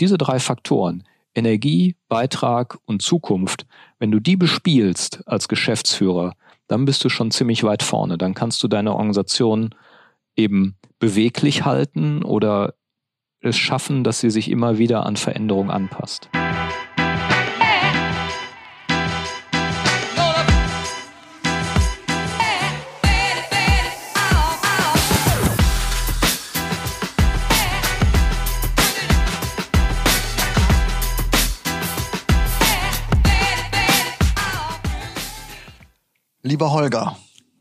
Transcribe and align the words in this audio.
diese 0.00 0.18
drei 0.18 0.38
Faktoren, 0.38 1.04
Energie, 1.34 1.96
Beitrag 2.08 2.78
und 2.86 3.02
Zukunft, 3.02 3.66
wenn 3.98 4.10
du 4.10 4.18
die 4.18 4.36
bespielst 4.36 5.22
als 5.26 5.48
Geschäftsführer, 5.48 6.34
dann 6.66 6.84
bist 6.84 7.04
du 7.04 7.08
schon 7.08 7.30
ziemlich 7.30 7.62
weit 7.62 7.82
vorne. 7.82 8.18
Dann 8.18 8.34
kannst 8.34 8.62
du 8.62 8.68
deine 8.68 8.92
Organisation 8.92 9.74
eben 10.36 10.76
beweglich 10.98 11.64
halten 11.64 12.22
oder 12.22 12.74
es 13.40 13.56
schaffen, 13.56 14.04
dass 14.04 14.20
sie 14.20 14.30
sich 14.30 14.50
immer 14.50 14.78
wieder 14.78 15.06
an 15.06 15.16
Veränderungen 15.16 15.70
anpasst. 15.70 16.28
Lieber 36.50 36.72
Holger, 36.72 37.16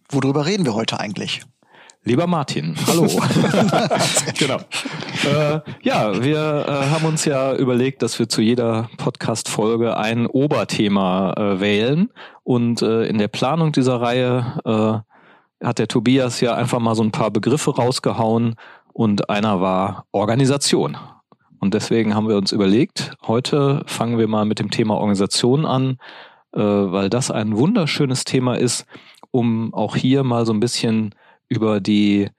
worüber 0.10 0.48
reden 0.48 0.66
wir 0.66 0.74
heute 0.74 1.00
eigentlich? 1.00 1.44
Lieber 2.04 2.26
Martin, 2.26 2.76
hallo. 2.88 3.04
genau. 4.36 4.58
Äh, 5.28 5.60
ja, 5.84 6.24
wir 6.24 6.66
äh, 6.68 6.90
haben 6.90 7.06
uns 7.06 7.24
ja 7.24 7.54
überlegt, 7.54 8.02
dass 8.02 8.18
wir 8.18 8.30
zu 8.30 8.42
jeder 8.42 8.90
Podcast-Folge 8.98 9.96
ein 9.96 10.26
Oberthema 10.26 11.34
äh, 11.38 11.60
wählen. 11.60 12.10
Und 12.42 12.82
äh, 12.82 13.06
in 13.06 13.20
der 13.20 13.28
Planung 13.28 13.74
dieser 13.74 14.02
Reihe 14.02 14.60
äh, 14.66 15.64
hat 15.68 15.78
der 15.78 15.88
Tobias 15.88 16.42
ja 16.42 16.56
einfach 16.56 16.80
mal 16.80 16.96
so 16.96 17.04
ein 17.04 17.12
paar 17.12 17.30
Begriffe 17.30 17.76
rausgehauen 17.76 18.56
und 18.92 19.30
einer 19.30 19.62
war 19.62 20.08
Organisation. 20.12 20.98
Und 21.60 21.76
deswegen 21.76 22.16
haben 22.16 22.28
wir 22.28 22.38
uns 22.38 22.52
überlegt, 22.52 23.12
heute 23.28 23.84
fangen 23.86 24.18
wir 24.18 24.28
mal 24.28 24.46
mit 24.46 24.58
dem 24.58 24.72
Thema 24.72 24.96
Organisation 24.96 25.68
an, 25.68 26.00
weil 26.58 27.10
das 27.10 27.32
ein 27.32 27.58
wunderschönes 27.58 28.24
Thema 28.24 28.56
ist, 28.56 28.86
um 29.32 29.74
auch 29.74 29.96
hier 29.96 30.24
mal 30.24 30.46
so 30.46 30.54
ein 30.54 30.60
bisschen 30.60 31.14
über 31.48 31.80
die, 31.80 32.30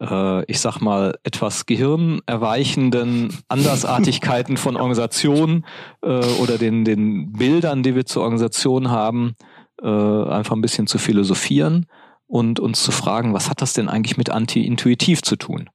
äh, 0.00 0.44
ich 0.50 0.60
sag 0.60 0.80
mal, 0.80 1.18
etwas 1.22 1.66
gehirnerweichenden 1.66 3.36
Andersartigkeiten 3.48 4.56
von 4.56 4.76
Organisationen 4.76 5.64
äh, 6.02 6.20
oder 6.40 6.58
den, 6.58 6.84
den 6.84 7.32
Bildern, 7.32 7.82
die 7.82 7.94
wir 7.94 8.06
zur 8.06 8.22
Organisation 8.22 8.90
haben, 8.90 9.34
äh, 9.82 9.88
einfach 9.88 10.54
ein 10.54 10.62
bisschen 10.62 10.86
zu 10.86 10.98
philosophieren 10.98 11.86
und 12.26 12.58
uns 12.60 12.82
zu 12.82 12.90
fragen, 12.90 13.34
was 13.34 13.50
hat 13.50 13.62
das 13.62 13.74
denn 13.74 13.88
eigentlich 13.88 14.16
mit 14.16 14.30
anti-intuitiv 14.30 15.22
zu 15.22 15.36
tun? 15.36 15.68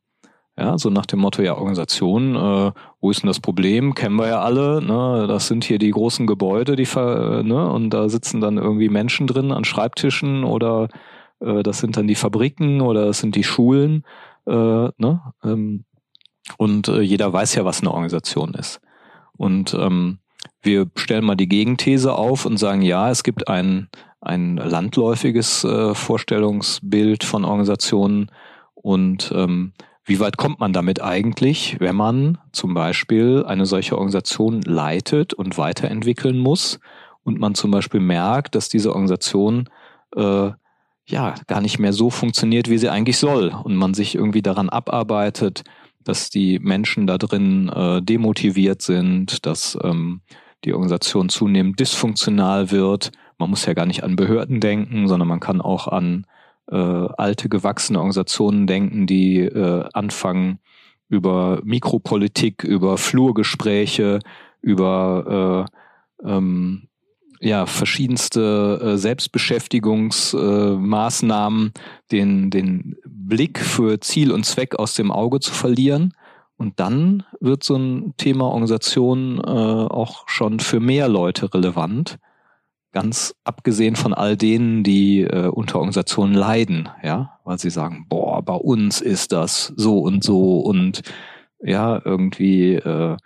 Ja, 0.60 0.78
so 0.78 0.90
nach 0.90 1.06
dem 1.06 1.20
Motto, 1.20 1.42
ja, 1.42 1.56
Organisation, 1.56 2.36
äh, 2.36 2.72
wo 3.00 3.10
ist 3.10 3.24
denn 3.24 3.28
das 3.28 3.40
Problem? 3.40 3.96
Kennen 3.96 4.18
wir 4.18 4.28
ja 4.28 4.42
alle, 4.42 4.82
ne? 4.82 5.26
Das 5.26 5.48
sind 5.48 5.64
hier 5.64 5.80
die 5.80 5.92
großen 5.92 6.28
Gebäude, 6.28 6.76
die 6.76 6.86
ver, 6.86 7.44
ne? 7.44 7.72
Und 7.72 7.92
da 7.92 8.10
sitzen 8.10 8.42
dann 8.42 8.58
irgendwie 8.58 8.90
Menschen 8.90 9.26
drin 9.26 9.54
an 9.54 9.64
Schreibtischen 9.64 10.44
oder 10.44 10.90
äh, 11.40 11.64
das 11.64 11.80
sind 11.80 11.96
dann 11.96 12.08
die 12.08 12.16
Fabriken 12.16 12.82
oder 12.82 13.06
das 13.06 13.20
sind 13.20 13.36
die 13.36 13.46
Schulen, 13.46 14.04
äh, 14.48 14.52
ne? 14.52 15.22
Ähm, 15.46 15.86
und 16.58 16.90
äh, 16.90 17.00
jeder 17.00 17.32
weiß 17.32 17.56
ja, 17.56 17.64
was 17.64 17.80
eine 17.80 17.92
Organisation 17.92 18.54
ist. 18.54 18.82
Und 19.38 19.74
ähm, 19.80 20.20
wir 20.62 20.88
stellen 20.96 21.24
mal 21.24 21.36
die 21.36 21.48
Gegenthese 21.48 22.16
auf 22.16 22.46
und 22.46 22.58
sagen, 22.58 22.82
ja, 22.82 23.10
es 23.10 23.24
gibt 23.24 23.48
ein, 23.48 23.88
ein 24.20 24.58
landläufiges 24.58 25.64
äh, 25.64 25.96
Vorstellungsbild 25.96 27.24
von 27.24 27.46
Organisationen 27.46 28.30
und 28.74 29.32
ähm, 29.34 29.72
wie 30.10 30.20
weit 30.20 30.38
kommt 30.38 30.60
man 30.60 30.74
damit 30.74 31.04
eigentlich, 31.04 31.78
wenn 31.80 31.96
man 31.96 32.40
zum 32.52 32.74
Beispiel 32.74 33.46
eine 33.46 33.68
solche 33.68 33.96
Organisation 33.96 34.64
leitet 34.64 35.36
und 35.36 35.60
weiterentwickeln 35.60 36.40
muss 36.40 36.80
und 37.24 37.40
man 37.40 37.54
zum 37.54 37.70
Beispiel 37.70 38.00
merkt, 38.00 38.56
dass 38.56 38.70
diese 38.70 38.90
Organisation 38.90 39.70
äh, 40.16 40.50
ja 41.06 41.36
gar 41.46 41.62
nicht 41.62 41.78
mehr 41.78 41.94
so 41.94 42.10
funktioniert, 42.10 42.72
wie 42.72 42.80
sie 42.80 42.90
eigentlich 42.90 43.20
soll 43.20 43.54
und 43.64 43.76
man 43.76 43.94
sich 43.94 44.16
irgendwie 44.16 44.42
daran 44.42 44.70
abarbeitet, 44.70 45.62
dass 46.04 46.32
die 46.32 46.58
Menschen 46.58 47.06
da 47.06 47.20
drin 47.20 47.70
äh, 47.70 48.02
demotiviert 48.02 48.82
sind, 48.82 49.46
dass 49.46 49.78
ähm, 49.84 50.22
die 50.66 50.74
Organisation 50.74 51.30
zunehmend 51.30 51.80
dysfunktional 51.80 52.72
wird. 52.72 53.12
Man 53.38 53.52
muss 53.52 53.68
ja 53.68 53.74
gar 53.74 53.86
nicht 53.86 54.04
an 54.04 54.16
Behörden 54.16 54.60
denken, 54.60 55.08
sondern 55.08 55.28
man 55.28 55.40
kann 55.40 55.62
auch 55.62 55.88
an 55.88 56.26
äh, 56.72 56.76
alte 56.76 57.50
gewachsene 57.50 58.00
Organisationen 58.00 58.68
denken, 58.68 59.08
die 59.08 59.40
äh, 59.40 59.84
anfangen 59.94 60.60
über 61.10 61.60
Mikropolitik, 61.64 62.64
über 62.64 62.98
Flurgespräche, 62.98 64.20
über 64.62 65.66
äh, 66.24 66.30
ähm, 66.30 66.88
ja, 67.40 67.66
verschiedenste 67.66 68.82
äh, 68.84 68.98
Selbstbeschäftigungsmaßnahmen, 68.98 71.72
den, 72.12 72.50
den 72.50 72.98
Blick 73.06 73.60
für 73.60 74.02
Ziel 74.02 74.32
und 74.32 74.46
Zweck 74.46 74.76
aus 74.76 74.96
dem 74.96 75.12
Auge 75.12 75.40
zu 75.40 75.54
verlieren. 75.54 76.14
Und 76.58 76.82
dann 76.82 77.24
wird 77.40 77.64
so 77.64 77.78
ein 77.78 78.16
Thema 78.18 78.44
Organisation 78.46 79.38
äh, 79.40 79.42
auch 79.42 80.28
schon 80.28 80.60
für 80.60 80.82
mehr 80.82 81.08
Leute 81.08 81.54
relevant 81.54 82.20
ganz 82.92 83.36
abgesehen 83.44 83.96
von 83.96 84.14
all 84.14 84.36
denen, 84.36 84.84
die 84.84 85.22
äh, 85.22 85.48
unter 85.48 85.76
Organisationen 85.76 86.34
leiden, 86.34 86.90
ja, 87.04 87.40
weil 87.44 87.60
sie 87.60 87.70
sagen, 87.70 88.08
boah, 88.10 88.42
bei 88.42 88.56
uns 88.56 89.02
ist 89.02 89.32
das 89.32 89.74
so 89.76 90.00
und 90.00 90.24
so 90.24 90.60
und 90.60 91.02
ja, 91.62 92.02
irgendwie 92.04 92.76
äh, 92.76 93.18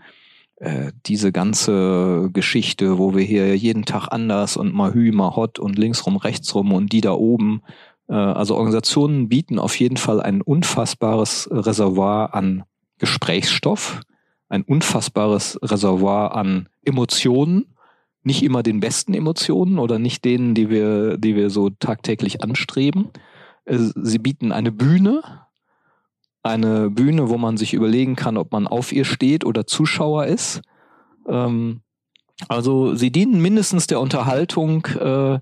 äh, 0.58 0.92
diese 1.06 1.32
ganze 1.32 2.30
Geschichte, 2.34 2.98
wo 2.98 3.16
wir 3.16 3.24
hier 3.24 3.56
jeden 3.56 3.86
Tag 3.86 4.08
anders 4.10 4.58
und 4.58 4.74
mal 4.74 4.94
hü, 4.94 5.12
mal 5.12 5.36
hot 5.36 5.60
und 5.60 5.78
linksrum, 5.78 6.18
rechtsrum 6.18 6.72
und 6.74 6.92
die 6.92 7.02
da 7.02 7.12
oben. 7.12 7.62
Äh, 8.08 8.16
also 8.16 8.56
Organisationen 8.56 9.30
bieten 9.30 9.60
auf 9.60 9.80
jeden 9.80 9.98
Fall 9.98 10.22
ein 10.22 10.42
unfassbares 10.42 11.50
Reservoir 11.52 12.34
an 12.34 12.64
Gesprächsstoff, 12.98 14.02
ein 14.50 14.64
unfassbares 14.64 15.60
Reservoir 15.62 16.36
an 16.36 16.70
Emotionen 16.84 17.73
nicht 18.24 18.44
immer 18.44 18.64
den 18.64 18.80
besten 18.80 19.14
Emotionen 19.14 19.80
oder 19.80 20.00
nicht 20.00 20.26
denen, 20.26 20.56
die 20.56 20.70
wir, 20.70 21.18
die 21.18 21.36
wir 21.36 21.50
so 21.50 21.70
tagtäglich 21.70 22.42
anstreben. 22.42 23.10
Äh, 23.66 23.78
sie 23.78 24.20
bieten 24.20 24.52
eine 24.52 24.72
Bühne, 24.72 25.22
eine 26.42 26.90
Bühne, 26.90 27.30
wo 27.30 27.38
man 27.38 27.58
sich 27.58 27.74
überlegen 27.74 28.16
kann, 28.16 28.38
ob 28.38 28.52
man 28.52 28.68
auf 28.68 28.92
ihr 28.92 29.06
steht 29.06 29.46
oder 29.46 29.68
Zuschauer 29.68 30.26
ist. 30.26 30.62
Ähm, 31.28 31.82
also 32.48 32.96
sie 32.96 33.12
dienen 33.12 33.42
mindestens 33.42 33.88
der 33.88 34.00
Unterhaltung. 34.00 34.86
Äh, 34.88 35.40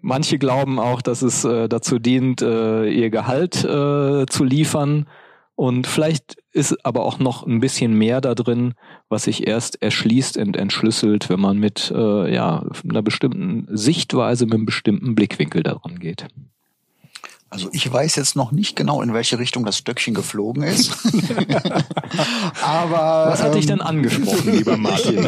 manche 0.00 0.38
glauben 0.38 0.78
auch, 0.78 1.02
dass 1.02 1.22
es 1.22 1.44
äh, 1.44 1.68
dazu 1.68 1.98
dient, 1.98 2.42
ihr 2.42 3.10
Gehalt 3.10 3.54
zu 3.54 4.44
liefern. 4.44 5.06
Und 5.56 5.86
vielleicht 5.86 6.36
ist 6.52 6.84
aber 6.84 7.04
auch 7.04 7.18
noch 7.18 7.46
ein 7.46 7.60
bisschen 7.60 7.94
mehr 7.94 8.20
da 8.20 8.34
drin, 8.34 8.74
was 9.08 9.24
sich 9.24 9.46
erst 9.46 9.80
erschließt 9.80 10.36
und 10.36 10.56
entschlüsselt, 10.56 11.28
wenn 11.28 11.40
man 11.40 11.58
mit 11.58 11.92
äh, 11.94 12.34
ja, 12.34 12.66
einer 12.88 13.02
bestimmten 13.02 13.68
Sichtweise, 13.70 14.46
mit 14.46 14.54
einem 14.54 14.66
bestimmten 14.66 15.14
Blickwinkel 15.14 15.62
daran 15.62 16.00
geht. 16.00 16.26
Also 17.50 17.68
ich 17.70 17.90
weiß 17.90 18.16
jetzt 18.16 18.34
noch 18.34 18.50
nicht 18.50 18.74
genau, 18.74 19.00
in 19.00 19.14
welche 19.14 19.38
Richtung 19.38 19.64
das 19.64 19.78
Stöckchen 19.78 20.12
geflogen 20.12 20.64
ist. 20.64 20.90
Aber 22.60 23.30
was 23.30 23.40
hat 23.40 23.52
ähm, 23.52 23.54
dich 23.54 23.66
denn 23.66 23.80
angesprochen, 23.80 24.56
lieber 24.56 24.76
Martin? 24.76 25.24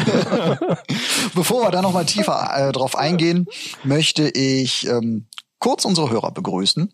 Bevor 1.37 1.63
wir 1.63 1.71
da 1.71 1.83
noch 1.83 1.93
mal 1.93 2.05
tiefer 2.05 2.51
äh, 2.53 2.73
drauf 2.73 2.97
eingehen, 2.97 3.47
möchte 3.85 4.29
ich 4.29 4.89
ähm, 4.89 5.27
kurz 5.61 5.85
unsere 5.85 6.11
Hörer 6.11 6.33
begrüßen 6.33 6.93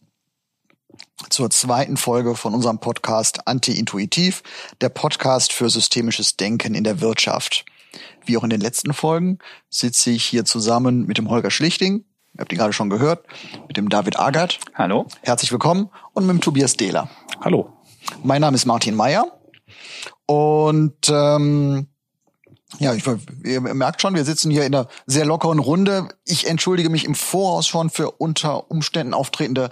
zur 1.31 1.51
zweiten 1.51 1.97
Folge 1.97 2.35
von 2.35 2.55
unserem 2.55 2.79
Podcast 2.79 3.47
Anti-Intuitiv, 3.47 4.43
der 4.81 4.89
Podcast 4.89 5.53
für 5.53 5.71
systemisches 5.71 6.37
Denken 6.37 6.75
in 6.75 6.85
der 6.85 7.01
Wirtschaft. 7.01 7.65
Wie 8.25 8.37
auch 8.37 8.45
in 8.45 8.51
den 8.51 8.61
letzten 8.61 8.93
Folgen 8.93 9.39
sitze 9.69 10.11
ich 10.11 10.25
hier 10.25 10.45
zusammen 10.45 11.07
mit 11.07 11.19
dem 11.19 11.29
Holger 11.29 11.51
Schlichting, 11.51 12.05
ihr 12.35 12.41
habt 12.41 12.53
ihn 12.53 12.59
gerade 12.59 12.73
schon 12.73 12.91
gehört, 12.91 13.27
mit 13.69 13.77
dem 13.77 13.89
David 13.89 14.19
Agert. 14.19 14.59
Hallo. 14.75 15.07
Herzlich 15.23 15.53
willkommen 15.53 15.91
und 16.13 16.27
mit 16.27 16.35
dem 16.35 16.41
Tobias 16.41 16.77
Dehler. 16.77 17.09
Hallo. 17.41 17.73
Mein 18.23 18.41
Name 18.41 18.55
ist 18.55 18.67
Martin 18.67 18.95
Meyer 18.95 19.27
und 20.27 21.09
ähm, 21.11 21.87
ja, 22.79 22.95
ich, 22.95 23.05
ihr 23.45 23.61
merkt 23.61 24.01
schon, 24.01 24.15
wir 24.15 24.25
sitzen 24.25 24.51
hier 24.51 24.65
in 24.65 24.75
einer 24.75 24.89
sehr 25.07 25.27
lockeren 25.27 25.59
Runde. 25.59 26.09
Ich 26.25 26.47
entschuldige 26.47 26.89
mich 26.89 27.05
im 27.05 27.15
Voraus 27.15 27.67
schon 27.67 27.91
für 27.91 28.13
unter 28.13 28.71
Umständen 28.71 29.15
auftretende 29.15 29.71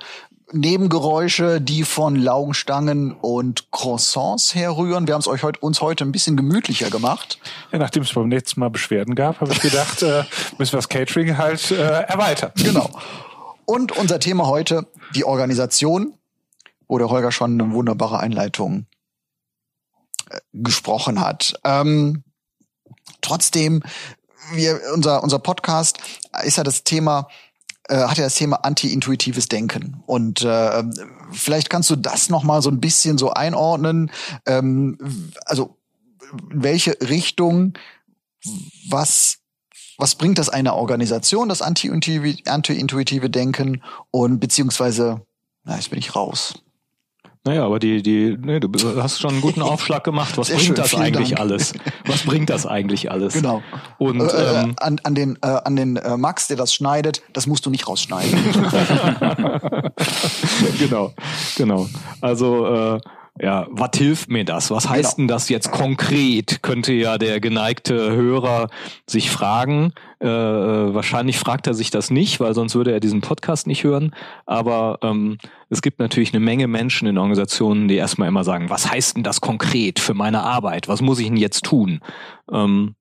Nebengeräusche, 0.53 1.61
die 1.61 1.85
von 1.85 2.17
Laugenstangen 2.17 3.13
und 3.13 3.71
Croissants 3.71 4.55
herrühren. 4.55 5.07
Wir 5.07 5.15
haben 5.15 5.21
es 5.21 5.29
euch 5.29 5.43
heute, 5.43 5.61
uns 5.61 5.81
heute 5.81 6.05
ein 6.05 6.13
bisschen 6.13 6.37
gemütlicher 6.37 6.91
gemacht. 6.91 7.39
Ja, 7.73 7.79
nachdem 7.79 8.03
es 8.03 8.13
beim 8.13 8.31
letzten 8.31 8.61
Mal 8.61 8.71
Beschwerden 8.71 9.15
gab, 9.15 9.41
habe 9.41 9.53
ich 9.53 9.61
gedacht, 9.61 10.03
äh, 10.03 10.25
müssen 10.59 10.73
wir 10.73 10.79
das 10.79 10.89
Catering 10.89 11.39
halt 11.39 11.71
äh, 11.71 12.03
erweitern. 12.03 12.53
Genau. 12.57 12.91
Und 13.65 13.93
unser 13.93 14.19
Thema 14.19 14.47
heute, 14.47 14.89
die 15.15 15.25
Organisation, 15.25 16.15
wo 16.89 16.99
der 16.99 17.09
Holger 17.09 17.31
schon 17.31 17.61
eine 17.61 17.73
wunderbare 17.73 18.19
Einleitung 18.19 18.87
äh, 20.29 20.41
gesprochen 20.53 21.21
hat. 21.21 21.55
Ähm, 21.65 22.25
trotzdem, 23.21 23.83
wir, 24.53 24.81
unser, 24.95 25.23
unser 25.23 25.39
Podcast 25.39 25.99
ist 26.43 26.57
ja 26.57 26.65
das 26.65 26.83
Thema, 26.83 27.29
äh, 27.91 28.05
hat 28.05 28.19
ja 28.19 28.25
das 28.25 28.37
Thema 28.37 28.57
anti-intuitives 28.65 29.49
Denken. 29.49 30.03
Und 30.07 30.43
äh, 30.43 30.85
vielleicht 31.33 31.69
kannst 31.69 31.91
du 31.91 31.97
das 31.97 32.31
noch 32.31 32.45
mal 32.45 32.63
so 32.63 32.71
ein 32.71 32.81
bisschen 32.81 33.19
so 33.19 33.31
einordnen. 33.31 34.11
Ähm, 34.47 34.97
also 35.45 35.77
welche 36.49 36.97
Richtung, 37.01 37.75
was 38.89 39.39
was 39.99 40.15
bringt 40.15 40.39
das 40.39 40.49
einer 40.49 40.77
Organisation, 40.77 41.51
das 41.51 41.61
anti-intuitive 41.61 43.29
Denken 43.29 43.83
und 44.11 44.41
beziehungsweise, 44.41 45.21
na, 45.65 45.77
jetzt 45.77 45.91
bin 45.91 45.99
ich 45.99 46.17
raus. 46.17 46.55
Naja, 47.45 47.65
aber 47.65 47.79
die, 47.79 48.03
die, 48.03 48.37
nee, 48.39 48.61
du 48.61 48.69
hast 49.03 49.19
schon 49.19 49.31
einen 49.31 49.41
guten 49.41 49.63
Aufschlag 49.71 50.05
gemacht. 50.05 50.37
Was 50.37 50.49
Sehr 50.49 50.57
bringt 50.57 50.67
schön, 50.67 50.77
das 50.77 50.95
eigentlich 50.95 51.31
Dank. 51.31 51.41
alles? 51.41 51.73
Was 52.07 52.25
bringt 52.25 52.51
das 52.51 52.67
eigentlich 52.67 53.11
alles? 53.11 53.33
Genau. 53.33 53.63
Und 53.97 54.21
äh, 54.21 54.63
ähm, 54.63 54.75
an, 54.79 55.01
an 55.05 55.15
den, 55.15 55.39
äh, 55.41 55.47
an 55.47 55.75
den 55.75 55.97
äh, 55.97 56.19
Max, 56.19 56.49
der 56.49 56.59
das 56.59 56.75
schneidet, 56.75 57.23
das 57.33 57.47
musst 57.47 57.65
du 57.65 57.71
nicht 57.71 57.89
rausschneiden. 57.89 58.39
genau, 60.79 61.15
genau. 61.57 61.89
Also 62.21 62.67
äh, 62.67 63.01
ja, 63.39 63.67
was 63.71 63.91
hilft 63.97 64.31
mir 64.31 64.45
das? 64.45 64.71
Was 64.71 64.89
heißt 64.89 65.17
genau. 65.17 65.27
denn 65.27 65.29
das 65.29 65.49
jetzt 65.49 65.71
konkret? 65.71 66.63
Könnte 66.63 66.93
ja 66.93 67.17
der 67.17 67.41
geneigte 67.41 68.13
Hörer 68.13 68.69
sich 69.07 69.31
fragen. 69.31 69.93
Äh, 70.19 70.27
wahrscheinlich 70.27 71.39
fragt 71.39 71.67
er 71.67 71.75
sich 71.75 71.91
das 71.91 72.11
nicht, 72.11 72.41
weil 72.41 72.55
sonst 72.55 72.75
würde 72.75 72.93
er 72.93 73.01
diesen 73.01 73.21
Podcast 73.21 73.67
nicht 73.67 73.85
hören. 73.85 74.15
Aber 74.47 74.99
ähm, 75.03 75.39
es 75.69 75.81
gibt 75.81 76.01
natürlich 76.01 76.35
eine 76.35 76.45
Menge 76.45 76.67
Menschen 76.67 77.09
in 77.09 77.19
Organisationen, 77.19 77.89
die 77.89 77.97
erstmal 77.97 78.29
immer 78.29 78.45
sagen, 78.45 78.69
was 78.69 78.91
heißt 78.91 79.17
denn 79.17 79.23
das 79.23 79.41
konkret 79.41 80.01
für 80.01 80.15
meine 80.15 80.43
Arbeit? 80.43 80.89
Was 80.89 81.01
muss 81.01 81.21
ich 81.21 81.27
denn 81.27 81.37
jetzt 81.37 81.65
tun? 81.65 82.01
Ähm, 82.53 82.95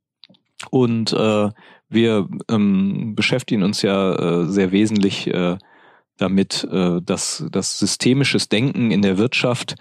und 0.70 1.12
äh, 1.14 1.50
wir 1.90 2.28
ähm, 2.50 3.16
beschäftigen 3.16 3.64
uns 3.64 3.82
ja 3.82 4.14
äh, 4.14 4.46
sehr 4.46 4.72
wesentlich 4.72 5.28
äh, 5.28 5.58
damit, 6.18 6.68
äh, 6.72 7.02
dass 7.02 7.46
das 7.52 7.80
systemisches 7.80 8.48
Denken 8.50 8.92
in 8.92 9.02
der 9.02 9.18
Wirtschaft 9.18 9.76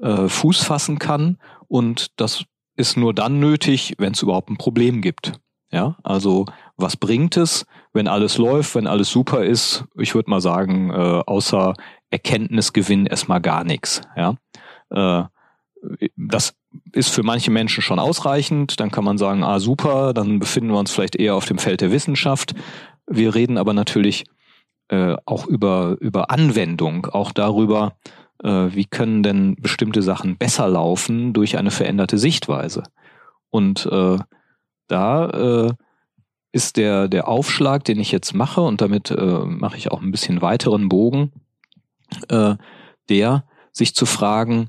äh, 0.00 0.28
Fuß 0.28 0.62
fassen 0.62 0.98
kann. 0.98 1.38
Und 1.68 2.08
das 2.20 2.44
ist 2.76 2.96
nur 2.96 3.12
dann 3.14 3.40
nötig, 3.40 3.94
wenn 3.98 4.12
es 4.12 4.22
überhaupt 4.22 4.50
ein 4.50 4.56
Problem 4.56 5.00
gibt. 5.02 5.32
Ja, 5.70 5.96
also 6.02 6.46
was 6.76 6.96
bringt 6.96 7.36
es, 7.36 7.66
wenn 7.92 8.08
alles 8.08 8.38
läuft, 8.38 8.74
wenn 8.74 8.86
alles 8.86 9.10
super 9.10 9.44
ist? 9.44 9.84
Ich 9.98 10.14
würde 10.14 10.30
mal 10.30 10.40
sagen, 10.40 10.90
äh, 10.90 11.22
außer 11.26 11.74
Erkenntnisgewinn 12.10 13.04
erstmal 13.04 13.42
gar 13.42 13.64
nichts. 13.64 14.00
Ja, 14.16 14.36
äh, 14.90 15.24
das 16.16 16.54
ist 16.92 17.10
für 17.10 17.22
manche 17.22 17.50
Menschen 17.50 17.82
schon 17.82 17.98
ausreichend. 17.98 18.80
Dann 18.80 18.90
kann 18.90 19.04
man 19.04 19.18
sagen, 19.18 19.44
ah 19.44 19.60
super, 19.60 20.14
dann 20.14 20.38
befinden 20.38 20.70
wir 20.70 20.78
uns 20.78 20.90
vielleicht 20.90 21.16
eher 21.16 21.34
auf 21.34 21.44
dem 21.44 21.58
Feld 21.58 21.82
der 21.82 21.92
Wissenschaft. 21.92 22.54
Wir 23.06 23.34
reden 23.34 23.58
aber 23.58 23.74
natürlich 23.74 24.24
äh, 24.88 25.16
auch 25.26 25.46
über 25.46 25.96
über 26.00 26.30
Anwendung, 26.30 27.06
auch 27.06 27.32
darüber, 27.32 27.96
wie 28.40 28.84
können 28.84 29.22
denn 29.22 29.56
bestimmte 29.56 30.00
Sachen 30.00 30.36
besser 30.36 30.68
laufen 30.68 31.32
durch 31.32 31.58
eine 31.58 31.70
veränderte 31.70 32.18
Sichtweise. 32.18 32.84
Und 33.50 33.86
äh, 33.86 34.18
da 34.86 35.30
äh, 35.30 35.72
ist 36.52 36.76
der, 36.76 37.08
der 37.08 37.28
Aufschlag, 37.28 37.84
den 37.84 38.00
ich 38.00 38.12
jetzt 38.12 38.34
mache, 38.34 38.60
und 38.60 38.80
damit 38.80 39.10
äh, 39.10 39.44
mache 39.44 39.76
ich 39.76 39.90
auch 39.90 40.00
ein 40.02 40.10
bisschen 40.10 40.42
weiteren 40.42 40.88
Bogen, 40.88 41.32
äh, 42.28 42.56
der, 43.08 43.44
sich 43.72 43.94
zu 43.94 44.06
fragen, 44.06 44.68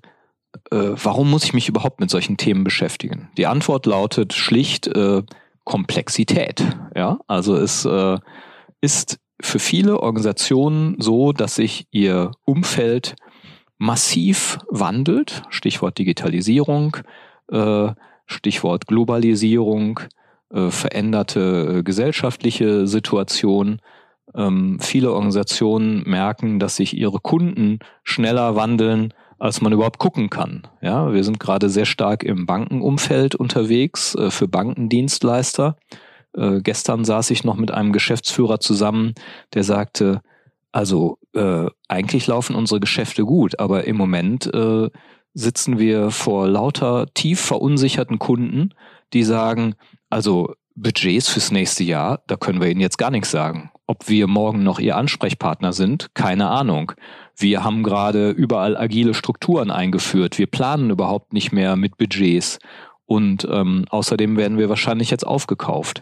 äh, 0.72 0.92
warum 0.96 1.30
muss 1.30 1.44
ich 1.44 1.54
mich 1.54 1.70
überhaupt 1.70 2.00
mit 2.00 2.10
solchen 2.10 2.38
Themen 2.38 2.64
beschäftigen? 2.64 3.30
Die 3.38 3.48
Antwort 3.48 3.86
lautet 3.86 4.34
schlicht 4.34 4.88
äh, 4.88 5.24
Komplexität. 5.64 6.64
Ja, 6.96 7.20
also 7.28 7.56
es 7.56 7.86
äh, 7.86 8.18
ist 8.82 9.20
für 9.42 9.60
viele 9.60 10.02
Organisationen 10.02 10.96
so, 11.00 11.32
dass 11.32 11.56
sich 11.56 11.88
ihr 11.92 12.32
Umfeld 12.46 13.16
massiv 13.80 14.60
wandelt, 14.70 15.42
Stichwort 15.50 15.98
Digitalisierung, 15.98 16.98
äh, 17.52 17.90
Stichwort 18.28 18.86
Globalisierung, 18.86 20.02
äh, 20.54 20.70
veränderte 20.70 21.78
äh, 21.80 21.84
gesellschaftliche 21.84 22.86
Situation. 22.86 23.82
Ähm, 24.36 24.80
viele 24.80 25.12
Organisationen 25.14 26.04
merken, 26.08 26.60
dass 26.60 26.76
sich 26.76 26.96
ihre 26.96 27.20
Kunden 27.20 27.80
schneller 28.04 28.56
wandeln, 28.56 29.14
als 29.40 29.62
man 29.62 29.72
überhaupt 29.72 29.98
gucken 29.98 30.30
kann. 30.30 30.68
Ja, 30.82 31.14
wir 31.14 31.24
sind 31.24 31.40
gerade 31.40 31.70
sehr 31.70 31.86
stark 31.86 32.24
im 32.24 32.46
Bankenumfeld 32.46 33.36
unterwegs 33.36 34.18
für 34.28 34.50
Bankendienstleister. 34.50 35.78
Gestern 36.34 37.06
saß 37.06 37.32
ich 37.32 37.46
noch 37.46 37.56
mit 37.56 37.72
einem 37.72 37.94
Geschäftsführer 37.94 38.60
zusammen, 38.60 39.14
der 39.54 39.64
sagte, 39.64 40.22
also 40.74 41.19
äh, 41.34 41.68
eigentlich 41.88 42.28
laufen 42.28 42.56
unsere 42.56 42.80
Geschäfte 42.80 43.24
gut, 43.24 43.60
aber 43.60 43.86
im 43.86 43.98
Moment 43.98 44.54
äh, 44.54 44.90
sitzen 45.34 45.78
wir 45.80 46.12
vor 46.12 46.48
lauter 46.48 47.08
tief 47.14 47.40
verunsicherten 47.40 48.20
Kunden, 48.20 48.74
die 49.14 49.24
sagen, 49.24 49.76
also 50.10 50.54
Budgets 50.76 51.30
fürs 51.30 51.52
nächste 51.52 51.84
Jahr, 51.84 52.22
da 52.28 52.36
können 52.36 52.62
wir 52.62 52.70
Ihnen 52.70 52.82
jetzt 52.82 52.98
gar 52.98 53.12
nichts 53.12 53.32
sagen. 53.32 53.72
Ob 53.86 54.08
wir 54.08 54.28
morgen 54.28 54.64
noch 54.64 54.80
Ihr 54.80 54.96
Ansprechpartner 54.96 55.74
sind, 55.74 56.14
keine 56.14 56.50
Ahnung. 56.50 56.94
Wir 57.36 57.64
haben 57.64 57.84
gerade 57.84 58.30
überall 58.30 58.78
agile 58.78 59.14
Strukturen 59.14 59.72
eingeführt. 59.72 60.38
Wir 60.38 60.48
planen 60.48 60.90
überhaupt 60.90 61.34
nicht 61.34 61.52
mehr 61.52 61.76
mit 61.76 61.98
Budgets. 61.98 62.60
Und 63.06 63.48
ähm, 63.50 63.86
außerdem 63.90 64.38
werden 64.38 64.58
wir 64.58 64.70
wahrscheinlich 64.70 65.10
jetzt 65.10 65.26
aufgekauft. 65.26 66.02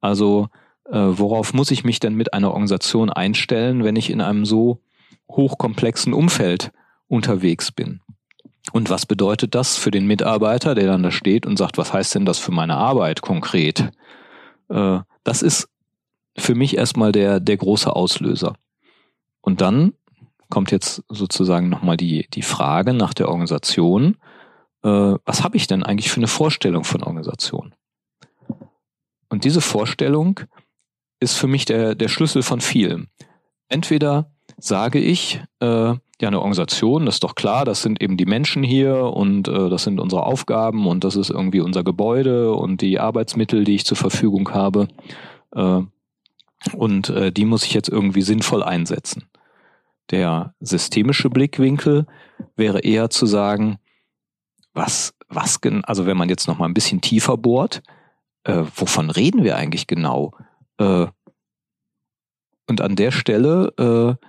Also 0.00 0.48
worauf 0.92 1.54
muss 1.54 1.70
ich 1.70 1.84
mich 1.84 2.00
denn 2.00 2.14
mit 2.14 2.34
einer 2.34 2.48
Organisation 2.48 3.10
einstellen, 3.10 3.84
wenn 3.84 3.96
ich 3.96 4.10
in 4.10 4.20
einem 4.20 4.44
so 4.44 4.80
hochkomplexen 5.30 6.12
Umfeld 6.12 6.72
unterwegs 7.08 7.70
bin? 7.72 8.00
Und 8.72 8.90
was 8.90 9.06
bedeutet 9.06 9.54
das 9.54 9.76
für 9.76 9.90
den 9.90 10.06
Mitarbeiter, 10.06 10.74
der 10.74 10.86
dann 10.86 11.02
da 11.02 11.10
steht 11.10 11.46
und 11.46 11.56
sagt, 11.56 11.78
was 11.78 11.92
heißt 11.92 12.14
denn 12.14 12.26
das 12.26 12.38
für 12.38 12.52
meine 12.52 12.76
Arbeit 12.76 13.22
konkret? 13.22 13.90
Äh, 14.68 15.00
das 15.24 15.42
ist 15.42 15.68
für 16.36 16.54
mich 16.54 16.76
erstmal 16.76 17.12
der, 17.12 17.40
der 17.40 17.56
große 17.56 17.94
Auslöser. 17.94 18.54
Und 19.40 19.60
dann 19.60 19.94
kommt 20.50 20.70
jetzt 20.70 21.02
sozusagen 21.08 21.68
nochmal 21.68 21.96
die, 21.96 22.26
die 22.32 22.42
Frage 22.42 22.92
nach 22.92 23.14
der 23.14 23.28
Organisation. 23.28 24.16
Äh, 24.82 25.14
was 25.24 25.42
habe 25.42 25.56
ich 25.56 25.66
denn 25.66 25.82
eigentlich 25.82 26.10
für 26.10 26.18
eine 26.18 26.28
Vorstellung 26.28 26.84
von 26.84 27.02
Organisation? 27.02 27.74
Und 29.28 29.44
diese 29.44 29.60
Vorstellung 29.60 30.40
ist 31.20 31.36
für 31.36 31.46
mich 31.46 31.64
der, 31.64 31.94
der 31.94 32.08
Schlüssel 32.08 32.42
von 32.42 32.60
vielem. 32.60 33.08
Entweder 33.68 34.30
sage 34.58 34.98
ich, 34.98 35.40
äh, 35.60 35.94
ja, 36.20 36.28
eine 36.28 36.40
Organisation, 36.40 37.06
das 37.06 37.16
ist 37.16 37.24
doch 37.24 37.34
klar, 37.34 37.64
das 37.64 37.82
sind 37.82 38.02
eben 38.02 38.16
die 38.16 38.26
Menschen 38.26 38.62
hier 38.62 39.04
und 39.04 39.48
äh, 39.48 39.70
das 39.70 39.84
sind 39.84 40.00
unsere 40.00 40.24
Aufgaben 40.24 40.86
und 40.86 41.04
das 41.04 41.16
ist 41.16 41.30
irgendwie 41.30 41.60
unser 41.60 41.82
Gebäude 41.82 42.52
und 42.52 42.80
die 42.82 42.98
Arbeitsmittel, 43.00 43.64
die 43.64 43.76
ich 43.76 43.86
zur 43.86 43.96
Verfügung 43.96 44.52
habe. 44.52 44.88
Äh, 45.54 45.82
und 46.74 47.08
äh, 47.08 47.32
die 47.32 47.46
muss 47.46 47.64
ich 47.64 47.72
jetzt 47.72 47.88
irgendwie 47.88 48.22
sinnvoll 48.22 48.62
einsetzen. 48.62 49.28
Der 50.10 50.54
systemische 50.60 51.30
Blickwinkel 51.30 52.06
wäre 52.56 52.80
eher 52.80 53.08
zu 53.08 53.26
sagen, 53.26 53.78
was, 54.74 55.14
was, 55.28 55.58
also 55.84 56.06
wenn 56.06 56.16
man 56.16 56.28
jetzt 56.28 56.48
noch 56.48 56.58
mal 56.58 56.66
ein 56.66 56.74
bisschen 56.74 57.00
tiefer 57.00 57.36
bohrt, 57.36 57.82
äh, 58.44 58.64
wovon 58.74 59.10
reden 59.10 59.44
wir 59.44 59.56
eigentlich 59.56 59.86
genau? 59.86 60.32
Äh, 60.80 61.06
und 62.68 62.80
an 62.80 62.96
der 62.96 63.10
Stelle 63.10 63.72
äh, 63.78 64.26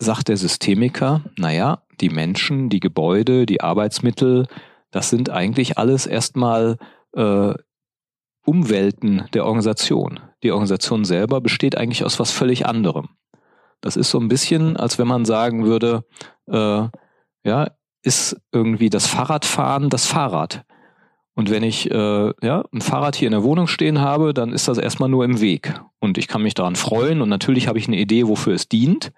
sagt 0.00 0.28
der 0.28 0.36
Systemiker, 0.36 1.24
naja, 1.36 1.82
die 2.00 2.10
Menschen, 2.10 2.68
die 2.68 2.80
Gebäude, 2.80 3.44
die 3.44 3.60
Arbeitsmittel, 3.60 4.46
das 4.90 5.10
sind 5.10 5.30
eigentlich 5.30 5.78
alles 5.78 6.06
erstmal 6.06 6.78
äh, 7.14 7.54
Umwelten 8.46 9.26
der 9.34 9.44
Organisation. 9.44 10.20
Die 10.42 10.52
Organisation 10.52 11.04
selber 11.04 11.40
besteht 11.40 11.76
eigentlich 11.76 12.04
aus 12.04 12.18
was 12.18 12.30
völlig 12.30 12.66
anderem. 12.66 13.10
Das 13.80 13.96
ist 13.96 14.10
so 14.10 14.18
ein 14.18 14.28
bisschen, 14.28 14.76
als 14.76 14.98
wenn 14.98 15.08
man 15.08 15.24
sagen 15.24 15.64
würde, 15.64 16.04
äh, 16.46 16.88
ja, 17.44 17.70
ist 18.02 18.40
irgendwie 18.52 18.90
das 18.90 19.06
Fahrradfahren 19.06 19.90
das 19.90 20.06
Fahrrad. 20.06 20.64
Und 21.38 21.50
wenn 21.50 21.62
ich 21.62 21.88
äh, 21.88 22.32
ja, 22.42 22.64
ein 22.72 22.80
Fahrrad 22.80 23.14
hier 23.14 23.28
in 23.28 23.32
der 23.32 23.44
Wohnung 23.44 23.68
stehen 23.68 24.00
habe, 24.00 24.34
dann 24.34 24.52
ist 24.52 24.66
das 24.66 24.76
erstmal 24.76 25.08
nur 25.08 25.24
im 25.24 25.40
Weg. 25.40 25.72
Und 26.00 26.18
ich 26.18 26.26
kann 26.26 26.42
mich 26.42 26.54
daran 26.54 26.74
freuen 26.74 27.22
und 27.22 27.28
natürlich 27.28 27.68
habe 27.68 27.78
ich 27.78 27.86
eine 27.86 27.96
Idee, 27.96 28.26
wofür 28.26 28.54
es 28.54 28.68
dient. 28.68 29.12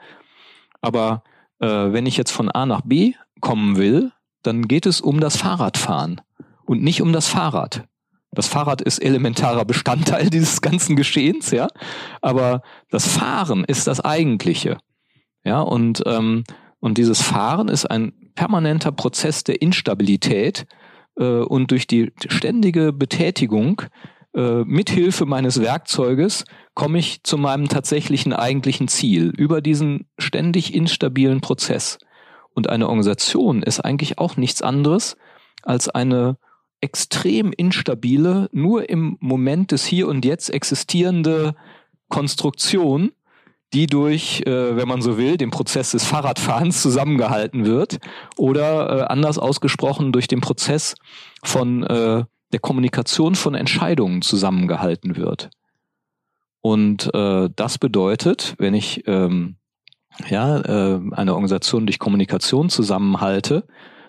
Aber 0.83 1.23
äh, 1.61 1.67
wenn 1.67 2.05
ich 2.05 2.19
jetzt 2.19 2.33
von 2.33 2.51
A 2.51 2.67
nach 2.67 2.83
B 2.83 3.15
kommen 3.41 3.79
will, 3.79 4.13
dann 4.43 4.69
geht 4.69 4.85
es 4.85 5.01
um 5.01 5.19
das 5.19 5.39
Fahrradfahren 5.39 6.21
und 6.67 6.83
nicht 6.83 7.01
um 7.01 7.15
das 7.15 7.27
Fahrrad. 7.27 7.85
Das 8.33 8.49
Fahrrad 8.49 8.83
ist 8.83 8.99
elementarer 8.99 9.65
Bestandteil 9.65 10.29
dieses 10.31 10.61
ganzen 10.61 10.97
Geschehens, 10.97 11.53
ja. 11.53 11.69
Aber 12.21 12.61
das 12.91 13.09
Fahren 13.09 13.65
ist 13.65 13.87
das 13.87 13.99
Eigentliche. 13.99 14.77
Ja, 15.43 15.63
und, 15.63 16.03
ähm, 16.05 16.45
und 16.81 16.99
dieses 16.99 17.23
Fahren 17.23 17.69
ist 17.69 17.91
ein 17.91 18.13
permanenter 18.35 18.93
Prozess 18.93 19.43
der 19.43 19.63
Instabilität, 19.63 20.67
und 21.25 21.71
durch 21.71 21.87
die 21.87 22.13
ständige 22.29 22.93
Betätigung 22.93 23.83
äh, 24.35 24.65
mithilfe 24.65 25.27
meines 25.27 25.61
Werkzeuges 25.61 26.45
komme 26.75 26.99
ich 26.99 27.25
zu 27.25 27.37
meinem 27.37 27.69
tatsächlichen 27.69 28.33
eigentlichen 28.33 28.89
Ziel 28.89 29.33
über 29.37 29.61
diesen 29.61 30.09
ständig 30.19 30.75
instabilen 30.75 31.41
Prozess. 31.41 31.99
Und 32.55 32.69
eine 32.69 32.89
Organisation 32.89 33.63
ist 33.63 33.81
eigentlich 33.81 34.19
auch 34.19 34.37
nichts 34.37 34.63
anderes 34.63 35.17
als 35.63 35.89
eine 35.89 36.37
extrem 36.81 37.53
instabile, 37.53 38.49
nur 38.53 38.89
im 38.89 39.17
Moment 39.21 39.73
des 39.73 39.85
Hier 39.85 40.09
und 40.09 40.25
Jetzt 40.25 40.49
existierende 40.49 41.55
Konstruktion, 42.09 43.13
die 43.73 43.87
durch, 43.87 44.43
äh, 44.47 44.77
wenn 44.77 44.89
man 44.89 45.03
so 45.03 45.17
will, 45.17 45.37
den 45.37 45.51
Prozess 45.51 45.93
des 45.93 46.05
Fahrradfahrens 46.05 46.83
zusammengehalten 46.83 47.65
wird 47.65 47.99
oder 48.37 49.01
äh, 49.01 49.03
anders 49.05 49.39
ausgesprochen 49.39 50.13
durch 50.13 50.27
den 50.29 50.41
Prozess 50.41 50.95
von 51.43 51.83
äh, 51.85 52.25
der 52.53 52.61
Kommunikation 52.61 53.35
von 53.35 53.55
Entscheidungen 53.55 54.23
zusammengehalten 54.23 55.17
wird. 55.17 55.51
Und 56.61 57.15
äh, 57.15 57.49
das 57.55 57.79
bedeutet, 57.79 58.55
wenn 58.59 58.75
ich 58.75 59.05
ähm, 59.07 59.57
ja 60.29 60.61
äh, 60.61 61.01
eine 61.13 61.35
Organisation 61.35 61.87
durch 61.87 61.99
Kommunikation 61.99 62.69
zusammenhalte, 62.69 63.67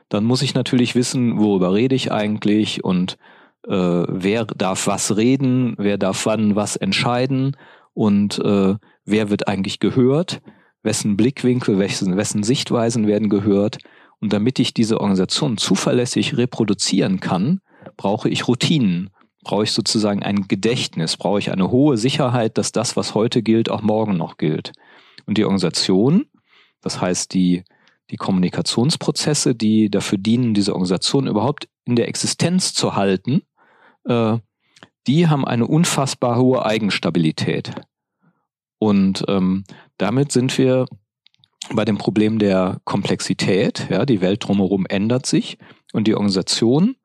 dann 0.10 0.26
muss 0.26 0.42
ich 0.42 0.54
natürlich 0.54 0.96
wissen, 0.96 1.40
worüber 1.40 1.74
rede 1.74 1.96
ich 1.96 2.12
eigentlich 2.12 2.84
und 2.84 3.18
äh, 3.68 3.74
wer 3.74 4.46
darf 4.46 4.88
was 4.88 5.16
reden, 5.16 5.76
wer 5.78 5.98
darf 5.98 6.26
wann 6.26 6.56
was 6.56 6.76
entscheiden 6.76 7.56
und 7.94 8.40
äh, 8.40 8.76
wer 9.12 9.30
wird 9.30 9.48
eigentlich 9.48 9.80
gehört, 9.80 10.42
wessen 10.84 11.18
Blickwinkel, 11.18 11.78
wessen, 11.80 12.18
wessen 12.18 12.44
Sichtweisen 12.44 13.08
werden 13.08 13.30
gehört. 13.30 13.78
Und 14.20 14.34
damit 14.34 14.60
ich 14.60 14.74
diese 14.74 15.00
Organisation 15.00 15.58
zuverlässig 15.58 16.38
reproduzieren 16.38 17.20
kann, 17.20 17.60
brauche 17.98 18.30
ich 18.30 18.48
Routinen, 18.48 19.10
brauche 19.44 19.64
ich 19.64 19.72
sozusagen 19.72 20.24
ein 20.24 20.48
Gedächtnis, 20.48 21.18
brauche 21.18 21.40
ich 21.40 21.52
eine 21.52 21.72
hohe 21.72 21.98
Sicherheit, 21.98 22.58
dass 22.58 22.72
das, 22.72 22.96
was 22.96 23.16
heute 23.16 23.42
gilt, 23.42 23.70
auch 23.70 23.82
morgen 23.82 24.18
noch 24.18 24.38
gilt. 24.38 24.72
Und 25.26 25.38
die 25.38 25.44
Organisation, 25.44 26.26
das 26.82 27.02
heißt 27.02 27.34
die, 27.34 27.64
die 28.12 28.18
Kommunikationsprozesse, 28.18 29.56
die 29.56 29.90
dafür 29.90 30.18
dienen, 30.18 30.54
diese 30.54 30.74
Organisation 30.74 31.28
überhaupt 31.28 31.68
in 31.86 31.96
der 31.96 32.08
Existenz 32.08 32.74
zu 32.74 32.96
halten, 32.96 33.42
äh, 34.06 34.38
die 35.08 35.28
haben 35.28 35.46
eine 35.46 35.66
unfassbar 35.66 36.38
hohe 36.38 36.64
Eigenstabilität. 36.64 37.74
Und 38.82 39.26
ähm, 39.28 39.64
damit 40.00 40.32
sind 40.32 40.58
wir 40.58 40.88
bei 41.72 41.86
dem 41.86 42.00
Problem 42.00 42.40
der 42.40 42.82
Komplexität. 42.84 43.86
Ja, 43.92 44.08
die 44.08 44.22
Welt 44.22 44.48
drumherum 44.48 44.88
ändert 44.88 45.28
sich 45.28 45.60
und 45.94 46.08
die 46.08 46.16
Organisation 46.16 46.96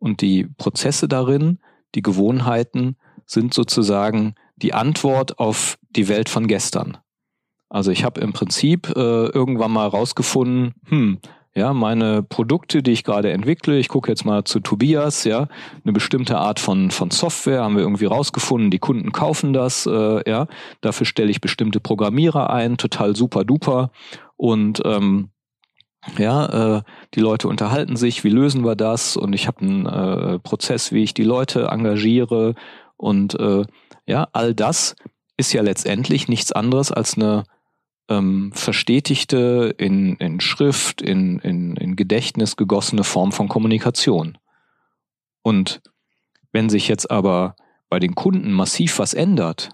und 0.00 0.22
die 0.22 0.48
Prozesse 0.58 1.06
darin, 1.06 1.60
die 1.94 2.02
Gewohnheiten 2.02 2.96
sind 3.26 3.54
sozusagen 3.54 4.34
die 4.56 4.74
Antwort 4.74 5.38
auf 5.38 5.78
die 5.90 6.08
Welt 6.08 6.28
von 6.28 6.48
gestern. 6.48 6.98
Also 7.68 7.92
ich 7.92 8.02
habe 8.02 8.20
im 8.20 8.32
Prinzip 8.32 8.88
äh, 8.88 9.26
irgendwann 9.26 9.70
mal 9.70 9.86
rausgefunden, 9.86 10.74
hm, 10.88 11.20
ja, 11.54 11.72
meine 11.72 12.22
Produkte, 12.22 12.82
die 12.82 12.92
ich 12.92 13.02
gerade 13.02 13.32
entwickle, 13.32 13.78
ich 13.78 13.88
gucke 13.88 14.10
jetzt 14.10 14.24
mal 14.24 14.44
zu 14.44 14.60
Tobias, 14.60 15.24
ja, 15.24 15.48
eine 15.84 15.92
bestimmte 15.92 16.38
Art 16.38 16.60
von, 16.60 16.90
von 16.92 17.10
Software 17.10 17.62
haben 17.62 17.74
wir 17.74 17.82
irgendwie 17.82 18.04
rausgefunden, 18.04 18.70
die 18.70 18.78
Kunden 18.78 19.10
kaufen 19.10 19.52
das, 19.52 19.84
äh, 19.86 20.30
ja, 20.30 20.46
dafür 20.80 21.06
stelle 21.06 21.30
ich 21.30 21.40
bestimmte 21.40 21.80
Programmierer 21.80 22.50
ein, 22.50 22.76
total 22.76 23.16
super 23.16 23.44
duper. 23.44 23.90
Und 24.36 24.80
ähm, 24.84 25.30
ja, 26.18 26.76
äh, 26.76 26.82
die 27.14 27.20
Leute 27.20 27.48
unterhalten 27.48 27.96
sich, 27.96 28.24
wie 28.24 28.30
lösen 28.30 28.64
wir 28.64 28.76
das? 28.76 29.16
Und 29.16 29.34
ich 29.34 29.46
habe 29.46 29.60
einen 29.60 29.86
äh, 29.86 30.38
Prozess, 30.38 30.92
wie 30.92 31.02
ich 31.02 31.14
die 31.14 31.24
Leute 31.24 31.66
engagiere. 31.66 32.54
Und 32.96 33.38
äh, 33.38 33.64
ja, 34.06 34.28
all 34.32 34.54
das 34.54 34.94
ist 35.36 35.52
ja 35.52 35.62
letztendlich 35.62 36.28
nichts 36.28 36.52
anderes 36.52 36.92
als 36.92 37.16
eine 37.16 37.44
ähm, 38.10 38.50
verstetigte, 38.52 39.74
in, 39.78 40.16
in 40.16 40.40
Schrift, 40.40 41.00
in, 41.00 41.38
in, 41.38 41.76
in 41.76 41.96
Gedächtnis 41.96 42.56
gegossene 42.56 43.04
Form 43.04 43.32
von 43.32 43.48
Kommunikation. 43.48 44.36
Und 45.42 45.80
wenn 46.52 46.68
sich 46.68 46.88
jetzt 46.88 47.10
aber 47.10 47.54
bei 47.88 48.00
den 48.00 48.14
Kunden 48.14 48.52
massiv 48.52 48.98
was 48.98 49.14
ändert, 49.14 49.70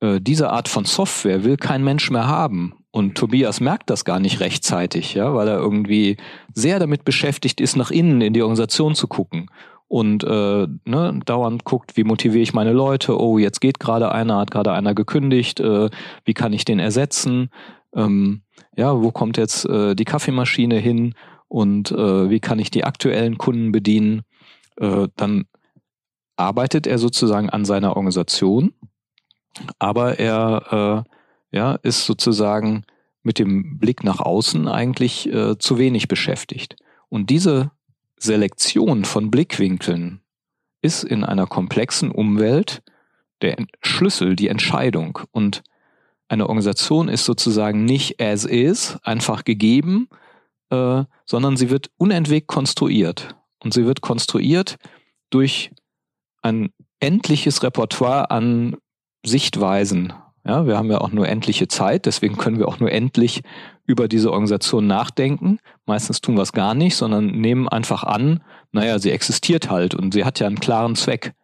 äh, 0.00 0.20
diese 0.20 0.50
Art 0.50 0.68
von 0.68 0.84
Software 0.84 1.42
will 1.44 1.56
kein 1.56 1.82
Mensch 1.82 2.10
mehr 2.10 2.28
haben. 2.28 2.74
Und 2.90 3.16
Tobias 3.16 3.60
merkt 3.60 3.90
das 3.90 4.04
gar 4.04 4.20
nicht 4.20 4.40
rechtzeitig, 4.40 5.14
ja, 5.14 5.34
weil 5.34 5.48
er 5.48 5.58
irgendwie 5.58 6.16
sehr 6.54 6.78
damit 6.78 7.04
beschäftigt 7.04 7.60
ist, 7.60 7.76
nach 7.76 7.90
innen 7.90 8.20
in 8.20 8.32
die 8.32 8.42
Organisation 8.42 8.94
zu 8.94 9.08
gucken 9.08 9.50
und 9.88 10.24
äh, 10.24 10.66
ne, 10.84 11.20
dauernd 11.24 11.64
guckt, 11.64 11.96
wie 11.96 12.04
motiviere 12.04 12.42
ich 12.42 12.54
meine 12.54 12.72
Leute, 12.72 13.18
oh, 13.20 13.38
jetzt 13.38 13.60
geht 13.60 13.78
gerade 13.78 14.10
einer, 14.10 14.38
hat 14.38 14.50
gerade 14.50 14.72
einer 14.72 14.94
gekündigt, 14.94 15.60
äh, 15.60 15.90
wie 16.24 16.34
kann 16.34 16.52
ich 16.52 16.64
den 16.64 16.78
ersetzen, 16.78 17.50
ähm, 17.94 18.42
ja, 18.76 19.00
wo 19.02 19.10
kommt 19.10 19.36
jetzt 19.36 19.64
äh, 19.66 19.94
die 19.94 20.04
Kaffeemaschine 20.04 20.76
hin? 20.76 21.14
Und 21.48 21.92
äh, 21.92 22.28
wie 22.28 22.40
kann 22.40 22.58
ich 22.58 22.70
die 22.70 22.84
aktuellen 22.84 23.38
Kunden 23.38 23.70
bedienen, 23.70 24.22
äh, 24.78 25.08
dann 25.16 25.44
arbeitet 26.36 26.86
er 26.86 26.98
sozusagen 26.98 27.50
an 27.50 27.64
seiner 27.64 27.96
Organisation, 27.96 28.72
aber 29.78 30.18
er 30.18 31.04
äh, 31.52 31.56
ja, 31.56 31.76
ist 31.82 32.04
sozusagen 32.04 32.84
mit 33.22 33.38
dem 33.38 33.78
Blick 33.78 34.04
nach 34.04 34.20
außen 34.20 34.68
eigentlich 34.68 35.32
äh, 35.32 35.56
zu 35.58 35.78
wenig 35.78 36.08
beschäftigt. 36.08 36.76
Und 37.08 37.30
diese 37.30 37.70
Selektion 38.18 39.04
von 39.04 39.30
Blickwinkeln 39.30 40.20
ist 40.82 41.04
in 41.04 41.24
einer 41.24 41.46
komplexen 41.46 42.10
Umwelt 42.10 42.82
der 43.42 43.56
Schlüssel, 43.82 44.36
die 44.36 44.48
Entscheidung. 44.48 45.18
Und 45.30 45.62
eine 46.28 46.48
Organisation 46.48 47.08
ist 47.08 47.24
sozusagen 47.24 47.84
nicht 47.84 48.20
as 48.20 48.44
is, 48.44 48.96
einfach 49.02 49.44
gegeben, 49.44 50.08
äh, 50.70 51.04
sondern 51.24 51.56
sie 51.56 51.70
wird 51.70 51.90
unentwegt 51.96 52.48
konstruiert. 52.48 53.36
Und 53.58 53.74
sie 53.74 53.84
wird 53.84 54.00
konstruiert 54.00 54.76
durch 55.30 55.70
ein 56.42 56.70
endliches 57.00 57.62
Repertoire 57.62 58.30
an 58.30 58.76
Sichtweisen, 59.24 60.12
ja, 60.46 60.64
wir 60.66 60.76
haben 60.76 60.90
ja 60.90 60.98
auch 60.98 61.10
nur 61.10 61.28
endliche 61.28 61.66
Zeit, 61.66 62.06
deswegen 62.06 62.36
können 62.36 62.58
wir 62.58 62.68
auch 62.68 62.78
nur 62.78 62.92
endlich 62.92 63.42
über 63.84 64.06
diese 64.06 64.30
Organisation 64.30 64.86
nachdenken. 64.86 65.58
Meistens 65.86 66.20
tun 66.20 66.36
wir 66.36 66.42
es 66.42 66.52
gar 66.52 66.74
nicht, 66.74 66.94
sondern 66.94 67.26
nehmen 67.26 67.68
einfach 67.68 68.04
an, 68.04 68.42
naja, 68.70 68.98
sie 68.98 69.10
existiert 69.10 69.70
halt 69.70 69.94
und 69.94 70.14
sie 70.14 70.24
hat 70.24 70.38
ja 70.38 70.46
einen 70.46 70.60
klaren 70.60 70.94
Zweck. 70.94 71.34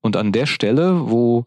Und 0.00 0.16
an 0.16 0.32
der 0.32 0.46
Stelle, 0.46 1.08
wo 1.08 1.44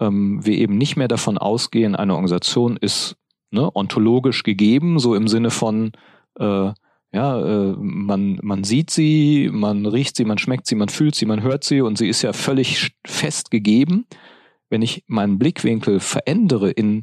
ähm, 0.00 0.44
wir 0.44 0.58
eben 0.58 0.76
nicht 0.78 0.96
mehr 0.96 1.08
davon 1.08 1.38
ausgehen, 1.38 1.94
eine 1.94 2.14
Organisation 2.14 2.76
ist 2.76 3.16
ne, 3.52 3.70
ontologisch 3.74 4.42
gegeben, 4.42 4.98
so 4.98 5.14
im 5.14 5.28
Sinne 5.28 5.50
von, 5.50 5.92
äh, 6.38 6.72
ja, 7.12 7.40
äh, 7.40 7.74
man, 7.76 8.38
man 8.42 8.64
sieht 8.64 8.90
sie, 8.90 9.48
man 9.52 9.86
riecht 9.86 10.16
sie, 10.16 10.24
man 10.24 10.38
schmeckt 10.38 10.66
sie, 10.66 10.74
man 10.74 10.88
fühlt 10.88 11.14
sie, 11.14 11.26
man 11.26 11.42
hört 11.42 11.62
sie 11.62 11.80
und 11.80 11.98
sie 11.98 12.08
ist 12.08 12.22
ja 12.22 12.32
völlig 12.32 12.92
fest 13.06 13.50
gegeben, 13.52 14.06
wenn 14.70 14.82
ich 14.82 15.04
meinen 15.06 15.38
Blickwinkel 15.38 16.00
verändere 16.00 16.70
in, 16.70 17.02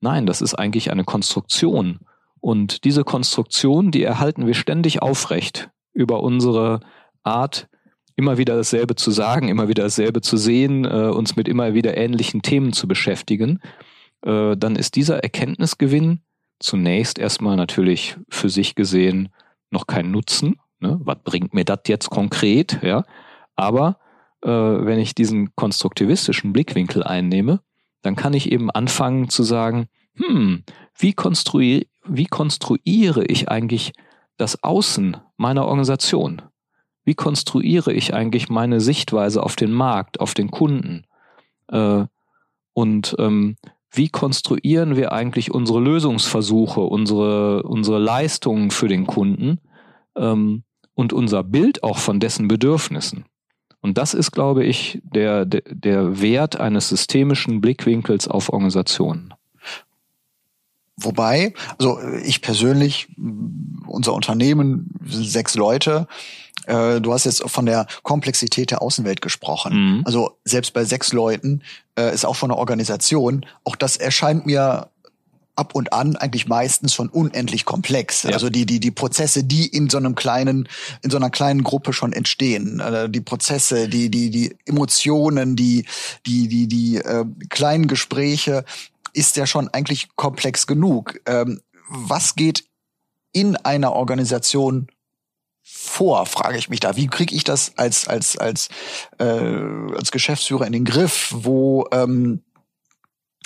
nein, 0.00 0.26
das 0.26 0.40
ist 0.40 0.54
eigentlich 0.54 0.92
eine 0.92 1.04
Konstruktion. 1.04 2.00
Und 2.40 2.84
diese 2.84 3.02
Konstruktion, 3.02 3.90
die 3.90 4.04
erhalten 4.04 4.46
wir 4.46 4.54
ständig 4.54 5.02
aufrecht 5.02 5.70
über 5.92 6.22
unsere 6.22 6.80
Art, 7.24 7.68
immer 8.14 8.38
wieder 8.38 8.56
dasselbe 8.56 8.94
zu 8.94 9.10
sagen, 9.10 9.48
immer 9.48 9.68
wieder 9.68 9.84
dasselbe 9.84 10.20
zu 10.20 10.36
sehen, 10.36 10.84
äh, 10.84 11.08
uns 11.08 11.36
mit 11.36 11.48
immer 11.48 11.74
wieder 11.74 11.96
ähnlichen 11.96 12.42
Themen 12.42 12.72
zu 12.72 12.86
beschäftigen, 12.86 13.60
äh, 14.22 14.56
dann 14.56 14.76
ist 14.76 14.96
dieser 14.96 15.18
Erkenntnisgewinn 15.22 16.20
zunächst 16.60 17.18
erstmal 17.18 17.56
natürlich 17.56 18.16
für 18.28 18.48
sich 18.50 18.74
gesehen 18.74 19.30
noch 19.70 19.86
kein 19.86 20.10
Nutzen. 20.10 20.56
Ne? 20.80 21.00
Was 21.02 21.18
bringt 21.24 21.54
mir 21.54 21.64
das 21.64 21.80
jetzt 21.86 22.10
konkret? 22.10 22.80
Ja, 22.82 23.04
aber 23.56 23.98
äh, 24.42 24.48
wenn 24.48 24.98
ich 24.98 25.14
diesen 25.14 25.54
konstruktivistischen 25.56 26.52
Blickwinkel 26.52 27.02
einnehme, 27.02 27.60
dann 28.02 28.16
kann 28.16 28.34
ich 28.34 28.50
eben 28.52 28.70
anfangen 28.70 29.28
zu 29.28 29.42
sagen, 29.42 29.88
hm, 30.14 30.62
wie, 30.96 31.12
konstruiere, 31.12 31.86
wie 32.04 32.26
konstruiere 32.26 33.24
ich 33.24 33.48
eigentlich 33.48 33.92
das 34.36 34.62
Außen 34.62 35.16
meiner 35.36 35.66
Organisation? 35.66 36.42
Wie 37.04 37.14
konstruiere 37.14 37.92
ich 37.92 38.14
eigentlich 38.14 38.48
meine 38.48 38.80
Sichtweise 38.80 39.42
auf 39.42 39.56
den 39.56 39.72
Markt, 39.72 40.20
auf 40.20 40.34
den 40.34 40.50
Kunden? 40.50 41.04
Äh, 41.68 42.04
und 42.74 43.16
ähm, 43.18 43.56
wie 43.90 44.08
konstruieren 44.08 44.96
wir 44.96 45.12
eigentlich 45.12 45.50
unsere 45.50 45.80
Lösungsversuche, 45.80 46.80
unsere, 46.80 47.62
unsere 47.62 47.98
Leistungen 47.98 48.70
für 48.70 48.88
den 48.88 49.06
Kunden 49.06 49.60
ähm, 50.16 50.64
und 50.94 51.12
unser 51.12 51.42
Bild 51.42 51.82
auch 51.82 51.98
von 51.98 52.20
dessen 52.20 52.48
Bedürfnissen? 52.48 53.24
Und 53.80 53.98
das 53.98 54.14
ist, 54.14 54.32
glaube 54.32 54.64
ich, 54.64 55.00
der, 55.02 55.44
der, 55.44 55.62
der 55.66 56.20
Wert 56.20 56.58
eines 56.58 56.88
systemischen 56.88 57.60
Blickwinkels 57.60 58.28
auf 58.28 58.48
Organisationen. 58.52 59.34
Wobei, 60.96 61.54
also 61.78 62.00
ich 62.24 62.42
persönlich, 62.42 63.08
unser 63.86 64.14
Unternehmen, 64.14 64.90
sechs 65.04 65.54
Leute, 65.54 66.06
Äh, 66.66 67.00
du 67.00 67.14
hast 67.14 67.24
jetzt 67.24 67.42
von 67.48 67.64
der 67.64 67.86
Komplexität 68.02 68.70
der 68.70 68.82
Außenwelt 68.82 69.22
gesprochen. 69.22 69.72
Mhm. 69.72 70.02
Also 70.04 70.36
selbst 70.44 70.74
bei 70.74 70.84
sechs 70.84 71.14
Leuten 71.14 71.62
äh, 71.96 72.12
ist 72.12 72.26
auch 72.26 72.36
von 72.36 72.50
der 72.50 72.58
Organisation. 72.58 73.46
Auch 73.64 73.74
das 73.74 73.96
erscheint 73.96 74.44
mir 74.44 74.90
ab 75.58 75.74
und 75.74 75.92
an 75.92 76.16
eigentlich 76.16 76.46
meistens 76.46 76.94
schon 76.94 77.08
unendlich 77.08 77.64
komplex. 77.64 78.22
Ja. 78.22 78.30
Also 78.30 78.48
die 78.48 78.64
die 78.64 78.80
die 78.80 78.90
Prozesse, 78.90 79.44
die 79.44 79.66
in 79.66 79.90
so 79.90 79.98
einem 79.98 80.14
kleinen 80.14 80.68
in 81.02 81.10
so 81.10 81.16
einer 81.16 81.30
kleinen 81.30 81.64
Gruppe 81.64 81.92
schon 81.92 82.12
entstehen, 82.12 82.80
äh, 82.80 83.10
die 83.10 83.20
Prozesse, 83.20 83.88
die 83.88 84.10
die 84.10 84.30
die 84.30 84.56
Emotionen, 84.64 85.56
die 85.56 85.84
die 86.26 86.48
die 86.48 86.68
die 86.68 86.96
äh, 86.96 87.24
kleinen 87.48 87.88
Gespräche, 87.88 88.64
ist 89.12 89.36
ja 89.36 89.46
schon 89.46 89.68
eigentlich 89.68 90.08
komplex 90.16 90.66
genug. 90.66 91.20
Ähm, 91.26 91.60
was 91.88 92.34
geht 92.34 92.64
in 93.32 93.56
einer 93.56 93.92
Organisation 93.92 94.88
vor, 95.70 96.24
frage 96.24 96.56
ich 96.56 96.70
mich 96.70 96.80
da. 96.80 96.96
Wie 96.96 97.08
kriege 97.08 97.34
ich 97.34 97.44
das 97.44 97.72
als 97.76 98.08
als 98.08 98.38
als 98.38 98.68
äh, 99.18 99.24
als 99.24 100.10
Geschäftsführer 100.10 100.66
in 100.66 100.72
den 100.72 100.84
Griff? 100.84 101.30
Wo 101.34 101.86
ähm, 101.92 102.42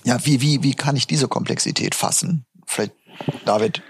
ja 0.05 0.19
wie 0.25 0.41
wie 0.41 0.63
wie 0.63 0.75
kann 0.75 0.97
ich 0.97 1.07
diese 1.07 1.29
Komplexität 1.29 1.95
fassen? 1.95 2.45
Vielleicht 2.67 2.93
David. 3.45 3.83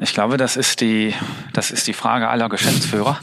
Ich 0.00 0.12
glaube, 0.12 0.36
das 0.38 0.56
ist 0.56 0.80
die, 0.80 1.14
das 1.52 1.70
ist 1.70 1.86
die 1.86 1.92
Frage 1.92 2.28
aller 2.28 2.48
Geschäftsführer, 2.48 3.20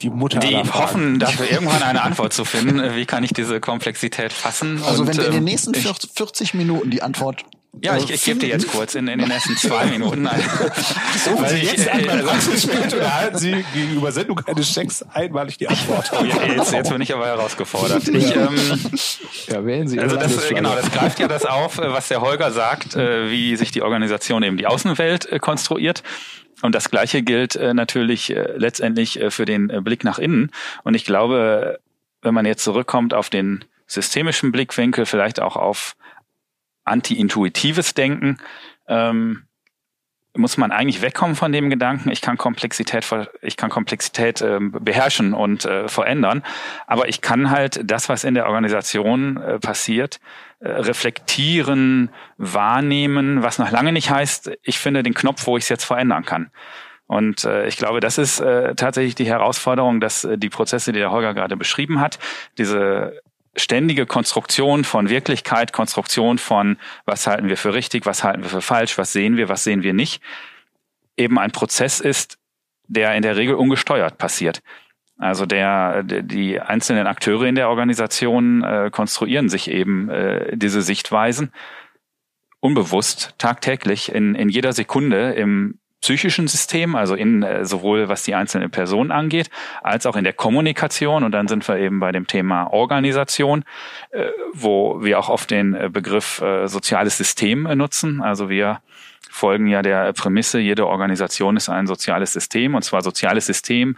Die 0.00 0.10
Mutter 0.10 0.38
die 0.38 0.56
hoffen, 0.56 1.18
dafür 1.18 1.50
irgendwann 1.50 1.82
eine 1.82 2.02
Antwort 2.02 2.32
zu 2.32 2.44
finden. 2.44 2.94
Wie 2.94 3.04
kann 3.04 3.24
ich 3.24 3.32
diese 3.32 3.58
Komplexität 3.58 4.32
fassen? 4.32 4.80
Also 4.84 5.02
Und, 5.02 5.08
wenn 5.08 5.16
wir 5.16 5.24
in 5.26 5.30
den 5.32 5.38
ähm, 5.38 5.44
nächsten 5.44 5.74
ich- 5.74 5.82
40 5.82 6.10
40 6.14 6.54
Minuten 6.54 6.90
die 6.90 7.02
Antwort 7.02 7.44
Ja, 7.82 7.96
ich, 7.96 8.10
ich 8.10 8.24
gebe 8.24 8.40
dir 8.40 8.48
jetzt 8.48 8.68
kurz 8.68 8.94
in, 8.94 9.08
in 9.08 9.18
den 9.18 9.30
ersten 9.30 9.56
zwei 9.56 9.86
Minuten. 9.86 10.22
Nein. 10.22 10.40
Rufen 10.40 11.42
Weil 11.42 11.48
Sie 11.50 11.56
ich, 11.58 11.72
jetzt 11.72 11.88
an 11.88 12.00
äh, 12.00 12.22
Praxisspiel 12.22 12.80
und 12.80 12.92
erhalten 12.94 13.38
Sie 13.38 13.64
gegenüber 13.74 14.12
Sendung 14.12 14.40
eines 14.46 14.72
Schecks 14.72 15.02
einmalig 15.02 15.58
die 15.58 15.68
Antwort. 15.68 16.10
Oh, 16.12 16.24
ja, 16.24 16.42
jetzt, 16.44 16.72
jetzt 16.72 16.90
bin 16.90 17.00
ich 17.00 17.14
aber 17.14 17.26
herausgefordert. 17.26 18.08
Ich, 18.18 18.34
ähm, 18.34 18.56
Ja, 19.46 19.64
wählen 19.64 19.86
Sie 19.86 20.00
also 20.00 20.16
das, 20.16 20.48
genau, 20.48 20.74
das 20.74 20.90
greift 20.90 21.20
ja 21.20 21.28
das 21.28 21.44
auf, 21.44 21.78
äh, 21.78 21.92
was 21.92 22.08
der 22.08 22.20
Holger 22.20 22.50
sagt, 22.50 22.96
äh, 22.96 23.30
wie 23.30 23.54
sich 23.56 23.70
die 23.70 23.82
Organisation 23.82 24.42
eben 24.42 24.56
die 24.56 24.66
Außenwelt 24.66 25.30
äh, 25.30 25.38
konstruiert. 25.38 26.02
Und 26.62 26.74
das 26.74 26.90
Gleiche 26.90 27.22
gilt 27.22 27.54
äh, 27.54 27.74
natürlich 27.74 28.30
äh, 28.34 28.54
letztendlich 28.56 29.20
äh, 29.20 29.30
für 29.30 29.44
den 29.44 29.70
äh, 29.70 29.80
Blick 29.80 30.04
nach 30.04 30.18
innen. 30.18 30.50
Und 30.82 30.94
ich 30.94 31.04
glaube, 31.04 31.78
wenn 32.22 32.34
man 32.34 32.46
jetzt 32.46 32.64
zurückkommt 32.64 33.14
auf 33.14 33.30
den 33.30 33.64
systemischen 33.86 34.52
Blickwinkel, 34.52 35.06
vielleicht 35.06 35.40
auch 35.40 35.56
auf 35.56 35.96
anti-intuitives 36.88 37.94
Denken, 37.94 38.38
ähm, 38.88 39.44
muss 40.34 40.56
man 40.56 40.70
eigentlich 40.70 41.02
wegkommen 41.02 41.36
von 41.36 41.52
dem 41.52 41.68
Gedanken, 41.68 42.10
ich 42.10 42.20
kann 42.20 42.36
Komplexität, 42.36 43.04
ich 43.42 43.56
kann 43.56 43.70
Komplexität 43.70 44.40
ähm, 44.40 44.72
beherrschen 44.72 45.34
und 45.34 45.64
äh, 45.64 45.88
verändern, 45.88 46.44
aber 46.86 47.08
ich 47.08 47.20
kann 47.20 47.50
halt 47.50 47.80
das, 47.84 48.08
was 48.08 48.24
in 48.24 48.34
der 48.34 48.46
Organisation 48.46 49.36
äh, 49.36 49.58
passiert, 49.58 50.20
äh, 50.60 50.68
reflektieren, 50.68 52.10
wahrnehmen, 52.36 53.42
was 53.42 53.58
noch 53.58 53.70
lange 53.70 53.92
nicht 53.92 54.10
heißt, 54.10 54.50
ich 54.62 54.78
finde 54.78 55.02
den 55.02 55.14
Knopf, 55.14 55.46
wo 55.46 55.56
ich 55.56 55.64
es 55.64 55.68
jetzt 55.68 55.84
verändern 55.84 56.24
kann. 56.24 56.50
Und 57.06 57.44
äh, 57.44 57.66
ich 57.66 57.78
glaube, 57.78 58.00
das 58.00 58.18
ist 58.18 58.38
äh, 58.38 58.74
tatsächlich 58.74 59.14
die 59.14 59.26
Herausforderung, 59.26 59.98
dass 59.98 60.24
äh, 60.24 60.36
die 60.36 60.50
Prozesse, 60.50 60.92
die 60.92 60.98
der 60.98 61.10
Holger 61.10 61.32
gerade 61.32 61.56
beschrieben 61.56 62.00
hat, 62.00 62.18
diese 62.58 63.22
ständige 63.58 64.06
Konstruktion 64.06 64.84
von 64.84 65.08
Wirklichkeit, 65.08 65.72
Konstruktion 65.72 66.38
von, 66.38 66.78
was 67.04 67.26
halten 67.26 67.48
wir 67.48 67.56
für 67.56 67.74
richtig, 67.74 68.06
was 68.06 68.24
halten 68.24 68.42
wir 68.42 68.50
für 68.50 68.62
falsch, 68.62 68.98
was 68.98 69.12
sehen 69.12 69.36
wir, 69.36 69.48
was 69.48 69.64
sehen 69.64 69.82
wir 69.82 69.92
nicht, 69.92 70.22
eben 71.16 71.38
ein 71.38 71.50
Prozess 71.50 72.00
ist, 72.00 72.38
der 72.86 73.14
in 73.14 73.22
der 73.22 73.36
Regel 73.36 73.54
ungesteuert 73.54 74.18
passiert. 74.18 74.62
Also 75.18 75.46
der, 75.46 76.04
die 76.04 76.60
einzelnen 76.60 77.06
Akteure 77.08 77.44
in 77.44 77.56
der 77.56 77.68
Organisation 77.68 78.62
äh, 78.62 78.90
konstruieren 78.92 79.48
sich 79.48 79.68
eben 79.68 80.08
äh, 80.08 80.56
diese 80.56 80.80
Sichtweisen 80.80 81.52
unbewusst 82.60 83.34
tagtäglich 83.38 84.12
in, 84.12 84.34
in 84.34 84.48
jeder 84.48 84.72
Sekunde 84.72 85.32
im 85.32 85.78
psychischen 86.00 86.48
System, 86.48 86.94
also 86.94 87.14
in 87.14 87.42
äh, 87.42 87.64
sowohl 87.64 88.08
was 88.08 88.22
die 88.22 88.34
einzelne 88.34 88.68
Person 88.68 89.10
angeht, 89.10 89.50
als 89.82 90.06
auch 90.06 90.16
in 90.16 90.24
der 90.24 90.32
Kommunikation. 90.32 91.24
Und 91.24 91.32
dann 91.32 91.48
sind 91.48 91.66
wir 91.66 91.76
eben 91.76 92.00
bei 92.00 92.12
dem 92.12 92.26
Thema 92.26 92.72
Organisation, 92.72 93.64
äh, 94.10 94.26
wo 94.52 95.02
wir 95.02 95.18
auch 95.18 95.28
oft 95.28 95.50
den 95.50 95.74
äh, 95.74 95.90
Begriff 95.92 96.40
äh, 96.40 96.68
soziales 96.68 97.16
System 97.16 97.66
äh, 97.66 97.74
nutzen. 97.74 98.22
Also 98.22 98.48
wir 98.48 98.80
folgen 99.30 99.66
ja 99.66 99.82
der 99.82 100.12
Prämisse, 100.12 100.58
jede 100.58 100.86
Organisation 100.86 101.56
ist 101.56 101.68
ein 101.68 101.86
soziales 101.86 102.32
System, 102.32 102.74
und 102.74 102.82
zwar 102.82 103.02
soziales 103.02 103.46
System 103.46 103.96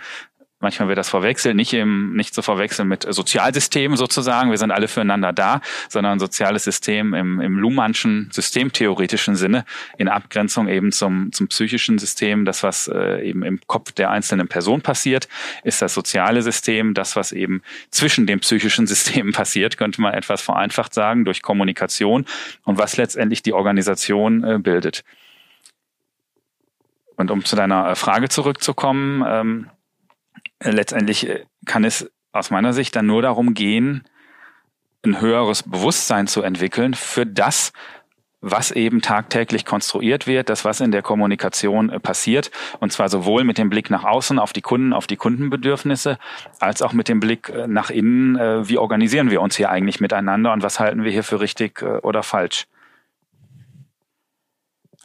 Manchmal 0.62 0.88
wird 0.88 0.99
das 0.99 1.09
verwechselt, 1.09 1.57
nicht 1.57 1.73
im, 1.73 2.14
nicht 2.14 2.35
zu 2.35 2.42
verwechseln 2.42 2.87
mit 2.87 3.07
Sozialsystemen 3.09 3.96
sozusagen. 3.96 4.51
Wir 4.51 4.59
sind 4.59 4.70
alle 4.70 4.88
füreinander 4.88 5.33
da, 5.33 5.62
sondern 5.88 6.12
ein 6.12 6.18
soziales 6.18 6.64
System 6.64 7.14
im, 7.14 7.40
im 7.40 7.59
Luhmannschen 7.59 8.29
systemtheoretischen 8.31 9.37
Sinne 9.37 9.64
in 9.96 10.09
Abgrenzung 10.09 10.68
eben 10.68 10.92
zum, 10.92 11.33
zum 11.33 11.49
psychischen 11.49 11.99
System. 11.99 12.44
Das, 12.44 12.62
was 12.62 12.88
äh, 12.88 13.27
eben 13.27 13.42
im 13.42 13.59
Kopf 13.66 13.92
der 13.92 14.11
einzelnen 14.11 14.49
Person 14.49 14.83
passiert, 14.83 15.29
ist 15.64 15.81
das 15.81 15.94
soziale 15.94 16.42
System. 16.42 16.92
Das, 16.92 17.16
was 17.16 17.33
eben 17.33 17.62
zwischen 17.90 18.27
den 18.27 18.40
psychischen 18.40 18.87
Systemen 18.90 19.33
passiert, 19.33 19.79
könnte 19.79 20.03
man 20.03 20.12
etwas 20.12 20.42
vereinfacht 20.42 20.92
sagen, 20.92 21.25
durch 21.25 21.40
Kommunikation 21.40 22.27
und 22.64 22.77
was 22.77 22.99
letztendlich 22.99 23.42
die 23.42 23.55
Organisation 23.55 24.44
äh, 24.44 24.59
bildet. 24.59 25.05
Und 27.16 27.31
um 27.31 27.46
zu 27.46 27.57
deiner 27.57 27.90
äh, 27.90 27.94
Frage 27.94 28.29
zurückzukommen, 28.29 29.25
ähm, 29.27 29.70
letztendlich 30.62 31.29
äh, 31.29 31.45
kann 31.66 31.85
es 31.85 32.11
aus 32.33 32.51
meiner 32.51 32.73
Sicht 32.73 32.95
dann 32.97 33.07
nur 33.07 33.23
darum 33.23 33.55
gehen, 33.55 34.05
ein 35.05 35.21
höheres 35.21 35.62
Bewusstsein 35.62 36.27
zu 36.27 36.43
entwickeln 36.43 36.95
für 36.95 37.27
das, 37.27 37.73
was 38.43 38.71
eben 38.71 39.03
tagtäglich 39.03 39.66
konstruiert 39.66 40.27
wird, 40.27 40.49
das, 40.49 40.64
was 40.64 40.81
in 40.81 40.93
der 40.93 41.03
Kommunikation 41.03 41.90
äh, 41.90 42.01
passiert, 42.01 42.51
und 42.81 42.93
zwar 42.93 43.09
sowohl 43.09 43.45
mit 43.45 43.59
dem 43.59 43.69
Blick 43.69 43.90
nach 43.90 44.05
außen 44.05 44.38
auf 44.38 44.53
die 44.53 44.62
Kunden, 44.62 44.93
auf 44.93 45.07
die 45.07 45.16
Kundenbedürfnisse, 45.16 46.19
als 46.59 46.83
auch 46.83 46.93
mit 46.93 47.09
dem 47.09 47.21
Blick 47.21 47.49
äh, 47.51 47.66
nach 47.66 47.90
innen, 47.90 48.37
äh, 48.37 48.69
wie 48.69 48.79
organisieren 48.79 49.31
wir 49.31 49.43
uns 49.43 49.57
hier 49.57 49.71
eigentlich 49.71 50.01
miteinander 50.01 50.53
und 50.53 50.62
was 50.62 50.81
halten 50.81 51.05
wir 51.05 51.12
hier 51.12 51.25
für 51.25 51.40
richtig 51.40 51.83
äh, 51.83 51.99
oder 51.99 52.23
falsch. 52.23 52.66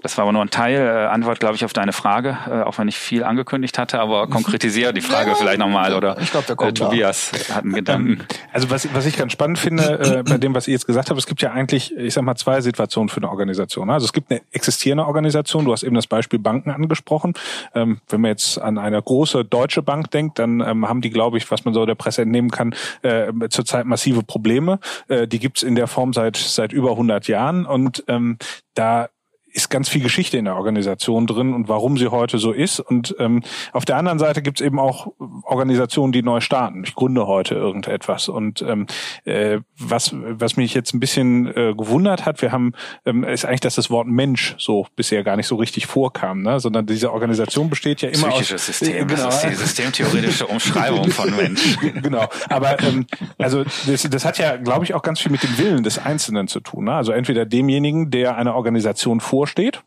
Das 0.06 0.20
war 0.20 0.22
aber 0.26 0.34
nur 0.34 0.44
ein 0.44 0.52
Teil, 0.52 0.76
äh, 0.76 1.08
Antwort, 1.08 1.40
glaube 1.40 1.56
ich, 1.56 1.66
auf 1.66 1.74
deine 1.74 1.92
Frage, 1.92 2.38
äh, 2.48 2.62
auch 2.62 2.78
wenn 2.78 2.88
ich 2.88 2.96
viel 2.96 3.24
angekündigt 3.24 3.80
hatte, 3.80 4.00
aber 4.00 4.28
konkretisiere 4.28 4.94
die 4.94 5.02
Frage 5.02 5.32
Ja, 5.32 5.36
vielleicht 5.36 5.58
nochmal 5.58 5.96
oder 5.96 6.16
ich 6.22 6.30
glaub, 6.30 6.48
wir 6.48 6.54
äh, 6.54 6.56
kommen 6.56 6.76
da. 6.76 6.86
Tobias 6.86 7.32
hat 7.52 7.64
einen 7.64 7.74
Gedanken. 7.74 8.20
Also 8.54 8.70
was, 8.70 8.88
was 8.94 9.06
ich 9.08 9.18
ganz 9.18 9.32
spannend 9.32 9.58
finde, 9.58 10.20
äh, 10.20 10.24
bei 10.24 10.38
dem, 10.38 10.54
was 10.54 10.68
ihr 10.68 10.74
jetzt 10.74 10.86
gesagt 10.86 11.10
habt, 11.10 11.20
es 11.20 11.26
gibt 11.26 11.42
ja 11.42 11.52
eigentlich, 11.52 11.94
ich 11.98 12.14
sag 12.14 12.24
mal, 12.24 12.36
zwei 12.36 12.62
Situationen 12.62 13.10
für 13.10 13.18
eine 13.18 13.30
Organisation. 13.30 13.90
Also 13.90 14.06
es 14.06 14.14
gibt 14.14 14.30
eine 14.30 14.42
existierende 14.52 15.06
Organisation, 15.06 15.66
du 15.66 15.74
hast 15.74 15.82
eben 15.82 15.96
das 15.96 16.06
Beispiel 16.06 16.38
Banken 16.38 16.70
angesprochen. 16.70 17.34
Ähm, 17.74 18.00
wenn 18.08 18.22
man 18.22 18.30
jetzt 18.30 18.62
an 18.62 18.78
eine 18.78 19.02
große 19.02 19.44
deutsche 19.44 19.82
Bank 19.82 20.12
denkt, 20.12 20.38
dann 20.38 20.62
ähm, 20.62 20.88
haben 20.88 21.02
die, 21.02 21.10
glaube 21.10 21.38
ich, 21.38 21.50
was 21.50 21.66
man 21.66 21.74
so 21.74 21.86
der 21.86 21.96
Presse 21.96 22.22
entnehmen 22.22 22.52
kann, 22.52 22.76
äh, 23.02 23.34
zurzeit 23.50 23.88
massive 23.88 24.22
Probleme. 24.22 24.80
Äh, 25.08 25.28
die 25.28 25.40
gibt's 25.40 25.64
in 25.64 25.76
der 25.76 25.88
Form 25.88 26.14
seit, 26.14 26.38
seit 26.38 26.72
über 26.72 26.92
100 26.92 27.28
Jahren 27.28 27.66
und 27.66 28.04
ähm, 28.08 28.38
da 28.76 29.10
ist 29.56 29.70
ganz 29.70 29.88
viel 29.88 30.02
Geschichte 30.02 30.38
in 30.38 30.46
der 30.46 30.56
Organisation 30.58 31.28
drin 31.28 31.54
und 31.54 31.70
warum 31.70 31.98
sie 31.98 32.10
heute 32.10 32.38
so 32.38 32.52
ist. 32.52 32.80
Und 32.82 33.16
ähm, 33.20 33.42
auf 33.72 33.86
der 33.86 33.96
anderen 33.98 34.20
Seite 34.20 34.42
gibt 34.42 34.60
es 34.60 34.66
eben 34.66 34.80
auch 34.80 35.08
Organisationen, 35.44 36.12
die 36.12 36.22
neu 36.22 36.42
starten. 36.42 36.84
Ich 36.86 36.94
gründe 36.94 37.26
heute 37.26 37.56
irgendetwas. 37.56 38.28
Und 38.28 38.62
ähm, 38.62 38.86
äh, 39.24 39.60
was, 39.80 40.12
was 40.14 40.58
mich 40.58 40.74
jetzt 40.74 40.94
ein 40.94 41.00
bisschen 41.00 41.48
äh, 41.48 41.74
gewundert 41.74 42.26
hat, 42.26 42.42
wir 42.42 42.52
haben, 42.52 42.74
ähm, 43.06 43.24
ist 43.24 43.46
eigentlich, 43.46 43.62
dass 43.62 43.76
das 43.76 43.90
Wort 43.90 44.08
Mensch 44.08 44.56
so 44.58 44.88
bisher 44.96 45.24
gar 45.24 45.38
nicht 45.38 45.48
so 45.48 45.56
richtig 45.56 45.88
vorkam, 45.88 46.42
ne? 46.42 46.60
sondern 46.60 46.86
diese 46.86 47.14
Organisation 47.14 47.70
besteht 47.70 48.02
ja 48.02 48.10
immer 48.10 48.28
Psychisches 48.30 48.70
aus... 48.70 48.78
System, 48.78 49.08
Genau. 49.08 49.26
das 49.26 49.44
ist 49.44 49.50
die 49.50 49.56
systemtheoretische 49.56 50.48
Umschreibung 50.48 51.10
von 51.12 51.36
Mensch. 51.36 51.78
genau. 52.02 52.28
Aber 52.50 52.82
ähm, 52.84 53.06
also 53.38 53.64
das, 53.88 54.04
das 54.04 54.26
hat 54.26 54.38
ja, 54.38 54.58
glaube 54.58 54.84
ich, 54.84 54.94
auch 54.94 55.02
ganz 55.02 55.22
viel 55.22 55.32
mit 55.32 55.44
dem 55.44 55.58
Willen 55.58 55.84
des 55.84 55.98
Einzelnen 55.98 56.48
zu 56.48 56.60
tun. 56.60 56.86
Ne? 56.86 56.94
Also 56.94 57.14
entweder 57.14 57.46
demjenigen, 57.46 58.12
der 58.12 58.36
eine 58.36 58.54
Organisation 58.54 59.22
vorsteht, 59.46 59.84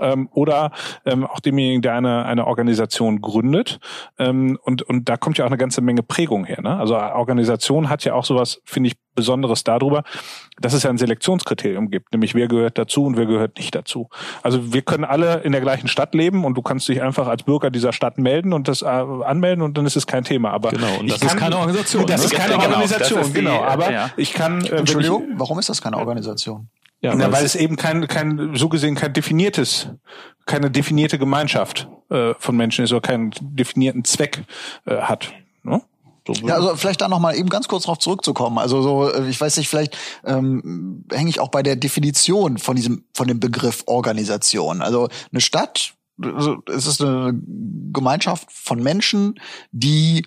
ähm, 0.00 0.28
oder 0.32 0.70
ähm, 1.06 1.26
auch 1.26 1.40
demjenigen, 1.40 1.82
der 1.82 1.94
eine, 1.94 2.24
eine 2.24 2.46
Organisation 2.46 3.20
gründet. 3.20 3.80
Ähm, 4.18 4.56
und, 4.62 4.82
und 4.82 5.08
da 5.08 5.16
kommt 5.16 5.38
ja 5.38 5.44
auch 5.44 5.48
eine 5.50 5.56
ganze 5.58 5.80
Menge 5.80 6.02
Prägung 6.04 6.44
her. 6.44 6.60
Ne? 6.62 6.76
Also 6.78 6.96
Organisation 6.96 7.88
hat 7.88 8.04
ja 8.04 8.14
auch 8.14 8.24
sowas, 8.24 8.60
finde 8.64 8.88
ich, 8.88 8.96
Besonderes 9.16 9.64
darüber, 9.64 10.04
dass 10.60 10.72
es 10.72 10.84
ja 10.84 10.90
ein 10.90 10.98
Selektionskriterium 10.98 11.90
gibt, 11.90 12.12
nämlich 12.12 12.36
wer 12.36 12.46
gehört 12.46 12.78
dazu 12.78 13.04
und 13.06 13.16
wer 13.16 13.26
gehört 13.26 13.58
nicht 13.58 13.74
dazu. 13.74 14.08
Also 14.44 14.72
wir 14.72 14.82
können 14.82 15.04
alle 15.04 15.38
in 15.40 15.50
der 15.50 15.60
gleichen 15.60 15.88
Stadt 15.88 16.14
leben 16.14 16.44
und 16.44 16.54
du 16.54 16.62
kannst 16.62 16.88
dich 16.88 17.02
einfach 17.02 17.26
als 17.26 17.42
Bürger 17.42 17.70
dieser 17.72 17.92
Stadt 17.92 18.18
melden 18.18 18.52
und 18.52 18.68
das 18.68 18.82
äh, 18.82 18.86
anmelden 18.86 19.62
und 19.64 19.76
dann 19.76 19.84
ist 19.86 19.96
es 19.96 20.06
kein 20.06 20.22
Thema. 20.22 20.52
Aber 20.52 20.70
Genau, 20.70 21.00
und 21.00 21.10
das 21.10 21.20
ist 21.20 21.28
kann- 21.30 21.38
keine 21.38 21.56
Organisation, 21.58 22.06
Das 22.06 22.20
ne? 22.20 22.26
ist 22.26 22.34
keine 22.34 22.52
Genau, 22.52 22.64
Organisation, 22.66 23.18
das 23.18 23.26
ist 23.28 23.36
die, 23.36 23.40
genau. 23.40 23.62
Aber 23.64 23.90
ja. 23.90 24.10
ich 24.16 24.32
kann, 24.32 24.64
äh, 24.64 24.76
Entschuldigung, 24.76 25.24
Ich, 25.32 25.38
warum 25.40 25.58
ist 25.58 25.68
das 25.68 25.82
keine 25.82 25.96
Organisation? 25.96 26.68
Ja, 27.00 27.14
na, 27.14 27.24
weil 27.26 27.32
weil 27.34 27.44
es- 27.44 27.54
es 27.54 27.60
eben 27.60 27.76
kein, 27.76 28.06
kein, 28.08 28.56
so 28.56 28.68
gesehen 28.68 28.94
kein 28.96 29.12
definiertes, 29.12 29.88
keine 30.46 30.70
definierte 30.70 31.18
Gemeinschaft 31.18 31.88
äh, 32.10 32.34
von 32.38 32.56
Menschen 32.56 32.84
ist 32.84 32.92
oder 32.92 33.00
keinen 33.02 33.30
definierten 33.40 34.04
Zweck 34.04 34.44
äh, 34.86 34.96
hat. 34.96 35.32
Ne? 35.62 35.82
So 36.26 36.32
ja, 36.46 36.54
also 36.56 36.74
vielleicht 36.76 37.00
da 37.00 37.08
noch 37.08 37.20
mal 37.20 37.36
eben 37.36 37.48
ganz 37.48 37.68
kurz 37.68 37.84
darauf 37.84 37.98
zurückzukommen. 37.98 38.58
Also 38.58 38.82
so, 38.82 39.10
äh, 39.10 39.28
ich 39.28 39.40
weiß 39.40 39.56
nicht, 39.58 39.68
vielleicht 39.68 39.96
ähm, 40.24 41.04
hänge 41.12 41.30
ich 41.30 41.38
auch 41.40 41.48
bei 41.50 41.62
der 41.62 41.76
Definition 41.76 42.58
von 42.58 42.74
diesem, 42.76 43.04
von 43.14 43.28
dem 43.28 43.38
Begriff 43.40 43.84
Organisation. 43.86 44.82
Also 44.82 45.08
eine 45.32 45.40
Stadt, 45.40 45.94
also 46.20 46.56
es 46.66 46.86
ist 46.86 47.00
eine 47.00 47.32
Gemeinschaft 47.92 48.50
von 48.50 48.82
Menschen, 48.82 49.38
die 49.70 50.26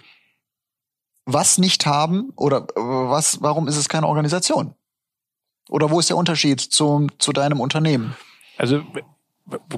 was 1.25 1.57
nicht 1.57 1.85
haben 1.85 2.31
oder 2.35 2.61
äh, 2.75 2.79
was, 2.79 3.41
warum 3.41 3.67
ist 3.67 3.77
es 3.77 3.89
keine 3.89 4.07
Organisation? 4.07 4.73
Oder 5.71 5.89
wo 5.89 5.99
ist 5.99 6.09
der 6.09 6.17
Unterschied 6.17 6.59
zum, 6.59 7.17
zu 7.17 7.31
deinem 7.31 7.59
Unternehmen? 7.59 8.15
Also 8.57 8.83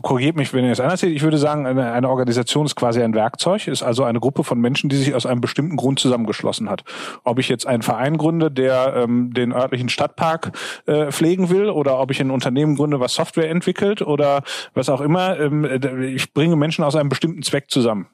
korrigiert 0.01 0.35
mich, 0.35 0.53
wenn 0.53 0.65
ihr 0.65 0.71
es 0.71 0.79
anders 0.79 0.99
seht. 0.99 1.15
Ich 1.15 1.21
würde 1.21 1.37
sagen, 1.37 1.65
eine, 1.65 1.91
eine, 1.91 2.09
Organisation 2.09 2.65
ist 2.65 2.75
quasi 2.75 3.01
ein 3.01 3.13
Werkzeug, 3.13 3.67
ist 3.67 3.83
also 3.83 4.03
eine 4.03 4.19
Gruppe 4.19 4.43
von 4.43 4.59
Menschen, 4.59 4.89
die 4.89 4.95
sich 4.97 5.15
aus 5.15 5.25
einem 5.25 5.39
bestimmten 5.39 5.77
Grund 5.77 5.99
zusammengeschlossen 5.99 6.69
hat. 6.69 6.83
Ob 7.23 7.39
ich 7.39 7.47
jetzt 7.47 7.65
einen 7.65 7.81
Verein 7.83 8.17
gründe, 8.17 8.51
der 8.51 8.93
ähm, 8.95 9.33
den 9.33 9.53
örtlichen 9.53 9.89
Stadtpark 9.89 10.51
äh, 10.85 11.11
pflegen 11.11 11.49
will, 11.49 11.69
oder 11.69 11.99
ob 11.99 12.11
ich 12.11 12.19
ein 12.19 12.31
Unternehmen 12.31 12.75
gründe, 12.75 12.99
was 12.99 13.13
Software 13.13 13.49
entwickelt 13.49 14.01
oder 14.01 14.43
was 14.73 14.89
auch 14.89 15.01
immer. 15.01 15.39
Ähm, 15.39 15.65
ich 16.01 16.33
bringe 16.33 16.55
Menschen 16.55 16.83
aus 16.83 16.95
einem 16.95 17.09
bestimmten 17.09 17.43
Zweck 17.43 17.69
zusammen. 17.69 18.07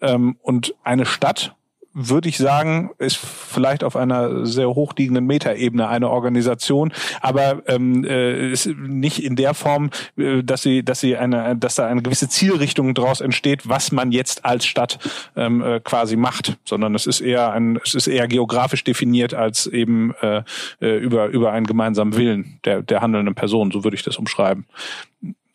Ähm, 0.00 0.36
und 0.42 0.74
eine 0.82 1.04
Stadt 1.06 1.54
würde 1.98 2.28
ich 2.28 2.38
sagen, 2.38 2.90
ist 2.98 3.16
vielleicht 3.16 3.82
auf 3.82 3.96
einer 3.96 4.46
sehr 4.46 4.68
hochliegenden 4.68 5.26
Metaebene 5.26 5.88
eine 5.88 6.08
Organisation, 6.10 6.92
aber 7.20 7.62
ähm, 7.66 8.04
äh, 8.04 8.52
ist 8.52 8.66
nicht 8.66 9.22
in 9.22 9.34
der 9.34 9.54
Form, 9.54 9.90
äh, 10.16 10.42
dass 10.44 10.62
sie, 10.62 10.84
dass 10.84 11.00
sie 11.00 11.16
eine, 11.16 11.56
dass 11.56 11.74
da 11.74 11.86
eine 11.86 12.02
gewisse 12.02 12.28
Zielrichtung 12.28 12.94
daraus 12.94 13.20
entsteht, 13.20 13.68
was 13.68 13.90
man 13.90 14.12
jetzt 14.12 14.44
als 14.44 14.64
Stadt 14.64 14.98
ähm, 15.36 15.60
äh, 15.62 15.80
quasi 15.80 16.16
macht, 16.16 16.56
sondern 16.64 16.94
es 16.94 17.06
ist 17.06 17.20
eher 17.20 17.52
ein, 17.52 17.80
es 17.84 17.94
ist 17.94 18.06
eher 18.06 18.28
geografisch 18.28 18.84
definiert 18.84 19.34
als 19.34 19.66
eben 19.66 20.14
äh, 20.22 20.42
äh 20.80 20.98
über 20.98 21.26
über 21.26 21.52
einen 21.52 21.66
gemeinsamen 21.66 22.16
Willen 22.16 22.60
der 22.64 22.82
der 22.82 23.00
handelnden 23.00 23.34
Person. 23.34 23.72
So 23.72 23.82
würde 23.82 23.96
ich 23.96 24.02
das 24.04 24.16
umschreiben. 24.16 24.66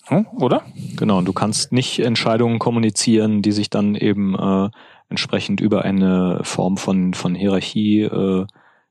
Hm, 0.07 0.27
oder? 0.37 0.63
Genau, 0.97 1.19
und 1.19 1.25
du 1.25 1.33
kannst 1.33 1.71
nicht 1.71 1.99
Entscheidungen 1.99 2.59
kommunizieren, 2.59 3.41
die 3.41 3.53
sich 3.53 3.69
dann 3.69 3.95
eben 3.95 4.35
äh, 4.35 4.69
entsprechend 5.13 5.61
über 5.61 5.83
eine 5.83 6.39
Form 6.43 6.77
von, 6.77 7.13
von 7.13 7.35
Hierarchie 7.35 8.01
äh, 8.01 8.45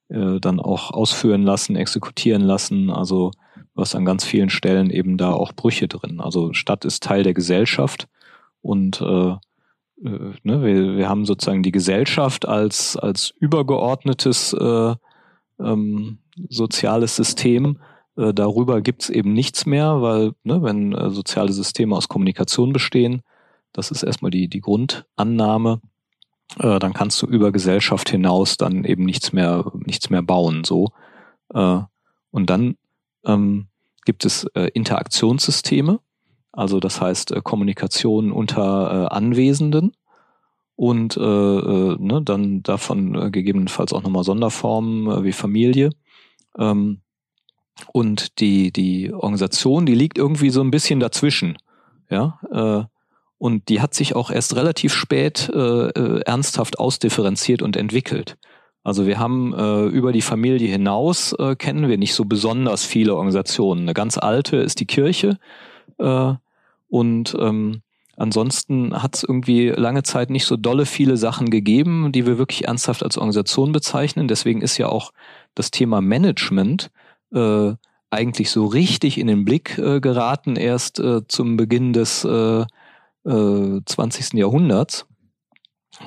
äh, 0.08 0.40
dann 0.40 0.60
auch 0.60 0.92
ausführen 0.92 1.42
lassen, 1.42 1.74
exekutieren 1.74 2.42
lassen. 2.42 2.90
Also 2.90 3.32
hast 3.76 3.96
an 3.96 4.04
ganz 4.04 4.24
vielen 4.24 4.50
Stellen 4.50 4.90
eben 4.90 5.16
da 5.16 5.32
auch 5.32 5.52
Brüche 5.52 5.88
drin. 5.88 6.20
Also 6.20 6.52
Stadt 6.52 6.84
ist 6.84 7.02
Teil 7.02 7.24
der 7.24 7.34
Gesellschaft 7.34 8.06
und 8.60 9.00
äh, 9.00 9.30
äh, 10.04 10.32
ne, 10.42 10.62
wir, 10.62 10.96
wir 10.96 11.08
haben 11.08 11.24
sozusagen 11.24 11.62
die 11.62 11.72
Gesellschaft 11.72 12.46
als, 12.46 12.96
als 12.96 13.32
übergeordnetes 13.40 14.52
äh, 14.52 14.94
ähm, 15.58 16.18
soziales 16.48 17.16
System. 17.16 17.78
Äh, 18.16 18.34
darüber 18.34 18.80
gibt's 18.80 19.10
eben 19.10 19.32
nichts 19.32 19.66
mehr, 19.66 20.02
weil 20.02 20.32
ne, 20.44 20.62
wenn 20.62 20.92
äh, 20.92 21.10
soziale 21.10 21.52
Systeme 21.52 21.96
aus 21.96 22.08
Kommunikation 22.08 22.72
bestehen, 22.72 23.22
das 23.72 23.90
ist 23.90 24.02
erstmal 24.02 24.30
die, 24.30 24.48
die 24.48 24.60
Grundannahme, 24.60 25.80
äh, 26.58 26.78
dann 26.78 26.92
kannst 26.92 27.20
du 27.22 27.26
über 27.26 27.52
Gesellschaft 27.52 28.10
hinaus 28.10 28.56
dann 28.56 28.84
eben 28.84 29.04
nichts 29.04 29.32
mehr, 29.32 29.70
nichts 29.74 30.10
mehr 30.10 30.22
bauen, 30.22 30.64
so. 30.64 30.88
Äh, 31.54 31.80
und 32.30 32.50
dann 32.50 32.76
ähm, 33.24 33.66
gibt 34.04 34.24
es 34.24 34.44
äh, 34.54 34.68
Interaktionssysteme, 34.74 36.00
also 36.52 36.80
das 36.80 37.00
heißt 37.00 37.32
äh, 37.32 37.40
Kommunikation 37.42 38.32
unter 38.32 39.08
äh, 39.10 39.14
Anwesenden 39.14 39.92
und 40.76 41.16
äh, 41.16 41.20
ne, 41.20 42.22
dann 42.24 42.62
davon 42.62 43.30
gegebenenfalls 43.30 43.92
auch 43.92 44.02
nochmal 44.02 44.24
Sonderformen 44.24 45.22
wie 45.24 45.32
Familie. 45.32 45.90
Ähm, 46.58 47.02
und 47.92 48.40
die, 48.40 48.72
die 48.72 49.12
Organisation, 49.12 49.86
die 49.86 49.94
liegt 49.94 50.18
irgendwie 50.18 50.50
so 50.50 50.60
ein 50.60 50.70
bisschen 50.70 51.00
dazwischen. 51.00 51.56
Ja, 52.10 52.88
und 53.42 53.68
die 53.68 53.80
hat 53.80 53.92
sich 53.92 54.14
auch 54.14 54.30
erst 54.30 54.54
relativ 54.54 54.94
spät 54.94 55.50
äh, 55.52 55.58
äh, 55.58 56.20
ernsthaft 56.20 56.78
ausdifferenziert 56.78 57.60
und 57.60 57.76
entwickelt. 57.76 58.36
Also 58.84 59.04
wir 59.04 59.18
haben 59.18 59.52
äh, 59.52 59.86
über 59.86 60.12
die 60.12 60.22
Familie 60.22 60.68
hinaus 60.68 61.32
äh, 61.32 61.56
kennen 61.56 61.88
wir 61.88 61.98
nicht 61.98 62.14
so 62.14 62.24
besonders 62.24 62.84
viele 62.84 63.16
Organisationen. 63.16 63.80
Eine 63.80 63.94
ganz 63.94 64.16
alte 64.16 64.58
ist 64.58 64.78
die 64.78 64.86
Kirche 64.86 65.40
äh, 65.98 66.34
und 66.86 67.36
ähm, 67.36 67.82
ansonsten 68.16 69.02
hat 69.02 69.16
es 69.16 69.24
irgendwie 69.24 69.70
lange 69.70 70.04
Zeit 70.04 70.30
nicht 70.30 70.46
so 70.46 70.56
dolle 70.56 70.86
viele 70.86 71.16
Sachen 71.16 71.50
gegeben, 71.50 72.12
die 72.12 72.26
wir 72.26 72.38
wirklich 72.38 72.68
ernsthaft 72.68 73.02
als 73.02 73.18
Organisation 73.18 73.72
bezeichnen. 73.72 74.28
Deswegen 74.28 74.62
ist 74.62 74.78
ja 74.78 74.88
auch 74.88 75.10
das 75.56 75.72
Thema 75.72 76.00
Management 76.00 76.92
äh, 77.34 77.72
eigentlich 78.08 78.50
so 78.52 78.66
richtig 78.66 79.18
in 79.18 79.26
den 79.26 79.44
Blick 79.44 79.78
äh, 79.78 79.98
geraten 79.98 80.54
erst 80.54 81.00
äh, 81.00 81.26
zum 81.26 81.56
Beginn 81.56 81.92
des 81.92 82.24
äh, 82.24 82.66
äh, 83.24 83.80
20. 83.84 84.34
Jahrhunderts, 84.34 85.06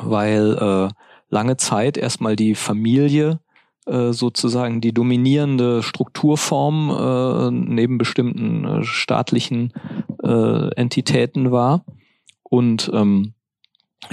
weil 0.01 0.57
äh, 0.57 0.89
lange 1.29 1.57
Zeit 1.57 1.97
erstmal 1.97 2.35
die 2.35 2.55
Familie 2.55 3.39
äh, 3.85 4.13
sozusagen 4.13 4.81
die 4.81 4.93
dominierende 4.93 5.83
Strukturform 5.83 6.89
äh, 6.89 7.51
neben 7.51 7.97
bestimmten 7.97 8.65
äh, 8.65 8.83
staatlichen 8.83 9.73
äh, 10.23 10.73
Entitäten 10.75 11.51
war 11.51 11.85
und 12.43 12.89
ähm, 12.93 13.33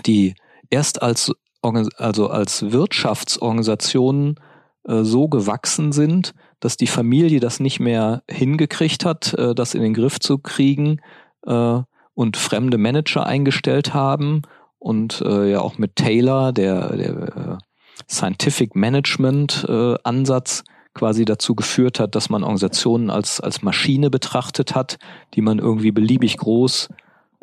die 0.06 0.34
erst 0.70 1.02
als 1.02 1.32
also 1.62 2.28
als 2.28 2.72
Wirtschaftsorganisationen 2.72 4.40
äh, 4.84 5.04
so 5.04 5.28
gewachsen 5.28 5.92
sind, 5.92 6.34
dass 6.58 6.76
die 6.76 6.88
Familie 6.88 7.38
das 7.38 7.60
nicht 7.60 7.78
mehr 7.78 8.24
hingekriegt 8.28 9.04
hat, 9.04 9.32
äh, 9.34 9.54
das 9.54 9.74
in 9.74 9.82
den 9.82 9.94
Griff 9.94 10.18
zu 10.18 10.38
kriegen, 10.38 11.00
äh, 11.46 11.80
und 12.14 12.36
fremde 12.36 12.78
Manager 12.78 13.26
eingestellt 13.26 13.94
haben 13.94 14.42
und 14.78 15.22
äh, 15.22 15.50
ja 15.50 15.60
auch 15.60 15.78
mit 15.78 15.96
Taylor, 15.96 16.52
der, 16.52 16.96
der 16.96 17.10
äh, 17.10 17.58
Scientific 18.10 18.74
Management 18.74 19.64
äh, 19.68 19.94
Ansatz 20.02 20.64
quasi 20.94 21.24
dazu 21.24 21.54
geführt 21.54 22.00
hat, 22.00 22.14
dass 22.14 22.28
man 22.28 22.42
Organisationen 22.42 23.10
als, 23.10 23.40
als 23.40 23.62
Maschine 23.62 24.10
betrachtet 24.10 24.74
hat, 24.74 24.98
die 25.34 25.40
man 25.40 25.58
irgendwie 25.58 25.92
beliebig 25.92 26.36
groß 26.36 26.88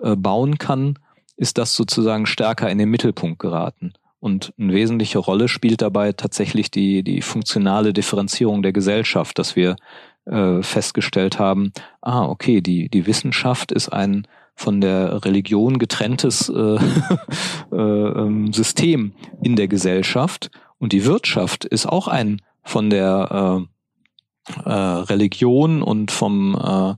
äh, 0.04 0.16
bauen 0.16 0.58
kann, 0.58 1.00
ist 1.36 1.58
das 1.58 1.74
sozusagen 1.74 2.26
stärker 2.26 2.70
in 2.70 2.78
den 2.78 2.90
Mittelpunkt 2.90 3.40
geraten. 3.40 3.94
Und 4.20 4.54
eine 4.60 4.74
wesentliche 4.74 5.18
Rolle 5.18 5.48
spielt 5.48 5.82
dabei 5.82 6.12
tatsächlich 6.12 6.70
die, 6.70 7.04
die 7.04 7.22
funktionale 7.22 7.94
Differenzierung 7.94 8.62
der 8.62 8.74
Gesellschaft, 8.74 9.40
dass 9.40 9.56
wir 9.56 9.78
äh, 10.26 10.62
festgestellt 10.62 11.40
haben, 11.40 11.72
ah, 12.02 12.26
okay, 12.26 12.60
die, 12.62 12.90
die 12.90 13.08
Wissenschaft 13.08 13.72
ist 13.72 13.90
ein 13.90 14.28
von 14.60 14.82
der 14.82 15.24
Religion 15.24 15.80
getrenntes 15.80 16.50
äh, 16.50 16.54
äh, 17.72 17.76
ähm, 17.76 18.52
System 18.52 19.14
in 19.42 19.56
der 19.56 19.70
Gesellschaft. 19.70 20.52
Und 20.80 20.92
die 20.92 21.06
Wirtschaft 21.06 21.64
ist 21.64 21.86
auch 21.86 22.10
ein 22.10 22.42
von 22.64 22.90
der 22.90 23.66
äh, 24.66 24.70
äh, 24.70 24.72
Religion 24.72 25.82
und 25.82 26.12
vom 26.12 26.56
äh, 26.56 26.90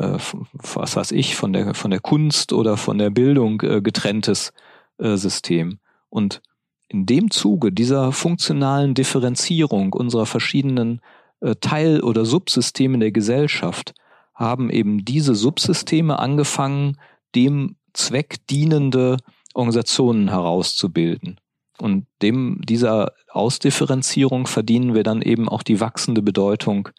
äh, 0.00 0.18
was 0.52 0.96
weiß 0.96 1.12
ich, 1.12 1.36
von 1.36 1.52
der 1.52 1.74
von 1.74 1.92
der 1.92 2.00
Kunst 2.00 2.52
oder 2.52 2.76
von 2.76 2.98
der 2.98 3.10
Bildung 3.10 3.62
äh, 3.62 3.80
getrenntes 3.80 4.52
äh, 4.98 5.16
System. 5.16 5.78
Und 6.10 6.42
in 6.88 7.06
dem 7.06 7.30
Zuge 7.30 7.70
dieser 7.70 8.10
funktionalen 8.10 8.94
Differenzierung 8.94 9.92
unserer 9.92 10.26
verschiedenen 10.26 11.00
äh, 11.40 11.54
Teil- 11.60 12.00
oder 12.02 12.24
Subsysteme 12.24 12.98
der 12.98 13.12
Gesellschaft 13.12 13.94
haben 14.36 14.70
eben 14.70 15.04
diese 15.04 15.34
Subsysteme 15.34 16.18
angefangen, 16.18 16.98
dem 17.34 17.76
Zweck 17.92 18.46
dienende 18.48 19.16
Organisationen 19.54 20.28
herauszubilden. 20.28 21.40
Und 21.80 22.06
dem, 22.22 22.60
dieser 22.64 23.12
Ausdifferenzierung 23.30 24.46
verdienen 24.46 24.94
wir 24.94 25.02
dann 25.02 25.22
eben 25.22 25.48
auch 25.48 25.62
die 25.62 25.80
wachsende 25.80 26.22
Bedeutung 26.22 26.90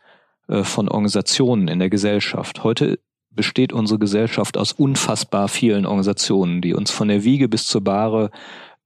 äh, 0.47 0.63
von 0.63 0.89
Organisationen 0.89 1.67
in 1.67 1.79
der 1.79 1.89
Gesellschaft. 1.89 2.63
Heute 2.63 2.99
besteht 3.29 3.71
unsere 3.71 3.99
Gesellschaft 3.99 4.57
aus 4.57 4.73
unfassbar 4.73 5.47
vielen 5.47 5.85
Organisationen, 5.85 6.61
die 6.61 6.73
uns 6.73 6.91
von 6.91 7.07
der 7.07 7.23
Wiege 7.23 7.47
bis 7.47 7.67
zur 7.67 7.81
Bahre 7.81 8.31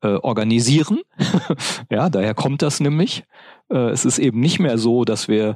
äh, 0.02 0.16
organisieren. 0.16 1.02
ja, 1.90 2.10
daher 2.10 2.34
kommt 2.34 2.62
das 2.62 2.80
nämlich. 2.80 3.24
Äh, 3.70 3.90
es 3.90 4.06
ist 4.06 4.20
eben 4.20 4.40
nicht 4.40 4.60
mehr 4.60 4.78
so, 4.78 5.06
dass 5.06 5.28
wir 5.28 5.56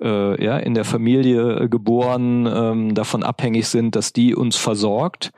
äh, 0.00 0.44
ja, 0.44 0.58
in 0.58 0.74
der 0.74 0.84
Familie 0.84 1.60
äh, 1.60 1.68
geboren, 1.68 2.46
ähm, 2.46 2.94
davon 2.94 3.22
abhängig 3.22 3.68
sind, 3.68 3.96
dass 3.96 4.12
die 4.12 4.34
uns 4.34 4.56
versorgt, 4.56 5.32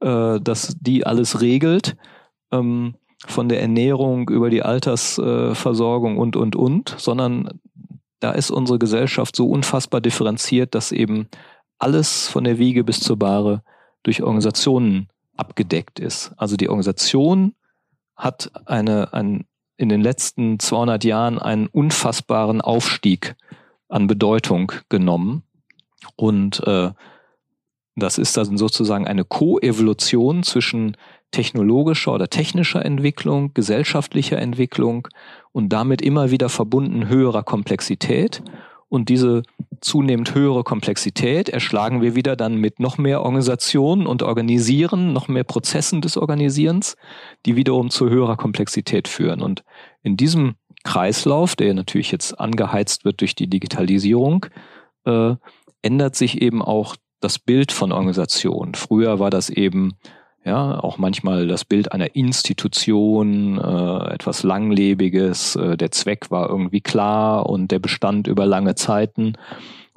äh, 0.00 0.40
dass 0.40 0.76
die 0.80 1.06
alles 1.06 1.40
regelt, 1.40 1.96
ähm, 2.52 2.94
von 3.26 3.48
der 3.48 3.62
Ernährung 3.62 4.28
über 4.28 4.50
die 4.50 4.62
Altersversorgung 4.62 6.18
und, 6.18 6.36
und, 6.36 6.56
und, 6.56 6.94
sondern 6.98 7.60
da 8.20 8.32
ist 8.32 8.50
unsere 8.50 8.78
Gesellschaft 8.78 9.34
so 9.34 9.48
unfassbar 9.48 10.00
differenziert, 10.00 10.74
dass 10.74 10.92
eben 10.92 11.28
alles 11.78 12.28
von 12.28 12.44
der 12.44 12.58
Wiege 12.58 12.84
bis 12.84 13.00
zur 13.00 13.18
Bahre 13.18 13.62
durch 14.02 14.22
Organisationen 14.22 15.08
abgedeckt 15.36 15.98
ist. 16.00 16.32
Also 16.36 16.56
die 16.56 16.68
Organisation 16.68 17.54
hat 18.16 18.50
eine, 18.66 19.12
ein, 19.12 19.46
in 19.76 19.88
den 19.88 20.00
letzten 20.00 20.58
200 20.58 21.04
Jahren 21.04 21.38
einen 21.38 21.66
unfassbaren 21.66 22.60
Aufstieg 22.60 23.34
an 23.94 24.08
Bedeutung 24.08 24.72
genommen. 24.88 25.44
Und 26.16 26.66
äh, 26.66 26.90
das 27.94 28.18
ist 28.18 28.36
dann 28.36 28.58
sozusagen 28.58 29.06
eine 29.06 29.24
Koevolution 29.24 30.42
zwischen 30.42 30.96
technologischer 31.30 32.12
oder 32.12 32.28
technischer 32.28 32.84
Entwicklung, 32.84 33.54
gesellschaftlicher 33.54 34.38
Entwicklung 34.38 35.06
und 35.52 35.68
damit 35.68 36.02
immer 36.02 36.32
wieder 36.32 36.48
verbunden 36.48 37.08
höherer 37.08 37.44
Komplexität. 37.44 38.42
Und 38.88 39.08
diese 39.08 39.42
zunehmend 39.80 40.34
höhere 40.34 40.64
Komplexität 40.64 41.48
erschlagen 41.48 42.02
wir 42.02 42.14
wieder 42.16 42.36
dann 42.36 42.56
mit 42.56 42.80
noch 42.80 42.98
mehr 42.98 43.22
Organisationen 43.22 44.06
und 44.06 44.22
Organisieren, 44.22 45.12
noch 45.12 45.28
mehr 45.28 45.44
Prozessen 45.44 46.00
des 46.00 46.16
Organisierens, 46.16 46.96
die 47.46 47.56
wiederum 47.56 47.90
zu 47.90 48.10
höherer 48.10 48.36
Komplexität 48.36 49.08
führen. 49.08 49.40
Und 49.40 49.64
in 50.02 50.16
diesem 50.16 50.54
Kreislauf, 50.84 51.56
der 51.56 51.74
natürlich 51.74 52.12
jetzt 52.12 52.38
angeheizt 52.38 53.04
wird 53.04 53.20
durch 53.20 53.34
die 53.34 53.48
Digitalisierung, 53.48 54.46
äh, 55.04 55.34
ändert 55.82 56.14
sich 56.14 56.40
eben 56.40 56.62
auch 56.62 56.96
das 57.20 57.38
Bild 57.38 57.72
von 57.72 57.90
Organisationen. 57.90 58.74
Früher 58.74 59.18
war 59.18 59.30
das 59.30 59.50
eben 59.50 59.96
ja, 60.44 60.78
auch 60.78 60.98
manchmal 60.98 61.48
das 61.48 61.64
Bild 61.64 61.92
einer 61.92 62.14
Institution, 62.14 63.58
äh, 63.58 64.12
etwas 64.12 64.42
Langlebiges, 64.42 65.56
äh, 65.56 65.76
der 65.78 65.90
Zweck 65.90 66.30
war 66.30 66.50
irgendwie 66.50 66.82
klar 66.82 67.46
und 67.46 67.70
der 67.70 67.78
bestand 67.78 68.26
über 68.26 68.44
lange 68.44 68.74
Zeiten. 68.74 69.38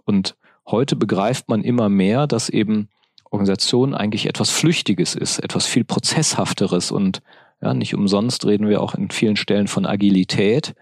Und 0.05 0.37
heute 0.65 0.95
begreift 0.95 1.49
man 1.49 1.63
immer 1.63 1.89
mehr, 1.89 2.27
dass 2.27 2.47
eben 2.47 2.87
Organisation 3.29 3.93
eigentlich 3.93 4.27
etwas 4.27 4.49
Flüchtiges 4.49 5.15
ist, 5.15 5.39
etwas 5.39 5.65
viel 5.65 5.83
Prozesshafteres 5.83 6.91
und 6.91 7.21
ja, 7.61 7.73
nicht 7.73 7.95
umsonst 7.95 8.45
reden 8.45 8.67
wir 8.67 8.81
auch 8.81 8.95
in 8.95 9.09
vielen 9.09 9.35
Stellen 9.35 9.67
von 9.67 9.85
Agilität, 9.85 10.73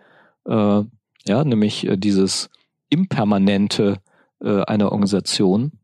äh, 0.47 0.81
ja, 1.27 1.43
nämlich 1.43 1.87
äh, 1.87 1.97
dieses 1.97 2.49
Impermanente 2.89 3.97
äh, 4.43 4.61
einer 4.63 4.91
Organisation 4.91 5.79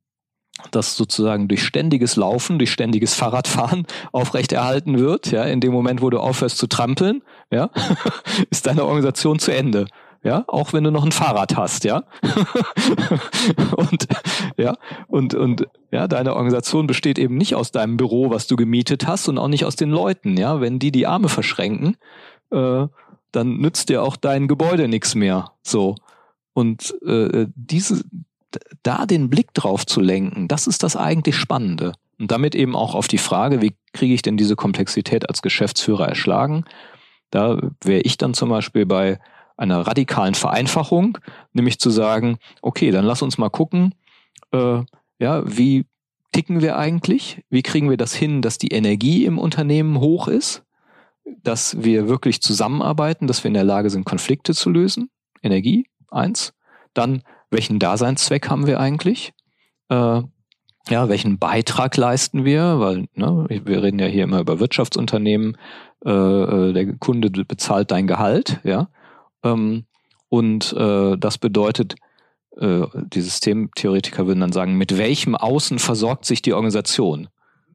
das 0.70 0.96
sozusagen 0.96 1.48
durch 1.48 1.64
ständiges 1.64 2.16
Laufen, 2.16 2.60
durch 2.60 2.72
ständiges 2.72 3.16
Fahrradfahren 3.16 3.88
aufrechterhalten 4.12 5.00
wird, 5.00 5.32
ja, 5.32 5.44
in 5.46 5.60
dem 5.60 5.72
Moment, 5.72 6.02
wo 6.02 6.10
du 6.10 6.20
aufhörst 6.20 6.58
zu 6.58 6.68
trampeln, 6.68 7.24
ja, 7.52 7.70
ist 8.52 8.68
deine 8.68 8.86
Organisation 8.86 9.40
zu 9.40 9.52
Ende. 9.52 9.88
Ja, 10.24 10.44
auch 10.48 10.72
wenn 10.72 10.84
du 10.84 10.92
noch 10.92 11.04
ein 11.04 11.12
Fahrrad 11.12 11.56
hast, 11.58 11.84
ja. 11.84 12.04
und 13.76 14.08
ja, 14.56 14.76
und 15.08 15.34
und 15.34 15.68
ja, 15.90 16.08
deine 16.08 16.36
Organisation 16.36 16.86
besteht 16.86 17.18
eben 17.18 17.38
nicht 17.38 17.56
aus 17.56 17.72
deinem 17.72 17.98
Büro, 17.98 18.30
was 18.30 18.46
du 18.46 18.56
gemietet 18.56 19.08
hast 19.08 19.28
und 19.30 19.40
auch 19.40 19.48
nicht 19.48 19.66
aus 19.66 19.76
den 19.76 19.90
Leuten, 19.90 20.38
ja, 20.38 20.62
wenn 20.62 20.78
die 20.78 20.92
die 20.92 21.08
Arme 21.08 21.28
verschränken, 21.28 21.98
äh, 22.52 22.86
dann 23.32 23.58
nützt 23.58 23.90
dir 23.90 24.04
auch 24.04 24.16
dein 24.16 24.48
Gebäude 24.48 24.88
nichts 24.88 25.16
mehr, 25.16 25.54
so. 25.64 25.96
Und 26.54 26.94
äh, 27.04 27.48
diese 27.56 28.04
da 28.84 29.06
den 29.06 29.30
Blick 29.30 29.54
drauf 29.54 29.86
zu 29.86 30.02
lenken, 30.02 30.48
das 30.48 30.68
ist 30.68 30.84
das 30.84 30.96
eigentlich 30.96 31.36
Spannende. 31.36 31.94
Und 32.20 32.32
damit 32.32 32.54
eben 32.54 32.76
auch 32.76 32.94
auf 32.94 33.08
die 33.08 33.18
Frage, 33.18 33.62
wie 33.62 33.76
kriege 33.94 34.14
ich 34.14 34.22
denn 34.22 34.38
diese 34.38 34.56
Komplexität 34.56 35.28
als 35.30 35.42
Geschäftsführer 35.42 36.08
erschlagen? 36.08 36.66
Da 37.32 37.58
wäre 37.84 38.02
ich 38.02 38.18
dann 38.18 38.34
zum 38.34 38.50
Beispiel 38.50 38.86
bei 38.86 39.20
einer 39.62 39.86
radikalen 39.86 40.34
Vereinfachung, 40.34 41.18
nämlich 41.54 41.80
zu 41.80 41.90
sagen, 41.92 42.38
okay, 42.62 42.92
dann 42.92 43.06
lass 43.06 43.22
uns 43.22 43.38
mal 43.38 43.50
gucken, 43.50 43.94
äh, 44.52 44.82
ja, 45.20 45.44
wie 45.46 45.86
ticken 46.32 46.62
wir 46.62 46.78
eigentlich? 46.78 47.44
Wie 47.50 47.62
kriegen 47.62 47.90
wir 47.90 47.98
das 47.98 48.14
hin, 48.14 48.42
dass 48.42 48.58
die 48.58 48.70
Energie 48.70 49.26
im 49.26 49.38
Unternehmen 49.38 50.00
hoch 50.00 50.28
ist? 50.28 50.64
Dass 51.44 51.84
wir 51.84 52.08
wirklich 52.08 52.42
zusammenarbeiten, 52.42 53.28
dass 53.28 53.44
wir 53.44 53.50
in 53.50 53.54
der 53.54 53.64
Lage 53.64 53.90
sind, 53.90 54.06
Konflikte 54.06 54.54
zu 54.54 54.70
lösen? 54.70 55.10
Energie, 55.44 55.88
eins. 56.10 56.54
Dann, 56.94 57.22
welchen 57.52 57.78
Daseinszweck 57.78 58.50
haben 58.50 58.66
wir 58.66 58.80
eigentlich? 58.80 59.34
Äh, 59.90 60.24
ja, 60.90 61.10
welchen 61.10 61.38
Beitrag 61.38 61.96
leisten 61.98 62.46
wir? 62.46 62.80
Weil 62.80 63.06
ne, 63.14 63.46
wir 63.48 63.84
reden 63.84 64.00
ja 64.00 64.08
hier 64.08 64.24
immer 64.24 64.40
über 64.40 64.60
Wirtschaftsunternehmen. 64.60 65.58
Äh, 66.04 66.10
äh, 66.10 66.74
der 66.74 66.98
Kunde 66.98 67.30
bezahlt 67.30 67.92
dein 67.92 68.08
Gehalt, 68.08 68.60
ja. 68.64 68.90
Ähm, 69.44 69.86
und 70.30 70.74
äh, 70.74 71.18
das 71.18 71.38
bedeutet, 71.38 71.96
äh, 72.58 72.86
die 72.94 73.22
Systemtheoretiker 73.22 74.28
würden 74.28 74.42
dann 74.42 74.52
sagen, 74.52 74.78
mit 74.78 74.98
welchem 74.98 75.36
Außen 75.36 75.80
versorgt 75.80 76.26
sich 76.26 76.42
die 76.42 76.54
Organisation? 76.54 77.30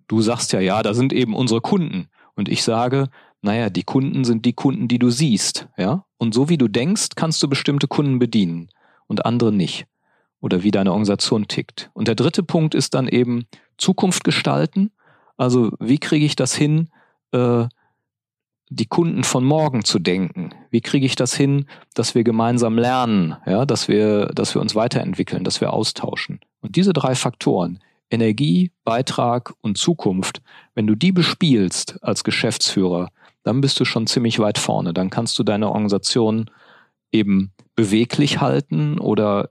Du 0.09 0.23
sagst 0.23 0.53
ja, 0.53 0.61
ja, 0.61 0.83
da 0.83 0.95
sind 0.95 1.13
eben 1.13 1.35
unsere 1.35 1.61
Kunden. 1.61 2.09
Und 2.35 2.49
ich 2.49 2.63
sage, 2.63 3.09
naja, 3.43 3.71
die 3.71 3.83
Kunden 3.83 4.25
sind 4.25 4.45
die 4.45 4.53
Kunden, 4.53 4.89
die 4.89 4.99
du 4.99 5.11
siehst, 5.11 5.69
ja. 5.77 6.05
Und 6.19 6.35
so 6.35 6.49
wie 6.49 6.59
du 6.59 6.69
denkst, 6.69 7.11
kannst 7.15 7.43
du 7.43 7.49
bestimmte 7.49 7.89
Kunden 7.89 8.19
bedienen 8.19 8.71
und 9.07 9.27
andere 9.27 9.53
nicht. 9.53 9.87
Oder 10.41 10.63
wie 10.63 10.71
deine 10.71 10.93
Organisation 10.93 11.49
tickt. 11.49 11.91
Und 11.95 12.09
der 12.09 12.15
dritte 12.15 12.43
Punkt 12.43 12.75
ist 12.75 12.95
dann 12.95 13.09
eben 13.09 13.47
Zukunft 13.79 14.25
gestalten. 14.25 14.93
Also 15.37 15.73
wie 15.81 15.99
kriege 15.99 16.27
ich 16.27 16.37
das 16.37 16.55
hin, 16.55 16.91
äh, 17.33 17.67
die 18.69 18.87
Kunden 18.87 19.25
von 19.25 19.45
morgen 19.45 19.85
zu 19.85 19.99
denken? 19.99 20.51
Wie 20.71 20.81
kriege 20.81 21.07
ich 21.07 21.17
das 21.17 21.35
hin, 21.35 21.67
dass 21.95 22.15
wir 22.15 22.25
gemeinsam 22.25 22.79
lernen, 22.79 23.37
ja, 23.47 23.67
dass 23.67 23.89
wir, 23.89 24.27
dass 24.27 24.55
wir 24.55 24.61
uns 24.61 24.75
weiterentwickeln, 24.75 25.45
dass 25.45 25.61
wir 25.61 25.73
austauschen? 25.73 26.41
Und 26.61 26.77
diese 26.77 26.93
drei 26.93 27.15
Faktoren, 27.15 27.81
Energie, 28.11 28.71
Beitrag 28.85 29.55
und 29.61 29.79
Zukunft, 29.79 30.41
wenn 30.75 30.87
du 30.87 30.95
die 30.95 31.13
bespielst 31.13 32.03
als 32.03 32.25
Geschäftsführer, 32.25 33.09
dann 33.43 33.61
bist 33.61 33.79
du 33.81 33.85
schon 33.85 34.07
ziemlich 34.07 34.39
weit 34.39 34.59
vorne. 34.59 34.93
Dann 34.93 35.11
kannst 35.11 35.39
du 35.39 35.43
deine 35.43 35.69
Organisation 35.69 36.51
eben 37.13 37.53
beweglich 37.75 38.41
halten 38.41 38.99
oder 38.99 39.51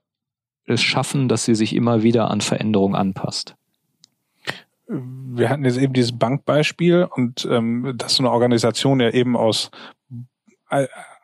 es 0.66 0.82
schaffen, 0.82 1.28
dass 1.28 1.46
sie 1.46 1.56
sich 1.56 1.76
immer 1.76 2.04
wieder 2.04 2.32
an 2.32 2.42
Veränderungen 2.42 2.96
anpasst? 2.96 3.56
Wir 4.88 5.50
hatten 5.50 5.66
jetzt 5.66 5.78
eben 5.78 5.94
dieses 5.94 6.18
Bankbeispiel 6.18 7.08
und 7.10 7.48
ähm, 7.50 7.94
dass 7.98 8.16
so 8.16 8.24
eine 8.24 8.32
Organisation 8.32 9.00
ja 9.00 9.10
eben 9.10 9.36
aus 9.36 9.72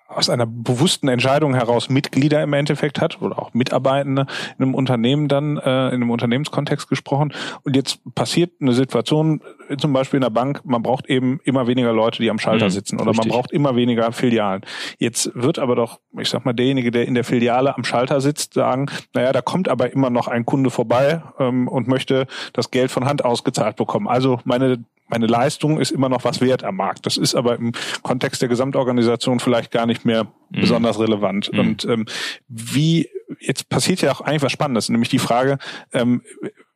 aus 0.07 0.29
einer 0.29 0.45
bewussten 0.45 1.07
Entscheidung 1.07 1.53
heraus 1.53 1.89
Mitglieder 1.89 2.43
im 2.43 2.53
Endeffekt 2.53 2.99
hat 3.01 3.21
oder 3.21 3.39
auch 3.39 3.53
Mitarbeitende 3.53 4.27
in 4.57 4.65
einem 4.65 4.75
Unternehmen 4.75 5.27
dann, 5.27 5.57
äh, 5.57 5.87
in 5.89 5.95
einem 5.95 6.09
Unternehmenskontext 6.09 6.89
gesprochen. 6.89 7.33
Und 7.63 7.75
jetzt 7.75 7.99
passiert 8.13 8.51
eine 8.61 8.73
Situation, 8.73 9.41
zum 9.77 9.93
Beispiel 9.93 10.17
in 10.17 10.21
der 10.21 10.29
Bank, 10.29 10.61
man 10.63 10.81
braucht 10.81 11.07
eben 11.07 11.39
immer 11.43 11.67
weniger 11.67 11.93
Leute, 11.93 12.21
die 12.21 12.29
am 12.29 12.39
Schalter 12.39 12.65
mhm, 12.65 12.71
sitzen 12.71 12.95
oder 12.99 13.11
richtig. 13.11 13.25
man 13.25 13.37
braucht 13.37 13.51
immer 13.51 13.75
weniger 13.75 14.11
Filialen. 14.11 14.61
Jetzt 14.97 15.31
wird 15.33 15.59
aber 15.59 15.75
doch, 15.75 15.99
ich 16.19 16.29
sag 16.29 16.45
mal, 16.45 16.53
derjenige, 16.53 16.91
der 16.91 17.07
in 17.07 17.13
der 17.13 17.23
Filiale 17.23 17.75
am 17.75 17.83
Schalter 17.83 18.21
sitzt, 18.21 18.53
sagen, 18.53 18.87
naja, 19.13 19.31
da 19.31 19.41
kommt 19.41 19.69
aber 19.69 19.91
immer 19.91 20.09
noch 20.09 20.27
ein 20.27 20.45
Kunde 20.45 20.69
vorbei 20.69 21.21
ähm, 21.39 21.67
und 21.67 21.87
möchte 21.87 22.27
das 22.53 22.71
Geld 22.71 22.91
von 22.91 23.05
Hand 23.05 23.25
ausgezahlt 23.25 23.75
bekommen. 23.75 24.07
Also 24.07 24.39
meine 24.43 24.83
meine 25.11 25.27
Leistung 25.27 25.79
ist 25.79 25.91
immer 25.91 26.07
noch 26.07 26.23
was 26.23 26.39
wert 26.39 26.63
am 26.63 26.77
Markt. 26.77 27.05
Das 27.05 27.17
ist 27.17 27.35
aber 27.35 27.55
im 27.57 27.73
Kontext 28.01 28.41
der 28.41 28.47
Gesamtorganisation 28.47 29.41
vielleicht 29.41 29.69
gar 29.69 29.85
nicht 29.85 30.05
mehr 30.05 30.23
mhm. 30.23 30.61
besonders 30.61 30.99
relevant. 30.99 31.51
Mhm. 31.51 31.59
Und 31.59 31.85
ähm, 31.85 32.05
wie 32.47 33.09
jetzt 33.39 33.69
passiert 33.69 34.01
ja 34.01 34.11
auch 34.11 34.21
eigentlich 34.21 34.41
was 34.41 34.51
Spannendes, 34.51 34.89
nämlich 34.89 35.09
die 35.09 35.19
Frage, 35.19 35.57
ähm, 35.91 36.21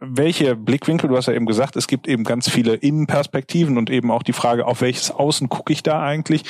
welche 0.07 0.55
Blickwinkel, 0.55 1.09
du 1.09 1.17
hast 1.17 1.27
ja 1.27 1.33
eben 1.33 1.45
gesagt, 1.45 1.75
es 1.75 1.87
gibt 1.87 2.07
eben 2.07 2.23
ganz 2.23 2.49
viele 2.49 2.75
Innenperspektiven 2.75 3.77
und 3.77 3.89
eben 3.89 4.11
auch 4.11 4.23
die 4.23 4.33
Frage, 4.33 4.65
auf 4.65 4.81
welches 4.81 5.11
Außen 5.11 5.49
gucke 5.49 5.73
ich 5.73 5.83
da 5.83 6.01
eigentlich 6.01 6.43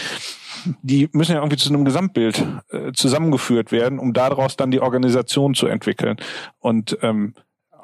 die 0.81 1.09
müssen 1.11 1.33
ja 1.33 1.39
irgendwie 1.39 1.57
zu 1.57 1.69
einem 1.69 1.85
Gesamtbild 1.85 2.43
äh, 2.69 2.91
zusammengeführt 2.93 3.71
werden, 3.71 3.99
um 3.99 4.13
daraus 4.13 4.57
dann 4.57 4.71
die 4.71 4.81
Organisation 4.81 5.53
zu 5.53 5.67
entwickeln. 5.67 6.17
Und 6.59 6.97
ähm, 7.01 7.35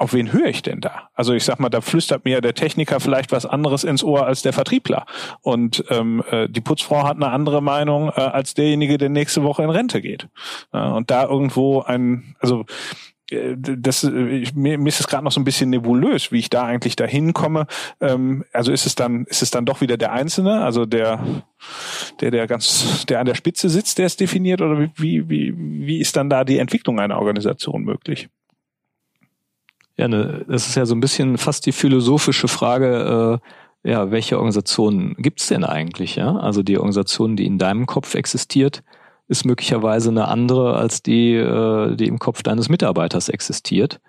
auf 0.01 0.13
wen 0.13 0.33
höre 0.33 0.47
ich 0.47 0.63
denn 0.63 0.81
da? 0.81 1.09
Also 1.13 1.33
ich 1.33 1.43
sag 1.43 1.59
mal, 1.59 1.69
da 1.69 1.79
flüstert 1.79 2.25
mir 2.25 2.41
der 2.41 2.55
Techniker 2.55 2.99
vielleicht 2.99 3.31
was 3.31 3.45
anderes 3.45 3.83
ins 3.83 4.03
Ohr 4.03 4.25
als 4.25 4.41
der 4.41 4.51
Vertriebler. 4.51 5.05
Und 5.41 5.83
ähm, 5.89 6.23
äh, 6.31 6.49
die 6.49 6.61
Putzfrau 6.61 7.03
hat 7.03 7.17
eine 7.17 7.29
andere 7.29 7.61
Meinung 7.61 8.09
äh, 8.09 8.21
als 8.21 8.55
derjenige, 8.55 8.97
der 8.97 9.09
nächste 9.09 9.43
Woche 9.43 9.61
in 9.61 9.69
Rente 9.69 10.01
geht. 10.01 10.27
Ja, 10.73 10.93
und 10.93 11.11
da 11.11 11.25
irgendwo 11.25 11.81
ein, 11.81 12.35
also 12.39 12.61
äh, 12.61 13.10
das 13.31 14.03
ich, 14.03 14.55
mir, 14.55 14.77
mir 14.77 14.89
ist 14.89 14.99
es 14.99 15.07
gerade 15.07 15.23
noch 15.23 15.31
so 15.31 15.39
ein 15.39 15.45
bisschen 15.45 15.69
nebulös, 15.69 16.31
wie 16.31 16.39
ich 16.39 16.49
da 16.49 16.63
eigentlich 16.63 16.95
dahin 16.95 17.33
komme. 17.33 17.65
Ähm, 18.01 18.43
also 18.51 18.71
ist 18.71 18.85
es 18.85 18.95
dann 18.95 19.25
ist 19.25 19.41
es 19.41 19.51
dann 19.51 19.65
doch 19.65 19.81
wieder 19.81 19.97
der 19.97 20.11
Einzelne, 20.11 20.61
also 20.63 20.85
der 20.85 21.43
der 22.19 22.31
der 22.31 22.47
ganz 22.47 23.05
der 23.05 23.19
an 23.19 23.25
der 23.25 23.35
Spitze 23.35 23.69
sitzt, 23.69 23.99
der 23.99 24.05
es 24.05 24.17
definiert 24.17 24.61
oder 24.61 24.89
wie 24.95 25.29
wie 25.29 25.53
wie 25.57 25.99
ist 25.99 26.17
dann 26.17 26.29
da 26.29 26.43
die 26.43 26.57
Entwicklung 26.57 26.99
einer 26.99 27.17
Organisation 27.17 27.83
möglich? 27.83 28.29
Ja, 29.97 30.07
ne, 30.07 30.45
das 30.47 30.67
ist 30.67 30.75
ja 30.75 30.85
so 30.85 30.95
ein 30.95 30.99
bisschen 30.99 31.37
fast 31.37 31.65
die 31.65 31.71
philosophische 31.71 32.47
Frage, 32.47 33.39
äh, 33.83 33.89
ja, 33.89 34.11
welche 34.11 34.37
Organisation 34.37 35.15
gibt's 35.17 35.47
denn 35.47 35.63
eigentlich? 35.63 36.15
Ja, 36.15 36.35
also 36.35 36.63
die 36.63 36.77
Organisation, 36.77 37.35
die 37.35 37.45
in 37.45 37.57
deinem 37.57 37.85
Kopf 37.85 38.15
existiert, 38.15 38.83
ist 39.31 39.45
möglicherweise 39.45 40.09
eine 40.09 40.27
andere 40.27 40.75
als 40.75 41.01
die, 41.01 41.33
äh, 41.35 41.95
die 41.95 42.07
im 42.07 42.19
Kopf 42.19 42.43
deines 42.43 42.67
Mitarbeiters 42.67 43.29
existiert. 43.29 44.01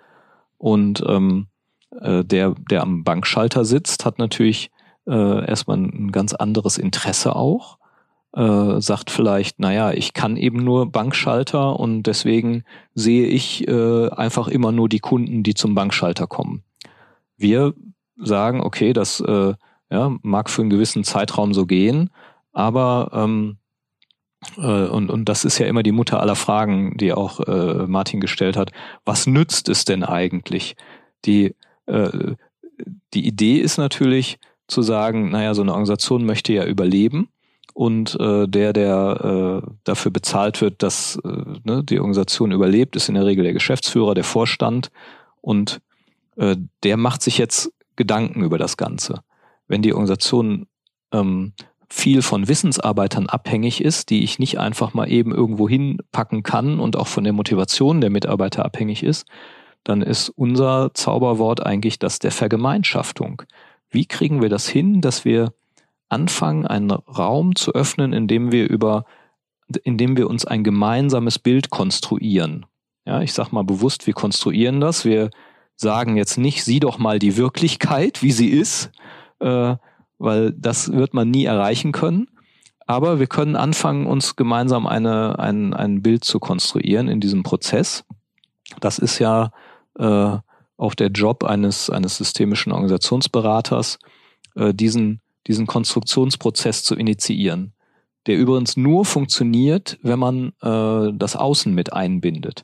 Und 0.57 1.01
ähm, 1.07 1.47
äh, 2.01 2.25
der, 2.25 2.55
der 2.69 2.81
am 2.81 3.05
Bankschalter 3.05 3.63
sitzt, 3.63 4.05
hat 4.05 4.19
natürlich 4.19 4.69
äh, 5.07 5.47
erstmal 5.47 5.77
ein 5.77 6.11
ganz 6.11 6.33
anderes 6.33 6.77
Interesse 6.77 7.37
auch. 7.37 7.77
Äh, 8.35 8.81
sagt 8.81 9.11
vielleicht, 9.11 9.59
naja, 9.59 9.93
ich 9.93 10.13
kann 10.13 10.35
eben 10.35 10.61
nur 10.61 10.91
Bankschalter 10.91 11.79
und 11.79 12.03
deswegen 12.03 12.65
sehe 12.93 13.27
ich 13.27 13.65
äh, 13.67 14.09
einfach 14.09 14.49
immer 14.49 14.73
nur 14.73 14.89
die 14.89 14.99
Kunden, 14.99 15.43
die 15.43 15.53
zum 15.53 15.73
Bankschalter 15.73 16.27
kommen. 16.27 16.63
Wir 17.37 17.73
sagen, 18.17 18.59
okay, 18.59 18.91
das 18.91 19.21
äh, 19.21 19.53
ja, 19.89 20.17
mag 20.21 20.49
für 20.49 20.63
einen 20.63 20.69
gewissen 20.69 21.05
Zeitraum 21.05 21.53
so 21.53 21.65
gehen, 21.65 22.09
aber 22.51 23.11
ähm, 23.13 23.57
äh, 23.57 23.62
und, 24.55 25.09
und 25.09 25.29
das 25.29 25.45
ist 25.45 25.57
ja 25.57 25.67
immer 25.67 25.83
die 25.83 25.91
Mutter 25.91 26.19
aller 26.19 26.35
Fragen, 26.35 26.97
die 26.97 27.13
auch 27.13 27.39
äh, 27.41 27.87
Martin 27.87 28.19
gestellt 28.19 28.57
hat. 28.57 28.71
Was 29.05 29.27
nützt 29.27 29.69
es 29.69 29.85
denn 29.85 30.03
eigentlich? 30.03 30.75
Die, 31.25 31.55
äh, 31.85 32.35
die 33.13 33.27
Idee 33.27 33.57
ist 33.57 33.77
natürlich 33.77 34.39
zu 34.67 34.81
sagen, 34.81 35.29
naja, 35.31 35.53
so 35.53 35.61
eine 35.61 35.71
Organisation 35.71 36.25
möchte 36.25 36.53
ja 36.53 36.65
überleben 36.65 37.29
und 37.73 38.19
äh, 38.19 38.47
der, 38.47 38.73
der 38.73 39.61
äh, 39.63 39.69
dafür 39.83 40.11
bezahlt 40.11 40.61
wird, 40.61 40.83
dass 40.83 41.19
äh, 41.23 41.43
ne, 41.63 41.83
die 41.83 41.99
Organisation 41.99 42.51
überlebt, 42.51 42.95
ist 42.95 43.09
in 43.09 43.15
der 43.15 43.25
Regel 43.25 43.43
der 43.43 43.53
Geschäftsführer, 43.53 44.13
der 44.13 44.23
Vorstand 44.23 44.91
und 45.41 45.81
äh, 46.37 46.55
der 46.83 46.97
macht 46.97 47.21
sich 47.21 47.37
jetzt 47.37 47.71
Gedanken 47.95 48.43
über 48.43 48.57
das 48.57 48.77
Ganze. 48.77 49.21
Wenn 49.67 49.81
die 49.81 49.93
Organisation 49.93 50.67
ähm, 51.11 51.53
viel 51.93 52.23
von 52.23 52.47
Wissensarbeitern 52.47 53.27
abhängig 53.27 53.79
ist, 53.79 54.09
die 54.09 54.23
ich 54.23 54.39
nicht 54.39 54.59
einfach 54.59 54.95
mal 54.95 55.11
eben 55.11 55.31
irgendwo 55.31 55.69
hinpacken 55.69 56.41
kann 56.41 56.79
und 56.79 56.97
auch 56.97 57.05
von 57.05 57.23
der 57.23 57.33
Motivation 57.33 58.01
der 58.01 58.09
Mitarbeiter 58.09 58.65
abhängig 58.65 59.03
ist, 59.03 59.27
dann 59.83 60.01
ist 60.01 60.29
unser 60.29 60.95
Zauberwort 60.95 61.63
eigentlich 61.63 61.99
das 61.99 62.17
der 62.17 62.31
Vergemeinschaftung. 62.31 63.43
Wie 63.91 64.07
kriegen 64.07 64.41
wir 64.41 64.49
das 64.49 64.67
hin, 64.67 65.01
dass 65.01 65.23
wir 65.23 65.53
anfangen, 66.09 66.65
einen 66.65 66.89
Raum 66.89 67.55
zu 67.55 67.73
öffnen, 67.75 68.11
in 68.11 68.27
dem 68.27 68.51
wir 68.51 68.67
über, 68.67 69.05
in 69.83 69.99
dem 69.99 70.17
wir 70.17 70.31
uns 70.31 70.45
ein 70.45 70.63
gemeinsames 70.63 71.37
Bild 71.37 71.69
konstruieren? 71.69 72.65
Ja, 73.05 73.21
ich 73.21 73.33
sag 73.33 73.51
mal 73.51 73.63
bewusst, 73.63 74.07
wir 74.07 74.15
konstruieren 74.15 74.81
das. 74.81 75.05
Wir 75.05 75.29
sagen 75.75 76.17
jetzt 76.17 76.39
nicht, 76.39 76.63
sieh 76.63 76.79
doch 76.79 76.97
mal 76.97 77.19
die 77.19 77.37
Wirklichkeit, 77.37 78.23
wie 78.23 78.31
sie 78.31 78.49
ist, 78.49 78.89
äh, 79.39 79.75
weil 80.23 80.53
das 80.53 80.93
wird 80.93 81.13
man 81.13 81.29
nie 81.29 81.43
erreichen 81.43 81.91
können. 81.91 82.27
Aber 82.85 83.19
wir 83.19 83.27
können 83.27 83.57
anfangen, 83.57 84.07
uns 84.07 84.37
gemeinsam 84.37 84.87
eine, 84.87 85.37
ein, 85.37 85.73
ein 85.73 86.01
Bild 86.01 86.23
zu 86.23 86.39
konstruieren 86.39 87.09
in 87.09 87.19
diesem 87.19 87.43
Prozess. 87.43 88.05
Das 88.79 88.99
ist 88.99 89.19
ja 89.19 89.51
äh, 89.99 90.37
auch 90.77 90.95
der 90.95 91.09
Job 91.09 91.43
eines, 91.43 91.89
eines 91.89 92.17
systemischen 92.17 92.71
Organisationsberaters, 92.71 93.99
äh, 94.55 94.73
diesen, 94.73 95.19
diesen 95.47 95.67
Konstruktionsprozess 95.67 96.83
zu 96.83 96.95
initiieren, 96.95 97.73
der 98.25 98.37
übrigens 98.37 98.77
nur 98.77 99.03
funktioniert, 99.03 99.99
wenn 100.03 100.19
man 100.19 100.53
äh, 100.61 101.13
das 101.17 101.35
Außen 101.35 101.73
mit 101.73 101.91
einbindet. 101.91 102.63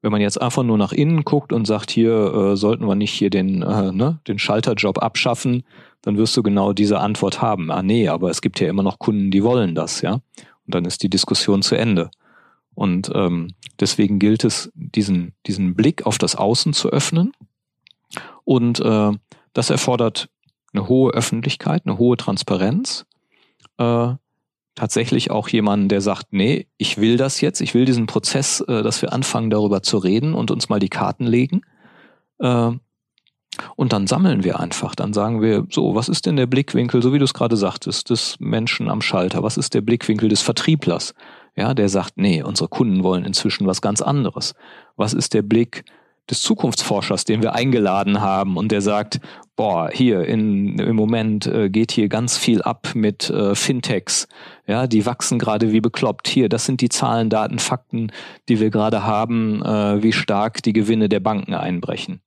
Wenn 0.00 0.12
man 0.12 0.20
jetzt 0.20 0.40
einfach 0.40 0.62
nur 0.62 0.78
nach 0.78 0.92
innen 0.92 1.24
guckt 1.24 1.52
und 1.52 1.66
sagt, 1.66 1.90
hier 1.90 2.12
äh, 2.12 2.56
sollten 2.56 2.86
wir 2.86 2.94
nicht 2.94 3.12
hier 3.12 3.30
den, 3.30 3.62
äh, 3.62 3.92
ne, 3.92 4.20
den 4.28 4.38
Schalterjob 4.38 5.02
abschaffen, 5.02 5.64
dann 6.02 6.16
wirst 6.16 6.36
du 6.36 6.42
genau 6.42 6.72
diese 6.72 7.00
Antwort 7.00 7.42
haben. 7.42 7.70
Ah 7.70 7.82
nee, 7.82 8.08
aber 8.08 8.30
es 8.30 8.40
gibt 8.40 8.60
ja 8.60 8.68
immer 8.68 8.84
noch 8.84 8.98
Kunden, 8.98 9.30
die 9.30 9.42
wollen 9.42 9.74
das, 9.74 10.00
ja. 10.00 10.14
Und 10.14 10.74
dann 10.74 10.84
ist 10.84 11.02
die 11.02 11.10
Diskussion 11.10 11.62
zu 11.62 11.74
Ende. 11.74 12.10
Und 12.74 13.10
ähm, 13.14 13.54
deswegen 13.80 14.20
gilt 14.20 14.44
es, 14.44 14.70
diesen, 14.74 15.34
diesen 15.46 15.74
Blick 15.74 16.06
auf 16.06 16.16
das 16.16 16.36
Außen 16.36 16.74
zu 16.74 16.90
öffnen. 16.90 17.32
Und 18.44 18.78
äh, 18.78 19.10
das 19.52 19.70
erfordert 19.70 20.28
eine 20.72 20.88
hohe 20.88 21.12
Öffentlichkeit, 21.12 21.82
eine 21.84 21.98
hohe 21.98 22.16
Transparenz. 22.16 23.04
Äh, 23.78 24.14
tatsächlich 24.78 25.30
auch 25.32 25.48
jemanden, 25.48 25.88
der 25.88 26.00
sagt, 26.00 26.28
nee, 26.30 26.68
ich 26.76 26.98
will 26.98 27.16
das 27.16 27.40
jetzt, 27.40 27.60
ich 27.60 27.74
will 27.74 27.84
diesen 27.84 28.06
Prozess, 28.06 28.60
äh, 28.60 28.82
dass 28.82 29.02
wir 29.02 29.12
anfangen 29.12 29.50
darüber 29.50 29.82
zu 29.82 29.98
reden 29.98 30.34
und 30.34 30.52
uns 30.52 30.68
mal 30.68 30.78
die 30.78 30.88
Karten 30.88 31.26
legen. 31.26 31.62
Äh, 32.38 32.70
und 33.74 33.92
dann 33.92 34.06
sammeln 34.06 34.44
wir 34.44 34.60
einfach. 34.60 34.94
Dann 34.94 35.12
sagen 35.12 35.42
wir, 35.42 35.66
so, 35.68 35.96
was 35.96 36.08
ist 36.08 36.26
denn 36.26 36.36
der 36.36 36.46
Blickwinkel, 36.46 37.02
so 37.02 37.12
wie 37.12 37.18
du 37.18 37.24
es 37.24 37.34
gerade 37.34 37.56
sagtest, 37.56 38.10
des 38.10 38.36
Menschen 38.38 38.88
am 38.88 39.02
Schalter? 39.02 39.42
Was 39.42 39.56
ist 39.56 39.74
der 39.74 39.80
Blickwinkel 39.80 40.28
des 40.28 40.42
Vertrieblers? 40.42 41.12
Ja, 41.56 41.74
der 41.74 41.88
sagt, 41.88 42.12
nee, 42.16 42.40
unsere 42.40 42.68
Kunden 42.68 43.02
wollen 43.02 43.24
inzwischen 43.24 43.66
was 43.66 43.82
ganz 43.82 44.00
anderes. 44.00 44.54
Was 44.94 45.12
ist 45.12 45.34
der 45.34 45.42
Blick 45.42 45.84
des 46.30 46.42
Zukunftsforschers, 46.42 47.24
den 47.24 47.42
wir 47.42 47.54
eingeladen 47.54 48.20
haben 48.20 48.56
und 48.56 48.70
der 48.70 48.80
sagt, 48.80 49.20
boah, 49.56 49.90
hier 49.92 50.24
in, 50.24 50.78
im 50.78 50.94
Moment 50.94 51.46
äh, 51.46 51.70
geht 51.70 51.92
hier 51.92 52.08
ganz 52.08 52.36
viel 52.36 52.62
ab 52.62 52.92
mit 52.94 53.30
äh, 53.30 53.54
Fintechs. 53.54 54.28
Ja, 54.66 54.86
die 54.86 55.06
wachsen 55.06 55.38
gerade 55.38 55.72
wie 55.72 55.80
bekloppt. 55.80 56.28
Hier, 56.28 56.48
das 56.48 56.66
sind 56.66 56.80
die 56.80 56.90
Zahlen, 56.90 57.30
Daten, 57.30 57.58
Fakten, 57.58 58.12
die 58.48 58.60
wir 58.60 58.70
gerade 58.70 59.04
haben, 59.04 59.62
äh, 59.64 60.02
wie 60.02 60.12
stark 60.12 60.62
die 60.62 60.72
Gewinne 60.72 61.08
der 61.08 61.20
Banken 61.20 61.54
einbrechen. 61.54 62.20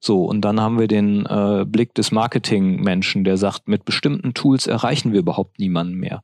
So, 0.00 0.24
und 0.24 0.42
dann 0.42 0.60
haben 0.60 0.78
wir 0.78 0.86
den 0.86 1.26
äh, 1.26 1.64
Blick 1.66 1.94
des 1.94 2.12
Marketingmenschen, 2.12 3.24
der 3.24 3.36
sagt, 3.36 3.66
mit 3.66 3.84
bestimmten 3.84 4.32
Tools 4.32 4.66
erreichen 4.68 5.12
wir 5.12 5.20
überhaupt 5.20 5.58
niemanden 5.58 5.96
mehr. 5.96 6.22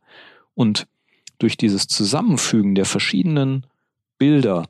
Und 0.54 0.86
durch 1.38 1.56
dieses 1.56 1.88
Zusammenfügen 1.88 2.76
der 2.76 2.84
verschiedenen 2.84 3.66
Bilder, 4.18 4.66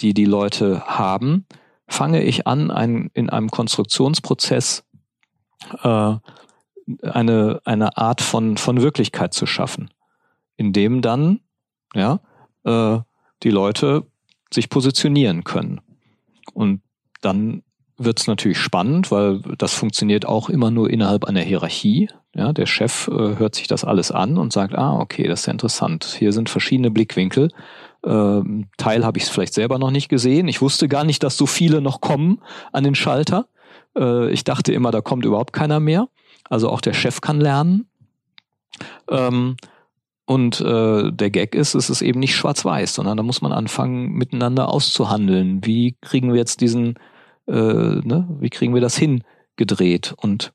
die 0.00 0.14
die 0.14 0.24
Leute 0.24 0.82
haben, 0.86 1.46
fange 1.90 2.22
ich 2.22 2.46
an, 2.46 2.70
ein, 2.70 3.10
in 3.14 3.28
einem 3.30 3.50
Konstruktionsprozess 3.50 4.84
äh, 5.82 6.14
eine, 7.02 7.60
eine 7.64 7.96
Art 7.96 8.20
von, 8.20 8.56
von 8.56 8.80
Wirklichkeit 8.80 9.34
zu 9.34 9.46
schaffen, 9.46 9.90
in 10.56 10.72
dem 10.72 11.02
dann 11.02 11.40
ja, 11.94 12.20
äh, 12.64 13.00
die 13.42 13.50
Leute 13.50 14.06
sich 14.52 14.68
positionieren 14.68 15.44
können. 15.44 15.80
Und 16.54 16.82
dann 17.20 17.62
wird 17.98 18.20
es 18.20 18.26
natürlich 18.26 18.58
spannend, 18.58 19.10
weil 19.10 19.40
das 19.58 19.74
funktioniert 19.74 20.26
auch 20.26 20.48
immer 20.48 20.70
nur 20.70 20.90
innerhalb 20.90 21.24
einer 21.24 21.42
Hierarchie. 21.42 22.08
Ja, 22.34 22.52
der 22.52 22.66
Chef 22.66 23.08
äh, 23.08 23.36
hört 23.36 23.56
sich 23.56 23.66
das 23.66 23.84
alles 23.84 24.12
an 24.12 24.38
und 24.38 24.52
sagt, 24.52 24.74
ah, 24.76 24.98
okay, 24.98 25.26
das 25.26 25.40
ist 25.40 25.46
ja 25.46 25.52
interessant. 25.52 26.16
Hier 26.18 26.32
sind 26.32 26.48
verschiedene 26.48 26.90
Blickwinkel. 26.90 27.50
Ähm, 28.04 28.68
Teil 28.76 29.04
habe 29.04 29.18
ich 29.18 29.24
es 29.24 29.30
vielleicht 29.30 29.54
selber 29.54 29.78
noch 29.78 29.90
nicht 29.90 30.08
gesehen. 30.08 30.48
Ich 30.48 30.62
wusste 30.62 30.88
gar 30.88 31.04
nicht, 31.04 31.22
dass 31.22 31.36
so 31.36 31.46
viele 31.46 31.80
noch 31.80 32.00
kommen 32.00 32.40
an 32.72 32.84
den 32.84 32.94
Schalter. 32.94 33.46
Äh, 33.96 34.30
ich 34.30 34.44
dachte 34.44 34.72
immer, 34.72 34.90
da 34.90 35.00
kommt 35.00 35.24
überhaupt 35.24 35.52
keiner 35.52 35.80
mehr. 35.80 36.08
Also 36.48 36.68
auch 36.70 36.80
der 36.80 36.94
Chef 36.94 37.20
kann 37.20 37.40
lernen. 37.40 37.86
Ähm, 39.08 39.56
und 40.24 40.60
äh, 40.60 41.10
der 41.12 41.30
Gag 41.30 41.54
ist, 41.54 41.74
es 41.74 41.90
ist 41.90 42.02
eben 42.02 42.20
nicht 42.20 42.36
schwarz-weiß, 42.36 42.94
sondern 42.94 43.16
da 43.16 43.22
muss 43.22 43.42
man 43.42 43.52
anfangen, 43.52 44.12
miteinander 44.12 44.68
auszuhandeln. 44.68 45.64
Wie 45.64 45.96
kriegen 46.00 46.32
wir 46.32 46.38
jetzt 46.38 46.60
diesen, 46.60 46.94
äh, 47.48 47.52
ne, 47.52 48.28
wie 48.38 48.50
kriegen 48.50 48.72
wir 48.72 48.80
das 48.80 48.96
hingedreht? 48.96 50.14
Und 50.16 50.52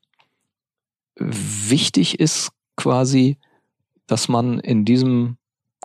wichtig 1.16 2.18
ist 2.20 2.52
quasi, 2.76 3.36
dass 4.06 4.28
man 4.28 4.60
in 4.60 4.84
diesem 4.84 5.36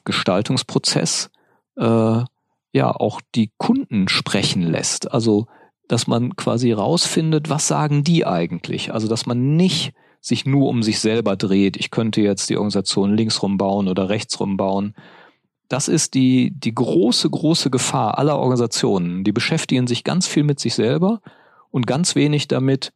Gestaltungsprozess 0.06 1.30
äh, 1.82 2.24
ja 2.74 2.92
auch 2.92 3.20
die 3.36 3.52
Kunden 3.58 4.08
sprechen 4.08 4.62
lässt. 4.62 5.12
Also 5.12 5.48
dass 5.88 6.08
man 6.08 6.38
quasi 6.38 6.72
rausfindet, 6.72 7.50
was 7.50 7.68
sagen 7.68 8.06
die 8.06 8.26
eigentlich. 8.26 8.94
Also 8.94 9.10
dass 9.10 9.26
man 9.26 9.58
nicht 9.58 9.94
sich 10.22 10.46
nur 10.46 10.70
um 10.70 10.84
sich 10.84 11.00
selber 11.00 11.36
dreht. 11.36 11.76
Ich 11.76 11.92
könnte 11.92 12.22
jetzt 12.22 12.50
die 12.50 12.56
Organisation 12.56 13.18
linksrum 13.18 13.58
bauen 13.58 13.90
oder 13.90 14.08
rechtsrum 14.08 14.56
bauen. 14.56 14.96
Das 15.68 15.88
ist 15.88 16.14
die, 16.14 16.52
die 16.52 16.74
große, 16.74 17.30
große 17.30 17.70
Gefahr 17.70 18.18
aller 18.18 18.38
Organisationen. 18.38 19.24
Die 19.24 19.32
beschäftigen 19.32 19.88
sich 19.88 20.04
ganz 20.04 20.28
viel 20.28 20.44
mit 20.44 20.60
sich 20.60 20.76
selber 20.76 21.22
und 21.72 21.88
ganz 21.88 22.16
wenig 22.16 22.48
damit, 22.48 22.94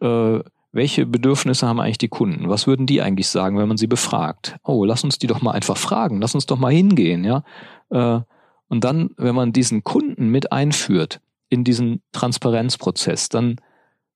äh, 0.00 0.40
welche 0.74 1.06
Bedürfnisse 1.06 1.68
haben 1.68 1.78
eigentlich 1.78 1.98
die 1.98 2.08
Kunden? 2.08 2.48
Was 2.48 2.66
würden 2.66 2.86
die 2.86 3.00
eigentlich 3.00 3.28
sagen, 3.28 3.56
wenn 3.56 3.68
man 3.68 3.76
sie 3.76 3.86
befragt? 3.86 4.56
Oh, 4.64 4.84
lass 4.84 5.04
uns 5.04 5.18
die 5.18 5.28
doch 5.28 5.40
mal 5.40 5.52
einfach 5.52 5.76
fragen, 5.76 6.20
lass 6.20 6.34
uns 6.34 6.46
doch 6.46 6.58
mal 6.58 6.72
hingehen, 6.72 7.24
ja. 7.24 7.44
Äh, 7.90 8.20
und 8.68 8.82
dann, 8.82 9.10
wenn 9.16 9.36
man 9.36 9.52
diesen 9.52 9.84
Kunden 9.84 10.30
mit 10.30 10.50
einführt 10.50 11.20
in 11.48 11.62
diesen 11.62 12.02
Transparenzprozess, 12.10 13.28
dann 13.28 13.60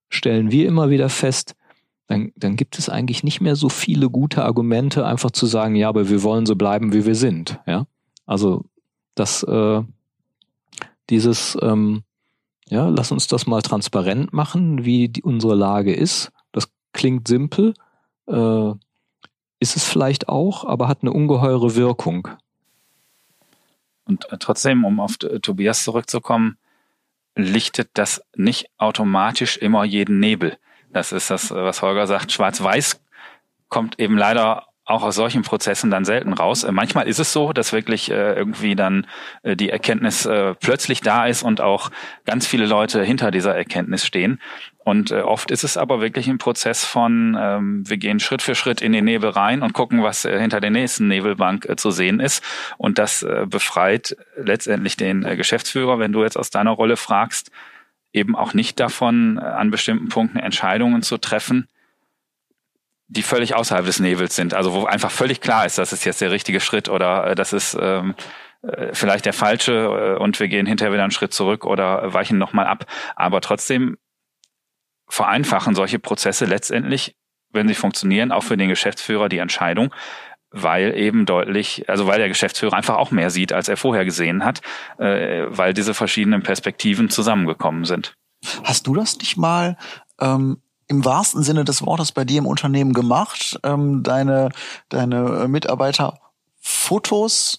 stellen 0.08 0.50
wir 0.50 0.66
immer 0.66 0.90
wieder 0.90 1.08
fest, 1.08 1.54
dann, 2.08 2.32
dann 2.34 2.56
gibt 2.56 2.76
es 2.76 2.88
eigentlich 2.88 3.22
nicht 3.22 3.40
mehr 3.40 3.54
so 3.54 3.68
viele 3.68 4.10
gute 4.10 4.44
Argumente, 4.44 5.06
einfach 5.06 5.30
zu 5.30 5.46
sagen, 5.46 5.76
ja, 5.76 5.88
aber 5.88 6.08
wir 6.08 6.24
wollen 6.24 6.44
so 6.44 6.56
bleiben, 6.56 6.92
wie 6.92 7.06
wir 7.06 7.14
sind, 7.14 7.60
ja. 7.66 7.86
Also 8.26 8.64
das, 9.14 9.44
äh, 9.44 9.82
dieses, 11.08 11.56
ähm, 11.62 12.02
ja, 12.66 12.88
lass 12.88 13.12
uns 13.12 13.28
das 13.28 13.46
mal 13.46 13.62
transparent 13.62 14.32
machen, 14.32 14.84
wie 14.84 15.08
die, 15.08 15.22
unsere 15.22 15.54
Lage 15.54 15.94
ist 15.94 16.32
klingt 16.98 17.26
simpel, 17.26 17.72
äh, 18.26 18.72
ist 19.60 19.76
es 19.76 19.88
vielleicht 19.88 20.28
auch, 20.28 20.64
aber 20.64 20.88
hat 20.88 20.98
eine 21.00 21.12
ungeheure 21.12 21.74
Wirkung. 21.74 22.28
Und 24.04 24.30
äh, 24.30 24.36
trotzdem, 24.38 24.84
um 24.84 25.00
auf 25.00 25.16
äh, 25.22 25.40
Tobias 25.40 25.84
zurückzukommen, 25.84 26.58
lichtet 27.34 27.90
das 27.94 28.22
nicht 28.36 28.68
automatisch 28.76 29.56
immer 29.56 29.84
jeden 29.84 30.18
Nebel. 30.20 30.58
Das 30.90 31.12
ist 31.12 31.30
das, 31.30 31.50
was 31.50 31.82
Holger 31.82 32.06
sagt, 32.06 32.32
schwarz-weiß 32.32 33.00
kommt 33.68 34.00
eben 34.00 34.16
leider 34.16 34.68
auch 34.88 35.02
aus 35.02 35.16
solchen 35.16 35.42
Prozessen 35.42 35.90
dann 35.90 36.04
selten 36.04 36.32
raus. 36.32 36.64
Äh, 36.64 36.72
manchmal 36.72 37.06
ist 37.06 37.18
es 37.18 37.32
so, 37.32 37.52
dass 37.52 37.72
wirklich 37.72 38.10
äh, 38.10 38.32
irgendwie 38.32 38.74
dann 38.74 39.06
äh, 39.42 39.54
die 39.54 39.68
Erkenntnis 39.68 40.24
äh, 40.24 40.54
plötzlich 40.54 41.02
da 41.02 41.26
ist 41.26 41.42
und 41.42 41.60
auch 41.60 41.90
ganz 42.24 42.46
viele 42.46 42.66
Leute 42.66 43.04
hinter 43.04 43.30
dieser 43.30 43.54
Erkenntnis 43.54 44.06
stehen. 44.06 44.40
Und 44.88 45.10
äh, 45.10 45.20
oft 45.20 45.50
ist 45.50 45.64
es 45.64 45.76
aber 45.76 46.00
wirklich 46.00 46.28
ein 46.28 46.38
Prozess 46.38 46.82
von, 46.82 47.36
ähm, 47.38 47.86
wir 47.86 47.98
gehen 47.98 48.20
Schritt 48.20 48.40
für 48.40 48.54
Schritt 48.54 48.80
in 48.80 48.92
den 48.92 49.04
Nebel 49.04 49.28
rein 49.28 49.60
und 49.60 49.74
gucken, 49.74 50.02
was 50.02 50.24
äh, 50.24 50.40
hinter 50.40 50.62
der 50.62 50.70
nächsten 50.70 51.08
Nebelbank 51.08 51.68
äh, 51.68 51.76
zu 51.76 51.90
sehen 51.90 52.20
ist. 52.20 52.42
Und 52.78 52.96
das 52.96 53.22
äh, 53.22 53.44
befreit 53.46 54.16
letztendlich 54.38 54.96
den 54.96 55.26
äh, 55.26 55.36
Geschäftsführer, 55.36 55.98
wenn 55.98 56.12
du 56.12 56.22
jetzt 56.22 56.38
aus 56.38 56.48
deiner 56.48 56.70
Rolle 56.70 56.96
fragst, 56.96 57.50
eben 58.14 58.34
auch 58.34 58.54
nicht 58.54 58.80
davon, 58.80 59.36
äh, 59.36 59.44
an 59.44 59.70
bestimmten 59.70 60.08
Punkten 60.08 60.38
Entscheidungen 60.38 61.02
zu 61.02 61.18
treffen, 61.18 61.68
die 63.08 63.22
völlig 63.22 63.54
außerhalb 63.54 63.84
des 63.84 64.00
Nebels 64.00 64.34
sind. 64.34 64.54
Also 64.54 64.72
wo 64.72 64.86
einfach 64.86 65.10
völlig 65.10 65.42
klar 65.42 65.66
ist, 65.66 65.76
das 65.76 65.92
ist 65.92 66.06
jetzt 66.06 66.22
der 66.22 66.30
richtige 66.30 66.60
Schritt 66.60 66.88
oder 66.88 67.32
äh, 67.32 67.34
das 67.34 67.52
ist 67.52 67.76
ähm, 67.78 68.14
äh, 68.62 68.94
vielleicht 68.94 69.26
der 69.26 69.34
falsche 69.34 70.16
äh, 70.16 70.18
und 70.18 70.40
wir 70.40 70.48
gehen 70.48 70.64
hinterher 70.64 70.94
wieder 70.94 71.02
einen 71.02 71.12
Schritt 71.12 71.34
zurück 71.34 71.66
oder 71.66 72.14
weichen 72.14 72.38
nochmal 72.38 72.66
ab. 72.66 72.86
Aber 73.16 73.42
trotzdem 73.42 73.98
vereinfachen 75.08 75.74
solche 75.74 75.98
Prozesse 75.98 76.44
letztendlich, 76.44 77.16
wenn 77.50 77.68
sie 77.68 77.74
funktionieren, 77.74 78.32
auch 78.32 78.42
für 78.42 78.56
den 78.56 78.68
Geschäftsführer 78.68 79.28
die 79.28 79.38
Entscheidung, 79.38 79.94
weil 80.50 80.96
eben 80.96 81.26
deutlich, 81.26 81.88
also 81.88 82.06
weil 82.06 82.18
der 82.18 82.28
Geschäftsführer 82.28 82.74
einfach 82.74 82.96
auch 82.96 83.10
mehr 83.10 83.30
sieht, 83.30 83.52
als 83.52 83.68
er 83.68 83.76
vorher 83.76 84.04
gesehen 84.04 84.44
hat, 84.44 84.60
äh, 84.98 85.44
weil 85.48 85.74
diese 85.74 85.94
verschiedenen 85.94 86.42
Perspektiven 86.42 87.10
zusammengekommen 87.10 87.84
sind. 87.84 88.14
Hast 88.64 88.86
du 88.86 88.94
das 88.94 89.18
nicht 89.18 89.36
mal 89.36 89.76
ähm, 90.20 90.62
im 90.86 91.04
wahrsten 91.04 91.42
Sinne 91.42 91.64
des 91.64 91.84
Wortes 91.84 92.12
bei 92.12 92.24
dir 92.24 92.38
im 92.38 92.46
Unternehmen 92.46 92.92
gemacht, 92.92 93.58
ähm, 93.62 94.02
deine, 94.02 94.50
deine 94.88 95.46
Mitarbeiter 95.48 96.18
Fotos 96.60 97.58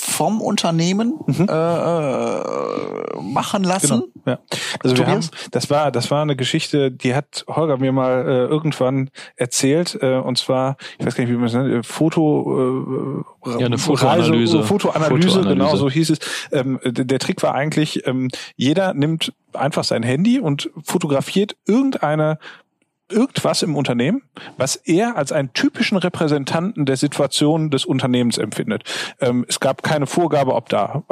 vom 0.00 0.40
Unternehmen 0.40 1.14
mhm. 1.26 1.46
äh, 1.48 1.52
äh, 1.52 3.22
machen 3.22 3.64
lassen. 3.64 4.04
Genau, 4.24 4.26
ja. 4.26 4.38
Also 4.82 4.96
wir 4.96 5.06
haben, 5.06 5.24
das 5.50 5.70
war 5.70 5.92
das 5.92 6.10
war 6.10 6.22
eine 6.22 6.36
Geschichte, 6.36 6.90
die 6.90 7.14
hat 7.14 7.44
Holger 7.48 7.76
mir 7.76 7.92
mal 7.92 8.26
äh, 8.26 8.46
irgendwann 8.46 9.10
erzählt 9.36 9.98
äh, 10.00 10.16
und 10.16 10.38
zwar, 10.38 10.76
ich 10.98 11.06
weiß 11.06 11.14
gar 11.14 11.24
nicht, 11.24 11.32
wie 11.32 11.36
man 11.36 11.46
es 11.46 11.54
nennt, 11.54 11.72
äh, 11.72 11.82
Foto 11.82 13.24
äh, 13.44 13.50
ja, 13.58 13.66
eine 13.66 13.78
Fotoanalyse. 13.78 14.58
Reise, 14.58 14.66
Fotoanalyse, 14.66 15.28
Fotoanalyse, 15.28 15.54
genau 15.54 15.76
so 15.76 15.90
hieß 15.90 16.10
es. 16.10 16.18
Ähm, 16.52 16.78
der 16.84 17.18
Trick 17.18 17.42
war 17.42 17.54
eigentlich, 17.54 18.06
ähm, 18.06 18.28
jeder 18.56 18.94
nimmt 18.94 19.32
einfach 19.52 19.84
sein 19.84 20.02
Handy 20.02 20.40
und 20.40 20.70
fotografiert 20.84 21.56
irgendeine 21.66 22.38
irgendwas 23.10 23.62
im 23.62 23.76
Unternehmen, 23.76 24.22
was 24.56 24.76
er 24.76 25.16
als 25.16 25.32
einen 25.32 25.52
typischen 25.52 25.98
Repräsentanten 25.98 26.86
der 26.86 26.96
Situation 26.96 27.70
des 27.70 27.84
Unternehmens 27.84 28.38
empfindet. 28.38 28.84
Ähm, 29.20 29.44
es 29.48 29.60
gab 29.60 29.82
keine 29.82 30.06
Vorgabe, 30.06 30.54
ob 30.54 30.68
da 30.68 31.02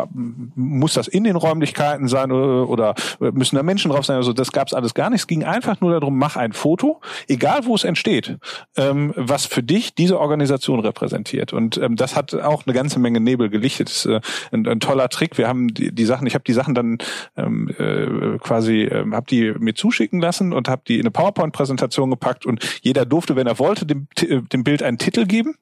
muss 0.55 0.95
das 0.95 1.09
in 1.09 1.25
den 1.25 1.37
Räumlichkeiten 1.37 2.09
sein 2.09 2.33
oder, 2.33 2.69
oder 2.69 2.95
müssen 3.19 3.57
da 3.57 3.63
Menschen 3.63 3.91
drauf 3.91 4.05
sein. 4.05 4.17
Also 4.17 4.33
das 4.33 4.53
gab 4.53 4.69
es 4.69 4.75
alles 4.75 4.95
gar 4.95 5.11
nicht. 5.11 5.21
Es 5.21 5.27
ging 5.27 5.45
einfach 5.45 5.81
nur 5.81 5.93
darum, 5.93 6.19
mach 6.19 6.37
ein 6.37 6.53
Foto, 6.53 7.01
egal 7.27 7.65
wo 7.65 7.75
es 7.75 7.85
entsteht, 7.85 8.39
ähm, 8.77 9.13
was 9.17 9.47
für 9.47 9.63
dich 9.63 9.95
diese 9.95 10.19
Organisation 10.21 10.81
repräsentiert. 10.81 11.53
Und 11.53 11.79
ähm, 11.79 11.97
das 11.97 12.17
hat 12.17 12.35
auch 12.35 12.67
eine 12.67 12.75
ganze 12.75 12.99
Menge 12.99 13.21
Nebel 13.21 13.49
gelichtet. 13.49 13.89
Das 13.89 14.05
ist 14.05 14.07
äh, 14.07 14.21
ein, 14.53 14.67
ein, 14.67 14.81
toller 14.81 15.09
Trick. 15.09 15.39
Wir 15.39 15.49
haben 15.49 15.69
die, 15.69 15.95
die 15.95 16.05
Sachen, 16.05 16.27
ich 16.27 16.35
habe 16.35 16.45
die 16.45 16.53
Sachen 16.53 16.75
dann 16.75 16.99
ähm, 17.37 17.69
äh, 17.79 18.39
quasi, 18.39 18.83
äh, 18.83 19.05
habe 19.13 19.27
die 19.29 19.53
mir 19.59 19.75
zuschicken 19.75 20.21
lassen 20.21 20.53
und 20.53 20.69
habe 20.69 20.83
die 20.87 20.97
in 20.97 21.03
eine 21.03 21.11
PowerPoint-Präsentation 21.11 21.88
Präsentation 21.89 22.11
gepackt 22.11 22.47
und 22.47 22.65
jeder 22.83 23.05
durfte, 23.05 23.37
wenn 23.37 23.47
er 23.47 23.59
wollte, 23.59 23.87
dem, 23.87 24.07
äh, 24.21 24.43
dem 24.43 24.65
Bild 24.65 24.83
einen 24.83 24.99
Titel 24.99 25.27
geben. 25.27 25.57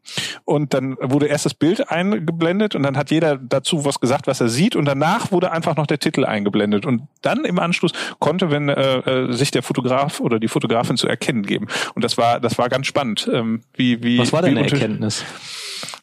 Und 0.44 0.74
dann 0.74 0.96
wurde 1.00 1.26
erst 1.26 1.46
das 1.46 1.54
Bild 1.54 1.90
eingeblendet 1.90 2.74
und 2.74 2.82
dann 2.82 2.96
hat 2.96 3.10
jeder 3.10 3.36
dazu 3.36 3.84
was 3.84 4.00
gesagt, 4.00 4.26
was 4.26 4.40
er 4.40 4.48
sieht. 4.48 4.76
Und 4.76 4.84
danach 4.84 5.32
wurde 5.32 5.52
einfach 5.52 5.76
noch 5.76 5.86
der 5.86 5.98
Titel 5.98 6.24
eingeblendet. 6.24 6.86
Und 6.86 7.02
dann 7.22 7.44
im 7.44 7.58
Anschluss 7.58 7.92
konnte, 8.18 8.50
wenn 8.50 8.68
äh, 8.68 8.98
äh 8.98 9.32
sich 9.32 9.50
der 9.50 9.62
Fotograf 9.62 10.20
oder 10.20 10.38
die 10.38 10.48
Fotografin 10.48 10.96
zu 10.96 11.08
erkennen 11.08 11.42
geben. 11.42 11.68
Und 11.94 12.04
das 12.04 12.18
war, 12.18 12.40
das 12.40 12.58
war 12.58 12.68
ganz 12.68 12.86
spannend. 12.86 13.28
Ähm, 13.32 13.62
wie, 13.74 14.02
wie, 14.02 14.18
was 14.18 14.32
war 14.32 14.42
denn 14.42 14.56
eine 14.56 14.68
Erkenntnis? 14.68 15.24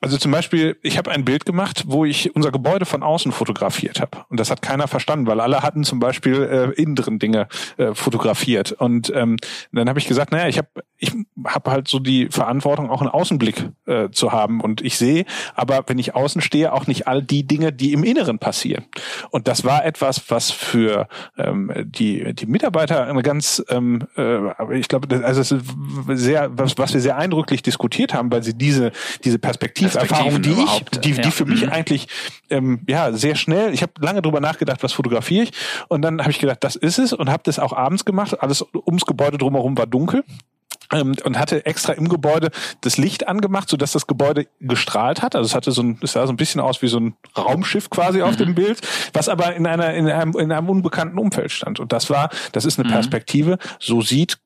Also 0.01 0.17
zum 0.17 0.31
Beispiel, 0.31 0.77
ich 0.81 0.97
habe 0.97 1.11
ein 1.11 1.25
Bild 1.25 1.45
gemacht, 1.45 1.83
wo 1.87 2.05
ich 2.05 2.35
unser 2.35 2.51
Gebäude 2.51 2.85
von 2.85 3.03
außen 3.03 3.31
fotografiert 3.31 4.01
habe. 4.01 4.25
Und 4.29 4.39
das 4.39 4.49
hat 4.51 4.61
keiner 4.61 4.87
verstanden, 4.87 5.27
weil 5.27 5.39
alle 5.39 5.61
hatten 5.61 5.83
zum 5.83 5.99
Beispiel 5.99 6.73
äh, 6.75 6.81
innen 6.81 6.95
drin 6.95 7.19
Dinge 7.19 7.47
äh, 7.77 7.93
fotografiert. 7.93 8.71
Und 8.73 9.11
ähm, 9.15 9.37
dann 9.71 9.89
habe 9.89 9.99
ich 9.99 10.07
gesagt, 10.07 10.31
naja, 10.31 10.47
ich 10.47 10.57
habe 10.57 10.67
ich 10.97 11.11
hab 11.45 11.67
halt 11.67 11.87
so 11.87 11.99
die 11.99 12.27
Verantwortung, 12.29 12.89
auch 12.89 13.01
einen 13.01 13.09
Außenblick 13.09 13.69
äh, 13.85 14.09
zu 14.09 14.31
haben. 14.31 14.61
Und 14.61 14.81
ich 14.81 14.97
sehe, 14.97 15.25
aber 15.55 15.83
wenn 15.87 15.99
ich 15.99 16.15
außen 16.15 16.41
stehe, 16.41 16.71
auch 16.71 16.87
nicht 16.87 17.07
all 17.07 17.21
die 17.21 17.45
Dinge, 17.45 17.73
die 17.73 17.93
im 17.93 18.03
Inneren 18.03 18.39
passieren. 18.39 18.85
Und 19.29 19.47
das 19.47 19.65
war 19.65 19.85
etwas, 19.85 20.29
was 20.29 20.51
für 20.51 21.07
ähm, 21.37 21.71
die, 21.83 22.33
die 22.33 22.45
Mitarbeiter 22.45 23.05
eine 23.05 23.21
ganz, 23.21 23.63
ähm, 23.69 24.07
äh, 24.15 24.77
ich 24.77 24.87
glaube, 24.87 25.23
also 25.23 25.41
es 25.41 25.51
ist 25.51 25.65
sehr, 26.13 26.57
was, 26.57 26.77
was 26.77 26.93
wir 26.93 27.01
sehr 27.01 27.17
eindrücklich 27.17 27.61
diskutiert 27.61 28.13
haben, 28.13 28.31
weil 28.31 28.43
sie 28.43 28.57
diese, 28.57 28.91
diese 29.23 29.39
Perspektiverfahrung, 29.73 30.41
die 30.41 30.51
ich, 30.51 30.99
die, 31.01 31.11
ja. 31.11 31.21
die 31.21 31.31
für 31.31 31.45
mich 31.45 31.63
mhm. 31.63 31.69
eigentlich 31.69 32.07
ähm, 32.49 32.81
ja 32.87 33.11
sehr 33.13 33.35
schnell, 33.35 33.73
ich 33.73 33.81
habe 33.81 33.93
lange 33.99 34.21
drüber 34.21 34.39
nachgedacht, 34.39 34.83
was 34.83 34.93
fotografiere 34.93 35.43
ich. 35.43 35.51
Und 35.87 36.01
dann 36.01 36.19
habe 36.19 36.31
ich 36.31 36.39
gedacht, 36.39 36.63
das 36.63 36.75
ist 36.75 36.99
es 36.99 37.13
und 37.13 37.29
habe 37.29 37.43
das 37.45 37.59
auch 37.59 37.73
abends 37.73 38.05
gemacht. 38.05 38.41
Alles 38.41 38.65
ums 38.73 39.05
Gebäude 39.05 39.37
drumherum 39.37 39.77
war 39.77 39.87
dunkel 39.87 40.23
ähm, 40.91 41.15
und 41.23 41.37
hatte 41.37 41.65
extra 41.65 41.93
im 41.93 42.09
Gebäude 42.09 42.51
das 42.81 42.97
Licht 42.97 43.27
angemacht, 43.27 43.69
so 43.69 43.77
dass 43.77 43.91
das 43.91 44.07
Gebäude 44.07 44.47
gestrahlt 44.59 45.21
hat. 45.21 45.35
Also 45.35 45.47
es 45.47 45.55
hatte 45.55 45.71
so 45.71 45.81
ein, 45.81 45.99
es 46.01 46.13
sah 46.13 46.25
so 46.25 46.33
ein 46.33 46.37
bisschen 46.37 46.61
aus 46.61 46.81
wie 46.81 46.87
so 46.87 46.99
ein 46.99 47.15
Raumschiff 47.37 47.89
quasi 47.89 48.21
auf 48.21 48.35
dem 48.35 48.49
mhm. 48.49 48.55
Bild, 48.55 48.81
was 49.13 49.29
aber 49.29 49.55
in 49.55 49.65
einer 49.65 49.93
in 49.93 50.07
einem, 50.07 50.37
in 50.37 50.51
einem 50.51 50.69
unbekannten 50.69 51.17
Umfeld 51.17 51.51
stand. 51.51 51.79
Und 51.79 51.91
das 51.91 52.09
war, 52.09 52.29
das 52.51 52.65
ist 52.65 52.79
eine 52.79 52.87
mhm. 52.87 52.93
Perspektive. 52.93 53.57
So 53.79 54.01
sieht 54.01 54.37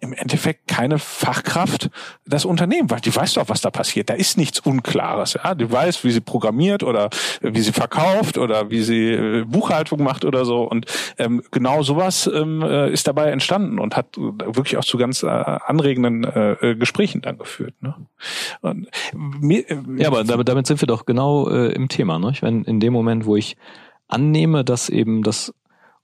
im 0.00 0.12
Endeffekt 0.12 0.68
keine 0.68 0.98
Fachkraft 0.98 1.90
das 2.26 2.44
Unternehmen, 2.44 2.90
weil 2.90 3.00
die 3.00 3.14
weiß 3.14 3.34
doch, 3.34 3.48
was 3.48 3.60
da 3.60 3.70
passiert. 3.70 4.10
Da 4.10 4.14
ist 4.14 4.36
nichts 4.36 4.60
Unklares. 4.60 5.34
Ja? 5.34 5.54
Die 5.54 5.70
weiß, 5.70 6.04
wie 6.04 6.10
sie 6.10 6.20
programmiert 6.20 6.82
oder 6.82 7.10
wie 7.40 7.60
sie 7.60 7.72
verkauft 7.72 8.38
oder 8.38 8.70
wie 8.70 8.82
sie 8.82 9.12
äh, 9.12 9.44
Buchhaltung 9.44 10.02
macht 10.02 10.24
oder 10.24 10.44
so. 10.44 10.62
Und 10.62 10.86
ähm, 11.18 11.42
genau 11.50 11.82
sowas 11.82 12.30
ähm, 12.32 12.62
äh, 12.62 12.90
ist 12.90 13.06
dabei 13.06 13.30
entstanden 13.30 13.78
und 13.78 13.96
hat 13.96 14.16
wirklich 14.16 14.76
auch 14.76 14.84
zu 14.84 14.98
ganz 14.98 15.22
äh, 15.22 15.26
anregenden 15.26 16.24
äh, 16.24 16.76
Gesprächen 16.78 17.22
dann 17.22 17.38
geführt. 17.38 17.74
Ne? 17.80 17.94
Und 18.60 18.88
mir, 19.14 19.68
äh, 19.70 19.78
ja, 19.98 20.08
aber 20.08 20.24
damit, 20.24 20.48
damit 20.48 20.66
sind 20.66 20.80
wir 20.80 20.88
doch 20.88 21.06
genau 21.06 21.48
äh, 21.48 21.72
im 21.72 21.88
Thema. 21.88 22.18
Ne? 22.18 22.32
Wenn 22.40 22.64
in 22.64 22.80
dem 22.80 22.92
Moment, 22.92 23.26
wo 23.26 23.36
ich 23.36 23.56
annehme, 24.08 24.64
dass 24.64 24.88
eben 24.88 25.22
das 25.22 25.54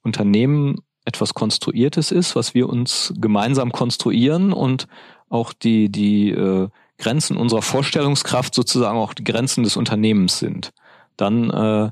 Unternehmen 0.03 0.81
etwas 1.05 1.35
Konstruiertes 1.35 2.11
ist, 2.11 2.37
was 2.37 2.55
wir 2.55 2.69
uns 2.69 3.13
gemeinsam 3.17 3.73
konstruieren 3.73 4.53
und 4.53 4.87
auch 5.29 5.53
die, 5.53 5.89
die 5.91 6.31
äh, 6.31 6.69
Grenzen 6.99 7.37
unserer 7.37 7.63
Vorstellungskraft 7.63 8.55
sozusagen 8.55 8.99
auch 8.99 9.15
die 9.15 9.25
Grenzen 9.25 9.65
des 9.65 9.77
Unternehmens 9.77 10.39
sind. 10.39 10.73
Dann 11.17 11.51
äh, 11.51 11.91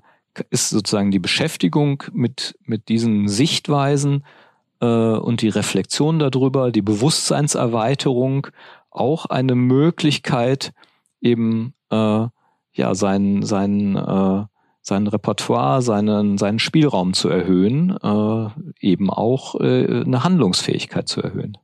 ist 0.51 0.71
sozusagen 0.71 1.11
die 1.11 1.19
Beschäftigung 1.19 2.05
mit, 2.13 2.57
mit 2.65 2.89
diesen 2.89 3.29
Sichtweisen 3.29 4.25
äh, 4.81 4.87
und 4.87 5.43
die 5.43 5.49
Reflexion 5.49 6.19
darüber, 6.19 6.71
die 6.71 6.83
Bewusstseinserweiterung 6.83 8.47
auch 8.91 9.27
eine 9.27 9.55
Möglichkeit, 9.55 10.73
eben 11.21 11.75
äh, 11.91 12.27
ja 12.73 12.95
sein, 12.95 13.43
sein 13.43 13.97
äh, 13.97 14.45
sein 14.83 15.07
Repertoire, 15.07 15.83
seinen, 15.83 16.39
seinen 16.39 16.59
Spielraum 16.59 17.13
zu 17.13 17.29
erhöhen, 17.29 17.97
äh, 18.03 18.49
eben 18.81 19.11
auch 19.11 19.61
äh, 19.61 20.03
eine 20.05 20.25
Handlungsfähigkeit 20.25 21.09
zu 21.09 21.23
erhöhen. 21.23 21.59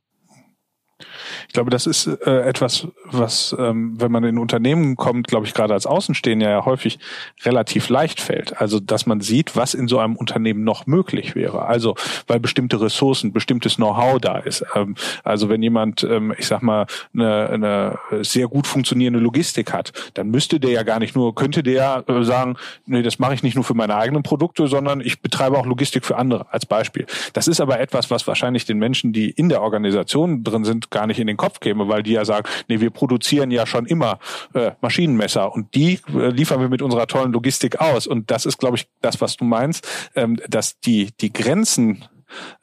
Ich 1.47 1.53
glaube, 1.53 1.69
das 1.69 1.87
ist 1.87 2.07
äh, 2.07 2.41
etwas, 2.41 2.87
was, 3.05 3.55
ähm, 3.57 3.99
wenn 3.99 4.11
man 4.11 4.23
in 4.23 4.37
Unternehmen 4.37 4.95
kommt, 4.95 5.27
glaube 5.27 5.45
ich, 5.45 5.53
gerade 5.53 5.73
als 5.73 5.85
Außenstehender 5.85 6.49
ja 6.49 6.65
häufig 6.65 6.99
relativ 7.43 7.89
leicht 7.89 8.21
fällt. 8.21 8.59
Also, 8.59 8.79
dass 8.79 9.05
man 9.05 9.21
sieht, 9.21 9.55
was 9.55 9.73
in 9.73 9.87
so 9.87 9.99
einem 9.99 10.15
Unternehmen 10.15 10.63
noch 10.63 10.87
möglich 10.87 11.35
wäre. 11.35 11.65
Also, 11.65 11.95
weil 12.27 12.39
bestimmte 12.39 12.81
Ressourcen, 12.81 13.33
bestimmtes 13.33 13.75
Know-how 13.75 14.19
da 14.19 14.37
ist. 14.37 14.65
Ähm, 14.75 14.95
also, 15.23 15.49
wenn 15.49 15.61
jemand, 15.61 16.03
ähm, 16.03 16.33
ich 16.37 16.47
sag 16.47 16.61
mal, 16.61 16.85
eine, 17.13 17.49
eine 17.49 17.99
sehr 18.23 18.47
gut 18.47 18.67
funktionierende 18.67 19.19
Logistik 19.19 19.73
hat, 19.73 19.93
dann 20.13 20.29
müsste 20.29 20.59
der 20.59 20.71
ja 20.71 20.83
gar 20.83 20.99
nicht 20.99 21.15
nur, 21.15 21.35
könnte 21.35 21.63
der 21.63 22.03
äh, 22.07 22.23
sagen, 22.23 22.57
nee, 22.85 23.01
das 23.01 23.19
mache 23.19 23.33
ich 23.33 23.43
nicht 23.43 23.55
nur 23.55 23.63
für 23.63 23.73
meine 23.73 23.95
eigenen 23.95 24.23
Produkte, 24.23 24.67
sondern 24.67 25.01
ich 25.01 25.21
betreibe 25.21 25.57
auch 25.57 25.65
Logistik 25.65 26.05
für 26.05 26.17
andere 26.17 26.45
als 26.51 26.65
Beispiel. 26.65 27.05
Das 27.33 27.47
ist 27.47 27.61
aber 27.61 27.79
etwas, 27.79 28.09
was 28.11 28.27
wahrscheinlich 28.27 28.65
den 28.65 28.77
Menschen, 28.77 29.13
die 29.13 29.29
in 29.29 29.49
der 29.49 29.61
Organisation 29.61 30.43
drin 30.43 30.63
sind, 30.63 30.91
gar 30.91 31.07
nicht 31.07 31.16
in 31.21 31.27
den 31.27 31.37
Kopf 31.37 31.59
käme, 31.59 31.87
weil 31.87 32.03
die 32.03 32.13
ja 32.13 32.25
sagen, 32.25 32.47
nee, 32.67 32.79
wir 32.79 32.89
produzieren 32.89 33.51
ja 33.51 33.65
schon 33.65 33.85
immer 33.85 34.19
äh, 34.53 34.71
Maschinenmesser 34.81 35.53
und 35.53 35.73
die 35.75 35.99
äh, 36.13 36.29
liefern 36.29 36.59
wir 36.59 36.69
mit 36.69 36.81
unserer 36.81 37.07
tollen 37.07 37.31
Logistik 37.31 37.79
aus. 37.79 38.07
Und 38.07 38.31
das 38.31 38.45
ist, 38.45 38.57
glaube 38.57 38.77
ich, 38.77 38.87
das, 39.01 39.21
was 39.21 39.37
du 39.37 39.45
meinst, 39.45 39.87
ähm, 40.15 40.39
dass 40.47 40.79
die, 40.79 41.09
die 41.19 41.31
Grenzen 41.33 42.05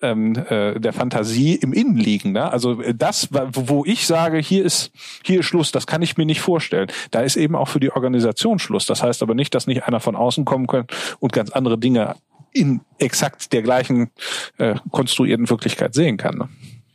ähm, 0.03 0.35
äh, 0.49 0.79
der 0.79 0.93
Fantasie 0.93 1.55
im 1.55 1.73
Innen 1.73 1.97
liegen. 1.97 2.33
Ne? 2.33 2.51
Also 2.51 2.81
äh, 2.81 2.95
das, 2.95 3.29
wo 3.31 3.85
ich 3.85 4.07
sage, 4.07 4.39
hier 4.39 4.65
ist 4.65 4.93
hier 5.25 5.41
ist 5.41 5.47
Schluss, 5.47 5.73
das 5.73 5.87
kann 5.87 6.03
ich 6.03 6.17
mir 6.17 6.27
nicht 6.27 6.41
vorstellen. 6.41 6.89
Da 7.11 7.21
ist 7.21 7.37
eben 7.37 7.57
auch 7.57 7.69
für 7.69 7.81
die 7.81 7.91
Organisation 7.91 8.59
Schluss. 8.59 8.87
Das 8.87 9.03
heißt 9.03 9.23
aber 9.23 9.35
nicht, 9.35 9.55
dass 9.55 9.67
nicht 9.67 9.85
einer 9.85 10.01
von 10.01 10.17
außen 10.17 10.45
kommen 10.45 10.67
könnte 10.67 10.95
und 11.19 11.33
ganz 11.33 11.51
andere 11.51 11.79
Dinge 11.79 12.17
in 12.53 12.83
exakt 12.99 13.53
der 13.53 13.63
gleichen 13.63 14.11
äh, 14.59 14.77
konstruierten 14.91 15.51
Wirklichkeit 15.51 15.95
sehen 15.95 16.17
kann. 16.17 16.39
Ne? 16.39 16.49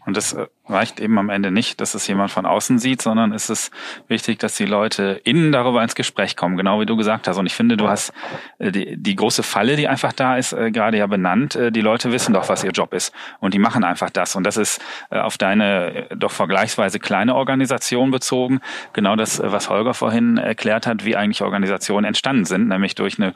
Und 0.09 0.17
das 0.17 0.33
äh, 0.33 0.47
reicht 0.65 0.99
eben 0.99 1.19
am 1.19 1.29
Ende 1.29 1.51
nicht, 1.51 1.79
dass 1.81 1.93
es 1.93 2.07
jemand 2.07 2.31
von 2.31 2.47
außen 2.47 2.79
sieht, 2.79 2.99
sondern 2.99 3.31
es 3.31 3.51
ist 3.51 3.69
wichtig, 4.07 4.39
dass 4.39 4.55
die 4.55 4.65
Leute 4.65 5.21
innen 5.23 5.51
darüber 5.51 5.83
ins 5.83 5.93
Gespräch 5.93 6.35
kommen, 6.35 6.57
genau 6.57 6.81
wie 6.81 6.87
du 6.87 6.97
gesagt 6.97 7.27
hast. 7.27 7.37
Und 7.37 7.45
ich 7.45 7.53
finde, 7.53 7.77
du 7.77 7.87
hast 7.87 8.11
äh, 8.57 8.71
die, 8.71 8.97
die 8.97 9.15
große 9.15 9.43
Falle, 9.43 9.75
die 9.75 9.87
einfach 9.87 10.11
da 10.11 10.35
ist, 10.35 10.53
äh, 10.53 10.71
gerade 10.71 10.97
ja 10.97 11.05
benannt. 11.05 11.53
Die 11.53 11.81
Leute 11.81 12.11
wissen 12.11 12.33
doch, 12.33 12.49
was 12.49 12.63
ihr 12.63 12.71
Job 12.71 12.95
ist. 12.95 13.13
Und 13.39 13.53
die 13.53 13.59
machen 13.59 13.83
einfach 13.83 14.09
das. 14.09 14.35
Und 14.35 14.45
das 14.45 14.57
ist 14.57 14.81
auf 15.11 15.37
deine 15.37 16.07
doch 16.15 16.31
vergleichsweise 16.31 16.99
kleine 16.99 17.35
Organisation 17.35 18.09
bezogen. 18.09 18.61
Genau 18.93 19.15
das, 19.15 19.39
was 19.43 19.69
Holger 19.69 19.93
vorhin 19.93 20.37
erklärt 20.37 20.87
hat, 20.87 21.05
wie 21.05 21.15
eigentlich 21.15 21.43
Organisationen 21.43 22.05
entstanden 22.05 22.45
sind, 22.45 22.67
nämlich 22.67 22.95
durch 22.95 23.19
eine 23.19 23.35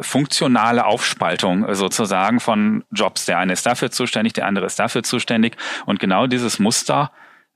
funktionale 0.00 0.84
Aufspaltung 0.84 1.66
äh, 1.66 1.74
sozusagen 1.74 2.40
von 2.40 2.84
Jobs. 2.90 3.26
Der 3.26 3.38
eine 3.38 3.52
ist 3.52 3.66
dafür 3.66 3.90
zuständig, 3.90 4.34
der 4.34 4.46
andere 4.46 4.66
ist 4.66 4.78
dafür 4.78 5.02
zuständig. 5.02 5.56
Und 5.86 5.98
genau 5.98 6.26
dieses 6.26 6.58
Muster 6.58 7.10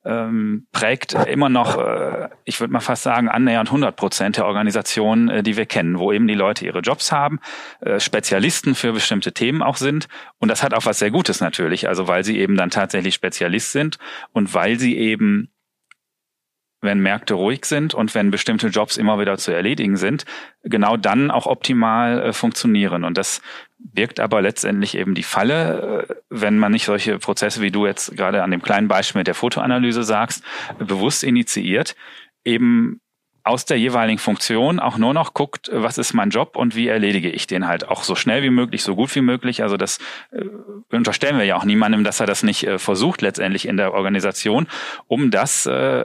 ähm, 0.05 0.66
prägt 0.72 1.12
immer 1.12 1.49
noch, 1.49 1.78
äh, 1.78 2.28
ich 2.45 2.59
würde 2.59 2.72
mal 2.72 2.80
fast 2.80 3.05
sagen, 3.05 3.28
annähernd 3.28 3.68
100 3.68 3.95
Prozent 3.95 4.37
der 4.37 4.47
Organisationen, 4.47 5.28
äh, 5.28 5.43
die 5.43 5.57
wir 5.57 5.66
kennen, 5.66 5.99
wo 5.99 6.12
eben 6.12 6.26
die 6.26 6.35
Leute 6.35 6.64
ihre 6.64 6.80
Jobs 6.80 7.12
haben, 7.12 7.39
äh, 7.80 8.01
Spezialisten 8.01 8.74
für 8.74 8.93
bestimmte 8.93 9.33
Themen 9.33 9.62
auch 9.62 9.76
sind. 9.76 10.09
Und 10.39 10.49
das 10.49 10.62
hat 10.62 10.74
auch 10.74 10.87
was 10.87 10.99
sehr 10.99 11.12
Gutes 11.12 11.41
natürlich, 11.41 11.87
also 11.87 12.09
weil 12.09 12.24
sie 12.24 12.39
eben 12.39 12.57
dann 12.57 12.70
tatsächlich 12.70 13.14
Spezialist 13.14 13.72
sind 13.72 13.99
und 14.33 14.55
weil 14.55 14.78
sie 14.78 14.97
eben 14.97 15.51
wenn 16.83 17.01
Märkte 17.01 17.35
ruhig 17.35 17.64
sind 17.64 17.95
und 17.95 18.14
wenn 18.14 18.30
bestimmte 18.30 18.68
Jobs 18.68 18.97
immer 18.97 19.18
wieder 19.18 19.39
zu 19.39 19.53
erledigen 19.53 19.97
sind, 19.97 20.24
genau 20.64 20.97
dann 20.97 21.30
auch 21.30 21.47
optimal 21.47 22.20
äh, 22.20 22.33
funktionieren. 22.33 23.05
Und 23.05 23.16
das 23.16 23.41
birgt 23.78 24.20
aber 24.20 24.43
letztendlich 24.43 24.97
eben 24.97 25.14
die 25.14 25.22
Falle, 25.22 26.07
äh, 26.09 26.14
wenn 26.28 26.59
man 26.59 26.72
nicht 26.72 26.85
solche 26.85 27.18
Prozesse, 27.18 27.62
wie 27.62 27.70
du 27.70 27.87
jetzt 27.87 28.16
gerade 28.16 28.43
an 28.43 28.51
dem 28.51 28.62
kleinen 28.62 28.89
Beispiel 28.89 29.20
mit 29.20 29.28
der 29.28 29.35
Fotoanalyse 29.35 30.03
sagst, 30.03 30.43
bewusst 30.78 31.22
initiiert, 31.22 31.95
eben 32.45 33.01
aus 33.45 33.64
der 33.64 33.78
jeweiligen 33.78 34.18
Funktion 34.18 34.78
auch 34.78 34.99
nur 34.99 35.14
noch 35.14 35.35
guckt, 35.35 35.68
was 35.72 35.99
ist 35.99 36.14
mein 36.14 36.30
Job 36.30 36.57
und 36.57 36.76
wie 36.76 36.87
erledige 36.87 37.28
ich 37.28 37.47
den 37.47 37.66
halt 37.66 37.89
auch 37.89 38.05
so 38.05 38.14
schnell 38.14 38.43
wie 38.43 38.51
möglich, 38.51 38.83
so 38.83 38.95
gut 38.95 39.14
wie 39.16 39.20
möglich. 39.20 39.62
Also 39.62 39.76
das 39.76 39.99
äh, 40.30 40.45
unterstellen 40.95 41.39
wir 41.39 41.45
ja 41.45 41.57
auch 41.57 41.64
niemandem, 41.64 42.05
dass 42.05 42.20
er 42.20 42.26
das 42.26 42.43
nicht 42.43 42.66
äh, 42.66 42.78
versucht 42.78 43.20
letztendlich 43.20 43.66
in 43.66 43.76
der 43.76 43.95
Organisation, 43.95 44.68
um 45.09 45.30
das 45.30 45.66
äh, 45.66 46.05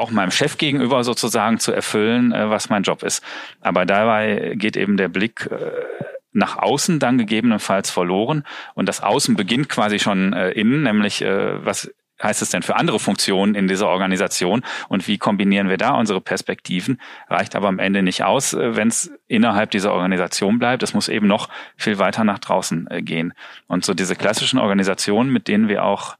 auch 0.00 0.10
meinem 0.10 0.30
Chef 0.30 0.58
gegenüber 0.58 1.04
sozusagen 1.04 1.58
zu 1.58 1.72
erfüllen, 1.72 2.32
äh, 2.32 2.50
was 2.50 2.68
mein 2.68 2.82
Job 2.82 3.02
ist. 3.02 3.22
Aber 3.60 3.86
dabei 3.86 4.54
geht 4.56 4.76
eben 4.76 4.96
der 4.96 5.08
Blick 5.08 5.48
äh, 5.50 5.70
nach 6.32 6.56
außen 6.58 6.98
dann 6.98 7.18
gegebenenfalls 7.18 7.90
verloren 7.90 8.44
und 8.74 8.88
das 8.88 9.02
Außen 9.02 9.36
beginnt 9.36 9.68
quasi 9.68 9.98
schon 9.98 10.32
äh, 10.32 10.50
innen, 10.50 10.84
nämlich 10.84 11.22
was 11.22 11.92
heißt 12.22 12.42
es 12.42 12.50
denn 12.50 12.62
für 12.62 12.76
andere 12.76 13.00
Funktionen 13.00 13.54
in 13.54 13.66
dieser 13.66 13.88
Organisation 13.88 14.62
und 14.88 15.08
wie 15.08 15.16
kombinieren 15.16 15.70
wir 15.70 15.78
da 15.78 15.92
unsere 15.92 16.20
Perspektiven? 16.20 17.00
Reicht 17.28 17.56
aber 17.56 17.68
am 17.68 17.78
Ende 17.78 18.02
nicht 18.02 18.24
aus, 18.24 18.54
wenn 18.54 18.88
es 18.88 19.10
innerhalb 19.26 19.70
dieser 19.70 19.94
Organisation 19.94 20.58
bleibt. 20.58 20.82
Es 20.82 20.92
muss 20.92 21.08
eben 21.08 21.26
noch 21.26 21.48
viel 21.78 21.98
weiter 21.98 22.22
nach 22.22 22.38
draußen 22.38 22.88
gehen. 23.00 23.32
Und 23.68 23.86
so 23.86 23.94
diese 23.94 24.16
klassischen 24.16 24.58
Organisationen, 24.58 25.32
mit 25.32 25.48
denen 25.48 25.68
wir 25.68 25.82
auch 25.82 26.16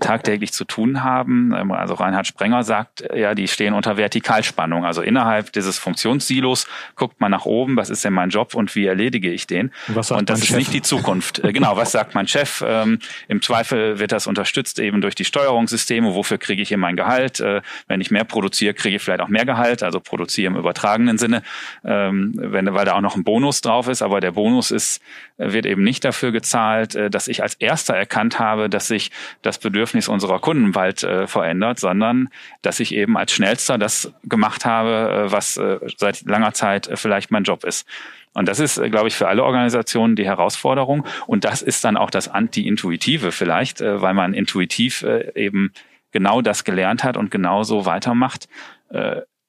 tagtäglich 0.00 0.52
zu 0.52 0.64
tun 0.64 1.04
haben. 1.04 1.54
Ähm, 1.56 1.72
also 1.72 1.94
Reinhard 1.94 2.26
Sprenger 2.26 2.62
sagt, 2.64 3.04
ja, 3.14 3.34
die 3.34 3.48
stehen 3.48 3.74
unter 3.74 3.96
Vertikalspannung. 3.96 4.84
Also 4.84 5.02
innerhalb 5.02 5.52
dieses 5.52 5.78
Funktionssilos 5.78 6.66
guckt 6.94 7.20
man 7.20 7.30
nach 7.30 7.44
oben, 7.44 7.76
was 7.76 7.90
ist 7.90 8.04
denn 8.04 8.12
mein 8.12 8.30
Job 8.30 8.54
und 8.54 8.74
wie 8.74 8.86
erledige 8.86 9.30
ich 9.30 9.46
den? 9.46 9.72
Sagt 9.94 10.10
und 10.12 10.30
das 10.30 10.40
ist 10.40 10.48
Chef? 10.48 10.56
nicht 10.56 10.72
die 10.72 10.82
Zukunft. 10.82 11.42
Äh, 11.44 11.52
genau, 11.52 11.76
was 11.76 11.92
sagt 11.92 12.14
mein 12.14 12.28
Chef? 12.28 12.64
Ähm, 12.66 12.98
Im 13.28 13.42
Zweifel 13.42 13.98
wird 13.98 14.12
das 14.12 14.26
unterstützt 14.26 14.78
eben 14.78 15.00
durch 15.00 15.14
die 15.14 15.24
Steuerungssysteme. 15.24 16.14
Wofür 16.14 16.38
kriege 16.38 16.62
ich 16.62 16.68
hier 16.68 16.78
mein 16.78 16.96
Gehalt? 16.96 17.40
Äh, 17.40 17.62
wenn 17.88 18.00
ich 18.00 18.10
mehr 18.10 18.24
produziere, 18.24 18.74
kriege 18.74 18.96
ich 18.96 19.02
vielleicht 19.02 19.20
auch 19.20 19.28
mehr 19.28 19.44
Gehalt, 19.44 19.82
also 19.82 20.00
produziere 20.00 20.52
im 20.52 20.56
übertragenen 20.56 21.18
Sinne, 21.18 21.42
ähm, 21.84 22.32
wenn, 22.36 22.72
weil 22.72 22.84
da 22.84 22.94
auch 22.94 23.00
noch 23.00 23.16
ein 23.16 23.24
Bonus 23.24 23.60
drauf 23.60 23.88
ist. 23.88 24.02
Aber 24.02 24.20
der 24.20 24.32
Bonus 24.32 24.70
ist, 24.70 25.00
wird 25.38 25.66
eben 25.66 25.82
nicht 25.82 26.04
dafür 26.04 26.32
gezahlt, 26.32 26.94
äh, 26.94 27.10
dass 27.10 27.28
ich 27.28 27.42
als 27.42 27.54
Erster 27.54 27.94
erkannt 27.94 28.38
habe, 28.38 28.68
dass 28.68 28.90
ich 28.90 29.10
das 29.42 29.58
Bedürfnis 29.58 30.08
unserer 30.08 30.38
Kunden 30.38 30.72
bald 30.72 31.02
äh, 31.02 31.26
verändert, 31.26 31.78
sondern 31.78 32.28
dass 32.62 32.80
ich 32.80 32.94
eben 32.94 33.16
als 33.16 33.32
Schnellster 33.32 33.78
das 33.78 34.12
gemacht 34.24 34.64
habe, 34.64 35.26
äh, 35.26 35.32
was 35.32 35.60
seit 35.96 36.22
langer 36.22 36.52
Zeit 36.52 36.90
vielleicht 36.94 37.30
mein 37.30 37.44
Job 37.44 37.64
ist. 37.64 37.86
Und 38.34 38.48
das 38.48 38.60
ist, 38.60 38.82
glaube 38.90 39.08
ich, 39.08 39.16
für 39.16 39.28
alle 39.28 39.44
Organisationen 39.44 40.14
die 40.16 40.26
Herausforderung. 40.26 41.06
Und 41.26 41.44
das 41.44 41.62
ist 41.62 41.84
dann 41.84 41.96
auch 41.96 42.10
das 42.10 42.28
Anti-Intuitive 42.28 43.32
vielleicht, 43.32 43.80
weil 43.80 44.12
man 44.12 44.34
intuitiv 44.34 45.02
eben 45.34 45.72
genau 46.12 46.42
das 46.42 46.64
gelernt 46.64 47.02
hat 47.02 47.16
und 47.16 47.30
genauso 47.30 47.86
weitermacht. 47.86 48.46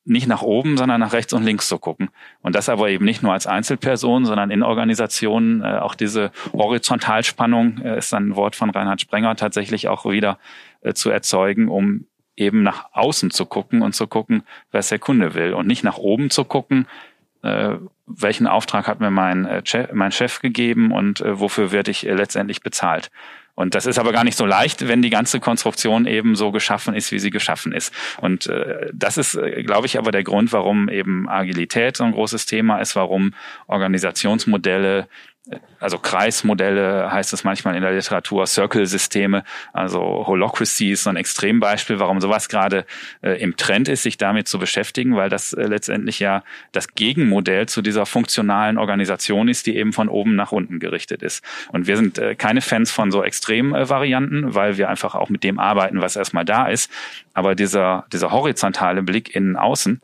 Nicht 0.09 0.27
nach 0.27 0.41
oben, 0.41 0.77
sondern 0.77 1.01
nach 1.01 1.11
rechts 1.11 1.33
und 1.33 1.43
links 1.43 1.67
zu 1.67 1.77
gucken. 1.77 2.09
Und 2.41 2.55
das 2.55 2.69
aber 2.69 2.89
eben 2.89 3.03
nicht 3.03 3.23
nur 3.23 3.33
als 3.33 3.45
Einzelperson, 3.45 4.25
sondern 4.25 4.51
in 4.51 4.63
Organisationen. 4.63 5.61
Äh, 5.61 5.79
auch 5.79 5.95
diese 5.95 6.31
Horizontalspannung 6.53 7.79
äh, 7.79 7.97
ist 7.97 8.13
ein 8.13 8.35
Wort 8.37 8.55
von 8.55 8.69
Reinhard 8.69 9.01
Sprenger 9.01 9.35
tatsächlich 9.35 9.89
auch 9.89 10.05
wieder 10.05 10.39
äh, 10.81 10.93
zu 10.93 11.09
erzeugen, 11.09 11.67
um 11.67 12.05
eben 12.37 12.63
nach 12.63 12.89
außen 12.93 13.31
zu 13.31 13.45
gucken 13.45 13.81
und 13.81 13.93
zu 13.93 14.07
gucken, 14.07 14.43
was 14.71 14.89
der 14.89 14.99
Kunde 14.99 15.33
will 15.33 15.53
und 15.53 15.67
nicht 15.67 15.83
nach 15.83 15.97
oben 15.97 16.29
zu 16.29 16.45
gucken, 16.45 16.87
äh, 17.43 17.75
welchen 18.05 18.47
Auftrag 18.47 18.87
hat 18.87 18.99
mir 18.99 19.11
mein, 19.11 19.45
äh, 19.45 19.61
Chef, 19.63 19.91
mein 19.93 20.11
Chef 20.11 20.39
gegeben 20.39 20.91
und 20.91 21.21
äh, 21.21 21.39
wofür 21.39 21.71
werde 21.71 21.91
ich 21.91 22.03
letztendlich 22.03 22.61
bezahlt. 22.61 23.09
Und 23.57 23.73
das 23.73 23.87
ist 23.87 23.97
aber 23.97 24.11
gar 24.11 24.23
nicht 24.23 24.37
so 24.37 24.45
leicht, 24.45 24.87
wenn 24.87 25.01
die 25.01 25.09
ganze 25.09 25.39
Konstruktion 25.39 26.05
eben 26.05 26.35
so 26.35 26.51
geschaffen 26.51 26.93
ist, 26.93 27.11
wie 27.11 27.17
sie 27.17 27.31
geschaffen 27.31 27.71
ist. 27.71 27.91
Und 28.21 28.45
äh, 28.45 28.91
das 28.93 29.17
ist, 29.17 29.33
äh, 29.33 29.63
glaube 29.63 29.87
ich, 29.87 29.97
aber 29.97 30.11
der 30.11 30.23
Grund, 30.23 30.53
warum 30.53 30.89
eben 30.89 31.27
Agilität 31.27 31.97
so 31.97 32.03
ein 32.03 32.11
großes 32.11 32.45
Thema 32.45 32.77
ist, 32.77 32.95
warum 32.95 33.33
Organisationsmodelle 33.65 35.07
also 35.79 35.97
Kreismodelle 35.97 37.11
heißt 37.11 37.33
es 37.33 37.43
manchmal 37.43 37.75
in 37.75 37.81
der 37.81 37.91
Literatur, 37.91 38.45
Circle-Systeme, 38.45 39.43
also 39.73 40.01
Holocracy 40.27 40.91
ist 40.91 41.03
so 41.03 41.09
ein 41.09 41.15
Extrembeispiel, 41.15 41.99
warum 41.99 42.19
sowas 42.19 42.49
gerade 42.49 42.85
äh, 43.21 43.41
im 43.41 43.55
Trend 43.55 43.87
ist, 43.87 44.03
sich 44.03 44.17
damit 44.17 44.47
zu 44.47 44.59
beschäftigen, 44.59 45.15
weil 45.15 45.29
das 45.29 45.53
äh, 45.53 45.63
letztendlich 45.63 46.19
ja 46.19 46.43
das 46.71 46.93
Gegenmodell 46.95 47.67
zu 47.67 47.81
dieser 47.81 48.05
funktionalen 48.05 48.77
Organisation 48.77 49.47
ist, 49.47 49.67
die 49.67 49.77
eben 49.77 49.93
von 49.93 50.09
oben 50.09 50.35
nach 50.35 50.51
unten 50.51 50.79
gerichtet 50.79 51.23
ist. 51.23 51.43
Und 51.71 51.87
wir 51.87 51.95
sind 51.95 52.17
äh, 52.17 52.35
keine 52.35 52.61
Fans 52.61 52.91
von 52.91 53.11
so 53.11 53.23
Extremvarianten, 53.23 54.55
weil 54.55 54.77
wir 54.77 54.89
einfach 54.89 55.15
auch 55.15 55.29
mit 55.29 55.43
dem 55.43 55.59
arbeiten, 55.59 56.01
was 56.01 56.15
erstmal 56.15 56.45
da 56.45 56.67
ist. 56.67 56.91
Aber 57.33 57.55
dieser, 57.55 58.05
dieser 58.11 58.31
horizontale 58.31 59.03
Blick 59.03 59.35
innen 59.35 59.55
außen, 59.55 60.01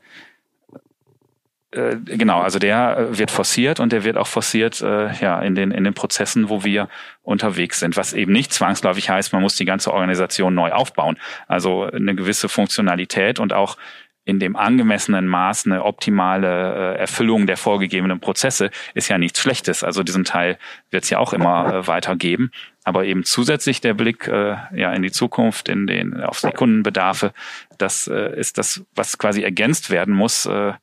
äh, 1.74 1.98
genau, 2.06 2.42
also 2.42 2.60
der 2.60 2.98
äh, 2.98 3.18
wird 3.18 3.32
forciert 3.32 3.80
und 3.80 3.92
der 3.92 4.04
wird 4.04 4.18
auch 4.18 4.28
forciert 4.28 4.82
äh, 4.82 5.14
ja 5.14 5.40
in 5.42 5.56
den 5.56 5.72
in 5.72 5.84
den 5.84 5.94
Prozessen, 5.94 6.50
wo 6.50 6.64
wir 6.64 6.88
unterwegs 7.24 7.80
sind, 7.80 7.98
was 7.98 8.14
eben 8.14 8.32
nicht 8.32 8.54
zwangsläufig 8.54 9.10
heißt, 9.10 9.34
man 9.34 9.42
muss 9.42 9.56
die 9.56 9.66
ganze 9.66 9.94
Organisation 9.94 10.54
neu 10.54 10.72
aufbauen. 10.72 11.18
Also 11.48 11.84
eine 11.84 12.16
gewisse 12.16 12.50
Funktionalität 12.50 13.40
und 13.40 13.54
auch 13.54 13.78
in 14.26 14.40
dem 14.40 14.56
angemessenen 14.56 15.28
Maß 15.28 15.66
eine 15.66 15.84
optimale 15.84 16.96
äh, 16.96 17.00
Erfüllung 17.00 17.46
der 17.46 17.58
vorgegebenen 17.58 18.22
Prozesse 18.22 18.70
ist 18.94 19.10
ja 19.10 19.18
nichts 19.18 19.42
Schlechtes. 19.42 19.84
Also 19.84 20.02
diesen 20.02 20.24
Teil 20.24 20.58
wird 20.92 21.04
es 21.04 21.10
ja 21.10 21.20
auch 21.20 21.34
immer 21.34 21.74
äh, 21.74 21.88
weitergeben. 21.88 22.52
Aber 22.86 23.04
eben 23.04 23.26
zusätzlich 23.26 23.82
der 23.82 23.94
Blick 23.94 24.28
äh, 24.28 24.56
ja 24.74 24.94
in 24.94 25.02
die 25.02 25.12
Zukunft, 25.12 25.68
in 25.68 25.88
den 25.88 26.22
auf 26.22 26.40
die 26.40 26.52
Kundenbedarfe, 26.52 27.34
das 27.78 28.08
äh, 28.08 28.40
ist 28.40 28.58
das, 28.58 28.86
was 28.96 29.18
quasi 29.18 29.44
ergänzt 29.44 29.90
werden 29.90 30.14
muss. 30.14 30.46
Äh, 30.46 30.74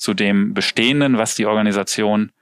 zu 0.00 0.14
dem 0.14 0.54
Bestehenden, 0.54 1.18
was 1.18 1.34
die 1.34 1.44
Organisation 1.44 2.32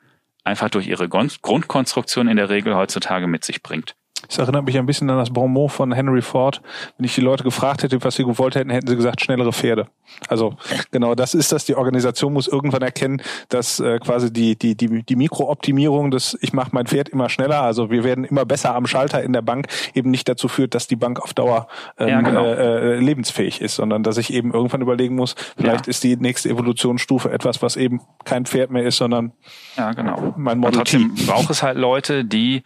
einfach 0.44 0.70
durch 0.70 0.86
ihre 0.86 1.08
Grundkonstruktion 1.08 2.28
in 2.28 2.36
der 2.36 2.48
Regel 2.48 2.76
heutzutage 2.76 3.26
mit 3.26 3.44
sich 3.44 3.62
bringt. 3.64 3.96
Das 4.26 4.38
erinnert 4.38 4.64
mich 4.64 4.76
ein 4.76 4.86
bisschen 4.86 5.08
an 5.10 5.18
das 5.18 5.30
Bonmot 5.30 5.70
von 5.70 5.92
Henry 5.92 6.22
Ford. 6.22 6.60
Wenn 6.96 7.04
ich 7.04 7.14
die 7.14 7.20
Leute 7.20 7.44
gefragt 7.44 7.82
hätte, 7.82 8.02
was 8.02 8.16
sie 8.16 8.24
gewollt 8.24 8.56
hätten, 8.56 8.70
hätten 8.70 8.88
sie 8.88 8.96
gesagt, 8.96 9.20
schnellere 9.20 9.52
Pferde. 9.52 9.86
Also 10.28 10.56
genau 10.90 11.14
das 11.14 11.34
ist 11.34 11.52
das. 11.52 11.64
Die 11.66 11.76
Organisation 11.76 12.32
muss 12.32 12.48
irgendwann 12.48 12.82
erkennen, 12.82 13.22
dass 13.48 13.78
äh, 13.78 13.98
quasi 13.98 14.32
die, 14.32 14.56
die, 14.56 14.74
die, 14.74 15.02
die 15.02 15.16
Mikrooptimierung 15.16 16.10
des 16.10 16.36
Ich 16.40 16.52
mache 16.52 16.70
mein 16.72 16.86
Pferd 16.86 17.08
immer 17.10 17.28
schneller, 17.28 17.62
also 17.62 17.90
wir 17.90 18.04
werden 18.04 18.24
immer 18.24 18.44
besser 18.44 18.74
am 18.74 18.86
Schalter 18.86 19.22
in 19.22 19.32
der 19.32 19.42
Bank, 19.42 19.68
eben 19.94 20.10
nicht 20.10 20.28
dazu 20.28 20.48
führt, 20.48 20.74
dass 20.74 20.88
die 20.88 20.96
Bank 20.96 21.20
auf 21.20 21.34
Dauer 21.34 21.68
ähm, 21.98 22.08
ja, 22.08 22.20
genau. 22.20 22.44
äh, 22.44 22.96
äh, 22.96 22.98
lebensfähig 22.98 23.60
ist, 23.60 23.76
sondern 23.76 24.02
dass 24.02 24.16
ich 24.16 24.32
eben 24.32 24.52
irgendwann 24.52 24.80
überlegen 24.80 25.14
muss, 25.14 25.36
vielleicht 25.56 25.86
ja. 25.86 25.90
ist 25.90 26.02
die 26.02 26.16
nächste 26.16 26.48
Evolutionsstufe 26.48 27.30
etwas, 27.30 27.62
was 27.62 27.76
eben 27.76 28.00
kein 28.24 28.46
Pferd 28.46 28.70
mehr 28.70 28.84
ist, 28.84 28.96
sondern 28.96 29.32
ja, 29.76 29.92
genau. 29.92 30.34
mein 30.36 30.58
Model 30.58 30.80
Und 30.80 30.88
trotzdem 30.88 31.14
braucht 31.26 31.50
es 31.50 31.62
halt 31.62 31.76
Leute, 31.76 32.24
die 32.24 32.62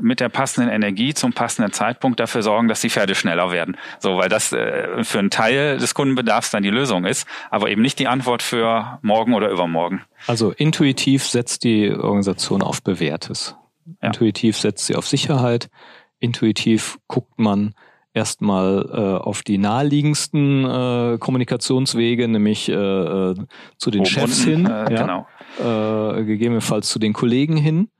mit 0.00 0.20
der 0.20 0.28
passenden 0.28 0.70
Energie 0.70 1.14
zum 1.14 1.32
passenden 1.32 1.72
Zeitpunkt 1.72 2.20
dafür 2.20 2.42
sorgen, 2.42 2.68
dass 2.68 2.80
die 2.80 2.90
Pferde 2.90 3.14
schneller 3.14 3.50
werden. 3.50 3.76
So, 4.00 4.16
weil 4.16 4.28
das 4.28 4.52
äh, 4.52 5.04
für 5.04 5.18
einen 5.18 5.30
Teil 5.30 5.78
des 5.78 5.94
Kundenbedarfs 5.94 6.50
dann 6.50 6.62
die 6.62 6.70
Lösung 6.70 7.04
ist, 7.04 7.26
aber 7.50 7.70
eben 7.70 7.82
nicht 7.82 7.98
die 7.98 8.08
Antwort 8.08 8.42
für 8.42 8.98
morgen 9.02 9.34
oder 9.34 9.50
übermorgen. 9.50 10.02
Also 10.26 10.52
intuitiv 10.52 11.24
setzt 11.26 11.64
die 11.64 11.92
Organisation 11.92 12.62
auf 12.62 12.82
Bewährtes. 12.82 13.54
Ja. 14.02 14.08
Intuitiv 14.08 14.56
setzt 14.56 14.86
sie 14.86 14.96
auf 14.96 15.06
Sicherheit. 15.06 15.68
Intuitiv 16.18 16.98
guckt 17.06 17.38
man 17.38 17.74
erstmal 18.14 18.88
äh, 18.92 19.22
auf 19.22 19.42
die 19.42 19.58
naheliegendsten 19.58 20.64
äh, 20.64 21.18
Kommunikationswege, 21.18 22.26
nämlich 22.26 22.68
äh, 22.68 22.72
äh 22.72 23.34
zu 23.76 23.90
den 23.90 24.00
Oben 24.00 24.10
Chefs 24.10 24.42
hin, 24.42 24.66
äh, 24.66 24.92
ja, 24.92 25.24
genau. 25.62 26.18
äh, 26.18 26.24
gegebenenfalls 26.24 26.88
zu 26.88 26.98
den 26.98 27.12
Kollegen 27.12 27.56
hin 27.56 27.90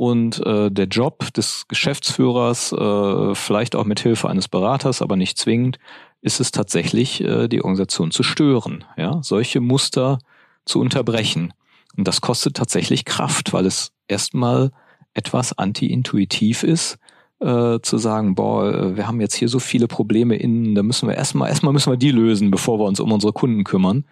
und 0.00 0.40
äh, 0.46 0.70
der 0.70 0.86
Job 0.86 1.30
des 1.34 1.68
Geschäftsführers, 1.68 2.72
äh, 2.72 3.34
vielleicht 3.34 3.76
auch 3.76 3.84
mit 3.84 4.00
Hilfe 4.00 4.30
eines 4.30 4.48
Beraters, 4.48 5.02
aber 5.02 5.14
nicht 5.14 5.36
zwingend, 5.36 5.78
ist 6.22 6.40
es 6.40 6.52
tatsächlich, 6.52 7.20
äh, 7.20 7.48
die 7.48 7.60
Organisation 7.60 8.10
zu 8.10 8.22
stören, 8.22 8.84
ja, 8.96 9.18
solche 9.22 9.60
Muster 9.60 10.18
zu 10.64 10.80
unterbrechen. 10.80 11.52
Und 11.98 12.08
das 12.08 12.22
kostet 12.22 12.56
tatsächlich 12.56 13.04
Kraft, 13.04 13.52
weil 13.52 13.66
es 13.66 13.92
erstmal 14.08 14.70
etwas 15.12 15.58
anti-intuitiv 15.58 16.62
ist, 16.62 16.96
äh, 17.40 17.80
zu 17.82 17.98
sagen, 17.98 18.34
boah, 18.34 18.72
äh, 18.72 18.96
wir 18.96 19.06
haben 19.06 19.20
jetzt 19.20 19.34
hier 19.34 19.50
so 19.50 19.58
viele 19.58 19.86
Probleme 19.86 20.36
innen, 20.36 20.74
da 20.74 20.82
müssen 20.82 21.10
wir 21.10 21.14
erstmal, 21.14 21.50
erstmal 21.50 21.74
müssen 21.74 21.92
wir 21.92 21.98
die 21.98 22.12
lösen, 22.12 22.50
bevor 22.50 22.78
wir 22.78 22.86
uns 22.86 23.00
um 23.00 23.12
unsere 23.12 23.34
Kunden 23.34 23.64
kümmern. 23.64 24.06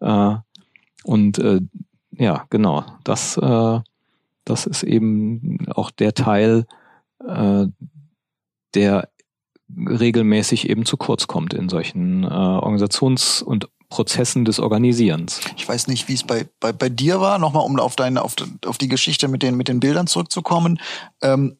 Äh, 0.00 0.34
und 1.04 1.38
äh, 1.38 1.60
ja, 2.10 2.44
genau, 2.50 2.84
das, 3.04 3.36
äh, 3.36 3.80
das 4.48 4.66
ist 4.66 4.82
eben 4.82 5.66
auch 5.70 5.90
der 5.90 6.14
Teil, 6.14 6.66
äh, 7.26 7.66
der 8.74 9.08
regelmäßig 9.76 10.68
eben 10.68 10.84
zu 10.84 10.96
kurz 10.96 11.26
kommt 11.26 11.52
in 11.52 11.68
solchen 11.68 12.24
äh, 12.24 12.28
Organisations- 12.28 13.42
und 13.42 13.68
Prozessen 13.90 14.44
des 14.44 14.60
Organisierens. 14.60 15.40
Ich 15.56 15.66
weiß 15.66 15.88
nicht, 15.88 16.08
wie 16.08 16.14
es 16.14 16.24
bei, 16.24 16.46
bei, 16.60 16.72
bei 16.72 16.88
dir 16.88 17.20
war, 17.20 17.38
nochmal 17.38 17.64
um 17.64 17.78
auf 17.80 17.96
deine, 17.96 18.22
auf, 18.22 18.34
auf 18.66 18.78
die 18.78 18.88
Geschichte 18.88 19.28
mit 19.28 19.42
den, 19.42 19.56
mit 19.56 19.68
den 19.68 19.80
Bildern 19.80 20.06
zurückzukommen. 20.06 20.78
Ähm, 21.22 21.56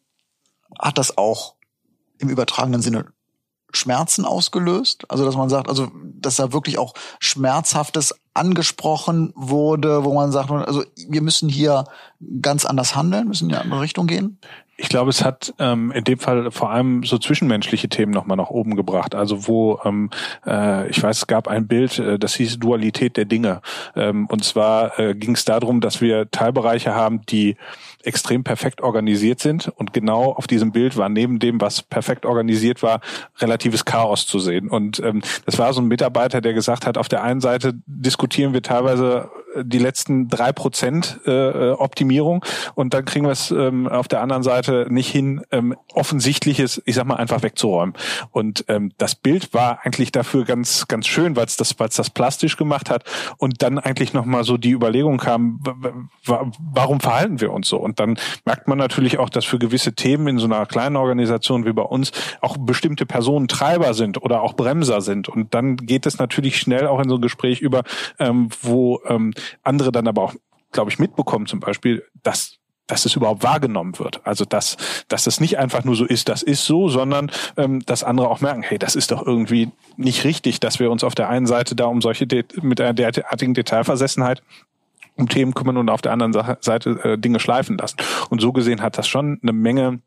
hat 0.79 0.99
das 0.99 1.17
auch 1.17 1.55
im 2.19 2.29
übertragenen 2.29 2.83
Sinne 2.83 3.07
Schmerzen 3.73 4.25
ausgelöst? 4.25 5.05
Also, 5.09 5.25
dass 5.25 5.37
man 5.37 5.49
sagt, 5.49 5.69
also, 5.69 5.89
dass 6.03 6.37
da 6.37 6.53
wirklich 6.53 6.79
auch 6.79 6.95
Schmerzhaftes 7.21 8.15
angesprochen 8.35 9.33
wurde, 9.35 10.05
wo 10.05 10.15
man 10.15 10.33
sagt, 10.33 10.51
also, 10.51 10.85
wir 11.09 11.23
müssen 11.23 11.49
hier 11.49 11.85
ganz 12.41 12.65
anders 12.65 12.97
handeln, 12.97 13.29
müssen 13.29 13.49
in 13.49 13.55
eine 13.55 13.65
andere 13.65 13.81
Richtung 13.81 14.07
gehen? 14.07 14.39
Ich 14.81 14.89
glaube, 14.89 15.11
es 15.11 15.25
hat 15.25 15.53
ähm, 15.59 15.91
in 15.91 16.05
dem 16.05 16.21
Fall 16.21 16.53
vor 16.53 16.71
allem 16.71 17.03
so 17.03 17.19
zwischenmenschliche 17.19 17.89
Themen 17.89 18.13
nochmal 18.13 18.37
nach 18.37 18.49
oben 18.49 18.77
gebracht. 18.77 19.17
Also 19.17 19.49
wo, 19.49 19.81
ähm, 19.85 20.09
äh, 20.47 20.89
ich 20.89 21.03
weiß, 21.03 21.19
es 21.19 21.27
gab 21.27 21.49
ein 21.49 21.67
Bild, 21.67 21.99
äh, 21.99 22.17
das 22.17 22.37
hieß 22.37 22.61
Dualität 22.61 23.17
der 23.17 23.25
Dinge. 23.25 23.61
Ähm, 23.97 24.27
und 24.27 24.45
zwar 24.45 24.97
äh, 25.01 25.17
ging 25.17 25.35
es 25.35 25.45
darum, 25.45 25.81
dass 25.81 26.01
wir 26.01 26.31
Teilbereiche 26.31 26.95
haben, 26.95 27.23
die 27.23 27.57
extrem 28.09 28.43
perfekt 28.43 28.81
organisiert 28.81 29.39
sind. 29.39 29.69
Und 29.69 29.93
genau 29.93 30.33
auf 30.33 30.47
diesem 30.47 30.73
Bild 30.73 30.97
war 30.97 31.09
neben 31.09 31.39
dem, 31.39 31.61
was 31.61 31.83
perfekt 31.83 32.25
organisiert 32.25 32.83
war, 32.83 33.01
relatives 33.39 33.85
Chaos 33.85 34.27
zu 34.27 34.39
sehen. 34.39 34.69
Und 34.69 34.99
ähm, 35.01 35.21
das 35.45 35.59
war 35.59 35.73
so 35.75 35.81
ein 35.83 35.89
Mitarbeiter, 35.89 36.41
der 36.41 36.55
gesagt 36.55 36.87
hat, 36.87 36.97
auf 36.97 37.09
der 37.09 37.23
einen 37.23 37.41
Seite 37.41 37.75
diskutieren 37.87 38.55
wir 38.55 38.63
teilweise 38.63 39.31
die 39.57 39.79
letzten 39.79 40.29
drei 40.29 40.53
Prozent 40.53 41.21
äh, 41.27 41.71
Optimierung 41.71 42.45
und 42.75 42.95
dann 42.95 43.05
kriegen 43.05 43.27
wir 43.27 43.33
es 43.33 43.51
ähm, 43.51 43.87
auf 43.87 44.09
der 44.09 44.21
anderen 44.21 44.43
Seite 44.43 44.87
nicht 44.91 45.11
hin, 45.11 45.43
ähm, 45.51 45.77
offensichtliches, 45.93 46.83
ich 46.85 46.95
sag 46.95 47.07
mal, 47.07 47.17
einfach 47.17 47.43
wegzuräumen. 47.43 47.95
Und 48.31 48.65
ähm, 48.69 48.93
das 48.99 49.15
Bild 49.15 49.55
war 49.55 49.81
eigentlich 49.85 50.13
dafür 50.13 50.45
ganz, 50.45 50.89
ganz 50.89 51.07
schön, 51.07 51.37
weil 51.37 51.47
es 51.47 51.57
das, 51.57 51.79
weil 51.79 51.89
es 51.89 51.97
das 51.97 52.11
plastisch 52.11 52.57
gemacht 52.57 52.91
hat 52.91 53.05
und 53.39 53.63
dann 53.63 53.79
eigentlich 53.79 54.13
nochmal 54.13 54.45
so 54.45 54.57
die 54.57 54.73
Überlegung 54.73 55.19
kam, 55.19 55.61
warum 56.25 57.01
verhalten 57.01 57.41
wir 57.41 57.53
uns 57.53 57.69
so? 57.69 57.79
Und 57.79 58.01
dann 58.01 58.19
merkt 58.45 58.69
man 58.69 58.79
natürlich 58.79 59.19
auch, 59.19 59.31
dass 59.31 59.45
für 59.45 59.59
gewisse 59.59 59.95
Themen 59.95 60.29
in 60.29 60.39
so 60.39 60.47
einer 60.47 60.67
kleinen 60.67 60.97
Organisation 60.97 61.65
wie 61.65 61.73
bei 61.73 61.83
uns 61.83 62.13
auch 62.41 62.57
bestimmte 62.59 63.07
Personen 63.07 63.49
Treiber 63.49 63.95
sind 63.95 64.23
oder 64.23 64.43
auch 64.43 64.55
Bremser 64.55 65.01
sind. 65.01 65.29
Und 65.29 65.55
dann 65.55 65.77
geht 65.77 66.07
es 66.07 66.19
natürlich 66.19 66.59
schnell 66.59 66.87
auch 66.87 67.01
in 67.01 67.09
so 67.09 67.17
ein 67.17 67.23
Gespräch 67.23 67.61
über, 67.61 67.83
ähm, 68.19 68.49
wo 68.63 69.01
ähm, 69.07 69.33
andere 69.63 69.93
dann 69.93 70.09
aber 70.09 70.23
auch, 70.23 70.35
glaube 70.73 70.91
ich, 70.91 70.99
mitbekommen 70.99 71.47
zum 71.47 71.61
Beispiel, 71.61 72.05
dass 72.23 72.59
dass 72.89 73.05
es 73.05 73.15
überhaupt 73.15 73.45
wahrgenommen 73.45 73.99
wird. 73.99 74.21
Also 74.27 74.45
dass, 74.45 74.77
dass 75.09 75.27
es 75.27 75.41
nicht 75.41 75.59
einfach 75.59 75.85
nur 75.85 75.95
so 75.95 76.05
ist, 76.05 76.29
das 76.29 76.43
ist 76.43 76.65
so, 76.65 76.89
sondern 76.89 77.31
ähm, 77.57 77.85
dass 77.87 78.03
andere 78.03 78.29
auch 78.29 78.41
merken, 78.41 78.63
hey, 78.63 78.79
das 78.79 78.97
ist 78.97 79.13
doch 79.13 79.25
irgendwie 79.25 79.71
nicht 79.97 80.25
richtig, 80.25 80.59
dass 80.59 80.81
wir 80.81 80.91
uns 80.91 81.05
auf 81.05 81.15
der 81.15 81.29
einen 81.29 81.47
Seite 81.47 81.77
da 81.77 81.85
um 81.85 82.01
solche 82.01 82.27
De 82.27 82.45
mit 82.63 82.81
einer 82.81 82.95
derartigen 82.95 83.55
Detailversessenheit 83.55 84.43
um 85.17 85.29
Themen 85.29 85.53
kümmern 85.53 85.77
und 85.77 85.91
auf 85.91 86.01
der 86.01 86.13
anderen 86.13 86.33
Seite 86.61 86.91
äh, 87.03 87.19
Dinge 87.19 87.41
schleifen 87.41 87.77
lassen. 87.77 87.97
Und 88.31 88.41
so 88.41 88.53
gesehen 88.53 88.83
hat 88.83 88.97
das 88.99 89.09
schon 89.09 89.39
eine 89.43 89.53
Menge 89.53 90.01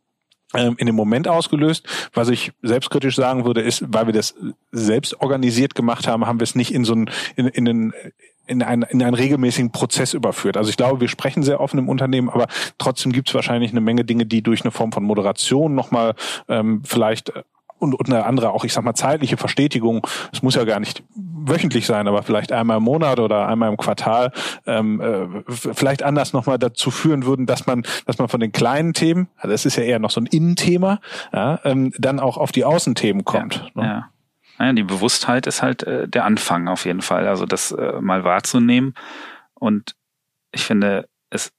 ähm, 0.53 0.75
in 0.77 0.85
dem 0.85 0.95
Moment 0.95 1.27
ausgelöst. 1.27 1.85
Was 2.13 2.29
ich 2.29 2.53
selbstkritisch 2.61 3.15
sagen 3.15 3.45
würde, 3.45 3.61
ist, 3.61 3.83
weil 3.87 4.05
wir 4.05 4.13
das 4.13 4.35
selbst 4.71 5.19
organisiert 5.21 5.75
gemacht 5.75 6.07
haben, 6.07 6.25
haben 6.25 6.39
wir 6.39 6.45
es 6.45 6.55
nicht 6.55 6.73
in 6.73 6.85
so 6.85 6.93
einen, 6.93 7.09
in, 7.35 7.47
in 7.47 7.67
einen 7.67 7.93
in 8.51 8.61
einen, 8.61 8.83
in 8.83 9.01
einen 9.01 9.13
regelmäßigen 9.13 9.71
Prozess 9.71 10.13
überführt. 10.13 10.57
Also 10.57 10.69
ich 10.69 10.77
glaube, 10.77 11.01
wir 11.01 11.07
sprechen 11.07 11.41
sehr 11.41 11.59
offen 11.59 11.79
im 11.79 11.89
Unternehmen, 11.89 12.29
aber 12.29 12.47
trotzdem 12.77 13.11
gibt 13.11 13.29
es 13.29 13.35
wahrscheinlich 13.35 13.71
eine 13.71 13.81
Menge 13.81 14.03
Dinge, 14.03 14.25
die 14.25 14.43
durch 14.43 14.61
eine 14.61 14.71
Form 14.71 14.91
von 14.91 15.03
Moderation 15.03 15.73
nochmal 15.73 16.15
ähm, 16.49 16.83
vielleicht 16.85 17.29
äh, 17.29 17.43
und, 17.79 17.95
und 17.95 18.07
eine 18.09 18.25
andere, 18.25 18.51
auch 18.51 18.63
ich 18.63 18.73
sag 18.73 18.83
mal, 18.83 18.93
zeitliche 18.93 19.37
Verstetigung, 19.37 20.05
es 20.31 20.43
muss 20.43 20.53
ja 20.53 20.65
gar 20.65 20.79
nicht 20.79 21.03
wöchentlich 21.15 21.87
sein, 21.87 22.07
aber 22.07 22.21
vielleicht 22.21 22.51
einmal 22.51 22.77
im 22.77 22.83
Monat 22.83 23.19
oder 23.19 23.47
einmal 23.47 23.69
im 23.69 23.77
Quartal, 23.77 24.31
ähm, 24.67 25.01
äh, 25.01 25.51
vielleicht 25.51 26.03
anders 26.03 26.31
nochmal 26.31 26.59
dazu 26.59 26.91
führen 26.91 27.25
würden, 27.25 27.47
dass 27.47 27.65
man, 27.65 27.83
dass 28.05 28.19
man 28.19 28.27
von 28.27 28.39
den 28.39 28.51
kleinen 28.51 28.93
Themen, 28.93 29.29
also 29.37 29.49
das 29.49 29.65
ist 29.65 29.77
ja 29.77 29.83
eher 29.83 29.97
noch 29.97 30.11
so 30.11 30.21
ein 30.21 30.27
Innenthema, 30.27 30.99
ja, 31.33 31.59
ähm, 31.63 31.91
dann 31.97 32.19
auch 32.19 32.37
auf 32.37 32.51
die 32.51 32.65
Außenthemen 32.65 33.25
kommt. 33.25 33.71
Ja, 33.75 33.81
ne? 33.81 33.87
ja. 33.87 34.09
Naja, 34.61 34.73
die 34.73 34.83
Bewusstheit 34.83 35.47
ist 35.47 35.63
halt 35.63 35.81
äh, 35.81 36.07
der 36.07 36.23
Anfang 36.23 36.67
auf 36.67 36.85
jeden 36.85 37.01
Fall, 37.01 37.27
also 37.27 37.47
das 37.47 37.71
äh, 37.71 37.99
mal 37.99 38.23
wahrzunehmen 38.23 38.93
und 39.55 39.95
ich 40.51 40.63
finde, 40.65 41.09
es 41.31 41.51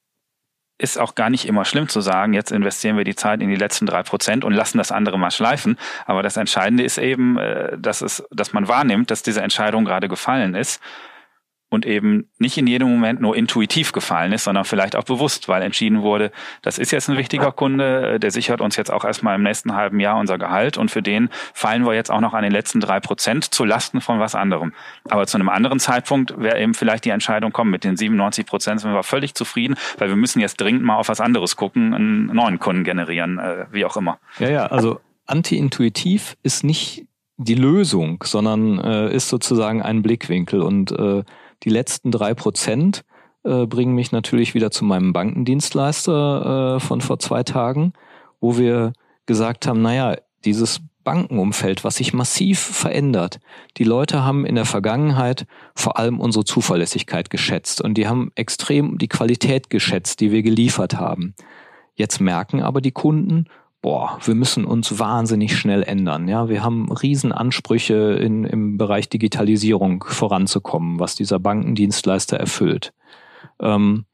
ist 0.79 1.01
auch 1.01 1.17
gar 1.17 1.29
nicht 1.29 1.49
immer 1.49 1.65
schlimm 1.65 1.89
zu 1.89 2.01
sagen, 2.01 2.33
jetzt 2.33 2.53
investieren 2.53 2.97
wir 2.97 3.03
die 3.03 3.17
Zeit 3.17 3.43
in 3.43 3.49
die 3.49 3.57
letzten 3.57 3.87
drei 3.87 4.05
Prozent 4.05 4.45
und 4.45 4.53
lassen 4.53 4.79
das 4.79 4.93
andere 4.93 5.19
mal 5.19 5.33
schleifen. 5.33 5.79
Aber 6.07 6.23
das 6.23 6.37
Entscheidende 6.37 6.85
ist 6.85 6.97
eben, 6.97 7.39
äh, 7.39 7.77
dass 7.77 8.03
es, 8.03 8.23
dass 8.31 8.53
man 8.53 8.69
wahrnimmt, 8.69 9.11
dass 9.11 9.25
diese 9.25 9.43
Entscheidung 9.43 9.85
gerade 9.85 10.07
gefallen 10.07 10.55
ist 10.55 10.81
und 11.73 11.87
eben 11.87 12.29
nicht 12.39 12.59
in 12.59 12.67
jedem 12.67 12.91
Moment 12.91 13.21
nur 13.21 13.35
intuitiv 13.35 13.93
gefallen 13.93 14.33
ist, 14.33 14.45
sondern 14.45 14.67
vielleicht 14.67 14.95
auch 14.95 15.05
bewusst, 15.05 15.49
weil 15.49 15.63
entschieden 15.63 16.03
wurde, 16.03 16.31
das 16.61 16.79
ist 16.79 16.91
jetzt 16.91 17.09
ein 17.09 17.17
wichtiger 17.17 17.51
Kunde, 17.51 18.15
äh, 18.15 18.21
der 18.21 18.31
sichert 18.31 18.61
uns 18.61 18.77
jetzt 18.77 18.93
auch 18.93 19.05
erstmal 19.05 19.37
im 19.37 19.43
nächsten 19.43 19.75
halben 19.75 19.99
Jahr 19.99 20.19
unser 20.19 20.37
Gehalt 20.37 20.77
und 20.77 20.91
für 20.91 21.03
den 21.03 21.31
fallen 21.55 21.87
wir 21.87 21.95
jetzt 21.95 22.11
auch 22.11 22.21
noch 22.21 22.35
an 22.35 22.43
den 22.43 22.53
letzten 22.53 22.81
drei 22.81 23.01
Prozent 23.01 23.55
zu 23.55 23.65
Lasten 23.65 24.03
von 24.03 24.21
was 24.21 24.35
anderem. 24.35 24.75
Aber 25.09 25.27
zu 25.27 25.39
einem 25.39 25.49
anderen 25.49 25.81
Zeitpunkt 25.81 26.35
wäre 26.39 26.61
eben 26.61 26.75
vielleicht 26.75 27.07
die 27.07 27.11
Entscheidung 27.11 27.53
kommen, 27.53 27.71
mit 27.71 27.85
den 27.85 27.97
97 27.97 28.45
Prozent 28.45 28.81
sind 28.81 28.93
wir 28.93 29.03
völlig 29.03 29.35
zufrieden, 29.35 29.77
weil 29.97 30.09
wir 30.09 30.17
müssen 30.17 30.41
jetzt 30.41 30.61
dringend 30.61 30.83
mal 30.83 30.97
auf 30.97 31.09
was 31.09 31.21
anderes 31.23 31.57
gucken, 31.57 31.95
einen 31.95 32.27
neuen 32.27 32.59
Kunden 32.59 32.85
generieren, 32.85 33.39
äh, 33.39 33.65
wie 33.73 33.87
auch 33.87 33.97
immer. 33.97 34.19
Ja, 34.39 34.51
ja, 34.51 34.67
also 34.67 35.01
anti-intuitiv 35.27 36.37
ist 36.43 36.65
nicht 36.65 37.07
die 37.39 37.55
Lösung, 37.55 38.23
sondern 38.25 38.79
äh, 38.79 39.15
ist 39.15 39.29
sozusagen 39.29 39.81
ein 39.83 40.03
Blickwinkel 40.03 40.61
und 40.61 40.93
äh, 40.93 41.23
die 41.63 41.71
letzten 41.71 42.11
drei 42.11 42.35
Prozent 42.35 43.05
äh, 43.45 43.67
bringen 43.67 43.95
mich 43.95 44.13
natürlich 44.13 44.55
wieder 44.55 44.71
zu 44.71 44.85
meinem 44.85 45.13
Bankendienstleister 45.13 46.77
äh, 46.77 46.81
von 46.81 47.01
vor 47.01 47.19
zwei 47.19 47.43
Tagen, 47.43 47.93
wo 48.41 48.59
wir 48.59 48.93
gesagt 49.27 49.67
haben, 49.67 49.83
naja, 49.83 50.17
dieses 50.45 50.81
Bankenumfeld, 51.05 51.85
was 51.85 51.97
sich 51.97 52.13
massiv 52.13 52.61
verändert. 52.61 53.41
Die 53.77 53.85
Leute 53.85 54.25
haben 54.25 54.47
in 54.47 54.55
der 54.55 54.65
Vergangenheit 54.65 55.47
vor 55.75 55.99
allem 55.99 56.21
unsere 56.21 56.45
Zuverlässigkeit 56.45 57.31
geschätzt 57.31 57.81
und 57.81 57.95
die 57.95 58.07
haben 58.07 58.31
extrem 58.35 58.99
die 58.99 59.09
Qualität 59.09 59.71
geschätzt, 59.71 60.21
die 60.21 60.31
wir 60.31 60.43
geliefert 60.43 60.95
haben. 60.95 61.35
Jetzt 61.95 62.21
merken 62.21 62.63
aber 62.63 62.81
die 62.81 62.93
Kunden, 62.93 63.47
boah, 63.83 64.19
wir 64.25 64.35
müssen 64.35 64.65
uns 64.65 64.99
wahnsinnig 64.99 65.57
schnell 65.57 65.83
ändern. 65.83 66.29
Ja, 66.29 66.49
wir 66.49 66.63
haben 66.63 66.91
Riesenansprüche 66.91 68.13
in, 68.15 68.45
im 68.45 68.79
Bereich 68.79 69.09
Digitalisierung 69.09 70.05
voranzukommen, 70.05 71.01
was 71.01 71.17
dieser 71.17 71.41
Bankendienstleister 71.41 72.39
erfüllt. 72.39 72.95
Ähm, 73.61 74.07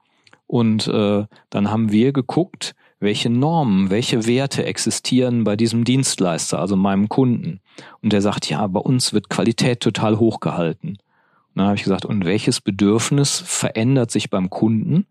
und 0.47 0.89
äh, 0.89 1.27
dann 1.51 1.71
haben 1.71 1.93
wir 1.93 2.13
geguckt, 2.13 2.75
welche 2.99 3.31
Normen, 3.31 3.91
welche 3.91 4.27
Werte 4.27 4.65
existieren 4.65 5.45
bei 5.45 5.55
diesem 5.55 5.85
Dienstleister, 5.85 6.59
also 6.59 6.75
meinem 6.75 7.09
Kunden. 7.11 7.61
Und 8.03 8.13
der 8.13 8.23
sagt, 8.23 8.49
ja, 8.49 8.67
bei 8.67 8.81
uns 8.81 9.13
wird 9.13 9.29
Qualität 9.29 9.81
total 9.81 10.19
hochgehalten. 10.19 10.93
Und 10.93 10.99
dann 11.55 11.67
habe 11.67 11.77
ich 11.77 11.85
gesagt, 11.85 12.07
und 12.07 12.25
welches 12.25 12.63
Bedürfnis 12.63 13.39
verändert 13.39 14.11
sich 14.11 14.31
beim 14.31 14.49
Kunden? 14.49 15.07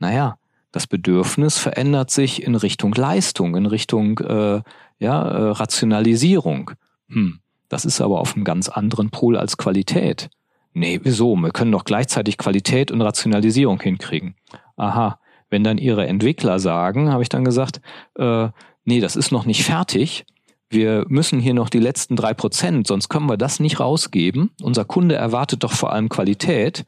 Naja, 0.00 0.36
Das 0.72 0.86
Bedürfnis 0.86 1.58
verändert 1.58 2.10
sich 2.10 2.42
in 2.42 2.54
Richtung 2.54 2.94
Leistung, 2.94 3.56
in 3.56 3.66
Richtung 3.66 4.18
äh, 4.18 4.62
ja, 4.98 5.22
äh, 5.22 5.50
Rationalisierung. 5.50 6.72
Hm, 7.08 7.40
das 7.68 7.84
ist 7.84 8.00
aber 8.00 8.20
auf 8.20 8.34
einem 8.34 8.44
ganz 8.44 8.68
anderen 8.68 9.10
Pol 9.10 9.36
als 9.36 9.56
Qualität. 9.56 10.30
Nee, 10.72 11.00
wieso? 11.02 11.34
Wir 11.34 11.50
können 11.50 11.72
doch 11.72 11.84
gleichzeitig 11.84 12.38
Qualität 12.38 12.92
und 12.92 13.02
Rationalisierung 13.02 13.80
hinkriegen. 13.80 14.36
Aha, 14.76 15.18
wenn 15.48 15.64
dann 15.64 15.78
ihre 15.78 16.06
Entwickler 16.06 16.60
sagen, 16.60 17.10
habe 17.10 17.22
ich 17.22 17.28
dann 17.28 17.44
gesagt, 17.44 17.80
äh, 18.16 18.48
nee, 18.84 19.00
das 19.00 19.16
ist 19.16 19.32
noch 19.32 19.46
nicht 19.46 19.64
fertig. 19.64 20.24
Wir 20.68 21.04
müssen 21.08 21.40
hier 21.40 21.54
noch 21.54 21.68
die 21.68 21.80
letzten 21.80 22.14
drei 22.14 22.32
Prozent, 22.32 22.86
sonst 22.86 23.08
können 23.08 23.28
wir 23.28 23.36
das 23.36 23.58
nicht 23.58 23.80
rausgeben. 23.80 24.50
Unser 24.62 24.84
Kunde 24.84 25.16
erwartet 25.16 25.64
doch 25.64 25.72
vor 25.72 25.92
allem 25.92 26.08
Qualität. 26.08 26.84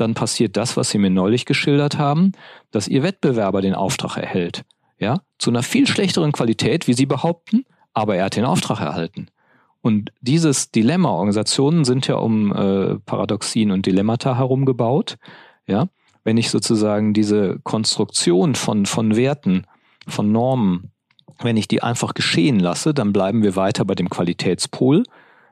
Dann 0.00 0.14
passiert 0.14 0.56
das, 0.56 0.76
was 0.76 0.90
Sie 0.90 0.98
mir 0.98 1.10
neulich 1.10 1.44
geschildert 1.44 1.98
haben, 1.98 2.32
dass 2.70 2.88
Ihr 2.88 3.02
Wettbewerber 3.02 3.60
den 3.60 3.74
Auftrag 3.74 4.16
erhält. 4.16 4.62
Ja, 4.98 5.20
zu 5.38 5.50
einer 5.50 5.62
viel 5.62 5.86
schlechteren 5.86 6.32
Qualität, 6.32 6.86
wie 6.86 6.92
Sie 6.94 7.06
behaupten, 7.06 7.64
aber 7.94 8.16
er 8.16 8.24
hat 8.24 8.36
den 8.36 8.44
Auftrag 8.44 8.80
erhalten. 8.80 9.28
Und 9.82 10.12
dieses 10.20 10.70
Dilemma, 10.70 11.10
Organisationen 11.10 11.84
sind 11.84 12.06
ja 12.06 12.16
um 12.16 12.54
äh, 12.54 12.98
Paradoxien 13.00 13.70
und 13.70 13.86
Dilemmata 13.86 14.36
herumgebaut. 14.36 15.16
Ja, 15.66 15.86
wenn 16.24 16.36
ich 16.36 16.50
sozusagen 16.50 17.14
diese 17.14 17.58
Konstruktion 17.62 18.54
von, 18.54 18.86
von 18.86 19.16
Werten, 19.16 19.66
von 20.06 20.32
Normen, 20.32 20.92
wenn 21.42 21.56
ich 21.56 21.68
die 21.68 21.82
einfach 21.82 22.14
geschehen 22.14 22.60
lasse, 22.60 22.92
dann 22.92 23.12
bleiben 23.12 23.42
wir 23.42 23.56
weiter 23.56 23.84
bei 23.84 23.94
dem 23.94 24.10
Qualitätspol. 24.10 25.04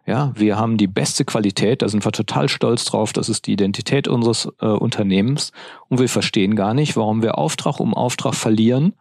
Ja, 0.09 0.33
wir 0.35 0.57
haben 0.57 0.79
die 0.79 0.87
beste 0.87 1.27
Qualität, 1.27 1.83
da 1.83 1.89
sind 1.91 2.03
wir 2.03 2.13
total 2.13 2.49
stolz 2.49 2.87
drauf, 2.87 3.13
das 3.13 3.29
ist 3.29 3.47
die 3.47 3.53
Identität 3.53 4.09
unseres 4.09 4.49
äh, 4.59 4.65
Unternehmens 4.65 5.53
und 5.89 6.01
wir 6.01 6.09
verstehen 6.09 6.57
gar 6.57 6.73
nicht, 6.73 6.97
warum 6.97 7.21
wir 7.21 7.37
Auftrag 7.37 7.79
um 7.79 7.93
Auftrag 7.93 8.35
verlieren, 8.35 8.95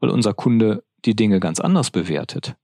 weil 0.00 0.08
unser 0.08 0.32
Kunde 0.32 0.82
die 1.04 1.14
Dinge 1.14 1.38
ganz 1.38 1.60
anders 1.60 1.90
bewertet. 1.90 2.56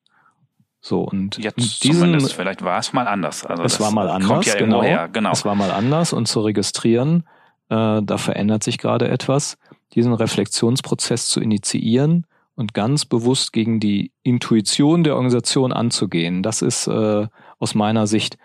So 0.80 1.03
und 1.03 1.36
jetzt 1.36 1.84
diesen, 1.84 2.18
vielleicht 2.20 2.62
war 2.62 2.78
es 2.78 2.94
mal 2.94 3.07
anders. 3.07 3.44
Also 3.44 3.64
es 3.64 3.78
war 3.80 3.90
mal 3.90 4.09
anders, 4.09 4.46
ja 4.46 4.55
genau, 4.55 4.80
genau. 5.12 5.32
Es 5.32 5.44
war 5.44 5.55
mal 5.55 5.70
anders 5.70 6.14
und 6.14 6.26
zu 6.26 6.40
registrieren, 6.40 7.24
äh, 7.68 8.01
da 8.03 8.16
verändert 8.16 8.64
sich 8.64 8.78
gerade 8.78 9.09
etwas, 9.09 9.59
diesen 9.92 10.14
Reflexionsprozess 10.14 11.28
zu 11.28 11.38
initiieren 11.38 12.24
und 12.55 12.72
ganz 12.72 13.05
bewusst 13.05 13.53
gegen 13.53 13.78
die 13.78 14.12
Intuition 14.22 15.05
der 15.05 15.16
Organisation 15.16 15.74
anzugehen. 15.74 16.42
Das 16.42 16.62
ist 16.62 16.86
äh, 16.86 17.26
aus 17.61 17.76
meiner 17.76 18.08
Sicht 18.08 18.36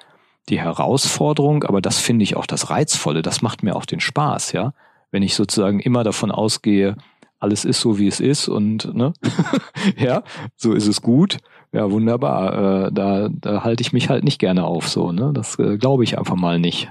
die 0.49 0.59
Herausforderung, 0.59 1.63
aber 1.63 1.81
das 1.81 1.97
finde 1.97 2.23
ich 2.23 2.35
auch 2.35 2.45
das 2.45 2.69
Reizvolle. 2.69 3.23
Das 3.23 3.41
macht 3.41 3.63
mir 3.63 3.75
auch 3.75 3.85
den 3.85 3.99
Spaß, 3.99 4.51
ja. 4.51 4.73
Wenn 5.09 5.23
ich 5.23 5.33
sozusagen 5.33 5.79
immer 5.79 6.03
davon 6.03 6.29
ausgehe, 6.29 6.95
alles 7.39 7.65
ist 7.65 7.79
so, 7.79 7.97
wie 7.97 8.07
es 8.07 8.19
ist 8.19 8.47
und 8.47 8.93
ne, 8.93 9.13
ja, 9.97 10.23
so 10.55 10.73
ist 10.73 10.87
es 10.87 11.01
gut. 11.01 11.37
Ja, 11.71 11.89
wunderbar. 11.91 12.87
Äh, 12.87 12.91
da, 12.93 13.29
da 13.29 13.63
halte 13.63 13.81
ich 13.81 13.91
mich 13.91 14.09
halt 14.09 14.23
nicht 14.23 14.39
gerne 14.39 14.65
auf, 14.65 14.87
so, 14.87 15.11
ne? 15.11 15.31
Das 15.33 15.57
äh, 15.59 15.77
glaube 15.77 16.03
ich 16.03 16.17
einfach 16.17 16.35
mal 16.35 16.59
nicht. 16.59 16.89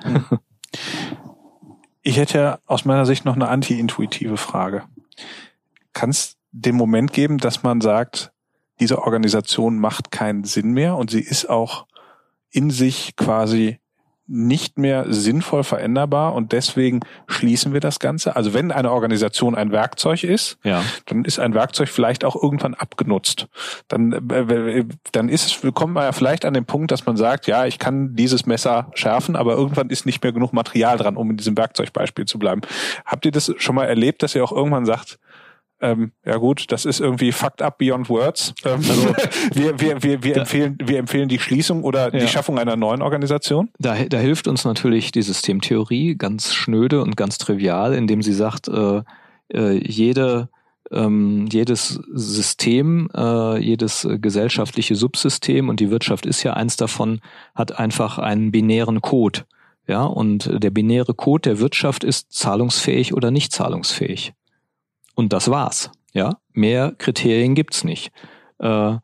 Ich 2.07 2.18
hätte 2.18 2.61
aus 2.66 2.85
meiner 2.85 3.07
Sicht 3.07 3.25
noch 3.25 3.35
eine 3.35 3.49
anti-intuitive 3.49 4.37
Frage. 4.37 4.83
Kann 5.95 6.11
es 6.11 6.37
den 6.53 6.77
Moment 6.77 7.14
geben, 7.14 7.39
dass 7.39 7.62
man 7.62 7.81
sagt, 7.81 8.31
diese 8.79 9.03
Organisation 9.03 9.79
macht 9.79 10.11
keinen 10.11 10.45
Sinn 10.45 10.72
mehr 10.72 10.97
und 10.97 11.11
sie 11.11 11.22
ist 11.22 11.49
auch 11.49 11.87
in 12.55 12.71
sich 12.71 13.17
quasi 13.17 13.79
nicht 14.27 14.79
mehr 14.79 15.05
sinnvoll 15.09 15.65
veränderbar 15.65 16.35
und 16.35 16.53
deswegen 16.53 17.01
schließen 17.27 17.75
wir 17.75 17.81
das 17.81 17.99
Ganze. 17.99 18.37
Also 18.37 18.55
wenn 18.55 18.73
eine 18.73 18.91
Organisation 18.91 19.55
ein 19.55 19.71
Werkzeug 19.71 20.25
ist, 20.25 20.57
ja. 20.65 20.83
dann 21.07 21.27
ist 21.27 21.39
ein 21.39 21.53
Werkzeug 21.53 21.91
vielleicht 21.91 22.25
auch 22.25 22.41
irgendwann 22.41 22.73
abgenutzt. 22.73 23.49
Dann, 23.89 24.13
äh, 24.31 24.87
dann 25.13 25.29
ist 25.29 25.65
es, 25.65 25.75
kommt 25.75 25.93
man 25.93 26.05
ja 26.05 26.13
vielleicht 26.13 26.47
an 26.47 26.55
den 26.55 26.65
Punkt, 26.65 26.91
dass 26.91 27.05
man 27.05 27.19
sagt, 27.19 27.47
ja, 27.47 27.67
ich 27.67 27.79
kann 27.79 28.17
dieses 28.17 28.47
Messer 28.47 28.91
schärfen, 28.95 29.37
aber 29.37 29.57
irgendwann 29.57 29.91
ist 29.91 30.07
nicht 30.07 30.23
mehr 30.23 30.33
genug 30.33 30.55
Material 30.55 30.97
dran, 30.97 31.19
um 31.19 31.31
in 31.31 31.37
diesem 31.37 31.57
Werkzeugbeispiel 31.59 32.25
zu 32.25 32.39
bleiben. 32.39 32.63
Habt 33.05 33.27
ihr 33.27 33.33
das 33.33 33.53
schon 33.59 33.75
mal 33.75 33.85
erlebt, 33.85 34.23
dass 34.23 34.35
ihr 34.35 34.43
auch 34.43 34.53
irgendwann 34.53 34.87
sagt, 34.87 35.19
ähm, 35.85 36.12
ja 36.24 36.37
gut, 36.37 36.72
das 36.72 36.85
ist 36.85 37.01
irgendwie 37.01 37.30
fucked 37.30 37.61
up 37.61 37.78
beyond 37.78 38.09
words. 38.09 38.55
Ähm, 38.64 38.80
also 38.89 39.14
wir, 39.55 39.78
wir, 39.80 40.03
wir, 40.03 40.22
wir, 40.24 40.37
empfehlen, 40.39 40.78
wir 40.82 40.99
empfehlen 40.99 41.28
die 41.28 41.39
Schließung 41.39 41.85
oder 41.85 42.12
ja. 42.12 42.20
die 42.20 42.28
Schaffung 42.28 42.59
einer 42.59 42.76
neuen 42.76 43.03
Organisation. 43.03 43.70
Da, 43.78 43.95
da 44.05 44.18
hilft 44.18 44.49
uns 44.49 44.64
natürlich 44.64 45.12
die 45.12 45.22
Systemtheorie 45.22 46.16
ganz 46.16 46.55
schnöde 46.55 47.03
und 47.03 47.16
ganz 47.16 47.39
trivial, 47.39 47.95
indem 47.95 48.22
sie 48.22 48.32
sagt, 48.32 48.68
äh, 48.68 49.03
äh, 49.53 49.72
jede 49.87 50.49
ähm, 50.91 51.47
jedes 51.51 52.01
System, 52.12 53.09
äh, 53.14 53.59
jedes 53.59 54.07
gesellschaftliche 54.20 54.95
Subsystem 54.95 55.68
und 55.68 55.80
die 55.80 55.91
Wirtschaft 55.91 56.26
ist 56.26 56.43
ja 56.43 56.53
eins 56.53 56.76
davon, 56.76 57.20
hat 57.55 57.78
einfach 57.78 58.18
einen 58.18 58.53
binären 58.53 59.01
Code. 59.01 59.41
Ja, 59.87 60.05
und 60.05 60.51
der 60.62 60.70
binäre 60.70 61.12
Code 61.12 61.51
der 61.51 61.59
Wirtschaft 61.59 62.05
ist 62.05 62.32
zahlungsfähig 62.32 63.12
oder 63.12 63.30
nicht 63.30 63.53
zahlungsfähig. 63.53 64.32
Und 65.15 65.33
das 65.33 65.51
war's. 65.51 65.91
Ja, 66.12 66.39
mehr 66.53 66.93
Kriterien 66.97 67.55
gibt's 67.55 67.85
nicht. 67.85 68.12
Äh, 68.59 68.97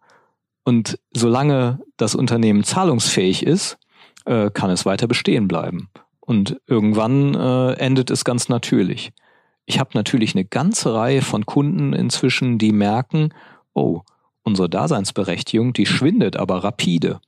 und 0.64 0.98
solange 1.12 1.80
das 1.96 2.14
Unternehmen 2.14 2.64
zahlungsfähig 2.64 3.44
ist, 3.44 3.78
äh, 4.24 4.50
kann 4.50 4.70
es 4.70 4.86
weiter 4.86 5.08
bestehen 5.08 5.48
bleiben. 5.48 5.88
Und 6.20 6.60
irgendwann 6.66 7.34
äh, 7.34 7.72
endet 7.74 8.10
es 8.10 8.24
ganz 8.24 8.48
natürlich. 8.48 9.12
Ich 9.66 9.80
habe 9.80 9.90
natürlich 9.94 10.34
eine 10.34 10.44
ganze 10.44 10.94
Reihe 10.94 11.22
von 11.22 11.46
Kunden 11.46 11.92
inzwischen, 11.92 12.58
die 12.58 12.72
merken, 12.72 13.34
oh, 13.72 14.02
unsere 14.42 14.68
Daseinsberechtigung, 14.68 15.72
die 15.72 15.86
schwindet 15.86 16.36
aber 16.36 16.64
rapide. 16.64 17.20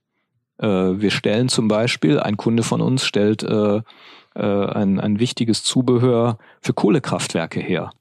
wir 0.58 1.10
stellen 1.10 1.48
zum 1.48 1.68
Beispiel, 1.68 2.18
ein 2.18 2.36
Kunde 2.36 2.62
von 2.62 2.80
uns 2.80 3.04
stellt 3.04 3.44
ein, 3.44 3.84
ein 4.34 5.18
wichtiges 5.20 5.62
Zubehör 5.62 6.38
für 6.60 6.72
Kohlekraftwerke 6.72 7.60
her. 7.60 7.92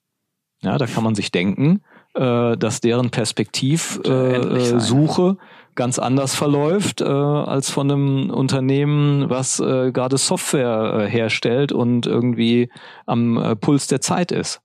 Ja, 0.64 0.78
da 0.78 0.86
kann 0.86 1.04
man 1.04 1.16
sich 1.16 1.32
denken, 1.32 1.82
äh, 2.14 2.58
dass 2.58 2.82
deren 2.82 3.10
Perspektivsuche 3.10 5.30
äh, 5.30 5.36
ganz 5.76 6.00
anders 6.00 6.36
verläuft 6.36 7.02
äh, 7.02 7.06
als 7.06 7.70
von 7.70 7.90
einem 7.90 8.30
Unternehmen, 8.30 9.30
was 9.30 9.60
äh, 9.60 9.92
gerade 9.92 10.18
Software 10.18 11.06
äh, 11.06 11.10
herstellt 11.10 11.72
und 11.72 12.06
irgendwie 12.06 12.70
am 13.06 13.38
äh, 13.38 13.56
Puls 13.56 13.88
der 13.88 14.02
Zeit 14.02 14.32
ist. 14.32 14.62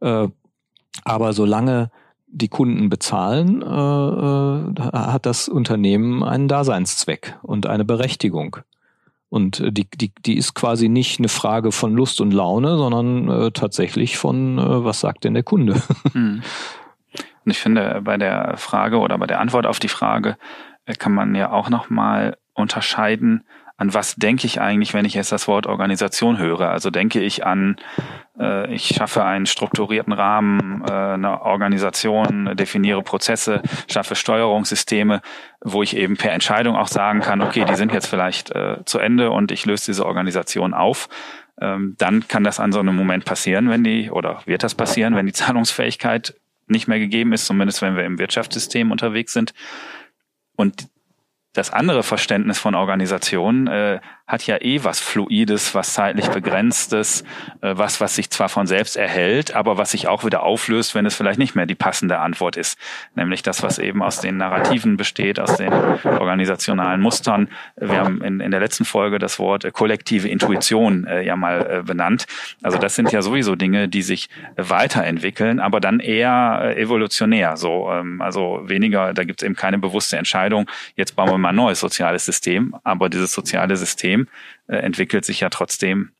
Äh, 0.00 0.28
aber 1.04 1.32
solange 1.32 1.90
die 2.28 2.48
Kunden 2.48 2.88
bezahlen, 2.88 3.62
äh, 3.62 3.66
äh, 3.66 4.92
hat 4.92 5.26
das 5.26 5.48
Unternehmen 5.48 6.22
einen 6.22 6.48
Daseinszweck 6.48 7.38
und 7.42 7.66
eine 7.66 7.84
Berechtigung. 7.84 8.58
Und 9.28 9.60
äh, 9.60 9.72
die, 9.72 9.88
die, 9.94 10.12
die 10.24 10.36
ist 10.36 10.54
quasi 10.54 10.88
nicht 10.88 11.18
eine 11.18 11.28
Frage 11.28 11.72
von 11.72 11.94
Lust 11.94 12.20
und 12.20 12.32
Laune, 12.32 12.76
sondern 12.76 13.28
äh, 13.28 13.50
tatsächlich 13.50 14.18
von, 14.18 14.58
äh, 14.58 14.84
was 14.84 15.00
sagt 15.00 15.24
denn 15.24 15.34
der 15.34 15.42
Kunde? 15.42 15.82
Hm. 16.12 16.42
Und 17.44 17.52
ich 17.52 17.58
finde, 17.58 18.00
bei 18.02 18.16
der 18.16 18.56
Frage 18.56 18.98
oder 18.98 19.16
bei 19.18 19.26
der 19.26 19.38
Antwort 19.38 19.66
auf 19.66 19.78
die 19.78 19.88
Frage 19.88 20.36
äh, 20.84 20.94
kann 20.94 21.14
man 21.14 21.34
ja 21.34 21.52
auch 21.52 21.70
nochmal 21.70 22.36
unterscheiden, 22.54 23.44
an 23.78 23.92
was 23.92 24.16
denke 24.16 24.46
ich 24.46 24.60
eigentlich, 24.60 24.94
wenn 24.94 25.04
ich 25.04 25.14
jetzt 25.14 25.32
das 25.32 25.48
Wort 25.48 25.66
Organisation 25.66 26.38
höre? 26.38 26.70
Also 26.70 26.90
denke 26.90 27.20
ich 27.20 27.44
an, 27.44 27.76
äh, 28.38 28.72
ich 28.72 28.86
schaffe 28.86 29.24
einen 29.24 29.44
strukturierten 29.44 30.14
Rahmen, 30.14 30.82
äh, 30.88 30.92
eine 30.92 31.42
Organisation, 31.42 32.56
definiere 32.56 33.02
Prozesse, 33.02 33.62
schaffe 33.86 34.14
Steuerungssysteme, 34.14 35.20
wo 35.60 35.82
ich 35.82 35.96
eben 35.96 36.16
per 36.16 36.32
Entscheidung 36.32 36.74
auch 36.74 36.88
sagen 36.88 37.20
kann, 37.20 37.42
okay, 37.42 37.66
die 37.66 37.74
sind 37.74 37.92
jetzt 37.92 38.06
vielleicht 38.06 38.50
äh, 38.52 38.78
zu 38.86 38.98
Ende 38.98 39.30
und 39.30 39.52
ich 39.52 39.66
löse 39.66 39.86
diese 39.86 40.06
Organisation 40.06 40.72
auf. 40.72 41.10
Ähm, 41.60 41.96
dann 41.98 42.26
kann 42.28 42.44
das 42.44 42.60
an 42.60 42.72
so 42.72 42.80
einem 42.80 42.96
Moment 42.96 43.26
passieren, 43.26 43.68
wenn 43.68 43.84
die, 43.84 44.10
oder 44.10 44.40
wird 44.46 44.62
das 44.62 44.74
passieren, 44.74 45.16
wenn 45.16 45.26
die 45.26 45.32
Zahlungsfähigkeit 45.32 46.34
nicht 46.66 46.88
mehr 46.88 46.98
gegeben 46.98 47.32
ist, 47.32 47.46
zumindest 47.46 47.82
wenn 47.82 47.96
wir 47.96 48.04
im 48.04 48.18
Wirtschaftssystem 48.18 48.90
unterwegs 48.90 49.34
sind. 49.34 49.52
Und 50.56 50.88
das 51.56 51.72
andere 51.72 52.02
Verständnis 52.02 52.58
von 52.58 52.74
Organisation 52.74 53.66
äh, 53.66 54.00
hat 54.26 54.46
ja 54.46 54.60
eh 54.60 54.82
was 54.82 54.98
Fluides, 54.98 55.74
was 55.74 55.94
zeitlich 55.94 56.28
Begrenztes, 56.28 57.22
äh, 57.60 57.74
was, 57.76 58.00
was 58.00 58.16
sich 58.16 58.30
zwar 58.30 58.48
von 58.48 58.66
selbst 58.66 58.96
erhält, 58.96 59.54
aber 59.54 59.78
was 59.78 59.92
sich 59.92 60.08
auch 60.08 60.24
wieder 60.24 60.42
auflöst, 60.42 60.94
wenn 60.94 61.06
es 61.06 61.14
vielleicht 61.14 61.38
nicht 61.38 61.54
mehr 61.54 61.66
die 61.66 61.76
passende 61.76 62.18
Antwort 62.18 62.56
ist. 62.56 62.76
Nämlich 63.14 63.42
das, 63.42 63.62
was 63.62 63.78
eben 63.78 64.02
aus 64.02 64.20
den 64.20 64.38
Narrativen 64.38 64.96
besteht, 64.96 65.38
aus 65.38 65.56
den 65.56 65.72
organisationalen 65.72 67.00
Mustern. 67.00 67.48
Wir 67.76 68.00
haben 68.00 68.22
in, 68.22 68.40
in 68.40 68.50
der 68.50 68.58
letzten 68.58 68.84
Folge 68.84 69.18
das 69.18 69.38
Wort 69.38 69.64
äh, 69.64 69.70
kollektive 69.70 70.28
Intuition 70.28 71.06
äh, 71.06 71.22
ja 71.22 71.36
mal 71.36 71.82
benannt. 71.84 72.26
Also 72.62 72.78
das 72.78 72.94
sind 72.94 73.12
ja 73.12 73.22
sowieso 73.22 73.54
Dinge, 73.54 73.88
die 73.88 74.02
sich 74.02 74.28
weiterentwickeln, 74.56 75.60
aber 75.60 75.80
dann 75.80 76.00
eher 76.00 76.74
evolutionär. 76.76 77.56
So, 77.56 77.90
ähm, 77.92 78.20
also 78.20 78.62
weniger, 78.64 79.12
da 79.14 79.24
gibt 79.24 79.42
es 79.42 79.46
eben 79.46 79.54
keine 79.54 79.78
bewusste 79.78 80.16
Entscheidung, 80.16 80.68
jetzt 80.96 81.14
bauen 81.16 81.30
wir 81.30 81.38
mal 81.38 81.50
ein 81.50 81.56
neues 81.56 81.80
soziales 81.80 82.24
System, 82.24 82.74
aber 82.82 83.08
dieses 83.08 83.32
soziale 83.32 83.76
System 83.76 84.15
System 84.16 84.28
äh, 84.68 84.76
entwickelt 84.76 85.24
sich 85.24 85.40
ja 85.40 85.50
trotzdem 85.50 86.12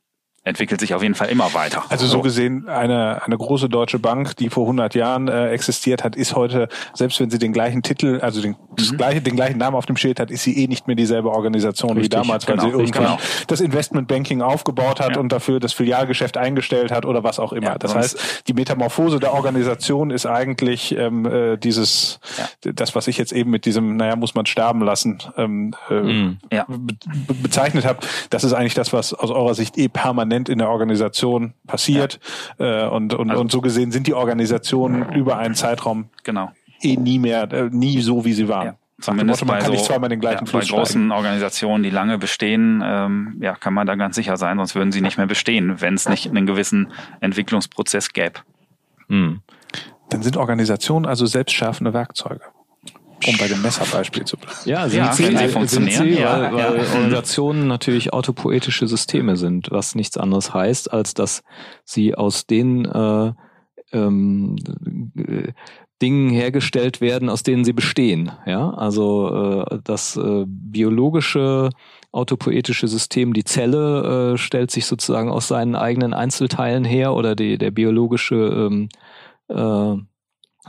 entwickelt 0.46 0.80
sich 0.80 0.94
auf 0.94 1.02
jeden 1.02 1.16
Fall 1.16 1.28
immer 1.28 1.52
weiter. 1.54 1.82
Also 1.88 2.06
so 2.06 2.22
gesehen, 2.22 2.68
eine, 2.68 3.20
eine 3.24 3.36
große 3.36 3.68
deutsche 3.68 3.98
Bank, 3.98 4.36
die 4.36 4.48
vor 4.48 4.62
100 4.62 4.94
Jahren 4.94 5.26
äh, 5.26 5.48
existiert 5.48 6.04
hat, 6.04 6.14
ist 6.14 6.36
heute, 6.36 6.68
selbst 6.94 7.18
wenn 7.18 7.30
sie 7.30 7.40
den 7.40 7.52
gleichen 7.52 7.82
Titel, 7.82 8.20
also 8.22 8.40
den, 8.40 8.52
mhm. 8.52 8.96
gleiche, 8.96 9.20
den 9.20 9.34
gleichen 9.34 9.58
Namen 9.58 9.74
auf 9.74 9.86
dem 9.86 9.96
Schild 9.96 10.20
hat, 10.20 10.30
ist 10.30 10.44
sie 10.44 10.56
eh 10.62 10.68
nicht 10.68 10.86
mehr 10.86 10.94
dieselbe 10.94 11.32
Organisation 11.32 11.96
Richtig, 11.96 12.12
wie 12.12 12.22
damals, 12.22 12.46
weil 12.46 12.58
genau, 12.58 12.68
sie 12.68 12.74
irgendwann 12.78 13.04
genau. 13.04 13.18
das 13.48 13.60
Investmentbanking 13.60 14.40
aufgebaut 14.40 15.00
hat 15.00 15.16
ja. 15.16 15.20
und 15.20 15.32
dafür 15.32 15.58
das 15.58 15.72
Filialgeschäft 15.72 16.36
eingestellt 16.36 16.92
hat 16.92 17.06
oder 17.06 17.24
was 17.24 17.40
auch 17.40 17.52
immer. 17.52 17.70
Ja, 17.70 17.78
das 17.78 17.96
heißt, 17.96 18.44
die 18.46 18.54
Metamorphose 18.54 19.18
der 19.18 19.34
Organisation 19.34 20.10
ist 20.10 20.26
eigentlich 20.26 20.96
ähm, 20.96 21.26
äh, 21.26 21.56
dieses, 21.56 22.20
ja. 22.38 22.72
das, 22.72 22.94
was 22.94 23.08
ich 23.08 23.18
jetzt 23.18 23.32
eben 23.32 23.50
mit 23.50 23.64
diesem, 23.64 23.96
naja, 23.96 24.14
muss 24.14 24.36
man 24.36 24.46
sterben 24.46 24.80
lassen, 24.82 25.18
ähm, 25.36 25.74
äh, 25.90 25.94
mhm. 25.94 26.38
be 26.48 27.34
bezeichnet 27.42 27.84
habe. 27.84 27.98
Das 28.30 28.44
ist 28.44 28.52
eigentlich 28.52 28.74
das, 28.74 28.92
was 28.92 29.12
aus 29.12 29.32
eurer 29.32 29.54
Sicht 29.54 29.76
eh 29.76 29.88
permanent 29.88 30.35
permanent 30.36 30.48
in 30.48 30.58
der 30.58 30.68
Organisation 30.68 31.54
passiert. 31.66 32.20
Ja. 32.58 32.86
Äh, 32.86 32.88
und, 32.88 33.14
und, 33.14 33.30
also, 33.30 33.40
und 33.40 33.50
so 33.50 33.60
gesehen 33.60 33.90
sind 33.90 34.06
die 34.06 34.14
Organisationen 34.14 35.12
über 35.12 35.38
einen 35.38 35.54
Zeitraum 35.54 36.10
genau. 36.24 36.50
eh 36.80 36.96
nie 36.96 37.18
mehr, 37.18 37.50
äh, 37.52 37.68
nie 37.70 38.00
so, 38.00 38.24
wie 38.24 38.32
sie 38.32 38.48
waren. 38.48 38.66
Ja. 38.66 38.76
Zumindest 38.98 39.42
Motto, 39.42 39.52
man 39.52 39.58
kann 39.58 39.66
so, 39.66 39.72
nicht 39.72 39.84
zweimal 39.84 40.08
den 40.08 40.20
gleichen 40.20 40.46
ja, 40.46 40.50
Fluss 40.50 40.70
Bei 40.70 40.76
großen 40.76 41.02
steigen. 41.02 41.12
Organisationen, 41.12 41.82
die 41.82 41.90
lange 41.90 42.16
bestehen, 42.16 42.82
ähm, 42.82 43.36
ja, 43.42 43.54
kann 43.54 43.74
man 43.74 43.86
da 43.86 43.94
ganz 43.94 44.16
sicher 44.16 44.38
sein, 44.38 44.56
sonst 44.56 44.74
würden 44.74 44.90
sie 44.90 45.02
nicht 45.02 45.18
mehr 45.18 45.26
bestehen, 45.26 45.82
wenn 45.82 45.94
es 45.94 46.08
nicht 46.08 46.30
einen 46.30 46.46
gewissen 46.46 46.92
Entwicklungsprozess 47.20 48.14
gäbe. 48.14 48.40
Hm. 49.08 49.40
Dann 50.08 50.22
sind 50.22 50.38
Organisationen 50.38 51.04
also 51.04 51.26
selbstschärfende 51.26 51.92
Werkzeuge 51.92 52.40
um 53.26 53.36
bei 53.38 53.48
dem 53.48 53.62
Messerbeispiel 53.62 54.24
zu 54.24 54.36
bleiben. 54.36 54.56
Ja, 54.64 54.88
sind 54.88 54.98
ja, 54.98 55.12
sie, 55.12 55.36
sie 55.36 55.48
funktionieren, 55.48 55.92
sind 55.92 56.14
sie, 56.14 56.20
ja, 56.20 56.40
weil, 56.40 56.52
weil 56.52 56.58
ja. 56.60 56.68
Organisationen 56.70 57.66
natürlich 57.66 58.12
autopoetische 58.12 58.86
Systeme 58.86 59.36
sind, 59.36 59.70
was 59.70 59.94
nichts 59.94 60.16
anderes 60.16 60.52
heißt, 60.52 60.92
als 60.92 61.14
dass 61.14 61.42
sie 61.84 62.14
aus 62.14 62.46
den 62.46 62.84
äh, 62.84 63.32
ähm, 63.92 64.56
Dingen 66.02 66.30
hergestellt 66.30 67.00
werden, 67.00 67.30
aus 67.30 67.42
denen 67.42 67.64
sie 67.64 67.72
bestehen. 67.72 68.32
Ja, 68.44 68.70
also 68.70 69.64
äh, 69.70 69.78
das 69.82 70.16
äh, 70.16 70.44
biologische 70.46 71.70
autopoetische 72.12 72.88
System, 72.88 73.32
die 73.32 73.44
Zelle 73.44 74.34
äh, 74.34 74.38
stellt 74.38 74.70
sich 74.70 74.86
sozusagen 74.86 75.30
aus 75.30 75.48
seinen 75.48 75.74
eigenen 75.74 76.14
Einzelteilen 76.14 76.84
her 76.84 77.14
oder 77.14 77.34
die, 77.34 77.58
der 77.58 77.70
biologische 77.70 78.34
ähm, 78.34 78.88
äh, 79.48 79.96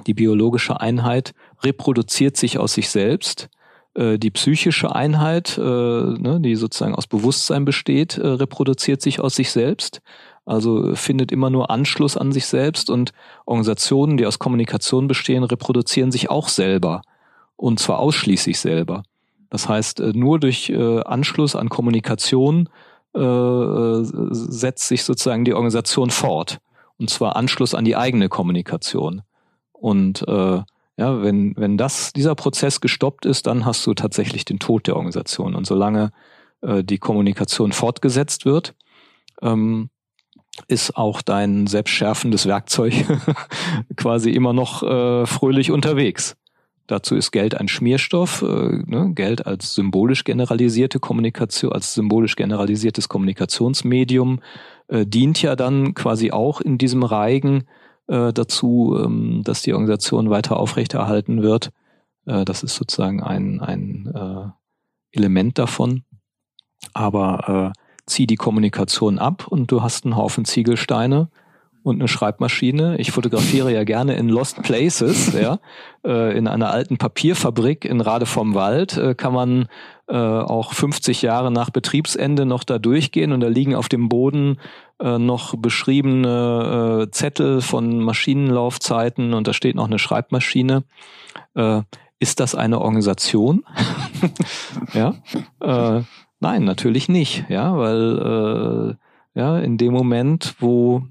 die 0.06 0.14
biologische 0.14 0.80
Einheit 0.80 1.34
reproduziert 1.64 2.38
sich 2.38 2.58
aus 2.58 2.74
sich 2.74 2.90
selbst. 2.90 3.50
Äh, 3.98 4.20
die 4.20 4.32
psychische 4.32 4.96
Einheit, 4.96 5.58
äh, 5.58 5.62
ne, 5.62 6.40
die 6.40 6.56
sozusagen 6.56 6.96
aus 6.96 7.08
Bewusstsein 7.08 7.66
besteht, 7.66 8.18
äh, 8.18 8.28
reproduziert 8.28 9.02
sich 9.02 9.20
aus 9.20 9.36
sich 9.36 9.52
selbst. 9.52 10.02
Also 10.46 10.96
findet 10.96 11.32
immer 11.32 11.50
nur 11.50 11.72
Anschluss 11.72 12.16
an 12.16 12.32
sich 12.32 12.46
selbst 12.46 12.90
und 12.90 13.12
Organisationen, 13.46 14.16
die 14.16 14.26
aus 14.26 14.40
Kommunikation 14.40 15.08
bestehen, 15.08 15.44
reproduzieren 15.44 16.12
sich 16.12 16.30
auch 16.30 16.48
selber. 16.48 17.02
Und 17.58 17.80
zwar 17.80 18.00
ausschließlich 18.00 18.58
selber. 18.58 19.04
Das 19.50 19.68
heißt, 19.68 20.00
nur 20.14 20.40
durch 20.40 20.74
Anschluss 20.74 21.56
an 21.58 21.68
Kommunikation 21.68 22.70
setzt 23.14 24.88
sich 24.88 25.04
sozusagen 25.04 25.44
die 25.44 25.54
Organisation 25.54 26.12
fort. 26.12 26.60
Und 26.98 27.10
zwar 27.10 27.36
Anschluss 27.36 27.74
an 27.74 27.84
die 27.84 27.98
eigene 27.98 28.30
Kommunikation. 28.30 29.24
Und 29.74 30.26
äh, 30.30 30.62
ja, 30.98 31.22
wenn, 31.22 31.56
wenn 31.58 31.78
das, 31.78 32.12
dieser 32.12 32.36
Prozess 32.36 32.82
gestoppt 32.82 33.26
ist, 33.26 33.46
dann 33.46 33.66
hast 33.66 33.86
du 33.86 33.94
tatsächlich 33.94 34.46
den 34.46 34.60
Tod 34.60 34.88
der 34.88 34.96
Organisation. 34.96 35.56
Und 35.56 35.68
solange 35.68 36.12
äh, 36.62 36.84
die 36.84 36.98
Kommunikation 36.98 37.72
fortgesetzt 37.72 38.46
wird, 38.46 38.74
ähm, 39.44 39.90
ist 40.68 40.98
auch 40.98 41.22
dein 41.22 41.68
selbstschärfendes 41.68 42.48
Werkzeug 42.48 42.94
quasi 43.96 44.32
immer 44.32 44.54
noch 44.54 44.82
äh, 44.82 45.28
fröhlich 45.28 45.70
unterwegs. 45.70 46.36
Dazu 46.88 47.16
ist 47.16 47.32
Geld 47.32 47.54
ein 47.54 47.68
Schmierstoff, 47.68 48.42
äh, 48.42 48.82
ne? 48.86 49.12
Geld 49.14 49.46
als 49.46 49.76
symbolisch 49.76 50.24
generalisierte 50.24 51.00
Kommunikation, 51.00 51.74
als 51.74 51.94
symbolisch 51.94 52.36
generalisiertes 52.36 53.08
Kommunikationsmedium 53.08 54.40
äh, 54.88 55.06
dient 55.06 55.42
ja 55.44 55.56
dann 55.56 55.94
quasi 55.94 56.32
auch 56.32 56.60
in 56.60 56.80
diesem 56.80 57.04
Reigen 57.04 57.66
äh, 58.08 58.34
dazu, 58.34 59.00
ähm, 59.04 59.42
dass 59.44 59.62
die 59.62 59.74
Organisation 59.74 60.30
weiter 60.30 60.58
aufrechterhalten 60.58 61.42
wird. 61.42 61.72
Äh, 62.26 62.46
das 62.46 62.64
ist 62.64 62.76
sozusagen 62.76 63.22
ein, 63.22 63.62
ein 63.62 64.12
äh, 64.14 65.18
Element 65.18 65.58
davon. 65.58 66.04
Aber 66.94 67.74
äh, 67.74 67.80
zieh 68.06 68.28
die 68.28 68.36
Kommunikation 68.36 69.20
ab 69.20 69.48
und 69.48 69.72
du 69.72 69.82
hast 69.82 70.06
einen 70.06 70.16
Haufen 70.16 70.46
Ziegelsteine 70.46 71.30
und 71.84 72.00
eine 72.00 72.08
Schreibmaschine. 72.08 72.98
Ich 72.98 73.12
fotografiere 73.12 73.72
ja 73.72 73.84
gerne 73.84 74.16
in 74.16 74.30
Lost 74.30 74.62
Places, 74.62 75.34
ja. 75.34 75.60
Äh, 76.06 76.38
in 76.38 76.48
einer 76.48 76.72
alten 76.72 76.98
Papierfabrik 76.98 77.86
in 77.86 78.02
Rade 78.02 78.26
vom 78.26 78.56
Wald 78.56 78.98
äh, 78.98 79.16
kann 79.16 79.34
man 79.34 79.68
äh, 80.10 80.16
auch 80.16 80.74
50 80.74 81.22
Jahre 81.22 81.52
nach 81.52 81.70
Betriebsende 81.70 82.46
noch 82.46 82.64
da 82.64 82.80
durchgehen 82.80 83.34
und 83.34 83.42
da 83.42 83.48
liegen 83.48 83.76
auf 83.76 83.90
dem 83.90 84.10
Boden 84.10 84.58
äh, 85.00 85.18
noch 85.18 85.56
beschriebene 85.58 87.08
äh, 87.08 87.12
Zettel 87.12 87.62
von 87.62 88.00
Maschinenlaufzeiten 88.00 89.34
und 89.34 89.48
da 89.48 89.54
steht 89.54 89.76
noch 89.76 89.88
eine 89.88 90.00
Schreibmaschine. 90.00 90.84
Äh, 91.56 91.82
ist 92.20 92.40
das 92.40 92.56
eine 92.56 92.82
Organisation? 92.82 93.64
ja. 94.94 95.14
Äh, 95.60 96.04
nein, 96.40 96.64
natürlich 96.64 97.10
nicht, 97.10 97.46
ja, 97.50 97.78
weil 97.78 98.98
äh, 99.36 99.40
ja 99.40 99.60
in 99.60 99.78
dem 99.78 99.94
Moment, 99.94 100.56
wo 100.60 101.04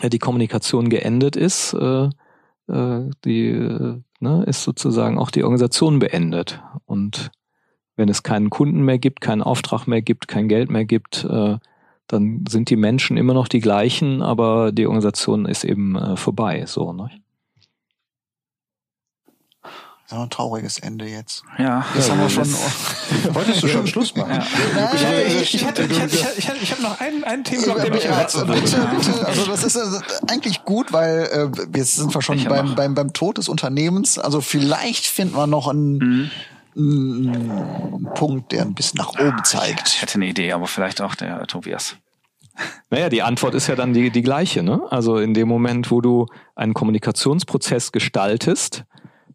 ja, 0.00 0.08
die 0.08 0.18
Kommunikation 0.18 0.88
geendet 0.88 1.36
ist, 1.36 1.74
äh, 1.74 2.08
äh, 2.68 3.10
die 3.24 3.48
äh, 3.50 4.00
ne, 4.20 4.44
ist 4.46 4.62
sozusagen 4.62 5.18
auch 5.18 5.30
die 5.30 5.44
Organisation 5.44 5.98
beendet 5.98 6.62
und 6.86 7.30
wenn 7.96 8.08
es 8.08 8.22
keinen 8.22 8.50
Kunden 8.50 8.82
mehr 8.82 8.98
gibt, 8.98 9.20
keinen 9.20 9.42
Auftrag 9.42 9.86
mehr 9.86 10.02
gibt, 10.02 10.28
kein 10.28 10.48
Geld 10.48 10.70
mehr 10.70 10.84
gibt, 10.84 11.24
äh, 11.24 11.58
dann 12.06 12.44
sind 12.48 12.70
die 12.70 12.76
Menschen 12.76 13.16
immer 13.16 13.34
noch 13.34 13.48
die 13.48 13.60
gleichen, 13.60 14.22
aber 14.22 14.72
die 14.72 14.86
Organisation 14.86 15.46
ist 15.46 15.64
eben 15.64 15.96
äh, 15.96 16.16
vorbei. 16.16 16.64
So, 16.66 16.92
ne? 16.92 17.10
So 20.06 20.16
ein 20.16 20.28
trauriges 20.28 20.78
Ende 20.78 21.06
jetzt. 21.06 21.44
Ja. 21.56 21.86
Das 21.94 22.08
ja, 22.08 22.14
haben 22.14 22.20
wir 22.20 22.28
schon. 22.28 23.34
Wolltest 23.34 23.62
du 23.62 23.68
schon 23.68 23.86
Schluss 23.86 24.14
machen? 24.14 24.32
Ja. 24.32 24.44
Nein, 24.74 25.26
ich, 25.40 25.54
ich, 25.54 25.64
hatte, 25.64 25.84
ich, 25.84 25.98
hatte, 25.98 26.14
ich, 26.14 26.24
hatte, 26.24 26.34
ich, 26.36 26.48
hatte, 26.48 26.58
ich 26.62 26.72
habe 26.72 26.82
noch 26.82 27.00
einen, 27.00 27.24
einen 27.24 27.42
Themenblock, 27.42 27.80
der 27.80 27.90
mich 27.90 28.04
ja, 28.04 28.22
bitte, 28.22 28.44
bitte. 28.44 29.26
Also 29.26 29.46
das 29.46 29.64
ist 29.64 29.78
also 29.78 29.98
eigentlich 30.28 30.64
gut, 30.64 30.92
weil 30.92 31.50
äh, 31.54 31.78
jetzt 31.78 31.96
sind 31.96 32.14
wir 32.14 32.20
schon 32.20 32.44
beim, 32.44 32.74
beim, 32.74 32.94
beim 32.94 33.14
Tod 33.14 33.38
des 33.38 33.48
Unternehmens. 33.48 34.18
Also 34.18 34.42
vielleicht 34.42 35.06
finden 35.06 35.36
wir 35.36 35.46
noch 35.46 35.68
einen, 35.68 35.96
mhm 35.96 36.30
ein 36.76 38.08
Punkt, 38.14 38.52
der 38.52 38.62
ein 38.62 38.74
bisschen 38.74 38.98
nach 38.98 39.18
oben 39.18 39.44
zeigt. 39.44 39.88
Ich 39.88 40.02
hätte 40.02 40.16
eine 40.16 40.26
Idee, 40.26 40.52
aber 40.52 40.66
vielleicht 40.66 41.00
auch 41.00 41.14
der 41.14 41.46
Tobias. 41.46 41.96
Naja, 42.90 43.08
die 43.08 43.22
Antwort 43.22 43.54
ist 43.54 43.66
ja 43.66 43.74
dann 43.74 43.92
die, 43.92 44.10
die 44.10 44.22
gleiche. 44.22 44.62
Ne? 44.62 44.80
Also 44.90 45.18
in 45.18 45.34
dem 45.34 45.48
Moment, 45.48 45.90
wo 45.90 46.00
du 46.00 46.26
einen 46.54 46.74
Kommunikationsprozess 46.74 47.92
gestaltest, 47.92 48.84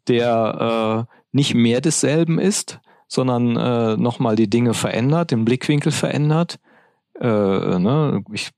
der 0.07 1.07
äh, 1.09 1.15
nicht 1.31 1.53
mehr 1.53 1.81
desselben 1.81 2.39
ist, 2.39 2.79
sondern 3.07 3.57
äh, 3.57 3.97
nochmal 3.97 4.35
die 4.35 4.49
Dinge 4.49 4.73
verändert, 4.73 5.31
den 5.31 5.43
Blickwinkel 5.43 5.91
verändert. 5.91 6.59
Äh, 7.19 7.27
ne? 7.27 8.23
Ich 8.31 8.51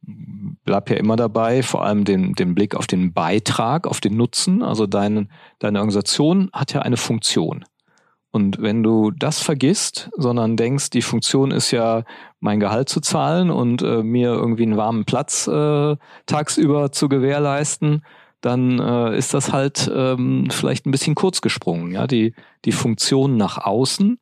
bleib 0.66 0.90
ja 0.90 0.98
immer 0.98 1.16
dabei, 1.16 1.64
vor 1.64 1.84
allem 1.84 2.06
den, 2.06 2.34
den 2.34 2.54
Blick 2.54 2.76
auf 2.76 2.86
den 2.86 3.14
Beitrag, 3.14 3.88
auf 3.88 4.02
den 4.02 4.16
Nutzen. 4.16 4.62
Also 4.62 4.86
deine, 4.86 5.28
deine 5.60 5.80
Organisation 5.80 6.50
hat 6.54 6.74
ja 6.74 6.82
eine 6.82 6.98
Funktion. 6.98 7.66
Und 8.32 8.62
wenn 8.62 8.82
du 8.82 9.12
das 9.12 9.42
vergisst, 9.42 10.10
sondern 10.16 10.56
denkst, 10.56 10.90
die 10.90 11.02
Funktion 11.02 11.52
ist 11.52 11.72
ja, 11.72 12.04
mein 12.40 12.60
Gehalt 12.60 12.90
zu 12.90 13.02
zahlen 13.02 13.52
und 13.52 13.82
äh, 13.82 14.02
mir 14.04 14.30
irgendwie 14.30 14.64
einen 14.64 14.78
warmen 14.78 15.06
Platz 15.06 15.48
äh, 15.48 15.96
tagsüber 16.26 16.92
zu 16.92 17.08
gewährleisten, 17.08 18.04
dann 18.40 18.80
äh, 18.80 19.16
ist 19.16 19.34
das 19.34 19.54
halt 19.54 19.92
ähm, 19.94 20.48
vielleicht 20.50 20.86
ein 20.86 20.92
bisschen 20.92 21.14
kurz 21.14 21.42
gesprungen. 21.42 21.92
Ja, 21.92 22.08
die, 22.08 22.34
die 22.66 22.72
Funktion 22.72 23.38
nach 23.38 23.60
außen 23.60 24.18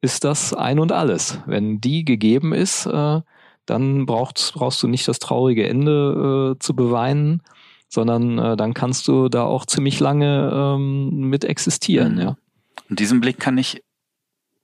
ist 0.00 0.24
das 0.24 0.54
ein 0.54 0.78
und 0.78 0.92
alles. 0.92 1.40
Wenn 1.46 1.80
die 1.80 2.04
gegeben 2.04 2.52
ist, 2.52 2.86
äh, 2.86 3.20
dann 3.66 4.06
brauchst, 4.06 4.54
brauchst 4.54 4.82
du 4.82 4.88
nicht 4.88 5.08
das 5.08 5.18
traurige 5.18 5.66
Ende 5.66 6.54
äh, 6.54 6.58
zu 6.60 6.76
beweinen, 6.76 7.42
sondern 7.88 8.38
äh, 8.38 8.56
dann 8.56 8.74
kannst 8.74 9.08
du 9.08 9.28
da 9.28 9.44
auch 9.44 9.66
ziemlich 9.66 9.98
lange 10.00 10.50
ähm, 10.52 11.28
mit 11.28 11.44
existieren, 11.44 12.14
mhm. 12.14 12.20
ja. 12.20 12.36
Und 12.88 12.98
diesen 12.98 13.20
Blick 13.20 13.38
kann 13.40 13.58
ich 13.58 13.82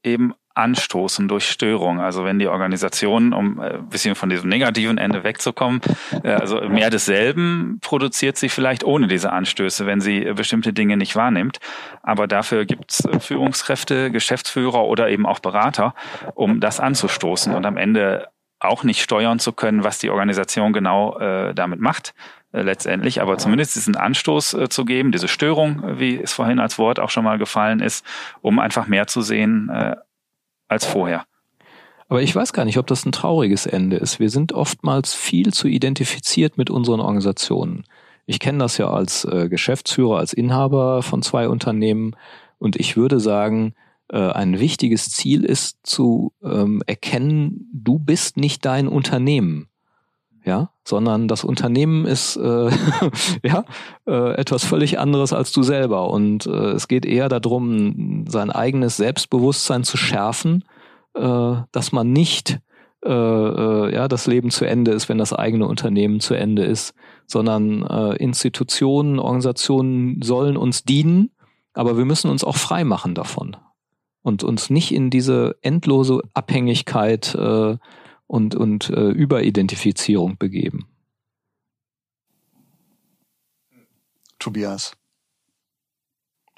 eben 0.03 0.35
anstoßen 0.55 1.29
durch 1.29 1.49
Störung. 1.49 2.01
Also 2.01 2.25
wenn 2.25 2.39
die 2.39 2.49
Organisation, 2.49 3.33
um 3.33 3.61
ein 3.61 3.89
bisschen 3.89 4.15
von 4.15 4.29
diesem 4.29 4.49
negativen 4.49 4.99
Ende 4.99 5.25
wegzukommen, 5.25 5.81
äh, 6.23 6.33
also 6.33 6.61
mehr 6.69 6.91
desselben 6.91 7.79
produziert 7.81 8.37
sie 8.37 8.49
vielleicht 8.49 8.85
ohne 8.85 9.07
diese 9.07 9.33
Anstöße, 9.33 9.87
wenn 9.87 10.01
sie 10.01 10.33
bestimmte 10.35 10.73
Dinge 10.73 10.97
nicht 10.97 11.17
wahrnimmt. 11.17 11.59
Aber 12.03 12.27
dafür 12.27 12.65
gibt 12.65 12.91
es 12.91 13.09
Führungskräfte, 13.25 14.11
Geschäftsführer 14.11 14.85
oder 14.85 15.09
eben 15.09 15.27
auch 15.27 15.39
Berater, 15.39 15.95
um 16.35 16.61
das 16.61 16.81
anzustoßen. 16.81 17.55
Und 17.55 17.65
am 17.65 17.77
Ende 17.77 18.29
auch 18.59 18.85
nicht 18.85 19.03
steuern 19.03 19.39
zu 19.39 19.53
können, 19.53 19.85
was 19.85 19.99
die 19.99 20.11
Organisation 20.11 20.73
genau 20.73 21.19
äh, 21.19 21.55
damit 21.55 21.81
macht 21.81 22.09
äh, 22.09 22.40
letztendlich, 22.53 23.23
aber 23.23 23.39
zumindest 23.39 23.77
diesen 23.77 23.97
Anstoß 23.97 24.55
äh, 24.55 24.69
zu 24.69 24.85
geben, 24.85 25.13
diese 25.13 25.29
Störung, 25.29 25.83
äh, 25.85 26.01
wie 26.01 26.21
es 26.21 26.33
vorhin 26.33 26.59
als 26.59 26.79
Wort 26.79 26.99
auch 26.99 27.11
schon 27.11 27.25
mal 27.25 27.39
gefallen 27.39 27.81
ist, 27.81 28.05
um 28.41 28.59
einfach 28.59 28.87
mehr 28.87 29.07
zu 29.07 29.23
sehen 29.23 29.69
äh, 29.69 29.97
als 30.69 30.85
vorher. 30.85 31.25
Aber 32.09 32.23
ich 32.23 32.35
weiß 32.35 32.53
gar 32.53 32.65
nicht, 32.65 32.79
ob 32.79 32.89
das 32.89 33.07
ein 33.07 33.13
trauriges 33.13 33.67
Ende 33.67 33.97
ist. 33.97 34.19
Wir 34.19 34.31
sind 34.31 34.53
oftmals 34.53 35.15
viel 35.15 35.53
zu 35.53 35.69
identifiziert 35.69 36.59
mit 36.59 36.69
unseren 36.69 36.99
Organisationen. 36.99 37.85
Ich 38.27 38.41
kenne 38.41 38.59
das 38.59 38.79
ja 38.79 38.91
als 38.91 39.25
äh, 39.25 39.49
Geschäftsführer, 39.49 40.19
als 40.19 40.33
Inhaber 40.33 41.03
von 41.03 41.23
zwei 41.23 41.49
Unternehmen 41.49 42.17
und 42.59 42.77
ich 42.77 42.97
würde 42.97 43.21
sagen, 43.21 43.75
äh, 44.09 44.19
ein 44.19 44.59
wichtiges 44.59 45.11
Ziel 45.11 45.45
ist 45.45 45.79
zu 45.85 46.33
ähm, 46.43 46.83
erkennen, 46.87 47.71
du 47.73 47.99
bist 47.99 48.37
nicht 48.37 48.65
dein 48.65 48.89
Unternehmen 48.89 49.70
ja, 50.45 50.71
sondern 50.85 51.29
das 51.29 51.45
Unternehmen 51.45 52.07
ist 52.07 52.37
äh, 52.37 52.71
ja 53.45 53.65
äh, 54.07 54.35
etwas 54.35 54.65
völlig 54.65 54.99
anderes 54.99 55.33
als 55.33 55.53
du 55.53 55.63
selber. 55.63 56.11
Und 56.11 56.47
äh, 56.47 56.73
es 56.73 56.89
geht 56.89 57.05
eher 57.07 57.29
darum, 57.29 58.25
sein 58.29 58.51
eigenes 58.51 58.97
Selbstbewusstsein 58.97 59.85
zu 59.85 59.97
schärfen, 59.97 60.65
äh, 61.15 61.55
dass 61.73 61.93
man 61.93 62.13
nicht 62.13 62.61
äh, 63.05 63.11
äh, 63.11 63.95
ja 63.95 64.09
das 64.09 64.27
Leben 64.27 64.51
zu 64.51 64.67
Ende 64.67 64.91
ist, 64.91 65.09
wenn 65.09 65.19
das 65.19 65.33
eigene 65.33 65.67
Unternehmen 65.67 66.21
zu 66.21 66.35
Ende 66.35 66.65
ist, 66.65 66.95
sondern 67.27 67.83
äh, 67.83 68.17
Institutionen, 68.17 69.19
Organisationen 69.19 70.21
sollen 70.23 70.57
uns 70.57 70.85
dienen, 70.85 71.31
aber 71.73 71.97
wir 71.97 72.05
müssen 72.05 72.31
uns 72.31 72.45
auch 72.45 72.57
frei 72.57 72.85
machen 72.85 73.15
davon. 73.15 73.57
Und 74.23 74.45
uns 74.45 74.69
nicht 74.69 74.93
in 74.93 75.09
diese 75.09 75.57
endlose 75.63 76.21
Abhängigkeit 76.35 77.35
äh, 77.35 77.79
und, 78.31 78.55
und 78.55 78.91
äh, 78.91 79.11
Überidentifizierung 79.11 80.39
begeben. 80.39 80.87
Tobias. 84.39 84.93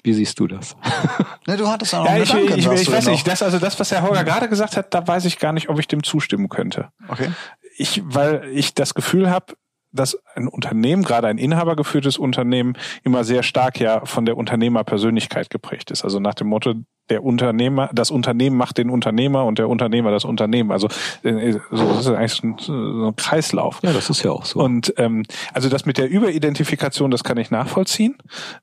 Wie 0.03 0.13
siehst 0.13 0.39
du 0.39 0.45
das? 0.45 0.75
ne, 1.47 1.57
du 1.57 1.67
hattest 1.67 1.95
auch 1.95 2.03
noch 2.03 2.11
ja, 2.11 2.21
ich, 2.21 2.29
Gedanken, 2.29 2.59
ich, 2.59 2.67
ich, 2.67 2.81
ich 2.81 2.91
weiß 2.91 3.07
nicht, 3.07 3.27
das, 3.27 3.41
also 3.41 3.57
das, 3.57 3.79
was 3.79 3.91
Herr 3.91 4.03
Holger 4.03 4.23
gerade 4.23 4.49
gesagt 4.49 4.77
hat, 4.77 4.93
da 4.93 5.07
weiß 5.07 5.25
ich 5.25 5.39
gar 5.39 5.51
nicht, 5.51 5.69
ob 5.69 5.79
ich 5.79 5.87
dem 5.87 6.03
zustimmen 6.03 6.47
könnte. 6.47 6.89
Okay. 7.07 7.31
Ich, 7.75 8.03
weil 8.05 8.47
ich 8.53 8.75
das 8.75 8.93
Gefühl 8.93 9.31
habe, 9.31 9.55
dass 9.91 10.19
ein 10.35 10.47
Unternehmen, 10.47 11.03
gerade 11.03 11.27
ein 11.27 11.39
inhabergeführtes 11.39 12.19
Unternehmen, 12.19 12.77
immer 13.03 13.23
sehr 13.23 13.41
stark 13.41 13.79
ja 13.79 14.05
von 14.05 14.25
der 14.25 14.37
Unternehmerpersönlichkeit 14.37 15.49
geprägt 15.49 15.89
ist. 15.89 16.03
Also 16.03 16.19
nach 16.19 16.35
dem 16.35 16.47
Motto, 16.47 16.75
der 17.09 17.23
Unternehmer, 17.23 17.89
das 17.93 18.11
Unternehmen 18.11 18.55
macht 18.55 18.77
den 18.77 18.89
Unternehmer 18.89 19.45
und 19.45 19.59
der 19.59 19.67
Unternehmer 19.67 20.11
das 20.11 20.25
Unternehmen. 20.25 20.71
Also 20.71 20.87
äh, 21.23 21.53
so, 21.71 21.87
das 21.89 22.05
ist 22.05 22.07
eigentlich 22.07 22.43
ein, 22.43 22.55
so 22.59 23.07
ein 23.07 23.15
Kreislauf. 23.15 23.79
Ja, 23.83 23.91
das 23.91 24.09
ist 24.09 24.23
ja 24.23 24.31
auch 24.31 24.45
so. 24.45 24.59
Und 24.59 24.93
ähm, 24.97 25.23
also 25.53 25.69
das 25.69 25.85
mit 25.85 25.97
der 25.97 26.09
Überidentifikation, 26.09 27.11
das 27.11 27.23
kann 27.23 27.37
ich 27.37 27.51
nachvollziehen. 27.51 28.15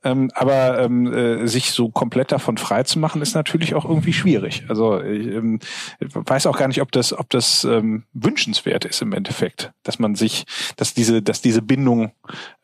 Ähm, 0.03 0.31
aber 0.35 0.81
ähm, 0.81 1.13
äh, 1.13 1.47
sich 1.47 1.73
so 1.73 1.91
komplett 1.91 2.33
davon 2.33 2.57
frei 2.57 2.83
zu 2.85 2.99
machen, 2.99 3.21
ist 3.21 3.35
natürlich 3.35 3.75
auch 3.75 3.85
irgendwie 3.85 4.13
schwierig. 4.13 4.65
Also 4.69 5.03
ich 5.03 5.27
ähm, 5.27 5.61
weiß 6.01 6.47
auch 6.47 6.57
gar 6.57 6.69
nicht, 6.69 6.81
ob 6.81 6.93
das, 6.93 7.17
ob 7.17 7.29
das 7.31 7.65
ähm, 7.65 8.05
wünschenswert 8.15 8.85
ist 8.85 9.03
im 9.03 9.13
Endeffekt, 9.13 9.73
dass 9.83 9.99
man 9.99 10.15
sich, 10.15 10.45
dass 10.77 10.95
diese, 10.95 11.21
dass 11.21 11.43
diese 11.43 11.63
Bindung 11.63 12.13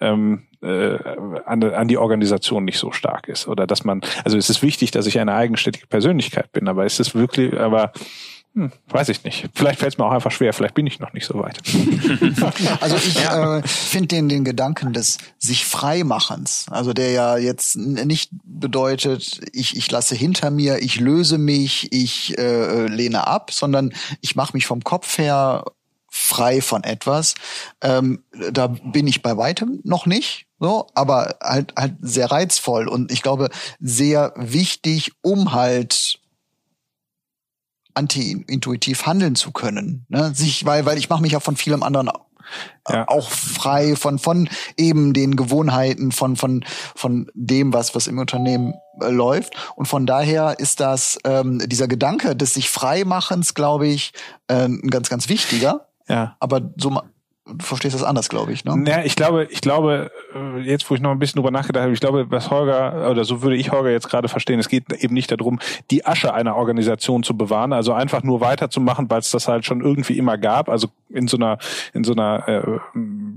ähm, 0.00 0.44
äh, 0.62 0.98
an, 1.44 1.62
an 1.62 1.88
die 1.88 1.98
Organisation 1.98 2.64
nicht 2.64 2.78
so 2.78 2.92
stark 2.92 3.28
ist. 3.28 3.48
Oder 3.48 3.66
dass 3.66 3.84
man, 3.84 4.00
also 4.24 4.36
es 4.36 4.50
ist 4.50 4.62
wichtig, 4.62 4.90
dass 4.90 5.06
ich 5.06 5.18
eine 5.18 5.34
eigenständige 5.34 5.86
Persönlichkeit 5.86 6.52
bin, 6.52 6.68
aber 6.68 6.86
ist 6.86 7.00
es 7.00 7.14
wirklich, 7.14 7.58
aber 7.58 7.92
hm, 8.56 8.72
weiß 8.88 9.10
ich 9.10 9.22
nicht. 9.22 9.50
Vielleicht 9.52 9.80
fällt 9.80 9.92
es 9.92 9.98
mir 9.98 10.06
auch 10.06 10.12
einfach 10.12 10.30
schwer, 10.30 10.54
vielleicht 10.54 10.74
bin 10.74 10.86
ich 10.86 10.98
noch 10.98 11.12
nicht 11.12 11.26
so 11.26 11.34
weit. 11.38 11.58
Also 12.80 12.96
ich 12.96 13.18
äh, 13.22 13.62
finde 13.66 14.08
den, 14.08 14.28
den 14.28 14.44
Gedanken 14.44 14.92
des 14.92 15.18
sich 15.38 15.66
Freimachens, 15.66 16.66
also 16.70 16.92
der 16.92 17.10
ja 17.10 17.36
jetzt 17.36 17.76
nicht 17.76 18.30
bedeutet, 18.44 19.40
ich, 19.52 19.76
ich 19.76 19.90
lasse 19.90 20.14
hinter 20.14 20.50
mir, 20.50 20.78
ich 20.78 21.00
löse 21.00 21.36
mich, 21.36 21.92
ich 21.92 22.38
äh, 22.38 22.86
lehne 22.86 23.26
ab, 23.26 23.52
sondern 23.52 23.92
ich 24.20 24.36
mache 24.36 24.54
mich 24.54 24.66
vom 24.66 24.82
Kopf 24.82 25.18
her 25.18 25.64
frei 26.08 26.62
von 26.62 26.82
etwas. 26.82 27.34
Ähm, 27.82 28.24
da 28.52 28.68
bin 28.68 29.06
ich 29.06 29.22
bei 29.22 29.36
weitem 29.36 29.80
noch 29.84 30.06
nicht, 30.06 30.45
so, 30.58 30.86
aber 30.94 31.36
halt 31.42 31.74
halt 31.76 31.96
sehr 32.00 32.30
reizvoll 32.30 32.88
und 32.88 33.12
ich 33.12 33.22
glaube 33.22 33.50
sehr 33.80 34.32
wichtig, 34.36 35.12
um 35.22 35.52
halt 35.52 36.18
anti-intuitiv 37.94 39.06
handeln 39.06 39.34
zu 39.36 39.52
können. 39.52 40.04
Ne? 40.08 40.34
Sich, 40.34 40.66
weil, 40.66 40.84
weil 40.84 40.98
ich 40.98 41.08
mache 41.08 41.22
mich 41.22 41.32
ja 41.32 41.40
von 41.40 41.56
vielem 41.56 41.82
anderen 41.82 42.10
Ja. 42.88 43.08
auch 43.08 43.28
frei 43.30 43.96
von 43.96 44.20
von 44.20 44.48
eben 44.76 45.12
den 45.12 45.34
Gewohnheiten 45.34 46.12
von 46.12 46.36
von 46.36 46.64
von 46.94 47.28
dem 47.34 47.72
was 47.72 47.96
was 47.96 48.06
im 48.06 48.18
Unternehmen 48.20 48.74
äh, 49.02 49.08
läuft 49.10 49.54
und 49.74 49.86
von 49.86 50.06
daher 50.06 50.60
ist 50.60 50.78
das 50.78 51.18
ähm, 51.24 51.60
dieser 51.66 51.88
Gedanke 51.88 52.36
des 52.36 52.54
sich 52.54 52.70
Freimachens 52.70 53.54
glaube 53.54 53.88
ich 53.88 54.12
äh, 54.46 54.66
ein 54.66 54.90
ganz 54.90 55.08
ganz 55.08 55.28
wichtiger 55.28 55.88
Ja. 56.08 56.36
aber 56.38 56.60
so 56.76 57.00
du 57.46 57.64
verstehst 57.64 57.94
das 57.94 58.02
anders 58.02 58.28
glaube 58.28 58.52
ich 58.52 58.64
ne 58.64 58.84
Ja, 58.88 59.02
ich 59.04 59.14
glaube, 59.16 59.46
ich 59.50 59.60
glaube, 59.60 60.10
äh, 60.34 60.60
jetzt 60.60 60.90
wo 60.90 60.94
ich 60.94 61.00
noch 61.00 61.10
ein 61.12 61.18
bisschen 61.18 61.40
drüber 61.40 61.50
nachgedacht 61.50 61.84
habe, 61.84 61.92
ich 61.92 62.00
glaube, 62.00 62.26
was 62.30 62.50
Holger, 62.50 63.10
oder 63.10 63.24
so 63.24 63.42
würde 63.42 63.56
ich 63.56 63.70
Holger 63.70 63.90
jetzt 63.90 64.08
gerade 64.08 64.28
verstehen, 64.28 64.58
es 64.58 64.68
geht 64.68 64.92
eben 64.92 65.14
nicht 65.14 65.30
darum, 65.30 65.58
die 65.90 66.04
Asche 66.04 66.34
einer 66.34 66.56
Organisation 66.56 67.22
zu 67.22 67.36
bewahren, 67.36 67.72
also 67.72 67.92
einfach 67.92 68.22
nur 68.22 68.40
weiterzumachen, 68.40 69.08
weil 69.10 69.20
es 69.20 69.30
das 69.30 69.48
halt 69.48 69.64
schon 69.64 69.80
irgendwie 69.80 70.18
immer 70.18 70.38
gab, 70.38 70.68
also 70.68 70.88
in 71.08 71.28
so 71.28 71.36
einer, 71.36 71.58
in 71.94 72.04
so 72.04 72.12
einer 72.12 72.48
äh, 72.48 72.78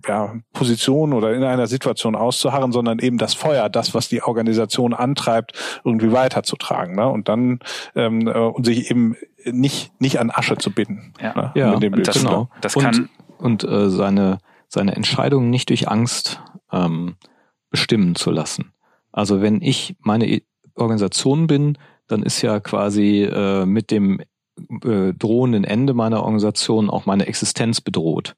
ja, 0.07 0.35
Position 0.53 1.13
oder 1.13 1.33
in 1.33 1.43
einer 1.43 1.67
Situation 1.67 2.15
auszuharren, 2.15 2.71
sondern 2.71 2.99
eben 2.99 3.17
das 3.17 3.33
Feuer, 3.33 3.69
das, 3.69 3.93
was 3.93 4.09
die 4.09 4.23
Organisation 4.23 4.93
antreibt, 4.93 5.53
irgendwie 5.83 6.11
weiterzutragen. 6.11 6.95
Ne? 6.95 7.07
Und 7.07 7.29
dann 7.29 7.59
ähm, 7.95 8.27
äh, 8.27 8.31
und 8.31 8.65
sich 8.65 8.89
eben 8.89 9.15
nicht, 9.45 9.91
nicht 10.01 10.19
an 10.19 10.31
Asche 10.31 10.57
zu 10.57 10.71
binden. 10.71 11.13
Ja. 11.21 11.33
ne? 11.35 11.51
Ja, 11.55 11.75
das- 11.77 12.19
genau. 12.19 12.49
das 12.61 12.75
und, 12.75 12.83
kann- 12.83 13.09
und 13.39 13.63
äh, 13.63 13.89
seine 13.89 14.37
seine 14.69 14.95
Entscheidungen 14.95 15.49
nicht 15.49 15.69
durch 15.69 15.89
Angst 15.89 16.39
ähm, 16.71 17.15
bestimmen 17.71 18.15
zu 18.15 18.31
lassen. 18.31 18.71
Also 19.11 19.41
wenn 19.41 19.61
ich 19.61 19.95
meine 19.99 20.41
Organisation 20.75 21.47
bin, 21.47 21.77
dann 22.07 22.23
ist 22.23 22.41
ja 22.41 22.59
quasi 22.59 23.23
äh, 23.23 23.65
mit 23.65 23.91
dem 23.91 24.19
äh, 24.83 25.13
drohenden 25.13 25.63
Ende 25.63 25.93
meiner 25.93 26.19
Organisation 26.19 26.89
auch 26.89 27.05
meine 27.05 27.25
Existenz 27.25 27.81
bedroht. 27.81 28.35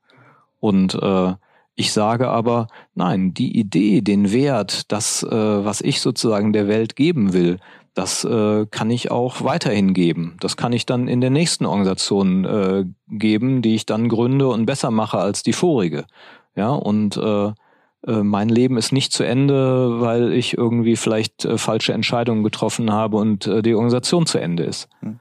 Und 0.60 0.96
äh, 0.96 1.34
ich 1.76 1.92
sage 1.94 2.30
aber, 2.30 2.68
nein, 2.96 3.34
die 3.34 3.58
Idee, 3.58 4.02
den 4.02 4.32
Wert, 4.32 4.92
das, 4.92 5.24
äh, 5.24 5.30
was 5.30 5.82
ich 5.82 6.02
sozusagen 6.02 6.54
der 6.54 6.68
Welt 6.68 6.96
geben 6.96 7.34
will, 7.34 7.60
das 7.94 8.24
äh, 8.24 8.66
kann 8.68 8.90
ich 8.90 9.12
auch 9.12 9.44
weiterhin 9.44 9.94
geben. 9.94 10.38
Das 10.40 10.56
kann 10.56 10.74
ich 10.74 10.86
dann 10.86 11.08
in 11.08 11.22
der 11.22 11.30
nächsten 11.30 11.66
Organisation 11.66 12.46
äh, 12.46 12.86
geben, 13.10 13.62
die 13.62 13.76
ich 13.76 13.86
dann 13.86 14.08
gründe 14.08 14.48
und 14.48 14.66
besser 14.66 14.92
mache 14.92 15.18
als 15.18 15.44
die 15.44 15.54
vorige. 15.54 16.06
Ja, 16.56 16.70
und 16.70 17.18
äh, 17.18 17.52
äh, 18.08 18.24
mein 18.24 18.50
Leben 18.50 18.78
ist 18.78 18.92
nicht 18.92 19.12
zu 19.12 19.24
Ende, 19.24 20.02
weil 20.02 20.34
ich 20.34 20.58
irgendwie 20.58 20.96
vielleicht 20.96 21.46
äh, 21.46 21.58
falsche 21.58 21.94
Entscheidungen 21.94 22.44
getroffen 22.44 22.92
habe 22.92 23.18
und 23.18 23.46
äh, 23.48 23.62
die 23.62 23.74
Organisation 23.76 24.26
zu 24.26 24.40
Ende 24.40 24.64
ist. 24.64 24.88
Äh, 25.02 25.12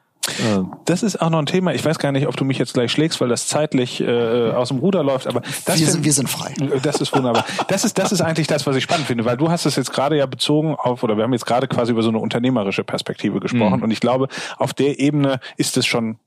Das 0.85 1.03
ist 1.03 1.21
auch 1.21 1.31
noch 1.31 1.39
ein 1.39 1.47
Thema. 1.47 1.75
Ich 1.75 1.85
weiß 1.85 1.99
gar 1.99 2.13
nicht, 2.13 2.27
ob 2.29 2.37
du 2.37 2.45
mich 2.45 2.59
jetzt 2.59 2.75
gleich 2.75 2.93
schlägst, 2.93 3.21
weil 3.21 3.29
das 3.29 3.47
zeitlich 3.49 4.01
äh, 4.01 4.51
aus 4.51 4.69
dem 4.69 4.79
Ruder 4.79 5.03
läuft. 5.03 5.27
Aber 5.27 5.41
das 5.41 5.67
wir, 5.67 5.75
find- 5.75 5.91
sind, 5.91 6.05
wir 6.05 6.13
sind 6.13 6.29
frei 6.29 6.55
Das 6.83 7.01
ist 7.01 7.15
wunderbar. 7.15 7.45
Das 7.69 7.85
ist, 7.85 7.99
das 7.99 8.13
ist 8.13 8.21
eigentlich 8.21 8.47
das, 8.47 8.67
was 8.67 8.77
ich 8.77 8.85
spannend 8.85 9.07
finde, 9.07 9.25
weil 9.25 9.37
du 9.37 9.51
hast 9.51 9.67
es 9.67 9.77
jetzt 9.77 9.93
gerade 9.93 10.17
ja 10.17 10.27
bezogen 10.27 10.75
auf, 10.77 11.03
oder 11.03 11.17
wir 11.17 11.25
haben 11.25 11.33
jetzt 11.33 11.47
gerade 11.47 11.69
quasi 11.69 11.93
über 11.93 12.03
so 12.03 12.11
eine 12.11 12.19
unternehmerische 12.19 12.85
Perspektive 12.85 13.41
gesprochen. 13.41 13.79
Mhm. 13.79 13.83
Und 13.83 13.91
ich 13.91 14.01
glaube, 14.01 14.29
auf 14.59 14.75
der 14.75 14.99
Ebene 15.01 15.41
ist 15.57 15.77
es 15.77 15.87
schon 15.87 16.19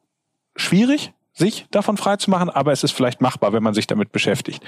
schwierig, 0.56 1.14
sich 1.34 1.66
davon 1.72 1.98
frei 1.98 2.18
zu 2.18 2.30
machen, 2.30 2.50
aber 2.50 2.72
es 2.72 2.84
ist 2.84 2.92
vielleicht 2.92 3.22
machbar, 3.22 3.54
wenn 3.54 3.64
man 3.64 3.74
sich 3.74 3.88
damit 3.88 4.12
beschäftigt. 4.12 4.64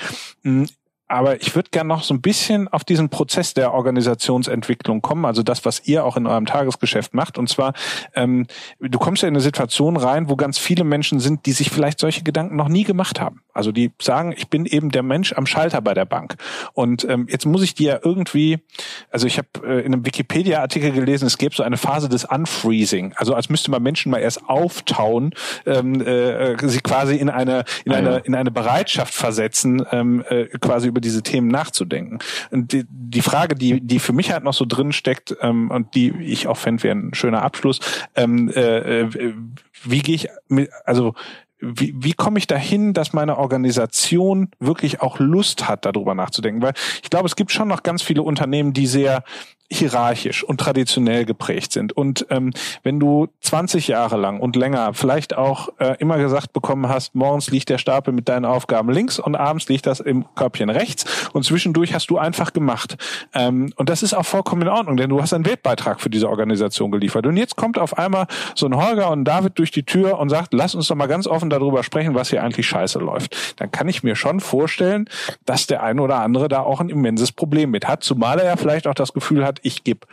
Aber 1.08 1.40
ich 1.40 1.54
würde 1.56 1.70
gerne 1.70 1.90
noch 1.90 2.04
so 2.04 2.14
ein 2.14 2.22
bisschen 2.22 2.68
auf 2.68 2.84
diesen 2.84 3.10
Prozess 3.10 3.54
der 3.54 3.74
Organisationsentwicklung 3.74 5.02
kommen, 5.02 5.26
also 5.26 5.44
das, 5.44 5.64
was 5.64 5.86
ihr 5.88 6.04
auch 6.04 6.18
in 6.18 6.26
eurem 6.26 6.48
Tagesgeschäft 6.48 7.14
macht. 7.14 7.38
Und 7.38 7.48
zwar, 7.48 7.74
ähm, 8.16 8.48
du 8.80 8.98
kommst 8.98 9.22
ja 9.22 9.28
in 9.28 9.36
eine 9.36 9.42
Situation 9.42 9.98
rein, 9.98 10.30
wo 10.30 10.36
ganz 10.36 10.58
viele 10.58 10.84
Menschen 10.84 11.20
sind, 11.20 11.46
die 11.46 11.52
sich 11.52 11.70
vielleicht 11.70 12.00
solche 12.00 12.24
Gedanken 12.24 12.56
noch 12.56 12.70
nie 12.70 12.84
gemacht 12.84 13.22
haben. 13.22 13.42
Also 13.56 13.72
die 13.72 13.92
sagen, 14.00 14.34
ich 14.38 14.50
bin 14.50 14.66
eben 14.66 14.92
der 14.92 15.04
Mensch 15.04 15.34
am 15.34 15.48
Schalter 15.48 15.82
bei 15.82 15.96
der 15.96 16.06
Bank. 16.06 16.36
Und 16.74 17.04
ähm, 17.10 17.28
jetzt 17.30 17.46
muss 17.46 17.64
ich 17.64 17.74
dir 17.74 17.94
ja 17.94 18.00
irgendwie, 18.04 18.60
also 19.10 19.26
ich 19.26 19.40
habe 19.40 19.48
äh, 19.66 19.80
in 19.80 19.94
einem 19.94 20.06
Wikipedia-Artikel 20.06 20.92
gelesen, 20.92 21.26
es 21.26 21.38
gäbe 21.38 21.56
so 21.56 21.64
eine 21.64 21.78
Phase 21.78 22.08
des 22.08 22.26
Unfreezing. 22.26 23.14
Also 23.16 23.34
als 23.34 23.50
müsste 23.50 23.72
man 23.72 23.82
Menschen 23.82 24.12
mal 24.12 24.20
erst 24.20 24.48
auftauen, 24.48 25.34
ähm, 25.66 26.02
äh, 26.02 26.56
sie 26.68 26.82
quasi 26.82 27.16
in 27.16 27.30
eine 27.30 27.64
in 27.84 27.96
Ah, 27.96 27.98
eine 27.98 28.12
ja. 28.12 28.18
in 28.18 28.36
eine 28.36 28.52
Bereitschaft 28.52 29.14
versetzen, 29.14 29.86
ähm, 29.92 30.24
äh, 30.30 30.46
quasi 30.60 30.88
über 30.88 31.02
diese 31.02 31.24
Themen 31.24 31.48
nachzudenken. 31.48 32.20
Und 32.52 32.74
die, 32.74 32.86
die 32.90 33.22
Frage, 33.22 33.56
die 33.56 33.82
die 33.82 34.00
für 34.00 34.14
mich 34.14 34.32
halt 34.32 34.44
noch 34.44 34.54
so 34.54 34.66
drin 34.66 34.92
steckt 34.92 35.36
ähm, 35.42 35.72
und 35.72 35.96
die 35.96 36.14
ich 36.20 36.48
auch 36.48 36.58
fände, 36.58 36.84
wäre 36.84 36.96
ein 36.96 37.14
schöner 37.14 37.42
Abschluss. 37.42 37.80
Ähm, 38.16 38.50
äh, 38.50 39.02
äh, 39.02 39.34
wie 39.84 40.00
gehe 40.00 40.16
ich 40.16 40.28
mit, 40.48 40.70
also 40.86 41.14
wie, 41.60 41.94
wie 41.98 42.14
komme 42.14 42.38
ich 42.38 42.48
dahin, 42.48 42.94
dass 42.94 43.14
meine 43.14 43.38
Organisation 43.38 44.50
wirklich 44.60 45.02
auch 45.02 45.20
Lust 45.20 45.68
hat, 45.68 45.86
darüber 45.86 46.14
nachzudenken? 46.14 46.62
Weil 46.62 46.74
ich 47.02 47.10
glaube, 47.10 47.28
es 47.28 47.36
gibt 47.36 47.52
schon 47.52 47.68
noch 47.68 47.84
ganz 47.84 48.02
viele 48.02 48.24
Unternehmen, 48.24 48.74
die 48.74 48.88
sehr 48.88 49.24
hierarchisch 49.72 50.44
und 50.44 50.60
traditionell 50.60 51.26
geprägt 51.26 51.72
sind. 51.72 51.92
Und 51.94 52.28
ähm, 52.30 52.54
wenn 52.84 53.00
du 53.00 53.28
20 53.42 53.88
Jahre 53.88 54.16
lang 54.18 54.40
und 54.40 54.56
länger 54.56 54.94
vielleicht 54.94 55.36
auch 55.36 55.70
äh, 55.80 55.96
immer 56.00 56.18
gesagt 56.18 56.54
bekommen 56.54 56.88
hast, 56.88 57.16
morgens 57.16 57.50
liegt 57.50 57.70
der 57.70 57.80
Stapel 57.80 58.14
mit 58.14 58.30
deinen 58.30 58.46
Aufgaben 58.46 58.92
links 58.92 59.18
und 59.18 59.36
abends 59.36 59.68
liegt 59.68 59.88
das 59.88 60.00
im 60.00 60.26
Körbchen 60.36 60.70
rechts 60.70 61.30
und 61.34 61.44
zwischendurch 61.44 61.94
hast 61.94 62.12
du 62.12 62.18
einfach 62.18 62.54
gemacht. 62.54 62.98
Ähm, 63.34 63.74
und 63.76 63.90
das 63.90 64.04
ist 64.04 64.14
auch 64.14 64.26
vollkommen 64.26 64.62
in 64.62 64.68
Ordnung, 64.68 64.98
denn 64.98 65.10
du 65.10 65.22
hast 65.22 65.34
einen 65.34 65.46
Wertbeitrag 65.46 66.00
für 66.00 66.10
diese 66.10 66.30
Organisation 66.30 66.92
geliefert. 66.92 67.26
Und 67.26 67.38
jetzt 67.38 67.56
kommt 67.56 67.80
auf 67.80 67.98
einmal 67.98 68.28
so 68.54 68.68
ein 68.68 68.76
Holger 68.76 69.10
und 69.10 69.26
David 69.26 69.58
durch 69.58 69.72
die 69.72 69.84
Tür 69.84 70.20
und 70.20 70.30
sagt, 70.30 70.54
lass 70.54 70.76
uns 70.76 70.88
doch 70.88 70.96
mal 70.96 71.08
ganz 71.08 71.26
offen 71.28 71.50
darüber 71.50 71.84
sprechen, 71.84 72.14
was 72.14 72.30
hier 72.30 72.44
eigentlich 72.44 72.68
scheiße 72.68 73.00
läuft. 73.00 73.36
Dann 73.60 73.72
kann 73.72 73.88
ich 73.88 74.04
mir 74.04 74.16
schon 74.16 74.40
vorstellen, 74.40 75.10
dass 75.46 75.66
der 75.66 75.82
eine 75.82 76.02
oder 76.02 76.18
andere 76.20 76.48
da 76.48 76.62
auch 76.62 76.80
ein 76.80 76.90
immenses 76.90 77.32
Problem 77.32 77.72
mit 77.72 77.88
hat, 77.88 78.04
zumal 78.04 78.40
er 78.40 78.46
ja 78.46 78.56
vielleicht 78.58 78.88
auch 78.88 78.94
das 78.94 79.14
Gefühl 79.14 79.46
hat, 79.46 79.55
ich 79.64 79.84
gebe 79.84 80.08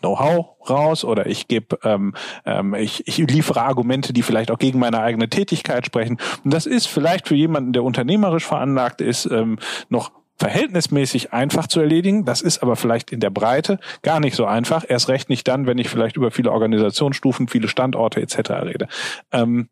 Know-how 0.00 0.68
raus 0.68 1.04
oder 1.04 1.26
ich 1.26 1.48
gebe, 1.48 1.78
ähm, 1.82 2.14
ähm, 2.44 2.74
ich, 2.74 3.08
ich 3.08 3.16
liefere 3.18 3.62
Argumente, 3.62 4.12
die 4.12 4.22
vielleicht 4.22 4.50
auch 4.50 4.58
gegen 4.58 4.78
meine 4.78 5.00
eigene 5.00 5.30
Tätigkeit 5.30 5.86
sprechen. 5.86 6.18
Und 6.44 6.52
das 6.52 6.66
ist 6.66 6.86
vielleicht 6.86 7.26
für 7.26 7.34
jemanden, 7.34 7.72
der 7.72 7.84
unternehmerisch 7.84 8.44
veranlagt 8.44 9.00
ist, 9.00 9.24
ähm, 9.26 9.58
noch 9.88 10.12
verhältnismäßig 10.36 11.32
einfach 11.32 11.68
zu 11.68 11.80
erledigen. 11.80 12.24
Das 12.24 12.42
ist 12.42 12.62
aber 12.62 12.76
vielleicht 12.76 13.12
in 13.12 13.20
der 13.20 13.30
Breite 13.30 13.78
gar 14.02 14.20
nicht 14.20 14.36
so 14.36 14.44
einfach. 14.44 14.84
Erst 14.86 15.08
recht 15.08 15.30
nicht 15.30 15.48
dann, 15.48 15.66
wenn 15.66 15.78
ich 15.78 15.88
vielleicht 15.88 16.16
über 16.16 16.30
viele 16.30 16.52
Organisationsstufen, 16.52 17.48
viele 17.48 17.68
Standorte 17.68 18.20
etc. 18.20 18.50
rede. 18.62 18.88
Ähm, 19.32 19.68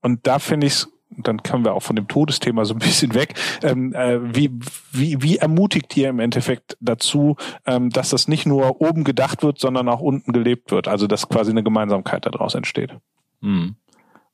und 0.00 0.26
da 0.26 0.38
finde 0.38 0.66
ich 0.66 0.74
es 0.74 0.88
dann 1.18 1.42
kommen 1.42 1.64
wir 1.64 1.74
auch 1.74 1.82
von 1.82 1.96
dem 1.96 2.08
Todesthema 2.08 2.64
so 2.64 2.74
ein 2.74 2.78
bisschen 2.78 3.14
weg. 3.14 3.34
Ähm, 3.62 3.94
äh, 3.94 4.34
wie, 4.34 4.50
wie, 4.92 5.22
wie 5.22 5.36
ermutigt 5.38 5.96
ihr 5.96 6.08
im 6.08 6.20
Endeffekt 6.20 6.76
dazu, 6.80 7.36
ähm, 7.66 7.90
dass 7.90 8.10
das 8.10 8.28
nicht 8.28 8.46
nur 8.46 8.80
oben 8.80 9.04
gedacht 9.04 9.42
wird, 9.42 9.58
sondern 9.58 9.88
auch 9.88 10.00
unten 10.00 10.32
gelebt 10.32 10.70
wird? 10.70 10.88
Also 10.88 11.06
dass 11.06 11.28
quasi 11.28 11.50
eine 11.50 11.62
Gemeinsamkeit 11.62 12.26
daraus 12.26 12.54
entsteht. 12.54 12.96
Hm. 13.40 13.76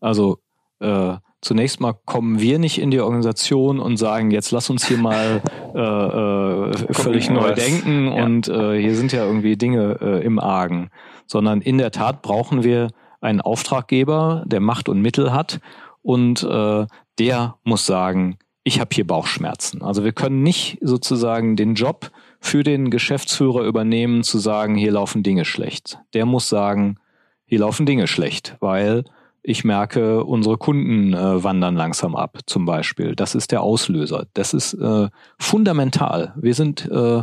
Also 0.00 0.38
äh, 0.80 1.16
zunächst 1.40 1.80
mal 1.80 1.94
kommen 2.04 2.40
wir 2.40 2.58
nicht 2.58 2.80
in 2.80 2.90
die 2.90 3.00
Organisation 3.00 3.80
und 3.80 3.96
sagen, 3.96 4.30
jetzt 4.30 4.50
lass 4.50 4.70
uns 4.70 4.86
hier 4.86 4.98
mal 4.98 5.42
äh, 5.74 5.80
äh, 5.80 6.92
völlig 6.92 7.30
neu 7.30 7.54
denken 7.54 8.06
ja. 8.06 8.24
und 8.24 8.48
äh, 8.48 8.80
hier 8.80 8.94
sind 8.94 9.12
ja 9.12 9.24
irgendwie 9.24 9.56
Dinge 9.56 9.98
äh, 10.00 10.24
im 10.24 10.38
Argen, 10.38 10.90
sondern 11.26 11.60
in 11.60 11.78
der 11.78 11.90
Tat 11.90 12.22
brauchen 12.22 12.64
wir 12.64 12.88
einen 13.20 13.40
Auftraggeber, 13.40 14.44
der 14.46 14.60
Macht 14.60 14.88
und 14.88 15.00
Mittel 15.00 15.32
hat 15.32 15.60
und 16.02 16.42
äh, 16.42 16.86
der 17.18 17.56
muss 17.64 17.86
sagen, 17.86 18.38
ich 18.64 18.80
habe 18.80 18.90
hier 18.92 19.06
Bauchschmerzen. 19.06 19.82
Also 19.82 20.04
wir 20.04 20.12
können 20.12 20.42
nicht 20.42 20.78
sozusagen 20.82 21.56
den 21.56 21.74
Job 21.74 22.10
für 22.40 22.62
den 22.62 22.90
Geschäftsführer 22.90 23.62
übernehmen, 23.62 24.22
zu 24.22 24.38
sagen, 24.38 24.74
hier 24.74 24.92
laufen 24.92 25.22
Dinge 25.22 25.44
schlecht. 25.44 25.98
Der 26.12 26.26
muss 26.26 26.48
sagen, 26.48 26.98
hier 27.46 27.60
laufen 27.60 27.86
Dinge 27.86 28.06
schlecht, 28.06 28.56
weil 28.60 29.04
ich 29.42 29.64
merke, 29.64 30.24
unsere 30.24 30.58
Kunden 30.58 31.14
äh, 31.14 31.42
wandern 31.42 31.76
langsam 31.76 32.14
ab, 32.14 32.40
zum 32.44 32.66
Beispiel. 32.66 33.14
Das 33.14 33.34
ist 33.34 33.52
der 33.52 33.62
Auslöser. 33.62 34.26
Das 34.34 34.52
ist 34.52 34.74
äh, 34.74 35.08
fundamental. 35.38 36.34
Wir 36.36 36.54
sind 36.54 36.86
äh, 36.90 37.22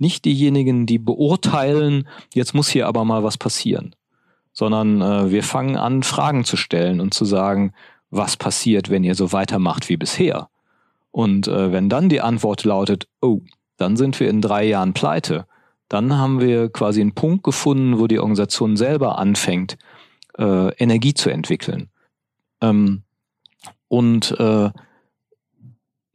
nicht 0.00 0.24
diejenigen, 0.24 0.86
die 0.86 0.98
beurteilen, 0.98 2.08
jetzt 2.34 2.54
muss 2.54 2.68
hier 2.68 2.88
aber 2.88 3.04
mal 3.04 3.22
was 3.22 3.38
passieren, 3.38 3.94
sondern 4.52 5.00
äh, 5.00 5.30
wir 5.30 5.44
fangen 5.44 5.76
an, 5.76 6.02
Fragen 6.02 6.44
zu 6.44 6.56
stellen 6.56 7.00
und 7.00 7.14
zu 7.14 7.24
sagen, 7.24 7.72
was 8.10 8.36
passiert, 8.36 8.90
wenn 8.90 9.04
ihr 9.04 9.14
so 9.14 9.32
weitermacht 9.32 9.88
wie 9.88 9.96
bisher? 9.96 10.48
Und 11.10 11.48
äh, 11.48 11.72
wenn 11.72 11.88
dann 11.88 12.08
die 12.08 12.20
Antwort 12.20 12.64
lautet, 12.64 13.08
oh, 13.20 13.40
dann 13.76 13.96
sind 13.96 14.20
wir 14.20 14.28
in 14.28 14.40
drei 14.40 14.64
Jahren 14.64 14.92
pleite, 14.92 15.46
dann 15.88 16.16
haben 16.16 16.40
wir 16.40 16.70
quasi 16.70 17.00
einen 17.00 17.14
Punkt 17.14 17.42
gefunden, 17.42 17.98
wo 17.98 18.06
die 18.06 18.20
Organisation 18.20 18.76
selber 18.76 19.18
anfängt, 19.18 19.76
äh, 20.38 20.72
Energie 20.76 21.14
zu 21.14 21.30
entwickeln. 21.30 21.88
Ähm, 22.60 23.02
und 23.88 24.38
äh, 24.38 24.70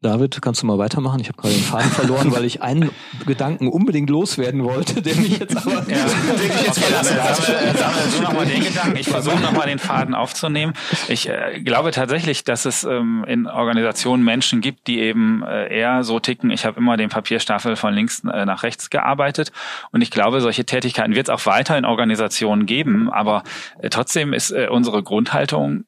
David, 0.05 0.39
kannst 0.39 0.61
du 0.61 0.67
mal 0.67 0.77
weitermachen? 0.77 1.19
Ich 1.19 1.29
habe 1.29 1.41
gerade 1.41 1.55
den 1.55 1.63
Faden 1.63 1.89
verloren, 1.89 2.31
weil 2.31 2.45
ich 2.45 2.61
einen 2.61 2.91
Gedanken 3.25 3.67
unbedingt 3.69 4.07
loswerden 4.11 4.63
wollte, 4.63 5.01
der 5.01 5.15
mich 5.15 5.39
jetzt 5.39 5.57
aber 5.57 5.77
ja, 5.77 5.81
den 5.81 6.51
ich 6.59 6.65
jetzt 6.67 6.79
verlassen 6.83 7.23
hat. 7.23 8.21
nochmal 8.21 8.45
den 8.45 8.63
Gedanken. 8.63 8.97
Ich 8.97 9.09
versuche 9.09 9.39
nochmal 9.39 9.65
den 9.65 9.79
Faden 9.79 10.13
aufzunehmen. 10.13 10.73
Ich 11.07 11.27
äh, 11.27 11.59
glaube 11.59 11.89
tatsächlich, 11.89 12.43
dass 12.43 12.65
es 12.65 12.83
ähm, 12.83 13.25
in 13.27 13.47
Organisationen 13.47 14.23
Menschen 14.23 14.61
gibt, 14.61 14.85
die 14.85 14.99
eben 14.99 15.41
äh, 15.41 15.75
eher 15.75 16.03
so 16.03 16.19
ticken. 16.19 16.51
Ich 16.51 16.67
habe 16.67 16.79
immer 16.79 16.97
den 16.97 17.09
Papierstaffel 17.09 17.75
von 17.75 17.91
links 17.95 18.23
äh, 18.31 18.45
nach 18.45 18.61
rechts 18.61 18.91
gearbeitet 18.91 19.51
und 19.91 20.01
ich 20.01 20.11
glaube, 20.11 20.39
solche 20.39 20.65
Tätigkeiten 20.65 21.15
wird 21.15 21.29
es 21.29 21.33
auch 21.33 21.47
weiter 21.47 21.79
in 21.79 21.85
Organisationen 21.85 22.67
geben. 22.67 23.09
Aber 23.11 23.41
äh, 23.79 23.89
trotzdem 23.89 24.33
ist 24.33 24.51
äh, 24.51 24.67
unsere 24.69 25.01
Grundhaltung 25.01 25.85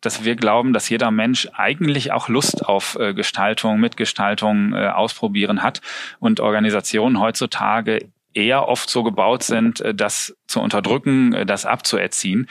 dass 0.00 0.24
wir 0.24 0.36
glauben, 0.36 0.72
dass 0.72 0.88
jeder 0.88 1.10
Mensch 1.10 1.48
eigentlich 1.54 2.12
auch 2.12 2.28
Lust 2.28 2.64
auf 2.64 2.96
äh, 3.00 3.14
Gestaltung, 3.14 3.80
Mitgestaltung 3.80 4.72
äh, 4.74 4.88
ausprobieren 4.88 5.62
hat 5.62 5.80
und 6.20 6.40
Organisationen 6.40 7.18
heutzutage 7.20 8.10
eher 8.32 8.68
oft 8.68 8.88
so 8.88 9.02
gebaut 9.02 9.42
sind, 9.42 9.82
das 9.94 10.36
zu 10.46 10.60
unterdrücken, 10.60 11.46
das 11.48 11.66
abzuerziehen. 11.66 12.48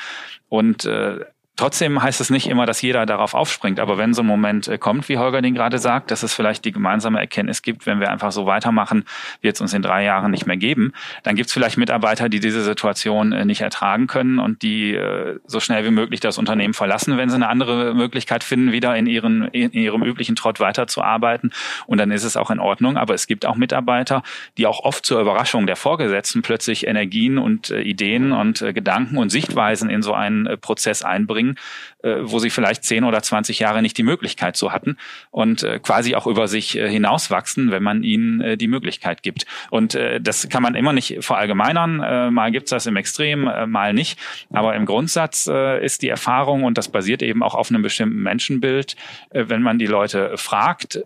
Und 0.50 0.86
Trotzdem 1.60 2.02
heißt 2.02 2.22
es 2.22 2.30
nicht 2.30 2.48
immer, 2.48 2.66
dass 2.66 2.82
jeder 2.82 3.06
darauf 3.06 3.34
aufspringt. 3.34 3.82
Aber 3.82 3.98
wenn 3.98 4.14
so 4.14 4.22
ein 4.22 4.26
Moment 4.26 4.70
äh, 4.70 4.78
kommt, 4.78 5.10
wie 5.10 5.18
Holger 5.18 5.42
den 5.42 5.56
gerade 5.56 5.78
sagt, 5.78 6.10
dass 6.10 6.24
es 6.24 6.34
vielleicht 6.34 6.64
die 6.64 6.72
gemeinsame 6.72 7.20
Erkenntnis 7.20 7.64
gibt, 7.64 7.86
wenn 7.86 8.00
wir 8.00 8.10
einfach 8.10 8.32
so 8.32 8.46
weitermachen, 8.46 9.04
wird 9.42 9.56
es 9.56 9.62
uns 9.62 9.74
in 9.74 9.82
drei 9.82 10.06
Jahren 10.06 10.32
nicht 10.32 10.46
mehr 10.46 10.56
geben, 10.56 10.94
dann 11.24 11.36
gibt 11.36 11.48
es 11.48 11.54
vielleicht 11.54 11.78
Mitarbeiter, 11.78 12.30
die 12.30 12.40
diese 12.40 12.62
Situation 12.62 13.34
äh, 13.34 13.44
nicht 13.44 13.60
ertragen 13.60 14.08
können 14.08 14.40
und 14.40 14.62
die 14.62 14.94
äh, 14.94 15.38
so 15.48 15.60
schnell 15.60 15.84
wie 15.84 15.92
möglich 15.92 16.22
das 16.22 16.38
Unternehmen 16.38 16.74
verlassen, 16.74 17.18
wenn 17.18 17.28
sie 17.28 17.36
eine 17.36 17.50
andere 17.50 17.94
Möglichkeit 17.94 18.46
finden, 18.46 18.72
wieder 18.72 18.96
in, 18.96 19.06
ihren, 19.06 19.50
in 19.50 19.74
ihrem 19.74 20.04
üblichen 20.04 20.38
Trott 20.38 20.62
weiterzuarbeiten. 20.62 21.52
Und 21.88 21.98
dann 21.98 22.12
ist 22.12 22.24
es 22.24 22.38
auch 22.38 22.52
in 22.52 22.60
Ordnung. 22.60 22.96
Aber 22.96 23.14
es 23.14 23.28
gibt 23.28 23.46
auch 23.46 23.58
Mitarbeiter, 23.58 24.24
die 24.58 24.66
auch 24.66 24.80
oft 24.86 25.06
zur 25.06 25.20
Überraschung 25.20 25.68
der 25.68 25.76
Vorgesetzten 25.76 26.42
plötzlich 26.42 26.88
Energien 26.88 27.38
und 27.38 27.70
Ideen 27.70 28.32
und 28.32 28.60
Gedanken 28.60 29.18
und 29.18 29.28
Sichtweisen 29.28 29.90
in 29.90 30.02
so 30.02 30.14
einen 30.14 30.58
Prozess 30.62 31.04
einbringen 31.04 31.49
Dingen, 31.50 31.60
äh, 32.04 32.16
wo 32.22 32.40
sie 32.40 32.50
vielleicht 32.50 32.84
zehn 32.84 33.04
oder 33.04 33.22
zwanzig 33.22 33.60
Jahre 33.60 33.82
nicht 33.82 33.98
die 33.98 34.04
Möglichkeit 34.04 34.56
so 34.56 34.72
hatten 34.72 34.98
und 35.32 35.64
äh, 35.64 35.80
quasi 35.80 36.16
auch 36.16 36.28
über 36.28 36.48
sich 36.48 36.78
äh, 36.78 36.90
hinauswachsen, 36.90 37.72
wenn 37.72 37.84
man 37.84 38.04
ihnen 38.04 38.42
äh, 38.42 38.58
die 38.58 38.68
Möglichkeit 38.68 39.24
gibt. 39.24 39.46
Und 39.70 39.96
äh, 39.96 40.22
das 40.22 40.50
kann 40.50 40.64
man 40.64 40.76
immer 40.76 40.94
nicht 40.94 41.18
verallgemeinern. 41.22 42.02
Äh, 42.02 42.32
mal 42.32 42.52
gibt's 42.52 42.72
das 42.72 42.86
im 42.86 42.96
Extrem, 42.96 43.48
äh, 43.48 43.66
mal 43.66 43.94
nicht. 43.94 44.20
Aber 44.52 44.76
im 44.76 44.86
Grundsatz 44.86 45.48
äh, 45.48 45.84
ist 45.84 46.02
die 46.02 46.10
Erfahrung, 46.10 46.64
und 46.64 46.78
das 46.78 46.90
basiert 46.90 47.22
eben 47.22 47.44
auch 47.44 47.56
auf 47.56 47.70
einem 47.70 47.82
bestimmten 47.82 48.22
Menschenbild, 48.22 48.96
äh, 49.32 49.46
wenn 49.48 49.62
man 49.62 49.80
die 49.80 49.88
Leute 49.88 50.38
fragt, 50.38 51.04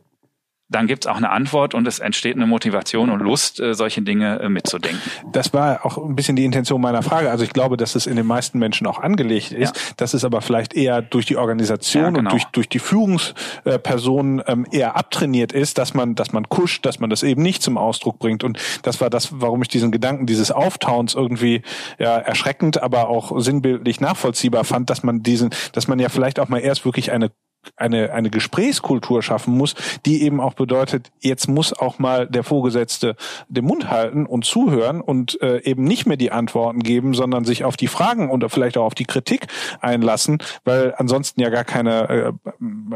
dann 0.74 0.88
gibt 0.88 1.06
es 1.06 1.12
auch 1.12 1.18
eine 1.18 1.30
Antwort 1.30 1.74
und 1.74 1.88
es 1.88 2.00
entsteht 2.00 2.36
eine 2.36 2.48
Motivation 2.48 3.10
und 3.10 3.20
Lust, 3.20 3.60
äh, 3.60 3.74
solche 3.74 4.02
Dinge 4.02 4.40
äh, 4.40 4.50
mitzudenken. 4.50 5.02
Das 5.32 5.54
war 5.54 5.86
auch 5.86 5.98
ein 5.98 6.16
bisschen 6.16 6.36
die 6.36 6.45
Intention 6.45 6.82
meiner 6.82 7.04
Frage. 7.04 7.30
Also 7.30 7.44
ich 7.44 7.52
glaube, 7.52 7.78
dass 7.78 7.95
es 7.95 8.08
in 8.08 8.16
den 8.16 8.26
meisten 8.26 8.60
Menschen 8.60 8.88
auch 8.88 9.00
angelegt 9.00 9.52
ist, 9.52 9.76
ja. 9.76 9.82
dass 9.98 10.14
es 10.14 10.26
aber 10.26 10.41
vielleicht 10.41 10.74
eher 10.74 11.02
durch 11.02 11.26
die 11.26 11.38
Organisation 11.38 12.04
ja, 12.04 12.10
genau. 12.10 12.20
und 12.20 12.32
durch, 12.32 12.45
durch 12.45 12.70
die 12.70 12.80
Führungspersonen 12.80 14.41
ähm, 14.48 14.66
eher 14.72 14.95
abtrainiert 14.95 15.52
ist, 15.52 15.78
dass 15.78 15.94
man, 15.94 16.16
dass 16.16 16.34
man 16.34 16.50
kuscht, 16.50 16.86
dass 16.86 17.00
man 17.00 17.10
das 17.10 17.24
eben 17.24 17.41
nicht 17.41 17.62
zum 17.62 17.78
Ausdruck 17.78 18.20
bringt. 18.20 18.44
Und 18.44 18.58
das 18.82 19.00
war 19.02 19.10
das, 19.10 19.30
warum 19.41 19.62
ich 19.62 19.68
diesen 19.68 19.91
Gedanken 19.91 20.26
dieses 20.26 20.52
Auftauens 20.52 21.14
irgendwie 21.14 21.62
ja, 22.00 22.18
erschreckend, 22.18 22.82
aber 22.82 23.10
auch 23.10 23.40
sinnbildlich 23.40 24.02
nachvollziehbar 24.02 24.64
fand, 24.64 24.90
dass 24.90 25.04
man 25.04 25.22
diesen, 25.22 25.52
dass 25.74 25.88
man 25.88 26.00
ja 26.00 26.10
vielleicht 26.10 26.40
auch 26.40 26.50
mal 26.50 26.60
erst 26.60 26.86
wirklich 26.86 27.12
eine 27.12 27.32
eine, 27.76 28.14
eine 28.14 28.30
Gesprächskultur 28.30 29.22
schaffen 29.22 29.56
muss, 29.56 29.76
die 30.06 30.23
eben 30.23 30.40
auch 30.40 30.53
bedeutet, 30.53 31.11
jetzt 31.19 31.48
muss 31.48 31.73
auch 31.73 31.99
mal 31.99 32.27
der 32.27 32.44
Vorgesetzte 32.44 33.15
den 33.48 33.65
Mund 33.65 33.90
halten 33.90 34.26
und 34.26 34.45
zuhören 34.45 35.02
und 35.02 35.41
äh, 35.41 35.61
eben 35.64 35.84
nicht 35.84 36.06
mehr 36.06 36.18
die 36.18 36.31
Antworten 36.31 36.80
geben, 36.80 37.14
sondern 37.14 37.45
sich 37.45 37.64
auf 37.64 37.77
die 37.77 37.88
Fragen 37.88 38.30
und 38.30 38.44
vielleicht 38.49 38.77
auch 38.77 38.85
auf 38.85 38.95
die 38.95 39.06
Kritik 39.06 39.48
einlassen, 39.80 40.38
weil 40.65 40.94
ansonsten 40.98 41.41
ja 41.41 41.49
gar 41.49 41.64
keine 41.64 42.10
äh, 42.10 42.31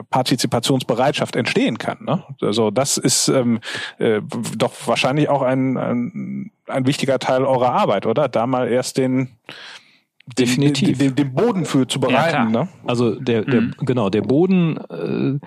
Partizipationsbereitschaft 0.10 1.36
entstehen 1.36 1.78
kann. 1.78 1.98
Ne? 2.04 2.24
Also 2.42 2.72
das 2.72 2.98
ist 2.98 3.28
ähm, 3.30 3.60
äh, 3.98 4.22
doch 4.58 4.74
wahrscheinlich 4.86 5.30
auch 5.30 5.42
ein, 5.42 5.78
ein, 5.78 6.52
ein 6.68 6.86
wichtiger 6.86 7.20
Teil 7.20 7.44
eurer 7.46 7.72
Arbeit, 7.72 8.06
oder? 8.06 8.28
Da 8.28 8.48
mal 8.48 8.68
erst 8.68 8.98
den 8.98 9.30
definitiv 10.38 10.98
den, 10.98 11.16
den, 11.16 11.16
den 11.16 11.34
Boden 11.34 11.66
für 11.66 11.88
zu 11.88 12.00
bereiten. 12.00 12.54
Ja, 12.54 12.64
ne? 12.64 12.70
Also 12.86 13.16
der, 13.16 13.44
der 13.44 13.62
mhm. 13.62 13.74
genau 13.80 14.10
der 14.10 14.22
Boden. 14.22 14.78
Äh, 14.90 15.40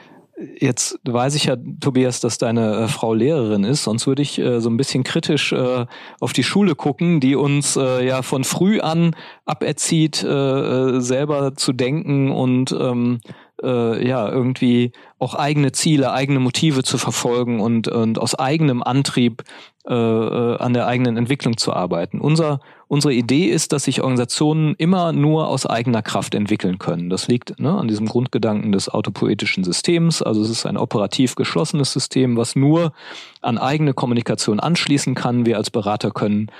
Jetzt 0.58 0.98
weiß 1.04 1.34
ich 1.34 1.44
ja, 1.44 1.56
Tobias, 1.80 2.20
dass 2.20 2.38
deine 2.38 2.84
äh, 2.84 2.88
Frau 2.88 3.12
Lehrerin 3.12 3.64
ist, 3.64 3.84
sonst 3.84 4.06
würde 4.06 4.22
ich 4.22 4.38
äh, 4.38 4.60
so 4.60 4.70
ein 4.70 4.78
bisschen 4.78 5.04
kritisch 5.04 5.52
äh, 5.52 5.84
auf 6.18 6.32
die 6.32 6.42
Schule 6.42 6.74
gucken, 6.74 7.20
die 7.20 7.36
uns 7.36 7.76
äh, 7.76 8.06
ja 8.06 8.22
von 8.22 8.44
früh 8.44 8.80
an 8.80 9.14
aberzieht, 9.44 10.22
äh, 10.22 10.28
äh 10.28 11.00
selber 11.00 11.56
zu 11.56 11.72
denken 11.74 12.30
und 12.30 12.72
ähm, 12.72 13.20
äh, 13.62 14.06
ja 14.06 14.28
irgendwie 14.28 14.92
auch 15.18 15.34
eigene 15.34 15.72
Ziele, 15.72 16.12
eigene 16.12 16.40
Motive 16.40 16.82
zu 16.82 16.98
verfolgen 16.98 17.60
und, 17.60 17.88
und 17.88 18.18
aus 18.18 18.34
eigenem 18.34 18.82
Antrieb 18.82 19.42
äh, 19.88 19.94
äh, 19.94 20.56
an 20.58 20.74
der 20.74 20.86
eigenen 20.86 21.16
Entwicklung 21.16 21.56
zu 21.56 21.72
arbeiten. 21.72 22.20
Unser, 22.20 22.60
unsere 22.86 23.14
Idee 23.14 23.46
ist, 23.46 23.72
dass 23.72 23.84
sich 23.84 24.02
Organisationen 24.02 24.74
immer 24.76 25.12
nur 25.12 25.48
aus 25.48 25.66
eigener 25.66 26.02
Kraft 26.02 26.34
entwickeln 26.34 26.78
können. 26.78 27.10
Das 27.10 27.28
liegt 27.28 27.58
ne, 27.58 27.72
an 27.72 27.88
diesem 27.88 28.06
Grundgedanken 28.06 28.72
des 28.72 28.88
autopoetischen 28.88 29.64
Systems. 29.64 30.22
Also 30.22 30.42
es 30.42 30.50
ist 30.50 30.66
ein 30.66 30.76
operativ 30.76 31.34
geschlossenes 31.34 31.92
System, 31.92 32.36
was 32.36 32.56
nur 32.56 32.92
an 33.40 33.58
eigene 33.58 33.94
Kommunikation 33.94 34.60
anschließen 34.60 35.14
kann. 35.14 35.46
Wir 35.46 35.56
als 35.56 35.70
Berater 35.70 36.10
können 36.10 36.50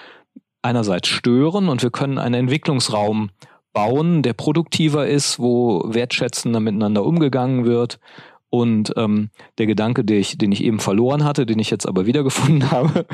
einerseits 0.63 1.09
stören 1.09 1.69
und 1.69 1.83
wir 1.83 1.91
können 1.91 2.19
einen 2.19 2.35
Entwicklungsraum 2.35 3.31
bauen, 3.73 4.23
der 4.23 4.33
produktiver 4.33 5.07
ist, 5.07 5.39
wo 5.39 5.83
wertschätzender 5.87 6.61
miteinander 6.61 7.05
umgegangen 7.05 7.65
wird. 7.65 8.01
Und 8.49 8.93
ähm, 8.97 9.31
der 9.59 9.67
Gedanke, 9.67 10.05
den 10.05 10.21
ich, 10.21 10.37
den 10.37 10.51
ich 10.51 10.65
eben 10.65 10.81
verloren 10.81 11.25
hatte, 11.25 11.47
den 11.47 11.59
ich 11.61 11.71
jetzt 11.71 11.87
aber 11.87 12.07
wiedergefunden 12.07 12.71
habe, 12.71 13.07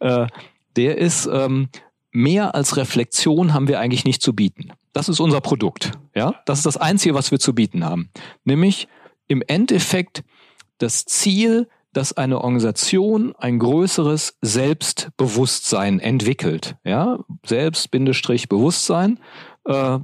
äh, 0.00 0.26
der 0.76 0.98
ist, 0.98 1.26
ähm, 1.32 1.68
mehr 2.12 2.54
als 2.54 2.76
Reflexion 2.76 3.54
haben 3.54 3.68
wir 3.68 3.80
eigentlich 3.80 4.04
nicht 4.04 4.22
zu 4.22 4.34
bieten. 4.34 4.72
Das 4.92 5.08
ist 5.08 5.20
unser 5.20 5.40
Produkt. 5.40 5.92
Ja, 6.14 6.34
das 6.44 6.58
ist 6.58 6.66
das 6.66 6.76
Einzige, 6.76 7.14
was 7.14 7.30
wir 7.30 7.38
zu 7.38 7.54
bieten 7.54 7.84
haben. 7.84 8.10
Nämlich 8.44 8.88
im 9.26 9.42
Endeffekt 9.46 10.22
das 10.78 11.06
Ziel, 11.06 11.68
dass 11.92 12.12
eine 12.14 12.42
Organisation 12.42 13.34
ein 13.36 13.58
größeres 13.58 14.38
Selbstbewusstsein 14.40 16.00
entwickelt. 16.00 16.76
Ja, 16.84 17.18
Selbst-Bewusstsein 17.44 19.18
äh, 19.64 19.98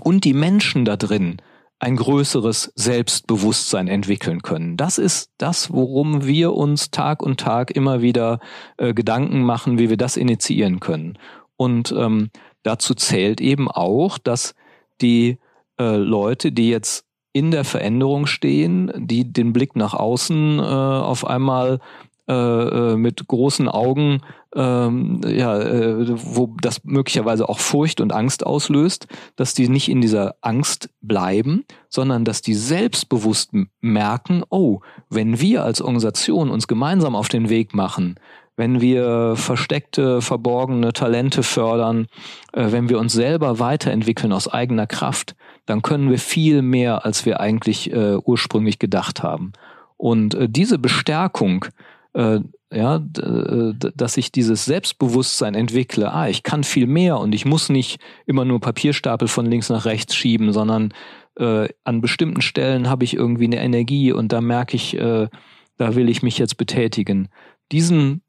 und 0.00 0.24
die 0.24 0.34
Menschen 0.34 0.84
da 0.84 0.96
drin 0.96 1.40
ein 1.78 1.96
größeres 1.96 2.72
Selbstbewusstsein 2.74 3.88
entwickeln 3.88 4.42
können. 4.42 4.76
Das 4.76 4.98
ist 4.98 5.30
das, 5.36 5.72
worum 5.72 6.24
wir 6.24 6.54
uns 6.54 6.90
Tag 6.90 7.22
und 7.22 7.38
Tag 7.38 7.70
immer 7.70 8.00
wieder 8.00 8.40
äh, 8.78 8.94
Gedanken 8.94 9.42
machen, 9.42 9.78
wie 9.78 9.90
wir 9.90 9.98
das 9.98 10.16
initiieren 10.16 10.80
können. 10.80 11.18
Und 11.56 11.92
ähm, 11.92 12.30
dazu 12.62 12.94
zählt 12.94 13.40
eben 13.40 13.70
auch, 13.70 14.16
dass 14.18 14.54
die 15.02 15.38
äh, 15.78 15.96
Leute, 15.96 16.52
die 16.52 16.70
jetzt 16.70 17.04
in 17.32 17.50
der 17.50 17.64
Veränderung 17.64 18.26
stehen, 18.26 18.90
die 18.96 19.30
den 19.30 19.52
Blick 19.52 19.76
nach 19.76 19.92
außen 19.92 20.58
äh, 20.58 20.62
auf 20.62 21.26
einmal 21.26 21.80
äh, 22.28 22.32
äh, 22.32 22.96
mit 22.96 23.26
großen 23.28 23.68
Augen, 23.68 24.20
ähm, 24.54 25.20
ja, 25.26 25.60
äh, 25.60 26.06
wo 26.08 26.56
das 26.60 26.82
möglicherweise 26.84 27.48
auch 27.48 27.58
Furcht 27.60 28.00
und 28.00 28.12
Angst 28.12 28.44
auslöst, 28.44 29.06
dass 29.36 29.54
die 29.54 29.68
nicht 29.68 29.88
in 29.88 30.00
dieser 30.00 30.34
Angst 30.40 30.90
bleiben, 31.00 31.64
sondern 31.88 32.24
dass 32.24 32.42
die 32.42 32.54
selbstbewusst 32.54 33.50
merken, 33.80 34.42
oh, 34.50 34.80
wenn 35.08 35.40
wir 35.40 35.64
als 35.64 35.80
Organisation 35.80 36.50
uns 36.50 36.66
gemeinsam 36.66 37.14
auf 37.14 37.28
den 37.28 37.48
Weg 37.48 37.74
machen, 37.74 38.16
wenn 38.56 38.80
wir 38.80 39.34
versteckte, 39.36 40.22
verborgene 40.22 40.92
Talente 40.92 41.42
fördern, 41.42 42.06
äh, 42.52 42.72
wenn 42.72 42.88
wir 42.88 42.98
uns 42.98 43.12
selber 43.12 43.58
weiterentwickeln 43.58 44.32
aus 44.32 44.48
eigener 44.48 44.86
Kraft, 44.86 45.36
dann 45.66 45.82
können 45.82 46.10
wir 46.10 46.18
viel 46.18 46.62
mehr, 46.62 47.04
als 47.04 47.26
wir 47.26 47.40
eigentlich 47.40 47.92
äh, 47.92 48.16
ursprünglich 48.16 48.78
gedacht 48.78 49.22
haben. 49.22 49.52
Und 49.96 50.34
äh, 50.34 50.48
diese 50.48 50.78
Bestärkung, 50.78 51.66
äh, 52.16 52.40
ja, 52.72 52.96
äh, 52.96 53.74
dass 53.94 54.16
ich 54.16 54.32
dieses 54.32 54.64
Selbstbewusstsein 54.64 55.54
entwickle, 55.54 56.12
ah, 56.12 56.28
ich 56.28 56.42
kann 56.42 56.64
viel 56.64 56.86
mehr 56.86 57.18
und 57.18 57.34
ich 57.34 57.44
muss 57.44 57.68
nicht 57.68 58.00
immer 58.24 58.44
nur 58.44 58.60
Papierstapel 58.60 59.28
von 59.28 59.46
links 59.46 59.68
nach 59.68 59.84
rechts 59.84 60.14
schieben, 60.14 60.52
sondern 60.52 60.92
äh, 61.38 61.68
an 61.84 62.00
bestimmten 62.00 62.40
Stellen 62.40 62.88
habe 62.88 63.04
ich 63.04 63.14
irgendwie 63.14 63.44
eine 63.44 63.62
Energie 63.62 64.12
und 64.12 64.32
da 64.32 64.40
merke 64.40 64.76
ich, 64.76 64.96
äh, 64.96 65.28
da 65.76 65.94
will 65.94 66.08
ich 66.08 66.22
mich 66.22 66.38
jetzt 66.38 66.56
betätigen. 66.56 67.28
Diesen 67.70 68.22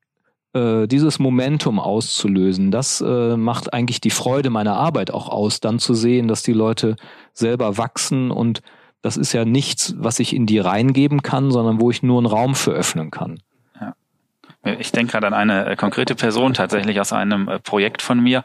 äh, 0.54 0.88
dieses 0.88 1.18
Momentum 1.18 1.80
auszulösen, 1.80 2.72
das 2.72 3.02
äh, 3.02 3.38
macht 3.38 3.74
eigentlich 3.74 4.02
die 4.02 4.10
Freude 4.10 4.50
meiner 4.50 4.76
Arbeit 4.76 5.12
auch 5.12 5.30
aus, 5.30 5.62
dann 5.62 5.80
zu 5.80 5.94
sehen, 5.94 6.28
dass 6.28 6.44
die 6.44 6.54
Leute 6.54 6.98
selber 7.34 7.78
wachsen 7.78 8.32
und 8.32 8.62
das 9.02 9.16
ist 9.16 9.32
ja 9.32 9.46
nichts, 9.46 9.96
was 9.98 10.20
ich 10.20 10.36
in 10.36 10.46
die 10.46 10.60
reingeben 10.60 11.22
kann, 11.22 11.52
sondern 11.52 11.80
wo 11.80 11.90
ich 11.90 12.04
nur 12.04 12.18
einen 12.18 12.26
Raum 12.26 12.56
für 12.56 12.72
öffnen 12.72 13.12
kann. 13.12 13.40
Ich 14.80 14.92
denke 14.92 15.12
gerade 15.14 15.28
an 15.28 15.34
eine 15.34 15.66
äh, 15.66 15.76
konkrete 15.76 16.16
Person 16.16 16.54
tatsächlich 16.54 17.00
aus 17.00 17.14
einem 17.14 17.48
äh, 17.48 17.60
Projekt 17.60 18.02
von 18.02 18.20
mir, 18.20 18.44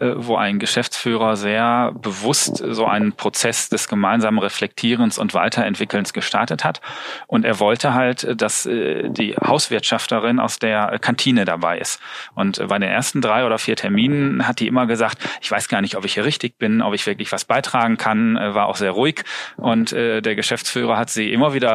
wo 0.00 0.36
ein 0.36 0.58
Geschäftsführer 0.58 1.36
sehr 1.36 1.92
bewusst 2.00 2.56
so 2.56 2.86
einen 2.86 3.12
Prozess 3.12 3.68
des 3.68 3.88
gemeinsamen 3.88 4.38
Reflektierens 4.38 5.18
und 5.18 5.34
Weiterentwickelns 5.34 6.12
gestartet 6.12 6.64
hat. 6.64 6.80
Und 7.26 7.44
er 7.44 7.60
wollte 7.60 7.94
halt, 7.94 8.40
dass 8.40 8.64
die 8.64 9.36
Hauswirtschafterin 9.36 10.40
aus 10.40 10.58
der 10.58 10.98
Kantine 11.00 11.44
dabei 11.44 11.78
ist. 11.78 12.00
Und 12.34 12.66
bei 12.68 12.78
den 12.78 12.90
ersten 12.90 13.20
drei 13.20 13.44
oder 13.44 13.58
vier 13.58 13.76
Terminen 13.76 14.46
hat 14.46 14.60
die 14.60 14.66
immer 14.66 14.86
gesagt, 14.86 15.18
ich 15.40 15.50
weiß 15.50 15.68
gar 15.68 15.80
nicht, 15.80 15.96
ob 15.96 16.04
ich 16.04 16.14
hier 16.14 16.24
richtig 16.24 16.58
bin, 16.58 16.82
ob 16.82 16.94
ich 16.94 17.06
wirklich 17.06 17.30
was 17.32 17.44
beitragen 17.44 17.96
kann, 17.96 18.36
war 18.36 18.66
auch 18.66 18.76
sehr 18.76 18.92
ruhig. 18.92 19.22
Und 19.56 19.92
der 19.92 20.34
Geschäftsführer 20.34 20.96
hat 20.96 21.10
sie 21.10 21.32
immer 21.32 21.54
wieder 21.54 21.70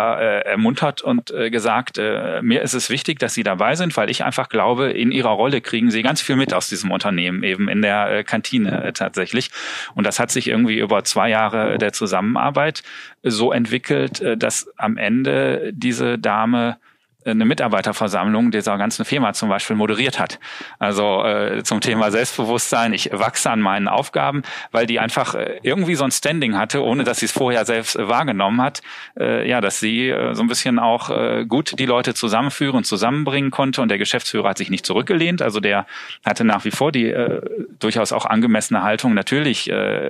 ermuntert 0.46 1.02
und 1.02 1.34
gesagt, 1.52 1.98
mir 1.98 2.62
ist 2.62 2.74
es 2.74 2.90
wichtig, 2.90 3.20
dass 3.20 3.34
sie 3.34 3.44
dabei 3.44 3.76
sind, 3.76 3.96
weil 3.98 4.10
ich 4.10 4.24
einfach 4.24 4.50
glaube, 4.50 4.92
in 4.92 5.12
ihrer 5.12 5.30
Rolle 5.30 5.62
kriegen 5.62 5.92
sie 5.92 6.02
ganz 6.02 6.22
viel 6.22 6.36
mit 6.36 6.54
aus 6.54 6.70
diesem 6.70 6.92
Unternehmen, 6.92 7.44
eben 7.44 7.70
in 7.70 7.82
der 7.82 8.15
äh, 8.20 8.24
Kantine 8.24 8.84
äh, 8.84 8.94
tatsächlich. 8.94 9.52
Und 9.94 10.06
das 10.06 10.20
hat 10.20 10.32
sich 10.32 10.48
irgendwie 10.48 10.80
über 10.80 11.04
zwei 11.04 11.30
Jahre 11.30 11.78
der 11.78 11.94
Zusammenarbeit 11.94 12.84
so 13.24 13.52
entwickelt, 13.52 14.22
äh, 14.22 14.38
dass 14.38 14.68
am 14.78 14.98
Ende 14.98 15.72
diese 15.74 16.18
Dame 16.20 16.78
eine 17.26 17.46
Mitarbeiterversammlung 17.46 18.52
dieser 18.52 18.78
ganzen 18.78 19.06
Firma 19.06 19.34
zum 19.34 19.50
Beispiel 19.50 19.76
moderiert 19.76 20.20
hat. 20.20 20.40
Also 20.80 21.24
äh, 21.24 21.64
zum 21.64 21.82
Thema 21.82 22.12
Selbstbewusstsein, 22.12 22.94
ich 22.94 23.10
wachse 23.12 23.50
an 23.50 23.62
meinen 23.62 23.88
Aufgaben, 23.88 24.44
weil 24.72 24.86
die 24.86 25.00
einfach 25.00 25.36
äh, 25.36 25.60
irgendwie 25.64 25.96
so 25.96 26.04
ein 26.04 26.12
Standing 26.12 26.58
hatte, 26.58 26.84
ohne 26.84 27.04
dass 27.04 27.20
sie 27.20 27.26
es 27.26 27.32
vorher 27.32 27.66
selbst 27.66 27.98
wahrgenommen 27.98 28.62
hat. 28.62 28.82
Äh, 29.20 29.50
ja, 29.50 29.62
dass 29.62 29.80
sie 29.80 30.10
äh, 30.10 30.34
so 30.36 30.44
ein 30.44 30.48
bisschen 30.48 30.80
auch 30.80 31.10
äh, 31.10 31.46
gut 31.46 31.80
die 31.80 31.86
Leute 31.86 32.14
zusammenführen 32.14 32.76
und 32.76 32.86
zusammenbringen 32.86 33.52
konnte 33.52 33.82
und 33.82 33.90
der 33.90 33.98
Geschäftsführer 33.98 34.50
hat 34.50 34.58
sich 34.58 34.70
nicht 34.70 34.86
zurückgelehnt. 34.86 35.42
Also 35.42 35.60
der 35.60 35.86
hatte 36.24 36.44
nach 36.44 36.66
wie 36.66 36.72
vor 36.72 36.92
die 36.92 37.08
äh, 37.08 37.42
durchaus 37.80 38.12
auch 38.12 38.26
angemessene 38.26 38.84
Haltung, 38.84 39.14
natürlich 39.14 39.70
äh, 39.70 40.10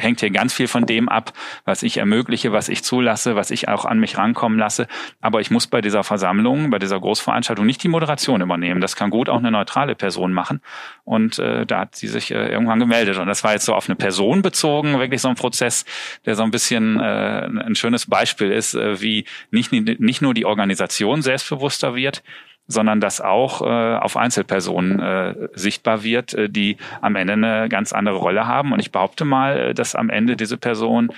hängt 0.00 0.20
hier 0.20 0.30
ganz 0.30 0.52
viel 0.52 0.68
von 0.68 0.86
dem 0.86 1.08
ab, 1.08 1.32
was 1.64 1.82
ich 1.82 1.98
ermögliche, 1.98 2.52
was 2.52 2.68
ich 2.68 2.82
zulasse, 2.82 3.36
was 3.36 3.50
ich 3.50 3.68
auch 3.68 3.84
an 3.84 3.98
mich 3.98 4.18
rankommen 4.18 4.58
lasse. 4.58 4.86
Aber 5.20 5.40
ich 5.40 5.50
muss 5.50 5.66
bei 5.66 5.80
dieser 5.80 6.04
Versammlung, 6.04 6.70
bei 6.70 6.78
dieser 6.78 6.98
Großveranstaltung 6.98 7.66
nicht 7.66 7.82
die 7.82 7.88
Moderation 7.88 8.40
übernehmen. 8.40 8.80
Das 8.80 8.96
kann 8.96 9.10
gut 9.10 9.28
auch 9.28 9.38
eine 9.38 9.50
neutrale 9.50 9.94
Person 9.94 10.32
machen. 10.32 10.60
Und 11.04 11.38
äh, 11.38 11.66
da 11.66 11.80
hat 11.80 11.96
sie 11.96 12.08
sich 12.08 12.30
äh, 12.30 12.48
irgendwann 12.48 12.80
gemeldet. 12.80 13.18
Und 13.18 13.26
das 13.26 13.44
war 13.44 13.52
jetzt 13.52 13.64
so 13.64 13.74
auf 13.74 13.88
eine 13.88 13.96
Person 13.96 14.42
bezogen, 14.42 14.98
wirklich 14.98 15.20
so 15.20 15.28
ein 15.28 15.34
Prozess, 15.34 15.84
der 16.24 16.34
so 16.34 16.42
ein 16.42 16.50
bisschen 16.50 16.98
äh, 16.98 17.48
ein 17.66 17.74
schönes 17.74 18.06
Beispiel 18.06 18.50
ist, 18.50 18.74
äh, 18.74 19.00
wie 19.00 19.24
nicht, 19.50 19.72
nicht 19.72 20.22
nur 20.22 20.34
die 20.34 20.46
Organisation 20.46 21.22
selbstbewusster 21.22 21.94
wird, 21.94 22.22
sondern 22.70 23.00
dass 23.00 23.20
auch 23.20 23.62
äh, 23.62 23.96
auf 23.96 24.16
Einzelpersonen 24.16 25.00
äh, 25.00 25.34
sichtbar 25.54 26.02
wird, 26.02 26.34
äh, 26.34 26.48
die 26.48 26.76
am 27.00 27.16
Ende 27.16 27.34
eine 27.34 27.68
ganz 27.68 27.92
andere 27.92 28.16
Rolle 28.16 28.46
haben. 28.46 28.72
Und 28.72 28.80
ich 28.80 28.92
behaupte 28.92 29.24
mal, 29.24 29.58
äh, 29.58 29.74
dass 29.74 29.94
am 29.94 30.08
Ende 30.08 30.36
diese 30.36 30.56
Person 30.56 31.12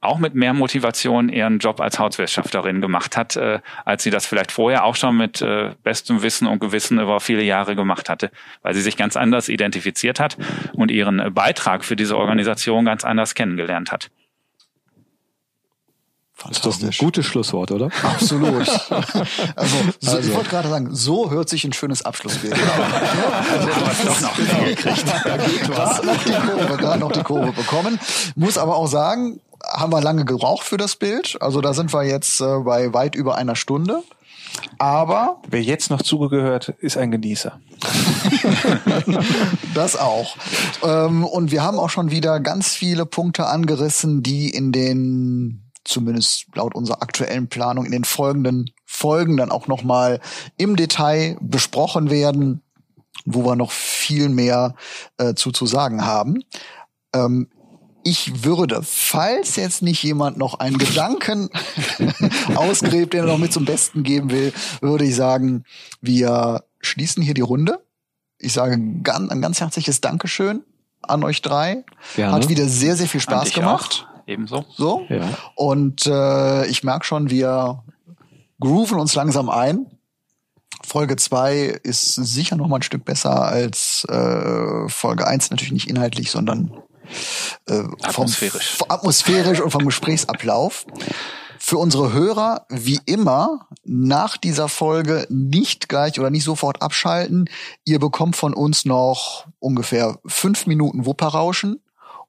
auch 0.00 0.18
mit 0.18 0.34
mehr 0.34 0.54
Motivation 0.54 1.28
ihren 1.28 1.58
Job 1.58 1.80
als 1.80 1.98
Hauswirtschafterin 1.98 2.80
gemacht 2.80 3.16
hat, 3.16 3.36
äh, 3.36 3.60
als 3.84 4.02
sie 4.02 4.10
das 4.10 4.26
vielleicht 4.26 4.52
vorher 4.52 4.84
auch 4.84 4.96
schon 4.96 5.16
mit 5.16 5.42
äh, 5.42 5.70
bestem 5.82 6.22
Wissen 6.22 6.46
und 6.46 6.60
Gewissen 6.60 6.98
über 7.00 7.20
viele 7.20 7.42
Jahre 7.42 7.76
gemacht 7.76 8.08
hatte, 8.08 8.30
weil 8.62 8.74
sie 8.74 8.82
sich 8.82 8.96
ganz 8.96 9.16
anders 9.16 9.48
identifiziert 9.48 10.20
hat 10.20 10.36
und 10.72 10.90
ihren 10.90 11.34
Beitrag 11.34 11.84
für 11.84 11.96
diese 11.96 12.16
Organisation 12.16 12.84
ganz 12.84 13.04
anders 13.04 13.34
kennengelernt 13.34 13.90
hat. 13.92 14.10
Fantastisch. 16.38 16.74
Ist 16.74 16.82
doch 16.82 16.88
ein 16.88 17.06
gutes 17.06 17.26
Schlusswort, 17.26 17.70
oder? 17.72 17.90
Absolut. 18.02 18.66
Also, 19.56 19.76
so, 20.00 20.16
also. 20.16 20.28
ich 20.28 20.34
wollte 20.34 20.50
gerade 20.50 20.68
sagen, 20.68 20.94
so 20.94 21.30
hört 21.30 21.48
sich 21.48 21.64
ein 21.64 21.72
schönes 21.72 22.04
Abschlussbild. 22.04 22.54
also, 22.54 24.08
doch 24.08 24.20
noch 24.20 24.36
hingekriegt. 24.36 25.04
Gerade 25.64 26.06
noch 26.06 26.24
die 26.24 26.32
Kurve, 26.32 26.76
gerade 26.76 27.00
noch 27.00 27.12
die 27.12 27.22
Kurve 27.22 27.52
bekommen. 27.52 27.98
Muss 28.34 28.58
aber 28.58 28.76
auch 28.76 28.86
sagen, 28.86 29.40
haben 29.64 29.92
wir 29.92 30.00
lange 30.02 30.24
gebraucht 30.24 30.64
für 30.64 30.76
das 30.76 30.96
Bild. 30.96 31.38
Also 31.40 31.60
da 31.60 31.72
sind 31.72 31.92
wir 31.92 32.04
jetzt 32.04 32.40
äh, 32.40 32.58
bei 32.60 32.92
weit 32.92 33.14
über 33.14 33.36
einer 33.36 33.56
Stunde. 33.56 34.02
Aber 34.78 35.40
wer 35.48 35.62
jetzt 35.62 35.90
noch 35.90 36.02
zugehört, 36.02 36.74
ist 36.80 36.96
ein 36.96 37.10
Genießer. 37.10 37.58
das 39.74 39.96
auch. 39.96 40.36
Ähm, 40.82 41.24
und 41.24 41.50
wir 41.50 41.62
haben 41.62 41.78
auch 41.78 41.90
schon 41.90 42.10
wieder 42.10 42.40
ganz 42.40 42.74
viele 42.74 43.06
Punkte 43.06 43.46
angerissen, 43.46 44.22
die 44.22 44.50
in 44.50 44.72
den 44.72 45.65
zumindest 45.86 46.46
laut 46.54 46.74
unserer 46.74 47.02
aktuellen 47.02 47.48
Planung 47.48 47.84
in 47.86 47.92
den 47.92 48.04
folgenden 48.04 48.70
Folgen 48.84 49.36
dann 49.36 49.50
auch 49.50 49.66
nochmal 49.66 50.20
im 50.56 50.76
Detail 50.76 51.36
besprochen 51.40 52.10
werden, 52.10 52.62
wo 53.24 53.44
wir 53.44 53.56
noch 53.56 53.72
viel 53.72 54.28
mehr 54.28 54.74
äh, 55.18 55.34
zu, 55.34 55.50
zu 55.52 55.66
sagen 55.66 56.04
haben. 56.04 56.42
Ähm, 57.14 57.48
ich 58.04 58.44
würde, 58.44 58.82
falls 58.84 59.56
jetzt 59.56 59.82
nicht 59.82 60.02
jemand 60.04 60.38
noch 60.38 60.60
einen 60.60 60.78
Gedanken 60.78 61.50
ausgräbt, 62.54 63.12
den 63.12 63.20
er 63.20 63.26
noch 63.26 63.38
mit 63.38 63.52
zum 63.52 63.64
Besten 63.64 64.04
geben 64.04 64.30
will, 64.30 64.52
würde 64.80 65.04
ich 65.04 65.16
sagen, 65.16 65.64
wir 66.00 66.62
schließen 66.80 67.22
hier 67.22 67.34
die 67.34 67.40
Runde. 67.40 67.84
Ich 68.38 68.52
sage 68.52 68.78
ganz, 69.02 69.30
ein 69.32 69.42
ganz 69.42 69.60
herzliches 69.60 70.00
Dankeschön 70.00 70.62
an 71.02 71.24
euch 71.24 71.42
drei. 71.42 71.84
Gerne. 72.14 72.32
Hat 72.32 72.48
wieder 72.48 72.68
sehr, 72.68 72.94
sehr 72.94 73.08
viel 73.08 73.20
Spaß 73.20 73.52
gemacht. 73.52 74.06
Auch. 74.08 74.15
Ebenso. 74.26 74.64
So. 74.76 75.06
Ja. 75.08 75.28
Und 75.54 76.06
äh, 76.06 76.66
ich 76.66 76.82
merke 76.82 77.06
schon, 77.06 77.30
wir 77.30 77.84
grooven 78.60 78.98
uns 78.98 79.14
langsam 79.14 79.48
ein. 79.48 79.86
Folge 80.84 81.16
zwei 81.16 81.78
ist 81.82 82.14
sicher 82.14 82.56
noch 82.56 82.68
mal 82.68 82.76
ein 82.76 82.82
Stück 82.82 83.04
besser 83.04 83.42
als 83.42 84.04
äh, 84.08 84.88
Folge 84.88 85.26
eins 85.26 85.50
natürlich 85.50 85.72
nicht 85.72 85.88
inhaltlich, 85.88 86.30
sondern 86.30 86.72
äh, 87.66 87.84
Atmosphärisch. 88.02 88.76
Vom, 88.76 88.90
atmosphärisch 88.90 89.60
und 89.60 89.70
vom 89.70 89.84
Gesprächsablauf. 89.84 90.86
Für 91.58 91.78
unsere 91.78 92.12
Hörer, 92.12 92.66
wie 92.68 93.00
immer, 93.06 93.68
nach 93.84 94.36
dieser 94.36 94.68
Folge 94.68 95.26
nicht 95.30 95.88
gleich 95.88 96.20
oder 96.20 96.30
nicht 96.30 96.44
sofort 96.44 96.82
abschalten. 96.82 97.48
Ihr 97.84 97.98
bekommt 97.98 98.36
von 98.36 98.54
uns 98.54 98.84
noch 98.84 99.46
ungefähr 99.58 100.18
fünf 100.26 100.66
Minuten 100.66 101.06
Wupperrauschen, 101.06 101.82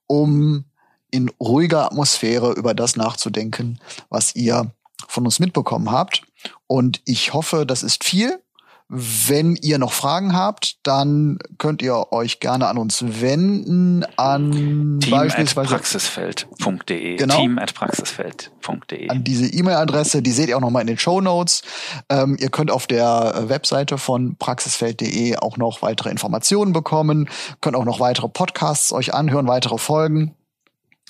um 0.07 0.65
in 1.11 1.29
ruhiger 1.39 1.85
Atmosphäre 1.85 2.53
über 2.53 2.73
das 2.73 2.95
nachzudenken, 2.95 3.79
was 4.09 4.35
ihr 4.35 4.71
von 5.07 5.25
uns 5.25 5.39
mitbekommen 5.39 5.91
habt. 5.91 6.23
Und 6.67 7.01
ich 7.05 7.33
hoffe, 7.33 7.65
das 7.65 7.83
ist 7.83 8.03
viel. 8.03 8.41
Wenn 8.89 9.57
ihr 9.57 9.79
noch 9.79 9.91
Fragen 9.91 10.33
habt, 10.33 10.77
dann 10.87 11.39
könnt 11.57 11.81
ihr 11.81 12.13
euch 12.13 12.39
gerne 12.39 12.67
an 12.67 12.77
uns 12.77 13.03
wenden, 13.21 14.05
an 14.15 15.01
Team 15.01 15.11
beispielsweise 15.11 15.75
praxisfeld.de. 15.75 17.17
Genau. 17.17 17.35
Team 17.35 17.59
at 17.59 17.73
praxisfeld.de. 17.73 19.09
an 19.09 19.25
diese 19.25 19.47
E-Mail-Adresse, 19.47 20.21
die 20.21 20.31
seht 20.31 20.47
ihr 20.47 20.55
auch 20.55 20.61
nochmal 20.61 20.83
in 20.83 20.87
den 20.87 20.97
Show 20.97 21.19
Notes. 21.19 21.63
Ähm, 22.07 22.37
ihr 22.39 22.47
könnt 22.47 22.71
auf 22.71 22.87
der 22.87 23.33
äh, 23.35 23.49
Webseite 23.49 23.97
von 23.97 24.37
praxisfeld.de 24.37 25.35
auch 25.35 25.57
noch 25.57 25.81
weitere 25.81 26.09
Informationen 26.09 26.71
bekommen, 26.71 27.29
könnt 27.59 27.75
auch 27.75 27.83
noch 27.83 27.99
weitere 27.99 28.29
Podcasts 28.29 28.93
euch 28.93 29.13
anhören, 29.13 29.49
weitere 29.49 29.77
Folgen. 29.77 30.33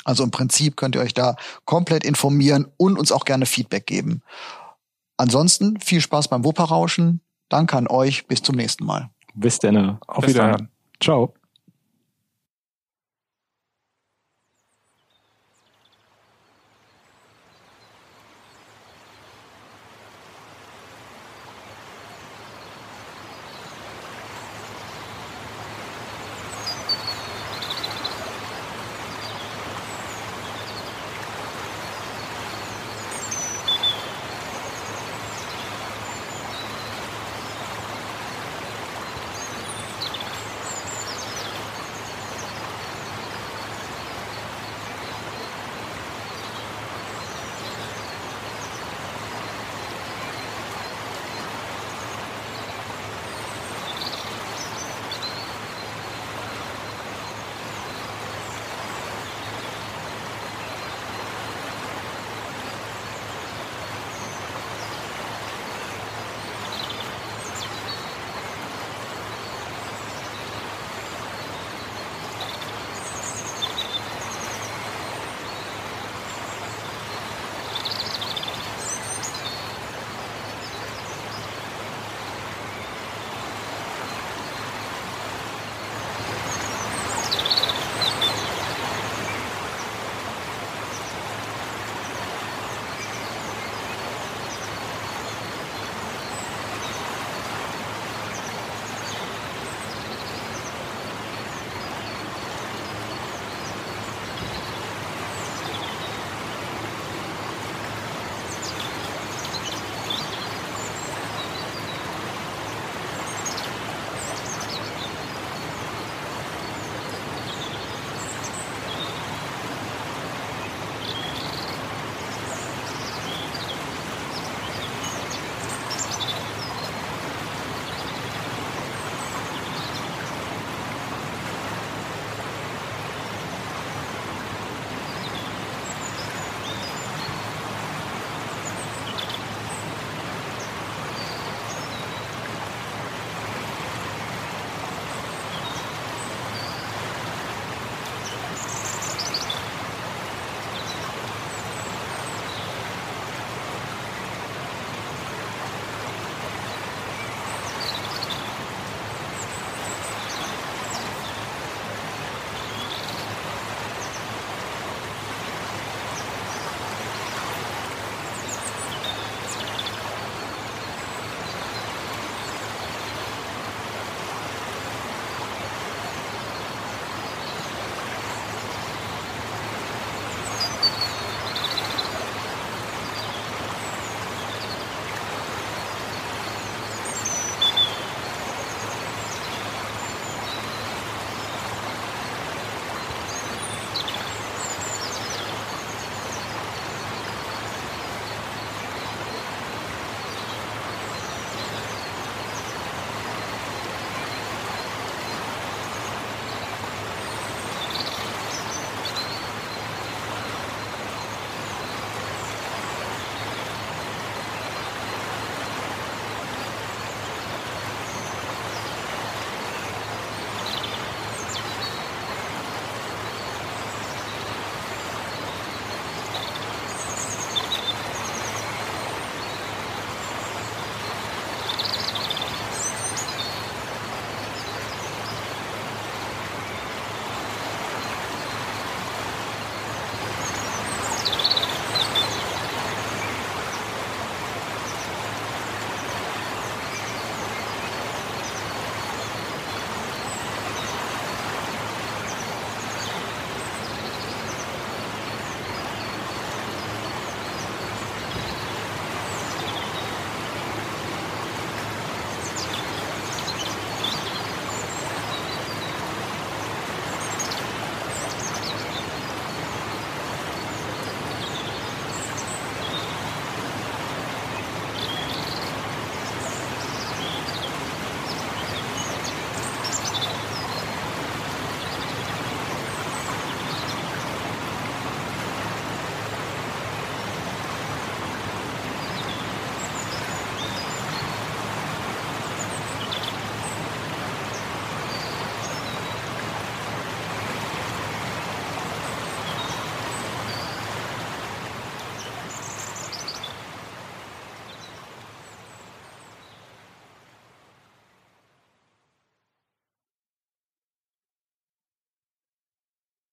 Also 0.04 0.24
im 0.24 0.32
Prinzip 0.32 0.78
könnt 0.78 0.96
ihr 0.96 1.02
euch 1.02 1.14
da 1.14 1.36
komplett 1.66 2.06
informieren 2.06 2.68
und 2.78 2.98
uns 2.98 3.12
auch 3.12 3.26
gerne 3.26 3.46
Feedback 3.46 3.86
geben. 3.86 4.22
Ansonsten 5.18 5.80
viel 5.80 6.02
Spaß 6.02 6.28
beim 6.28 6.44
Wupperrauschen. 6.44 7.22
Danke 7.50 7.78
an 7.78 7.88
euch. 7.88 8.28
Bis 8.28 8.42
zum 8.42 8.56
nächsten 8.56 8.86
Mal. 8.86 9.10
Bis 9.34 9.60
dann. 9.60 9.98
Auf. 10.08 10.28
Wiederhören. 10.28 10.70
Ciao. 11.02 11.34